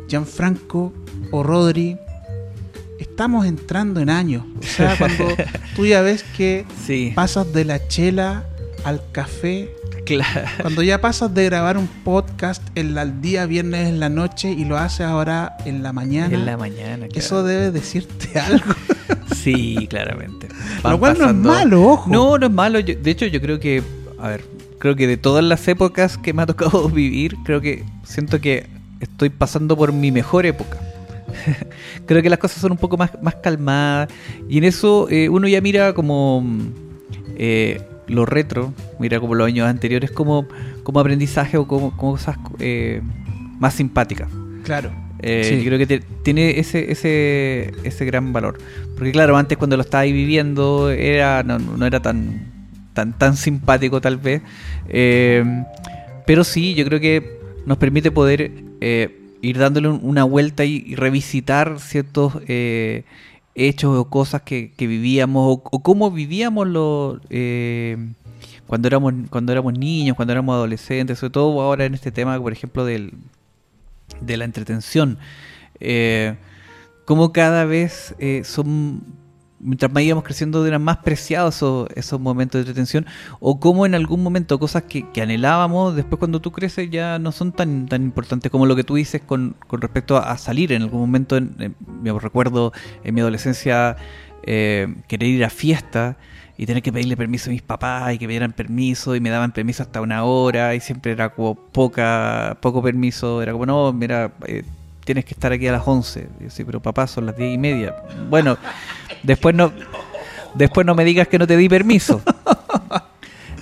Gianfranco 0.09 0.93
o 1.31 1.43
Rodri 1.43 1.99
estamos 3.17 3.47
entrando 3.47 4.01
en 4.01 4.11
años. 4.11 4.45
O 4.59 4.63
sea, 4.63 4.95
cuando 4.99 5.25
tú 5.75 5.87
ya 5.87 6.03
ves 6.03 6.23
que 6.37 6.67
pasas 7.15 7.51
de 7.51 7.65
la 7.65 7.89
chela 7.89 8.45
al 8.85 9.01
café. 9.11 9.71
Claro. 10.05 10.47
Cuando 10.61 10.83
ya 10.83 11.01
pasas 11.01 11.33
de 11.33 11.47
grabar 11.47 11.79
un 11.79 11.89
podcast 11.89 12.63
el, 12.75 12.99
el 12.99 13.23
día 13.23 13.47
viernes 13.47 13.89
en 13.89 14.01
la 14.01 14.11
noche 14.11 14.53
y 14.53 14.67
lo 14.67 14.77
haces 14.77 15.07
ahora 15.07 15.57
en 15.65 15.83
la 15.83 15.95
mañana. 15.95 16.35
En 16.35 16.45
la 16.45 16.59
mañana, 16.59 17.07
Eso 17.15 17.43
debe 17.43 17.71
decirte 17.71 18.39
algo. 18.39 18.75
Sí, 19.35 19.87
claramente. 19.89 20.49
lo 20.85 20.99
cual 20.99 21.17
no 21.19 21.31
es 21.31 21.35
malo, 21.35 21.85
ojo. 21.85 22.11
No, 22.11 22.37
no 22.37 22.47
es 22.47 22.53
malo. 22.53 22.83
de 22.83 23.11
hecho, 23.11 23.25
yo 23.25 23.41
creo 23.41 23.59
que, 23.59 23.83
a 24.19 24.29
ver, 24.29 24.45
creo 24.79 24.95
que 24.95 25.07
de 25.07 25.17
todas 25.17 25.43
las 25.43 25.67
épocas 25.69 26.19
que 26.19 26.35
me 26.35 26.43
ha 26.43 26.47
tocado 26.47 26.87
vivir, 26.91 27.35
creo 27.47 27.63
que 27.63 27.83
siento 28.05 28.43
que 28.43 28.67
estoy 29.01 29.31
pasando 29.31 29.75
por 29.75 29.95
mi 29.95 30.13
mejor 30.13 30.45
época. 30.45 30.79
creo 32.07 32.23
que 32.23 32.31
las 32.31 32.39
cosas 32.39 32.61
son 32.61 32.73
un 32.73 32.79
poco 32.79 32.97
más, 32.97 33.11
más 33.23 33.37
calmadas. 33.37 34.09
Y 34.49 34.59
en 34.59 34.65
eso 34.65 35.09
eh, 35.11 35.29
uno 35.29 35.49
ya 35.49 35.61
mira 35.61 35.93
como 35.93 36.45
eh, 37.37 37.81
lo 38.07 38.27
retro, 38.27 38.73
mira 38.99 39.21
como 39.21 39.35
los 39.35 39.47
años 39.47 39.67
anteriores, 39.67 40.11
como, 40.11 40.47
como 40.83 41.01
aprendizaje 41.01 41.57
o 41.57 41.67
como, 41.67 41.97
cosas 41.97 42.37
eh, 42.59 43.01
más 43.59 43.75
simpáticas. 43.75 44.29
Claro. 44.65 44.91
Yo 45.23 45.65
creo 45.65 45.79
que 45.79 46.03
tiene 46.23 46.61
ese, 46.61 46.93
ese, 46.93 47.73
ese 47.83 48.05
gran 48.05 48.33
valor. 48.33 48.59
Porque 48.95 49.11
claro, 49.13 49.37
antes 49.37 49.59
cuando 49.59 49.77
lo 49.77 49.83
estaba 49.83 50.03
ahí 50.03 50.13
viviendo 50.13 50.91
era, 50.91 51.43
no, 51.43 51.59
no 51.59 51.85
era 51.85 52.01
tan, 52.01 52.53
tan, 52.93 53.13
tan 53.17 53.37
simpático 53.37 54.01
tal 54.01 54.19
vez. 54.19 54.43
pero 56.27 56.45
sí, 56.45 56.75
yo 56.75 56.85
creo 56.85 57.01
que 57.01 57.41
nos 57.65 57.79
permite 57.79 58.13
poder 58.13 58.53
ir 59.47 59.59
dándole 59.59 59.89
una 59.89 60.25
vuelta 60.25 60.65
y, 60.65 60.95
revisitar 60.95 61.79
ciertos 61.81 62.35
eh, 62.49 63.05
hechos 63.55 63.97
o 63.97 64.05
cosas 64.11 64.43
que, 64.43 64.73
vivíamos 64.79 65.61
o, 65.63 65.83
cómo 65.83 66.11
vivíamos 66.11 66.67
lo, 66.67 67.21
eh, 67.31 67.97
cuando 68.67 68.89
éramos 68.89 69.15
cuando 69.31 69.53
éramos 69.53 69.73
niños, 69.73 70.17
cuando 70.17 70.33
éramos 70.33 70.55
adolescentes, 70.55 71.19
sobre 71.19 71.33
todo 71.33 71.61
ahora 71.61 71.85
en 71.85 71.95
este 71.95 72.11
tema, 72.11 72.39
por 72.41 72.53
ejemplo, 72.53 72.85
del, 72.85 73.13
de 74.21 74.37
la 74.37 74.45
entretención. 74.45 75.19
Eh, 75.81 76.37
cómo 77.05 77.33
cada 77.33 77.65
vez 77.65 78.15
son 78.45 79.03
mientras 79.67 79.93
más 79.93 80.03
íbamos 80.05 80.25
creciendo 80.25 80.65
eran 80.65 80.83
más 80.83 80.99
preciados 80.99 81.57
esos, 81.95 82.21
momentos 82.21 82.61
de 82.61 82.69
detención 82.73 83.05
o 83.41 83.59
como 83.59 83.85
en 83.85 83.95
algún 83.95 84.23
momento 84.23 84.59
cosas 84.59 84.85
que, 84.85 85.05
anhelábamos 85.21 85.97
después 85.97 86.19
cuando 86.19 86.41
tú 86.41 86.53
creces 86.53 86.89
ya 86.89 87.19
no 87.19 87.33
son 87.33 87.53
tan 87.53 87.87
tan 87.87 88.03
importantes 88.03 88.51
como 88.51 88.65
lo 88.65 88.77
que 88.77 88.85
tú 88.85 88.95
dices 88.95 89.21
con, 89.27 89.57
respecto 89.71 90.17
a, 90.17 90.39
salir 90.39 90.73
en 90.73 90.83
algún 90.83 91.01
momento 91.01 91.39
me 91.41 92.19
recuerdo 92.19 92.73
en 93.03 93.15
mi 93.15 93.21
adolescencia 93.21 93.97
eh, 94.45 94.95
querer 95.09 95.29
ir 95.29 95.45
a 95.45 95.51
fiesta 95.51 96.17
y 96.57 96.65
tener 96.65 96.83
que 96.83 96.93
pedirle 96.93 97.17
permiso 97.17 97.51
a 97.51 97.53
mis 97.53 97.63
papás 97.63 98.15
y 98.15 98.19
que 98.19 98.27
me 98.27 98.35
dieran 98.35 98.53
permiso 98.53 99.17
y 99.17 99.21
me 99.21 99.31
daban 99.31 99.53
permiso 99.53 99.83
hasta 99.83 100.01
una 100.01 100.25
hora 100.25 100.75
y 100.75 100.81
siempre 100.81 101.13
era 101.13 101.31
como 101.31 101.57
poca 101.57 102.57
poco 102.61 102.83
permiso 102.83 103.43
era 103.43 103.53
como 103.53 103.67
no 103.67 103.93
mira 103.93 104.33
eh, 104.47 104.63
tienes 105.07 105.25
que 105.25 105.33
estar 105.33 105.53
aquí 105.53 105.67
a 105.69 105.73
las 105.73 105.87
11. 105.87 106.29
Y 106.45 106.51
sí, 106.51 106.65
pero 106.65 106.83
papá, 106.83 107.07
son 107.07 107.25
las 107.25 107.37
10 107.37 107.55
y 107.55 107.59
media. 107.59 107.95
Bueno, 108.29 108.59
después 109.27 109.55
no, 109.55 109.73
después 110.55 110.87
no 110.87 110.95
me 110.95 111.05
digas 111.05 111.29
que 111.29 111.39
no 111.39 111.47
te 111.47 111.57
di 111.57 111.69
permiso. 111.69 112.23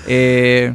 Eh, 0.07 0.75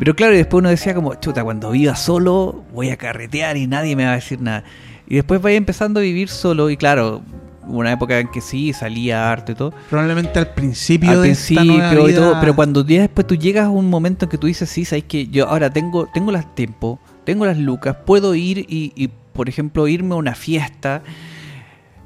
pero 0.00 0.16
claro, 0.16 0.34
y 0.34 0.38
después 0.38 0.58
uno 0.58 0.68
decía 0.68 0.92
como, 0.92 1.14
chuta, 1.14 1.44
cuando 1.44 1.70
viva 1.70 1.94
solo 1.94 2.64
voy 2.74 2.90
a 2.90 2.96
carretear 2.96 3.56
y 3.56 3.68
nadie 3.68 3.94
me 3.94 4.04
va 4.04 4.10
a 4.10 4.14
decir 4.16 4.40
nada. 4.40 4.64
Y 5.06 5.14
después 5.14 5.40
vaya 5.40 5.56
empezando 5.56 6.00
a 6.00 6.02
vivir 6.02 6.28
solo 6.28 6.68
y 6.68 6.76
claro, 6.76 7.22
una 7.68 7.92
época 7.92 8.18
en 8.18 8.26
que 8.26 8.40
sí, 8.40 8.72
salía 8.72 9.30
arte 9.30 9.52
y 9.52 9.54
todo. 9.54 9.72
Probablemente 9.88 10.36
al 10.40 10.54
principio 10.54 11.12
al 11.12 11.20
principio 11.20 12.08
y 12.08 12.14
todo, 12.14 12.40
pero 12.40 12.56
cuando 12.56 12.84
ya 12.84 13.02
después 13.02 13.28
tú 13.28 13.36
llegas 13.36 13.66
a 13.66 13.70
un 13.70 13.88
momento 13.88 14.24
en 14.24 14.28
que 14.28 14.38
tú 14.38 14.48
dices, 14.48 14.68
sí, 14.68 14.84
sabes 14.84 15.04
que 15.04 15.28
yo 15.28 15.48
ahora 15.48 15.70
tengo, 15.70 16.08
tengo 16.12 16.32
las 16.32 16.52
tiempo, 16.56 16.98
tengo 17.22 17.46
las 17.46 17.58
lucas, 17.58 17.94
puedo 18.04 18.34
ir 18.34 18.66
y 18.68 19.08
por 19.38 19.48
ejemplo, 19.48 19.86
irme 19.86 20.14
a 20.14 20.18
una 20.18 20.34
fiesta. 20.34 21.00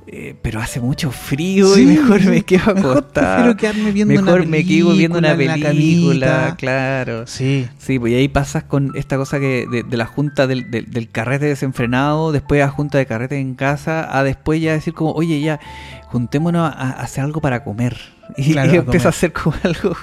Eh, 0.09 0.35
pero 0.43 0.61
hace 0.61 0.81
mucho 0.81 1.13
frío 1.13 1.79
y 1.79 1.87
mejor 1.87 2.25
me 2.25 2.43
quedo 2.43 2.73
acostado. 2.73 3.55
viendo 3.93 4.21
mejor 4.21 4.47
me 4.47 4.65
quedo 4.65 4.95
viendo 4.95 5.19
una 5.19 5.37
película, 5.37 6.57
claro. 6.59 7.27
Sí. 7.29 7.69
Sí, 7.79 8.01
pues 8.01 8.15
ahí 8.15 8.27
pasas 8.27 8.65
con 8.65 8.93
esta 8.97 9.17
cosa 9.17 9.39
que 9.39 9.67
de, 9.71 9.97
la 9.97 10.07
junta 10.07 10.49
del, 10.49 10.71
del, 10.71 11.09
carrete 11.09 11.47
desenfrenado, 11.47 12.33
después 12.33 12.63
a 12.63 12.69
junta 12.69 12.99
de 12.99 13.07
carrete 13.07 13.39
en 13.39 13.55
casa, 13.55 14.19
a 14.19 14.25
después 14.25 14.61
ya 14.61 14.73
decir 14.73 14.93
como, 14.93 15.13
oye, 15.13 15.41
ya, 15.41 15.61
juntémonos 16.07 16.73
a, 16.75 16.91
hacer 16.91 17.23
algo 17.23 17.41
para 17.41 17.63
comer. 17.63 17.97
Y, 18.37 18.57
empieza 18.57 19.09
a 19.09 19.11
hacer 19.11 19.33
como 19.33 19.55
algo 19.63 19.95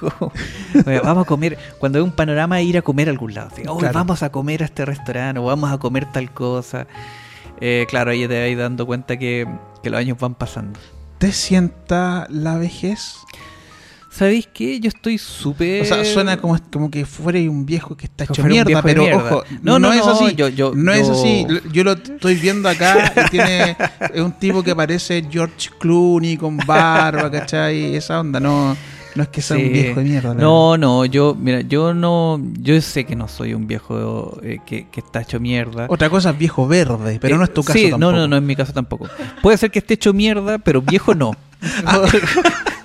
vamos 1.03 1.23
a 1.23 1.27
comer, 1.27 1.57
cuando 1.79 1.97
hay 1.97 2.03
un 2.03 2.11
panorama 2.11 2.61
ir 2.61 2.77
a 2.77 2.83
comer 2.83 3.07
a 3.07 3.11
algún 3.11 3.33
lado. 3.33 3.49
Vamos 3.91 4.21
a 4.21 4.29
comer 4.29 4.61
a 4.61 4.65
este 4.65 4.85
restaurante 4.85 5.39
o 5.39 5.45
vamos 5.45 5.71
a 5.71 5.79
comer 5.79 6.05
tal 6.11 6.31
cosa. 6.31 6.85
Eh, 7.61 7.85
claro, 7.89 8.11
ahí 8.11 8.27
te 8.27 8.55
vas 8.55 8.63
dando 8.63 8.85
cuenta 8.85 9.17
que, 9.17 9.47
que 9.83 9.89
los 9.89 9.99
años 9.99 10.17
van 10.19 10.35
pasando. 10.35 10.79
¿Te 11.17 11.31
sienta 11.31 12.27
la 12.29 12.57
vejez? 12.57 13.17
¿Sabéis 14.09 14.49
qué? 14.51 14.79
Yo 14.79 14.87
estoy 14.87 15.17
súper. 15.17 15.83
O 15.83 15.85
sea, 15.85 16.03
suena 16.03 16.37
como, 16.37 16.57
como 16.71 16.89
que 16.89 17.05
fuera 17.05 17.39
un 17.39 17.65
viejo 17.65 17.95
que 17.95 18.07
está 18.07 18.23
hecho 18.23 18.43
mierda, 18.43 18.81
pero 18.81 19.03
ojo, 19.03 19.43
no, 19.61 19.77
no, 19.77 19.93
es 19.93 20.05
así. 20.05 20.33
Yo, 20.35 20.49
yo, 20.49 20.73
no 20.75 20.91
es 20.91 21.07
así. 21.07 21.45
Yo 21.71 21.83
lo 21.83 21.93
estoy 21.93 22.35
viendo 22.35 22.67
acá 22.67 23.13
y 23.15 23.29
tiene. 23.29 23.77
Es 24.13 24.21
un 24.21 24.31
tipo 24.31 24.63
que 24.63 24.75
parece 24.75 25.25
George 25.29 25.69
Clooney 25.79 26.37
con 26.37 26.57
barba, 26.57 27.29
¿cachai? 27.29 27.95
Esa 27.95 28.19
onda, 28.19 28.39
no. 28.39 28.75
No 29.15 29.23
es 29.23 29.29
que 29.29 29.41
sea 29.41 29.57
un 29.57 29.71
viejo 29.71 29.99
de 29.99 30.05
mierda. 30.05 30.33
No, 30.33 30.77
no, 30.77 31.05
yo, 31.05 31.35
mira, 31.39 31.61
yo 31.61 31.93
no, 31.93 32.39
yo 32.59 32.79
sé 32.81 33.05
que 33.05 33.15
no 33.15 33.27
soy 33.27 33.53
un 33.53 33.67
viejo 33.67 34.39
eh, 34.43 34.59
que, 34.65 34.87
está 34.95 35.21
hecho 35.21 35.39
mierda. 35.39 35.87
Otra 35.89 36.09
cosa 36.09 36.31
es 36.31 36.37
viejo 36.37 36.67
verde, 36.67 37.17
pero 37.19 37.37
no 37.37 37.43
es 37.43 37.53
tu 37.53 37.63
caso 37.63 37.77
sí, 37.77 37.89
tampoco. 37.89 38.11
No, 38.11 38.17
no, 38.17 38.27
no 38.27 38.37
es 38.37 38.43
mi 38.43 38.55
caso 38.55 38.73
tampoco. 38.73 39.07
Puede 39.41 39.57
ser 39.57 39.71
que 39.71 39.79
esté 39.79 39.95
hecho 39.95 40.13
mierda, 40.13 40.59
pero 40.59 40.81
viejo 40.81 41.15
no. 41.15 41.35
Ah. 41.85 42.05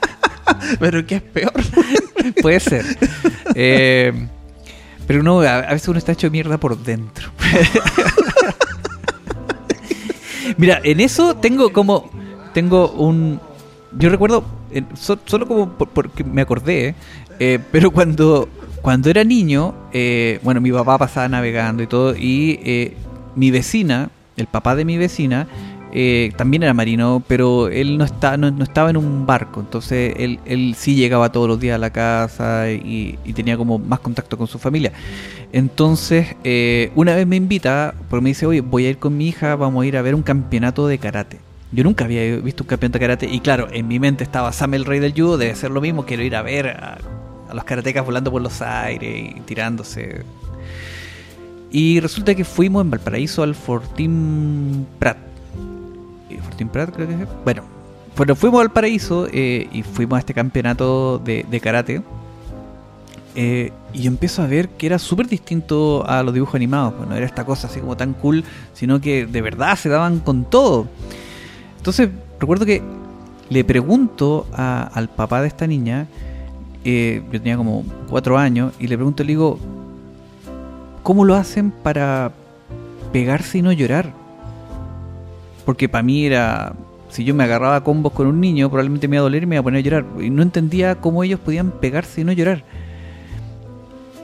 pero 0.81 1.07
¿qué 1.07 1.17
es 1.17 1.23
peor? 1.23 1.53
Puede 2.43 2.59
ser. 2.59 2.85
Eh, 3.55 4.13
pero 5.07 5.23
no, 5.23 5.41
a, 5.43 5.61
veces 5.73 5.87
uno 5.89 5.99
está 5.99 6.13
hecho 6.13 6.31
mierda 6.31 6.59
por 6.59 6.77
dentro. 6.77 7.31
Mira, 10.57 10.81
en 10.83 11.01
eso 11.01 11.37
tengo 11.37 11.73
como. 11.73 12.11
Tengo 12.53 12.91
un. 12.91 13.41
Yo 13.93 14.09
recuerdo. 14.09 14.45
Solo 14.95 15.47
como 15.47 15.73
porque 15.73 16.25
me 16.25 16.43
acordé. 16.43 16.95
Eh, 17.39 17.59
pero 17.73 17.91
cuando. 17.91 18.49
Cuando 18.83 19.11
era 19.11 19.25
niño. 19.25 19.75
Eh, 19.93 20.41
bueno, 20.43 20.61
mi 20.61 20.71
papá 20.71 20.99
pasaba 20.99 21.29
navegando 21.29 21.83
y 21.83 21.87
todo. 21.87 22.15
Y 22.17 22.61
eh, 22.65 22.97
mi 23.35 23.51
vecina. 23.51 24.11
El 24.37 24.49
papá 24.49 24.75
de 24.75 24.85
mi 24.85 24.99
vecina 24.99 25.47
eh, 25.97 26.33
también 26.37 26.65
era 26.65 26.75
marino, 26.75 27.23
pero 27.29 27.69
él 27.69 27.97
no, 27.97 28.05
está, 28.05 28.37
no, 28.37 28.49
estaba 28.65 28.91
en 28.91 28.97
un 28.97 29.27
barco, 29.27 29.61
entonces 29.61 30.13
él, 30.19 30.41
él, 30.45 30.75
sí 30.77 30.97
llegaba 30.97 31.31
todos 31.31 31.47
los 31.47 31.61
días 31.61 31.77
a 31.77 31.79
la 31.79 31.91
casa 31.91 32.69
y, 32.69 33.17
tenía 33.33 33.57
como 33.57 33.79
más 33.79 34.01
contacto 34.01 34.37
con 34.37 34.49
su 34.49 34.59
familia. 34.59 34.93
Entonces, 35.53 36.35
eh, 36.43 36.91
una 36.97 37.15
vez 37.15 37.29
me 37.29 37.37
invita, 37.37 37.95
porque 38.11 38.25
me 38.25 38.31
dice, 38.31 38.45
oye, 38.45 38.61
voy 38.61 38.87
a 38.87 38.91
ir 38.91 38.99
con 38.99 39.17
mi 39.17 39.29
hija, 39.29 39.55
vamos 39.55 39.85
a 39.85 39.87
ir 39.87 39.97
a 39.97 40.03
ver 40.03 40.17
un 40.17 40.23
campeonato 40.23 40.89
de 40.89 40.99
karate. 40.99 41.39
Yo 41.75 41.85
nunca 41.85 42.05
había 42.05 42.37
visto 42.37 42.63
un 42.63 42.69
campeonato 42.69 42.99
de 42.99 43.01
karate 43.01 43.27
y 43.27 43.41
claro, 43.41 43.69
en 43.71 43.89
mi 43.89 43.99
mente 43.99 44.25
estaba 44.25 44.53
Sam 44.53 44.75
el 44.75 44.85
rey 44.85 45.01
del 45.01 45.13
judo, 45.13 45.39
debe 45.39 45.55
ser 45.55 45.71
lo 45.71 45.81
mismo, 45.81 46.07
quiero 46.07 46.23
ir 46.23 46.37
a 46.37 46.43
ver 46.43 46.69
a, 46.69 46.99
a 47.49 47.55
los 47.55 47.65
karatecas 47.65 48.05
volando 48.05 48.31
por 48.31 48.41
los 48.43 48.63
aires 48.63 49.33
y 49.37 49.41
tirándose. 49.41 50.23
Y 51.71 51.99
resulta 52.01 52.35
que 52.35 52.45
fuimos 52.45 52.83
en 52.83 52.91
Valparaíso 52.91 53.43
al 53.43 53.55
Fortín 53.57 54.87
Prat 54.99 55.19
creo 56.95 57.09
que 57.09 57.27
Bueno, 57.45 57.63
bueno, 58.17 58.37
fuimos 58.37 58.61
al 58.61 58.71
paraíso 58.71 59.27
eh, 59.33 59.69
y 59.73 59.83
fuimos 59.83 60.17
a 60.17 60.21
este 60.21 60.35
campeonato 60.35 61.19
de, 61.19 61.61
karate. 61.63 62.03
Eh, 63.37 63.73
y 63.93 64.03
yo 64.03 64.09
empiezo 64.09 64.43
a 64.43 64.47
ver 64.47 64.69
que 64.69 64.87
era 64.87 64.99
súper 64.99 65.27
distinto 65.27 66.05
a 66.07 66.23
los 66.23 66.33
dibujos 66.33 66.55
animados. 66.55 66.95
Pues 66.95 67.09
no 67.09 67.17
era 67.17 67.27
esta 67.27 67.45
cosa 67.45 67.67
así 67.67 67.81
como 67.81 67.97
tan 67.97 68.13
cool, 68.15 68.45
sino 68.73 69.01
que 69.01 69.27
de 69.27 69.43
verdad 69.43 69.77
se 69.77 69.89
daban 69.89 70.21
con 70.21 70.45
todo. 70.45 70.89
Entonces, 71.85 72.09
recuerdo 72.41 72.65
que 72.65 72.81
le 73.51 73.63
pregunto 73.63 74.47
al 74.55 75.11
papá 75.11 75.43
de 75.43 75.49
esta 75.49 75.67
niña, 75.67 76.07
eh, 76.83 77.23
yo 77.31 77.39
tenía 77.39 77.59
como 77.59 77.85
cuatro 78.09 78.39
años, 78.39 78.73
y 78.81 78.87
le 78.87 78.97
pregunto, 78.97 79.23
le 79.23 79.29
digo, 79.29 79.59
¿cómo 81.03 81.27
lo 81.27 81.35
hacen 81.35 81.71
para 81.71 82.33
pegarse 83.13 83.59
y 83.59 83.63
no 83.63 83.71
llorar? 83.71 84.15
Porque 85.67 85.87
para 85.91 86.03
mí 86.03 86.25
era. 86.25 86.73
Si 87.11 87.23
yo 87.23 87.35
me 87.35 87.45
agarraba 87.45 87.77
a 87.77 87.85
combos 87.85 88.15
con 88.15 88.29
un 88.29 88.41
niño, 88.41 88.71
probablemente 88.71 89.07
me 89.07 89.17
iba 89.17 89.21
a 89.21 89.25
doler 89.25 89.43
y 89.43 89.47
me 89.47 89.57
iba 89.57 89.61
a 89.61 89.65
poner 89.65 89.81
a 89.81 89.83
llorar. 89.83 90.07
Y 90.23 90.31
no 90.31 90.41
entendía 90.41 90.95
cómo 90.95 91.23
ellos 91.23 91.39
podían 91.39 91.71
pegarse 91.71 92.23
y 92.23 92.25
no 92.25 92.33
llorar. 92.33 92.65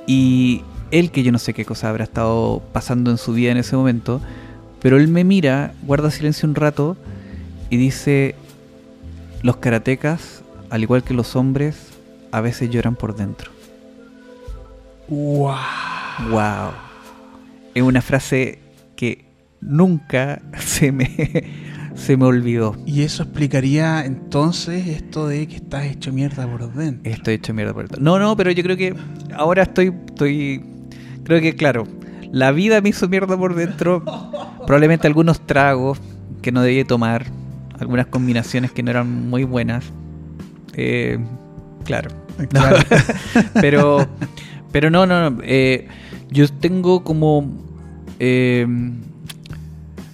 Y 0.07 0.63
él, 0.91 1.11
que 1.11 1.23
yo 1.23 1.31
no 1.31 1.39
sé 1.39 1.53
qué 1.53 1.67
cosa 1.67 1.91
habrá 1.91 2.05
estado 2.05 2.63
pasando 2.73 3.11
en 3.11 3.19
su 3.19 3.35
vida 3.35 3.51
en 3.51 3.59
ese 3.59 3.77
momento, 3.77 4.19
pero 4.81 4.97
él 4.97 5.09
me 5.09 5.25
mira, 5.25 5.75
guarda 5.83 6.11
silencio 6.11 6.49
un 6.49 6.55
rato 6.55 6.97
y 7.71 7.77
dice: 7.77 8.35
Los 9.43 9.57
karatecas, 9.57 10.43
al 10.69 10.83
igual 10.83 11.03
que 11.03 11.15
los 11.15 11.37
hombres, 11.37 11.77
a 12.33 12.41
veces 12.41 12.71
lloran 12.71 12.97
por 12.97 13.15
dentro. 13.15 13.51
¡Wow! 15.09 15.55
¡Wow! 16.31 16.73
Es 17.75 17.83
una 17.83 18.03
frase 18.03 18.59
que 18.97 19.25
nunca 19.61 20.43
se 20.59 20.93
me, 20.93 21.09
se 21.95 22.17
me 22.17 22.25
olvidó. 22.25 22.77
¿Y 22.87 23.03
eso 23.03 23.23
explicaría 23.23 24.05
entonces 24.05 24.87
esto 24.87 25.29
de 25.29 25.47
que 25.49 25.57
estás 25.57 25.87
hecho 25.87 26.13
mierda 26.13 26.47
por 26.47 26.73
dentro? 26.73 27.11
Estoy 27.11 27.35
hecho 27.35 27.55
mierda 27.55 27.73
por 27.73 27.89
dentro. 27.89 28.03
No, 28.03 28.19
no, 28.19 28.37
pero 28.37 28.51
yo 28.51 28.63
creo 28.63 28.77
que 28.77 28.95
ahora 29.35 29.65
estoy, 29.65 29.93
estoy, 30.07 30.65
creo 31.25 31.41
que 31.41 31.55
claro, 31.55 31.87
la 32.33 32.53
vida 32.53 32.81
me 32.81 32.91
hizo 32.91 33.09
mierda 33.09 33.37
por 33.37 33.55
dentro. 33.55 34.05
Probablemente 34.67 35.07
algunos 35.07 35.41
tragos 35.47 35.99
que 36.43 36.53
no 36.53 36.63
debía 36.63 36.85
tomar, 36.85 37.27
algunas 37.81 38.07
combinaciones 38.07 38.73
que 38.73 38.83
no 38.83 38.91
eran 38.91 39.29
muy 39.29 39.45
buenas. 39.45 39.85
Eh, 40.75 41.19
claro. 41.85 42.11
pero, 43.61 44.07
pero 44.73 44.91
no, 44.91 45.07
no, 45.07 45.31
no. 45.31 45.43
Eh, 45.43 45.89
yo 46.31 46.49
tengo 46.49 47.03
como 47.03 47.51
eh, 48.19 48.67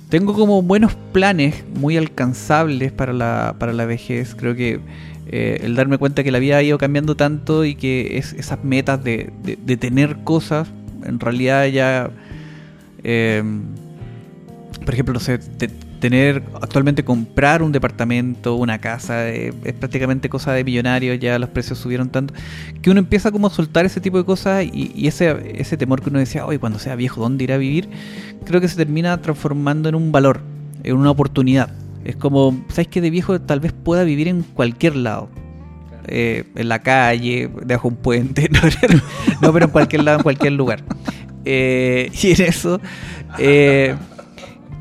tengo 0.08 0.34
como 0.34 0.62
buenos 0.62 0.94
planes 1.12 1.64
muy 1.74 1.96
alcanzables 1.96 2.92
para 2.92 3.12
la, 3.12 3.56
para 3.58 3.72
la 3.72 3.84
vejez. 3.84 4.34
Creo 4.34 4.54
que 4.54 4.80
eh, 5.26 5.60
el 5.64 5.74
darme 5.74 5.98
cuenta 5.98 6.22
que 6.22 6.30
la 6.30 6.38
vida 6.38 6.58
ha 6.58 6.62
ido 6.62 6.78
cambiando 6.78 7.16
tanto 7.16 7.64
y 7.64 7.74
que 7.74 8.16
es, 8.18 8.32
esas 8.32 8.62
metas 8.62 9.02
de, 9.02 9.32
de, 9.42 9.76
tener 9.76 10.18
cosas, 10.22 10.68
en 11.04 11.18
realidad 11.18 11.66
ya, 11.66 12.10
eh, 13.02 13.42
por 14.84 14.94
ejemplo, 14.94 15.14
no 15.14 15.20
sé, 15.20 15.40
tener 16.08 16.44
actualmente 16.62 17.04
comprar 17.04 17.64
un 17.64 17.72
departamento, 17.72 18.54
una 18.54 18.78
casa, 18.78 19.28
eh, 19.28 19.52
es 19.64 19.72
prácticamente 19.72 20.28
cosa 20.28 20.52
de 20.52 20.62
millonarios, 20.62 21.18
ya 21.18 21.36
los 21.36 21.50
precios 21.50 21.80
subieron 21.80 22.10
tanto, 22.10 22.32
que 22.80 22.90
uno 22.90 23.00
empieza 23.00 23.32
como 23.32 23.48
a 23.48 23.50
soltar 23.50 23.86
ese 23.86 24.00
tipo 24.00 24.16
de 24.16 24.24
cosas 24.24 24.64
y, 24.72 25.08
ese, 25.08 25.54
ese 25.60 25.76
temor 25.76 26.00
que 26.00 26.10
uno 26.10 26.20
decía, 26.20 26.46
hoy 26.46 26.58
cuando 26.58 26.78
sea 26.78 26.94
viejo, 26.94 27.20
¿dónde 27.20 27.42
irá 27.42 27.56
a 27.56 27.58
vivir? 27.58 27.88
Creo 28.44 28.60
que 28.60 28.68
se 28.68 28.76
termina 28.76 29.20
transformando 29.20 29.88
en 29.88 29.96
un 29.96 30.12
valor, 30.12 30.42
en 30.84 30.96
una 30.96 31.10
oportunidad. 31.10 31.70
Es 32.04 32.14
como, 32.14 32.64
¿sabes 32.68 32.86
que 32.86 33.00
de 33.00 33.10
viejo 33.10 33.40
tal 33.40 33.58
vez 33.58 33.72
pueda 33.72 34.04
vivir 34.04 34.28
en 34.28 34.42
cualquier 34.42 34.94
lado? 34.94 35.28
Eh, 36.06 36.44
en 36.54 36.68
la 36.68 36.78
calle, 36.82 37.50
debajo 37.64 37.88
un 37.88 37.96
puente, 37.96 38.48
no, 39.42 39.52
pero 39.52 39.64
en 39.64 39.70
cualquier 39.72 40.04
lado, 40.04 40.18
en 40.18 40.22
cualquier 40.22 40.52
lugar. 40.52 40.84
Eh, 41.44 42.12
y 42.22 42.30
en 42.30 42.42
eso... 42.42 42.80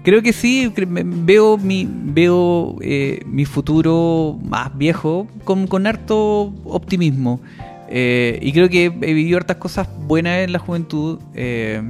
Creo 0.06 0.22
que 0.22 0.34
sí, 0.34 0.72
veo 0.78 1.58
mi, 1.58 1.90
veo, 1.90 2.76
eh, 2.82 3.24
mi 3.26 3.44
futuro 3.46 4.38
más 4.44 4.78
viejo 4.78 5.28
con, 5.44 5.88
harto 5.88 6.54
optimismo. 6.64 7.42
Eh, 7.90 8.38
y 8.40 8.52
creo 8.52 8.70
que 8.70 8.86
he 8.86 9.14
vivido 9.16 9.38
hartas 9.38 9.58
cosas 9.58 9.90
buenas 10.06 10.42
en 10.42 10.52
la 10.52 10.60
juventud. 10.60 11.18
Eh, 11.34 11.82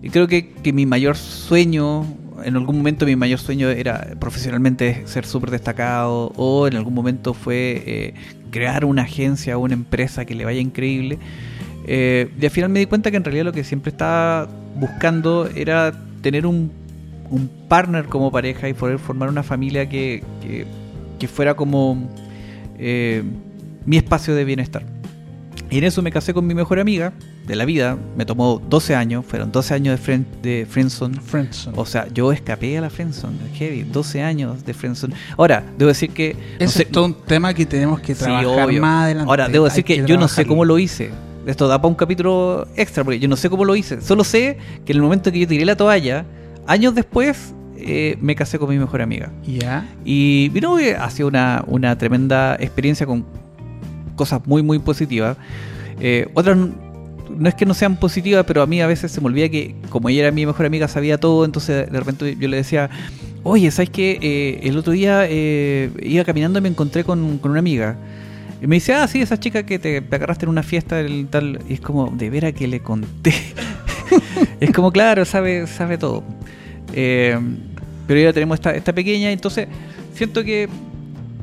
y 0.00 0.10
creo 0.10 0.28
que, 0.28 0.50
que, 0.62 0.72
mi 0.72 0.86
mayor 0.86 1.16
sueño, 1.16 2.06
en 2.44 2.54
algún 2.54 2.76
momento 2.76 3.04
mi 3.04 3.16
mayor 3.16 3.40
sueño 3.40 3.68
era 3.68 4.14
profesionalmente 4.20 5.02
ser 5.06 5.26
súper 5.26 5.50
destacado. 5.50 6.30
O 6.36 6.68
en 6.68 6.76
algún 6.76 6.94
momento 6.94 7.34
fue 7.34 8.14
crear 8.52 8.84
una 8.84 9.02
agencia 9.02 9.58
o 9.58 9.62
una 9.62 9.74
empresa 9.74 10.24
que 10.24 10.36
le 10.36 10.44
vaya 10.44 10.60
increíble. 10.60 11.18
y 11.88 12.44
al 12.44 12.50
final 12.52 12.70
me 12.70 12.78
di 12.78 12.86
cuenta 12.86 13.10
que 13.10 13.16
en 13.16 13.24
realidad 13.24 13.46
lo 13.46 13.52
que 13.52 13.64
siempre 13.64 13.90
estaba 13.90 14.46
buscando 14.76 15.50
era 15.52 15.92
tener 16.22 16.46
un 16.46 16.78
un 17.30 17.48
partner 17.68 18.06
como 18.06 18.30
pareja 18.30 18.68
y 18.68 18.74
poder 18.74 18.98
formar 18.98 19.28
una 19.28 19.42
familia 19.42 19.88
que, 19.88 20.22
que, 21.18 21.28
fuera 21.28 21.54
como 21.54 22.08
eh, 22.78 23.22
mi 23.86 23.96
espacio 23.96 24.34
de 24.34 24.44
bienestar. 24.44 24.84
Y 25.70 25.78
en 25.78 25.84
eso 25.84 26.02
me 26.02 26.10
casé 26.10 26.34
con 26.34 26.46
mi 26.46 26.54
mejor 26.54 26.80
amiga 26.80 27.12
de 27.46 27.54
la 27.54 27.64
vida. 27.64 27.96
Me 28.16 28.26
tomó 28.26 28.60
12 28.68 28.96
años, 28.96 29.24
fueron 29.24 29.52
12 29.52 29.74
años 29.74 29.98
de, 29.98 30.04
friend, 30.04 30.26
de 30.42 30.66
Friendzone. 30.68 31.18
O 31.76 31.86
sea, 31.86 32.08
yo 32.12 32.32
escapé 32.32 32.76
a 32.76 32.80
la 32.80 32.90
Friendzone, 32.90 33.36
heavy, 33.54 33.84
12 33.84 34.22
años 34.22 34.64
de 34.64 34.74
Friendzone. 34.74 35.14
Ahora, 35.36 35.64
debo 35.78 35.88
decir 35.88 36.10
que... 36.10 36.36
es 36.58 36.86
todo 36.90 37.04
un 37.04 37.14
tema 37.14 37.54
que 37.54 37.66
tenemos 37.66 38.00
que 38.00 38.16
trabajar 38.16 38.72
más 38.72 39.04
adelante. 39.04 39.30
Ahora, 39.30 39.48
debo 39.48 39.66
decir 39.66 39.84
que, 39.84 40.04
yo 40.04 40.18
no 40.18 40.26
sé 40.26 40.44
cómo 40.44 40.64
lo 40.64 40.78
hice. 40.78 41.12
Esto 41.46 41.68
da 41.68 41.78
para 41.78 41.88
un 41.88 41.94
capítulo 41.94 42.66
extra, 42.76 43.04
porque 43.04 43.18
yo 43.18 43.28
no 43.28 43.36
sé 43.36 43.48
cómo 43.48 43.64
lo 43.64 43.76
hice. 43.76 44.00
Solo 44.00 44.24
sé 44.24 44.58
que 44.84 44.92
en 44.92 44.98
el 44.98 45.02
momento 45.02 45.30
que 45.32 45.38
yo 45.38 45.48
tiré 45.48 45.64
la 45.64 45.76
toalla, 45.76 46.26
años 46.70 46.94
después 46.94 47.52
eh, 47.76 48.16
me 48.20 48.36
casé 48.36 48.58
con 48.58 48.68
mi 48.70 48.78
mejor 48.78 49.02
amiga. 49.02 49.32
¿Ya? 49.44 49.88
Y 50.04 50.50
vino 50.50 50.76
ha 50.76 51.10
sido 51.10 51.28
una, 51.28 51.64
una, 51.66 51.98
tremenda 51.98 52.56
experiencia 52.60 53.06
con 53.06 53.26
cosas 54.14 54.40
muy, 54.46 54.62
muy 54.62 54.78
positivas. 54.78 55.36
Eh, 55.98 56.28
otras 56.34 56.56
no 56.56 57.48
es 57.48 57.54
que 57.54 57.66
no 57.66 57.74
sean 57.74 57.96
positivas, 57.96 58.44
pero 58.46 58.62
a 58.62 58.66
mí 58.66 58.80
a 58.80 58.86
veces 58.86 59.10
se 59.10 59.20
me 59.20 59.26
olvida 59.26 59.48
que 59.48 59.74
como 59.88 60.08
ella 60.08 60.22
era 60.22 60.30
mi 60.30 60.46
mejor 60.46 60.66
amiga, 60.66 60.86
sabía 60.86 61.18
todo, 61.18 61.44
entonces 61.44 61.90
de 61.90 61.98
repente 61.98 62.36
yo 62.38 62.48
le 62.48 62.56
decía, 62.56 62.88
oye, 63.42 63.70
¿sabes 63.70 63.90
qué? 63.90 64.18
Eh, 64.20 64.60
el 64.68 64.76
otro 64.76 64.92
día 64.92 65.28
iba 65.28 66.24
caminando 66.24 66.60
y 66.60 66.62
me 66.62 66.68
encontré 66.68 67.02
con, 67.02 67.38
con, 67.38 67.50
una 67.50 67.60
amiga. 67.60 67.96
Y 68.62 68.66
me 68.68 68.76
dice, 68.76 68.94
ah, 68.94 69.08
sí, 69.08 69.20
esa 69.20 69.40
chica 69.40 69.64
que 69.64 69.78
te, 69.80 69.98
agarraste 69.98 70.44
en 70.44 70.50
una 70.50 70.62
fiesta, 70.62 71.00
el 71.00 71.26
tal. 71.28 71.60
Y 71.68 71.74
es 71.74 71.80
como, 71.80 72.10
de 72.10 72.30
veras 72.30 72.52
que 72.52 72.68
le 72.68 72.80
conté. 72.80 73.34
es 74.60 74.70
como, 74.72 74.92
claro, 74.92 75.24
sabe, 75.24 75.66
sabe 75.66 75.98
todo. 75.98 76.22
Eh, 76.92 77.38
pero 78.06 78.20
ya 78.20 78.32
tenemos 78.32 78.56
esta, 78.56 78.74
esta 78.74 78.92
pequeña, 78.92 79.30
entonces 79.30 79.68
siento 80.14 80.42
que, 80.44 80.68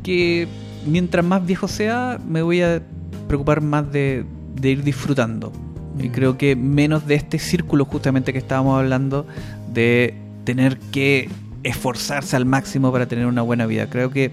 que 0.04 0.48
mientras 0.86 1.24
más 1.24 1.46
viejo 1.46 1.68
sea, 1.68 2.20
me 2.28 2.42
voy 2.42 2.62
a 2.62 2.82
preocupar 3.28 3.62
más 3.62 3.92
de, 3.92 4.26
ir 4.62 4.84
disfrutando. 4.84 5.52
Y 6.00 6.10
mm. 6.10 6.12
creo 6.12 6.38
que 6.38 6.56
menos 6.56 7.06
de 7.08 7.16
este 7.16 7.40
círculo 7.40 7.86
justamente 7.86 8.34
que 8.34 8.40
estábamos 8.40 8.80
hablando 8.80 9.28
de 9.74 10.14
tener 10.44 10.78
que 10.92 11.30
esforzarse 11.64 12.36
al 12.36 12.46
máximo 12.46 12.92
para 12.92 13.08
tener 13.08 13.26
una 13.26 13.42
buena 13.42 13.66
vida. 13.66 13.90
Creo 13.90 14.10
que 14.12 14.32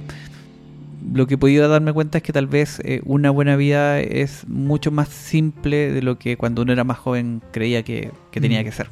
lo 1.13 1.27
que 1.27 1.35
he 1.35 1.39
podido 1.39 1.69
darme 1.69 1.93
cuenta 1.93 2.19
es 2.19 2.25
que 2.25 2.33
tal 2.33 2.47
vez 2.47 2.81
eh, 2.85 3.03
una 3.05 3.31
buena 3.31 3.57
vida 3.57 4.01
es 4.01 4.49
mucho 4.49 4.91
más 4.91 5.09
simple 5.09 5.93
de 5.93 6.03
lo 6.03 6.19
que 6.19 6.37
cuando 6.37 6.63
uno 6.63 6.73
era 6.73 6.85
más 6.85 6.99
joven 6.99 7.43
creía 7.51 7.83
que, 7.83 8.11
tenía 8.31 8.63
mm. 8.63 8.65
que 8.65 8.73
ser. 8.73 8.89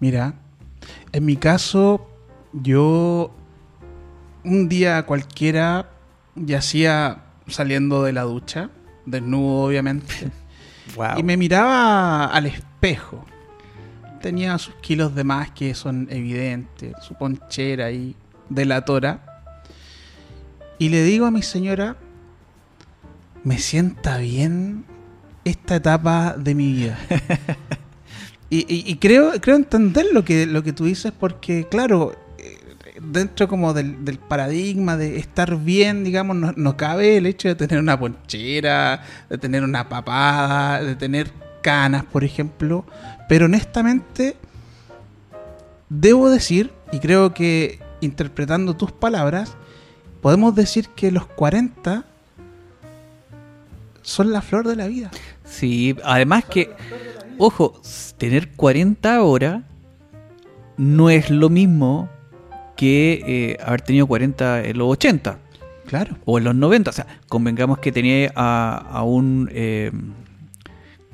Mira, 0.00 0.34
en 1.14 1.24
mi 1.24 1.36
caso, 1.36 2.06
yo 2.52 3.32
un 4.44 4.68
día 4.68 5.06
cualquiera 5.06 5.88
yacía 6.34 7.22
saliendo 7.46 8.02
de 8.02 8.12
la 8.12 8.22
ducha, 8.22 8.70
desnudo 9.06 9.66
obviamente, 9.66 10.32
y 11.16 11.22
me 11.22 11.36
miraba 11.36 12.26
al 12.26 12.46
espejo. 12.46 13.24
Tenía 14.20 14.58
sus 14.58 14.74
kilos 14.76 15.14
de 15.14 15.22
más 15.22 15.52
que 15.52 15.74
son 15.74 16.08
evidentes, 16.10 16.94
su 17.00 17.14
ponchera 17.14 17.92
y 17.92 18.16
delatora 18.48 19.34
y 20.78 20.88
le 20.88 21.04
digo 21.04 21.26
a 21.26 21.30
mi 21.30 21.42
señora, 21.42 21.96
me 23.44 23.58
sienta 23.58 24.18
bien 24.18 24.84
esta 25.44 25.76
etapa 25.76 26.34
de 26.36 26.54
mi 26.56 26.72
vida. 26.72 26.98
y, 28.56 28.96
creo, 28.96 29.32
creo 29.40 29.56
entender 29.56 30.06
lo 30.12 30.24
que, 30.24 30.46
lo 30.46 30.62
que 30.62 30.72
tú 30.72 30.84
dices 30.84 31.12
porque, 31.18 31.66
claro, 31.68 32.14
eh, 32.38 32.58
dentro 33.00 33.48
como 33.48 33.74
del, 33.74 33.96
paradigma 34.28 34.96
de 34.96 35.18
estar 35.18 35.56
bien, 35.56 36.04
digamos, 36.04 36.56
no, 36.56 36.76
cabe 36.76 37.16
el 37.16 37.26
hecho 37.26 37.48
de 37.48 37.54
tener 37.54 37.80
una 37.80 37.98
ponchera, 37.98 39.02
de 39.28 39.38
tener 39.38 39.64
una 39.64 39.88
papada, 39.88 40.82
de 40.82 40.94
tener 40.94 41.32
canas, 41.62 42.04
por 42.04 42.22
ejemplo. 42.22 42.84
Pero 43.28 43.46
honestamente, 43.46 44.36
debo 45.88 46.30
decir, 46.30 46.70
y 46.92 47.00
creo 47.00 47.34
que 47.34 47.80
interpretando 48.00 48.76
tus 48.76 48.92
palabras, 48.92 49.56
podemos 50.20 50.54
decir 50.54 50.88
que 50.90 51.10
los 51.10 51.26
40 51.26 52.04
son 54.02 54.32
la 54.32 54.42
flor 54.42 54.68
de 54.68 54.76
la 54.76 54.86
vida. 54.86 55.10
Sí, 55.44 55.96
además 56.04 56.44
que, 56.44 56.70
ojo, 57.38 57.80
tener 58.18 58.52
40 58.52 59.14
ahora 59.14 59.62
no 60.76 61.10
es 61.10 61.30
lo 61.30 61.48
mismo 61.48 62.08
que 62.76 63.22
eh, 63.26 63.56
haber 63.64 63.82
tenido 63.82 64.06
40 64.06 64.64
en 64.64 64.78
los 64.78 64.88
80. 64.88 65.38
Claro. 65.86 66.16
O 66.24 66.38
en 66.38 66.44
los 66.44 66.54
90. 66.54 66.90
O 66.90 66.92
sea, 66.92 67.06
convengamos 67.28 67.78
que 67.78 67.92
tenía 67.92 68.32
a, 68.34 69.02
un. 69.04 69.48
Eh, 69.52 69.92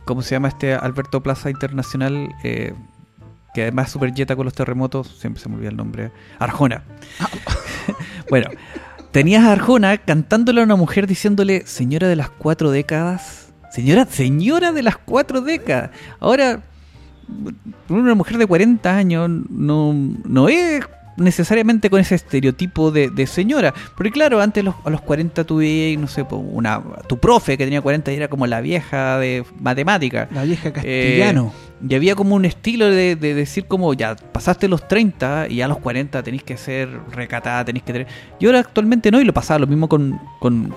¿Cómo 0.04 0.22
se 0.22 0.34
llama 0.34 0.48
este 0.48 0.74
Alberto 0.74 1.22
Plaza 1.22 1.50
Internacional? 1.50 2.28
Eh, 2.44 2.72
que 3.52 3.62
además 3.62 3.88
es 3.88 3.92
super 3.92 4.36
con 4.36 4.44
los 4.44 4.54
terremotos. 4.54 5.18
Siempre 5.18 5.42
se 5.42 5.48
me 5.48 5.56
olvida 5.56 5.70
el 5.70 5.76
nombre. 5.76 6.12
Arjona. 6.38 6.84
Ah. 7.18 7.28
bueno, 8.30 8.48
Tenías 9.12 9.42
a 9.42 9.52
Arjona 9.52 9.98
cantándole 9.98 10.60
a 10.60 10.64
una 10.64 10.76
mujer 10.76 11.08
diciéndole, 11.08 11.66
señora 11.66 12.06
de 12.06 12.14
las 12.14 12.30
cuatro 12.30 12.70
décadas. 12.70 13.49
Señora, 13.70 14.06
señora 14.06 14.72
de 14.72 14.82
las 14.82 14.96
cuatro 14.96 15.40
décadas. 15.40 15.90
Ahora, 16.18 16.60
una 17.88 18.14
mujer 18.14 18.38
de 18.38 18.46
40 18.46 18.96
años 18.96 19.30
no, 19.48 19.92
no 20.24 20.48
es 20.48 20.84
necesariamente 21.20 21.90
con 21.90 22.00
ese 22.00 22.14
estereotipo 22.14 22.90
de, 22.90 23.26
señora. 23.26 23.72
Porque 23.94 24.10
claro, 24.10 24.40
antes 24.40 24.64
a 24.66 24.90
los 24.90 25.00
40 25.00 25.44
tuve, 25.44 25.96
no 25.98 26.08
sé, 26.08 26.22
una, 26.30 26.82
tu 27.06 27.18
profe 27.18 27.56
que 27.56 27.64
tenía 27.64 27.80
40 27.80 28.12
y 28.12 28.16
era 28.16 28.28
como 28.28 28.46
la 28.46 28.60
vieja 28.60 29.18
de 29.18 29.44
matemática. 29.60 30.28
La 30.32 30.44
vieja 30.44 30.72
castellano. 30.72 31.52
Eh, 31.54 31.86
y 31.88 31.94
había 31.94 32.14
como 32.14 32.34
un 32.34 32.44
estilo 32.44 32.86
de, 32.86 33.16
decir 33.16 33.66
como, 33.66 33.94
ya, 33.94 34.16
pasaste 34.16 34.68
los 34.68 34.86
30 34.86 35.48
y 35.48 35.62
a 35.62 35.68
los 35.68 35.78
40 35.78 36.22
tenéis 36.22 36.42
que 36.42 36.56
ser 36.56 36.88
recatada, 37.10 37.64
tenéis 37.64 37.84
que 37.84 37.92
tener... 37.92 38.08
Y 38.38 38.46
ahora 38.46 38.60
actualmente 38.60 39.10
no, 39.10 39.20
y 39.20 39.24
lo 39.24 39.32
pasaba 39.32 39.60
lo 39.60 39.66
mismo 39.66 39.88
con, 39.88 40.20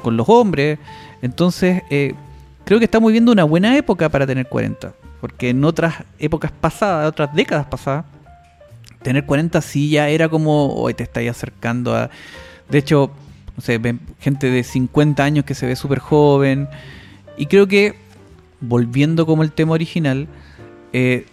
los 0.06 0.30
hombres. 0.30 0.80
Entonces, 1.22 1.84
eh, 1.90 2.14
creo 2.74 2.80
que 2.80 2.86
estamos 2.86 3.10
viviendo 3.10 3.32
una 3.32 3.44
buena 3.44 3.78
época 3.78 4.10
para 4.10 4.26
tener 4.26 4.48
40. 4.48 4.96
Porque 5.22 5.50
en 5.50 5.64
otras 5.64 5.94
épocas 6.18 6.52
pasadas, 6.52 7.08
otras 7.08 7.32
décadas 7.36 7.68
pasadas, 7.68 8.04
tener 9.04 9.28
40 9.28 9.62
sí 9.62 9.92
ya 9.92 10.10
era 10.10 10.28
como, 10.28 10.74
hoy 10.74 10.96
te 10.96 11.04
estáis 11.04 11.30
acercando 11.30 11.96
a... 11.96 12.10
De 12.72 12.80
hecho, 12.80 13.12
no 13.56 13.62
sé, 13.62 13.80
gente 14.20 14.50
de 14.50 14.64
50 14.64 15.24
años 15.24 15.46
que 15.46 15.54
se 15.54 15.68
ve 15.68 15.76
súper 15.76 16.00
joven. 16.00 16.68
Y 17.38 17.46
creo 17.46 17.68
que, 17.68 17.94
volviendo 18.60 19.28
como 19.28 19.44
el 19.44 19.52
tema 19.52 19.74
original, 19.74 20.28
eh, 20.94 21.28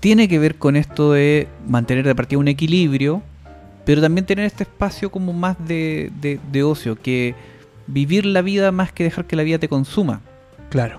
tiene 0.00 0.26
que 0.26 0.40
ver 0.40 0.56
con 0.56 0.74
esto 0.74 1.12
de 1.12 1.46
mantener 1.68 2.04
de 2.04 2.16
partida 2.16 2.40
un 2.40 2.48
equilibrio, 2.48 3.22
pero 3.84 4.00
también 4.00 4.26
tener 4.26 4.44
este 4.44 4.64
espacio 4.64 5.12
como 5.12 5.32
más 5.32 5.56
de, 5.68 6.10
de, 6.20 6.62
ocio, 6.64 6.96
que 7.00 7.36
vivir 7.86 8.26
la 8.26 8.42
vida 8.42 8.72
más 8.72 8.90
que 8.90 9.04
dejar 9.04 9.24
que 9.26 9.36
la 9.36 9.44
vida 9.44 9.60
te 9.60 9.68
consuma. 9.68 10.20
Claro, 10.74 10.98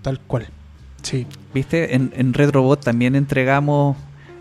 tal 0.00 0.20
cual. 0.20 0.46
Sí. 1.02 1.26
¿Viste? 1.52 1.96
En, 1.96 2.12
en 2.14 2.32
Red 2.32 2.52
Robot 2.52 2.84
también 2.84 3.16
entregamos 3.16 3.96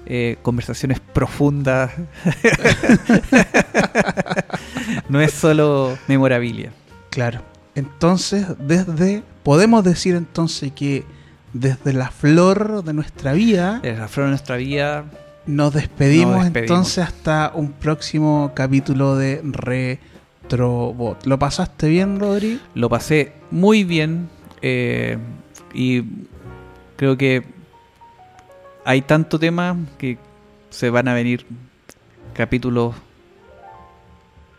eh, 0.05 0.37
conversaciones 0.43 0.99
profundas. 0.99 1.89
no 5.09 5.19
es 5.19 5.31
solo 5.31 5.97
memorabilia. 6.07 6.71
Claro. 7.09 7.41
Entonces, 7.73 8.45
desde. 8.59 9.23
Podemos 9.41 9.83
decir 9.83 10.13
entonces 10.13 10.73
que 10.73 11.05
desde 11.53 11.93
la 11.93 12.11
flor 12.11 12.83
de 12.83 12.93
nuestra 12.93 13.33
vida. 13.33 13.79
Desde 13.81 13.97
la 13.97 14.07
flor 14.07 14.27
de 14.27 14.29
nuestra 14.29 14.57
vida. 14.57 15.05
Nos 15.47 15.73
despedimos, 15.73 16.45
entonces 16.45 17.03
hasta 17.03 17.51
un 17.55 17.71
próximo 17.71 18.51
capítulo 18.53 19.15
de 19.15 19.41
Retrobot. 19.43 21.25
¿Lo 21.25 21.39
pasaste 21.39 21.89
bien, 21.89 22.19
Rodri? 22.19 22.61
Lo 22.75 22.89
pasé 22.89 23.38
muy 23.51 23.83
bien. 23.83 24.29
Eh, 24.61 25.17
y 25.73 26.03
creo 26.95 27.17
que 27.17 27.43
hay 28.85 29.01
tanto 29.01 29.39
tema 29.39 29.77
que 29.97 30.17
se 30.69 30.89
van 30.89 31.07
a 31.07 31.13
venir 31.13 31.45
capítulos 32.33 32.95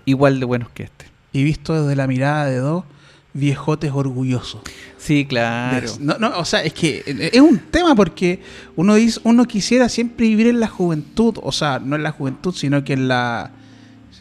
igual 0.05 0.41
de 0.41 0.47
buenos 0.47 0.71
que 0.71 0.85
este. 0.85 1.07
Y 1.33 1.45
visto 1.45 1.83
desde 1.83 1.97
la 1.97 2.07
mirada 2.07 2.47
de 2.47 2.57
dos 2.59 2.85
viejotes 3.33 3.93
orgullosos. 3.93 4.63
Sí, 4.99 5.25
claro. 5.25 5.89
No, 6.01 6.19
no, 6.19 6.39
o 6.39 6.45
sea, 6.45 6.63
es 6.63 6.73
que 6.73 7.05
es 7.07 7.41
un 7.41 7.59
tema 7.59 7.95
porque 7.95 8.43
uno 8.77 8.97
dice, 8.97 9.21
uno 9.25 9.45
quisiera 9.45 9.89
siempre 9.89 10.27
vivir 10.27 10.49
en 10.49 10.61
la 10.61 10.67
juventud, 10.67 11.39
o 11.43 11.53
sea, 11.53 11.79
no 11.79 11.97
en 11.97 12.03
la 12.03 12.11
juventud, 12.11 12.55
sino 12.55 12.83
que 12.85 12.95
en 12.95 13.09
la 13.09 13.53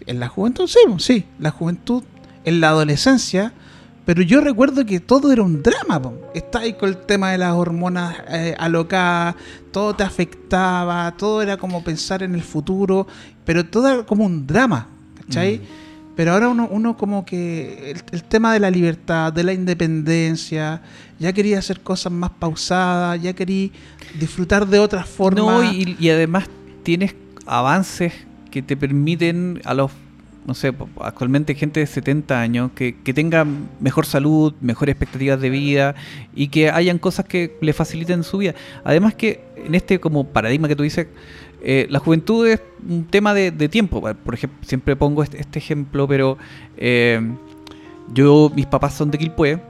en 0.06 0.20
la 0.20 0.28
juventud, 0.28 0.68
sí, 0.68 0.80
sí, 1.00 1.26
la 1.40 1.52
juventud, 1.52 2.04
en 2.46 2.62
la 2.62 2.70
adolescencia, 2.70 3.54
pero 4.10 4.24
yo 4.24 4.42
recuerdo 4.42 4.88
que 4.88 5.00
todo 5.00 5.32
era 5.32 5.44
un 5.44 5.62
drama. 5.62 6.02
Está 6.34 6.62
ahí 6.62 6.74
con 6.74 6.90
el 6.90 6.98
tema 6.98 7.30
de 7.30 7.38
las 7.38 7.54
hormonas 7.54 8.16
eh, 8.28 8.56
alocadas, 8.58 9.36
todo 9.72 9.96
te 9.96 10.02
afectaba, 10.02 11.14
todo 11.16 11.44
era 11.44 11.58
como 11.58 11.84
pensar 11.84 12.24
en 12.24 12.34
el 12.34 12.42
futuro, 12.42 13.06
pero 13.46 13.68
todo 13.68 13.88
era 13.88 14.04
como 14.08 14.26
un 14.26 14.48
drama, 14.48 14.88
¿cachai? 15.14 15.60
Mm. 15.60 16.16
Pero 16.16 16.34
ahora 16.34 16.50
uno, 16.50 16.68
uno 16.72 16.98
como 16.98 17.24
que 17.24 17.94
el, 18.12 18.24
tema 18.24 18.52
de 18.52 18.60
la 18.60 18.72
libertad, 18.72 19.32
de 19.32 19.44
la 19.44 19.54
independencia, 19.54 20.82
ya 21.20 21.32
quería 21.32 21.60
hacer 21.60 21.82
cosas 21.82 22.12
más 22.12 22.32
pausadas, 22.32 23.22
ya 23.22 23.34
quería 23.34 23.70
disfrutar 24.20 24.66
de 24.66 24.80
otras 24.80 25.08
formas. 25.08 25.46
No, 25.46 25.64
y, 25.64 25.96
y 26.00 26.10
además 26.10 26.46
tienes 26.82 27.14
avances 27.46 28.14
que 28.50 28.64
te 28.64 28.76
permiten 28.76 29.62
a 29.66 29.76
los 29.76 29.92
no 30.50 30.56
sé, 30.56 30.74
actualmente 31.00 31.54
gente 31.54 31.80
de 31.80 31.86
70 31.86 32.42
años 32.42 32.72
que, 32.74 32.96
que 33.04 33.14
tenga 33.14 33.46
mejor 33.80 34.08
salud, 34.08 34.56
mejores 34.62 34.94
expectativas 34.94 35.40
de 35.40 35.52
vida 35.52 35.94
y 36.34 36.48
que 36.48 36.72
hayan 36.72 36.98
cosas 36.98 37.26
que 37.26 37.56
le 37.62 37.72
faciliten 37.72 38.24
su 38.24 38.40
vida. 38.40 38.56
Además 38.84 39.14
que 39.14 39.44
en 39.56 39.76
este 39.76 40.00
como 40.00 40.24
paradigma 40.24 40.68
que 40.68 40.76
tú 40.76 40.82
dices, 40.82 41.06
eh, 41.62 41.86
la 41.92 42.00
juventud 42.00 42.48
es 42.48 42.64
un 42.84 43.06
tema 43.06 43.36
de, 43.36 43.52
tiempo. 43.70 44.02
Por 44.02 44.34
ejemplo, 44.34 44.58
siempre 44.64 44.96
pongo 44.96 45.22
este, 45.22 45.40
este 45.40 45.60
ejemplo, 45.60 46.08
pero 46.08 46.40
eh, 46.78 47.22
yo, 48.12 48.52
mis 48.56 48.66
papás 48.66 48.96
son 48.96 49.12
de 49.12 49.20
Quilpué, 49.20 49.62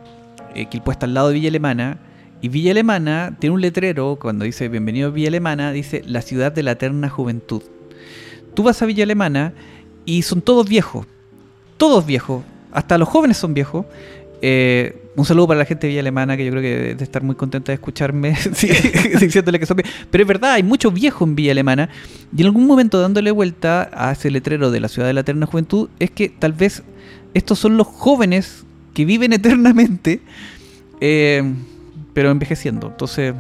eh, 0.56 0.66
Quilpué 0.68 0.94
está 0.94 1.08
al 1.08 1.14
lado 1.14 1.28
de 1.28 1.34
Villa 1.34 1.50
Alemana, 1.50 2.00
y 2.42 2.48
Villa 2.48 2.72
Alemana 2.72 3.36
tiene 3.38 3.54
un 3.54 3.60
letrero, 3.60 4.18
cuando 4.18 4.46
dice 4.46 4.70
bienvenido 4.70 5.10
a 5.10 5.12
Villa 5.12 5.28
Alemana, 5.28 5.74
dice 5.74 6.04
la 6.08 6.22
ciudad 6.22 6.54
de 6.54 6.64
la 6.64 6.72
eterna 6.72 7.10
juventud. 7.10 7.64
Tú 8.54 8.64
vas 8.64 8.82
a 8.82 8.86
Villa 8.86 9.04
Alemana 9.04 9.54
y 10.10 10.24
son 10.24 10.42
todos 10.42 10.68
viejos. 10.68 11.06
Todos 11.78 12.04
viejos. 12.04 12.44
Hasta 12.72 12.98
los 12.98 13.08
jóvenes 13.08 13.38
son 13.38 13.54
viejos. 13.54 13.86
Eh, 14.42 15.04
un 15.16 15.24
saludo 15.24 15.50
para 15.50 15.60
la 15.60 15.66
gente 15.66 15.86
de 15.86 15.90
Villa 15.90 16.00
Alemana, 16.00 16.36
que 16.36 16.46
yo 16.46 16.50
creo 16.50 16.64
que 16.64 16.76
debe 16.76 17.04
estar 17.04 17.22
muy 17.22 17.36
contenta 17.36 17.72
de 17.72 17.76
escucharme 17.76 18.30
diciéndole 19.20 19.60
que 19.60 19.68
son 19.68 19.78
viejos. 19.78 19.94
Pero 20.10 20.24
es 20.24 20.28
verdad, 20.28 20.54
hay 20.54 20.64
muchos 20.64 20.92
viejos 20.92 21.28
en 21.28 21.36
Villa 21.36 21.52
Alemana. 21.52 21.90
Y 22.36 22.42
en 22.42 22.48
algún 22.48 22.66
momento 22.66 23.00
dándole 23.00 23.30
vuelta 23.30 23.92
a 23.94 24.12
ese 24.12 24.32
letrero 24.32 24.72
de 24.72 24.80
la 24.80 24.88
ciudad 24.88 25.08
de 25.08 25.14
la 25.14 25.22
eterna 25.22 25.46
juventud, 25.46 25.90
es 26.00 26.10
que 26.10 26.30
tal 26.30 26.54
vez 26.54 26.82
estos 27.36 27.60
son 27.60 27.78
los 27.78 27.86
jóvenes 27.86 28.64
que 28.96 29.06
viven 29.06 29.32
eternamente, 29.40 30.22
eh, 31.02 31.44
pero 32.16 32.32
envejeciendo. 32.32 32.88
Entonces, 32.88 33.36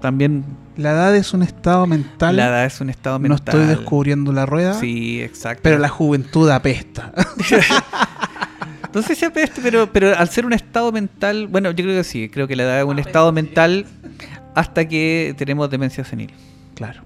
también... 0.00 0.44
La 0.76 0.90
edad 0.90 1.14
es 1.14 1.32
un 1.32 1.42
estado 1.42 1.86
mental. 1.86 2.36
La 2.36 2.48
edad 2.48 2.64
es 2.64 2.80
un 2.80 2.90
estado 2.90 3.18
mental. 3.18 3.28
No 3.30 3.36
estoy 3.36 3.66
descubriendo 3.76 4.32
la 4.32 4.44
rueda. 4.44 4.74
Sí, 4.74 5.22
exacto. 5.22 5.60
Pero 5.62 5.78
la 5.78 5.88
juventud 5.88 6.50
apesta. 6.50 7.12
no 8.94 9.02
sé 9.02 9.14
si 9.14 9.24
apesta, 9.24 9.60
pero, 9.62 9.92
pero 9.92 10.16
al 10.16 10.28
ser 10.28 10.46
un 10.46 10.52
estado 10.52 10.90
mental, 10.90 11.46
bueno, 11.46 11.70
yo 11.70 11.84
creo 11.84 11.96
que 11.96 12.04
sí, 12.04 12.28
creo 12.28 12.48
que 12.48 12.56
la 12.56 12.64
edad 12.64 12.78
es 12.80 12.84
un 12.84 12.98
estado 12.98 13.30
mental 13.30 13.86
hasta 14.54 14.88
que 14.88 15.34
tenemos 15.38 15.70
demencia 15.70 16.04
senil. 16.04 16.32
Claro. 16.74 17.02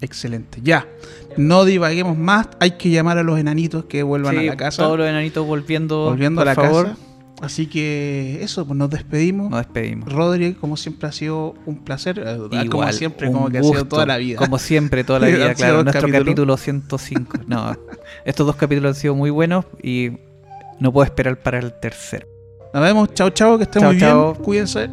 Excelente. 0.00 0.58
Ya. 0.62 0.86
No 1.36 1.64
divaguemos 1.64 2.18
más. 2.18 2.48
Hay 2.58 2.72
que 2.72 2.90
llamar 2.90 3.18
a 3.18 3.22
los 3.22 3.38
enanitos 3.38 3.84
que 3.84 4.02
vuelvan 4.02 4.36
a 4.36 4.42
la 4.42 4.56
casa. 4.56 4.82
Todos 4.82 4.98
los 4.98 5.08
enanitos 5.08 5.46
volviendo, 5.46 6.06
volviendo 6.06 6.42
a 6.42 6.44
la 6.44 6.56
casa. 6.56 6.96
Así 7.42 7.66
que 7.66 8.38
eso, 8.40 8.64
pues 8.64 8.78
nos 8.78 8.88
despedimos. 8.88 9.50
Nos 9.50 9.58
despedimos. 9.58 10.10
Rodri, 10.10 10.54
como 10.54 10.76
siempre 10.76 11.08
ha 11.08 11.12
sido 11.12 11.54
un 11.66 11.82
placer. 11.82 12.22
Eh, 12.24 12.36
Igual, 12.36 12.70
como 12.70 12.92
siempre, 12.92 13.32
como 13.32 13.48
que 13.50 13.58
ha 13.58 13.62
sido 13.64 13.84
toda 13.84 14.06
la 14.06 14.16
vida. 14.16 14.38
Como 14.38 14.58
siempre, 14.58 15.02
toda 15.02 15.18
la 15.18 15.26
vida, 15.28 15.52
claro. 15.54 15.82
Nuestro 15.82 16.08
capítulo 16.08 16.56
105. 16.56 17.38
No, 17.48 17.76
estos 18.24 18.46
dos 18.46 18.54
capítulos 18.54 18.96
han 18.96 19.00
sido 19.00 19.16
muy 19.16 19.30
buenos 19.30 19.64
y 19.82 20.12
no 20.78 20.92
puedo 20.92 21.04
esperar 21.04 21.36
para 21.42 21.58
el 21.58 21.72
tercero. 21.80 22.28
Nos 22.72 22.82
vemos. 22.82 23.12
Chao, 23.12 23.30
chao. 23.30 23.58
Que 23.58 23.64
estén 23.64 23.84
muy 23.84 23.96
bien. 23.96 24.34
Cuídense. 24.34 24.88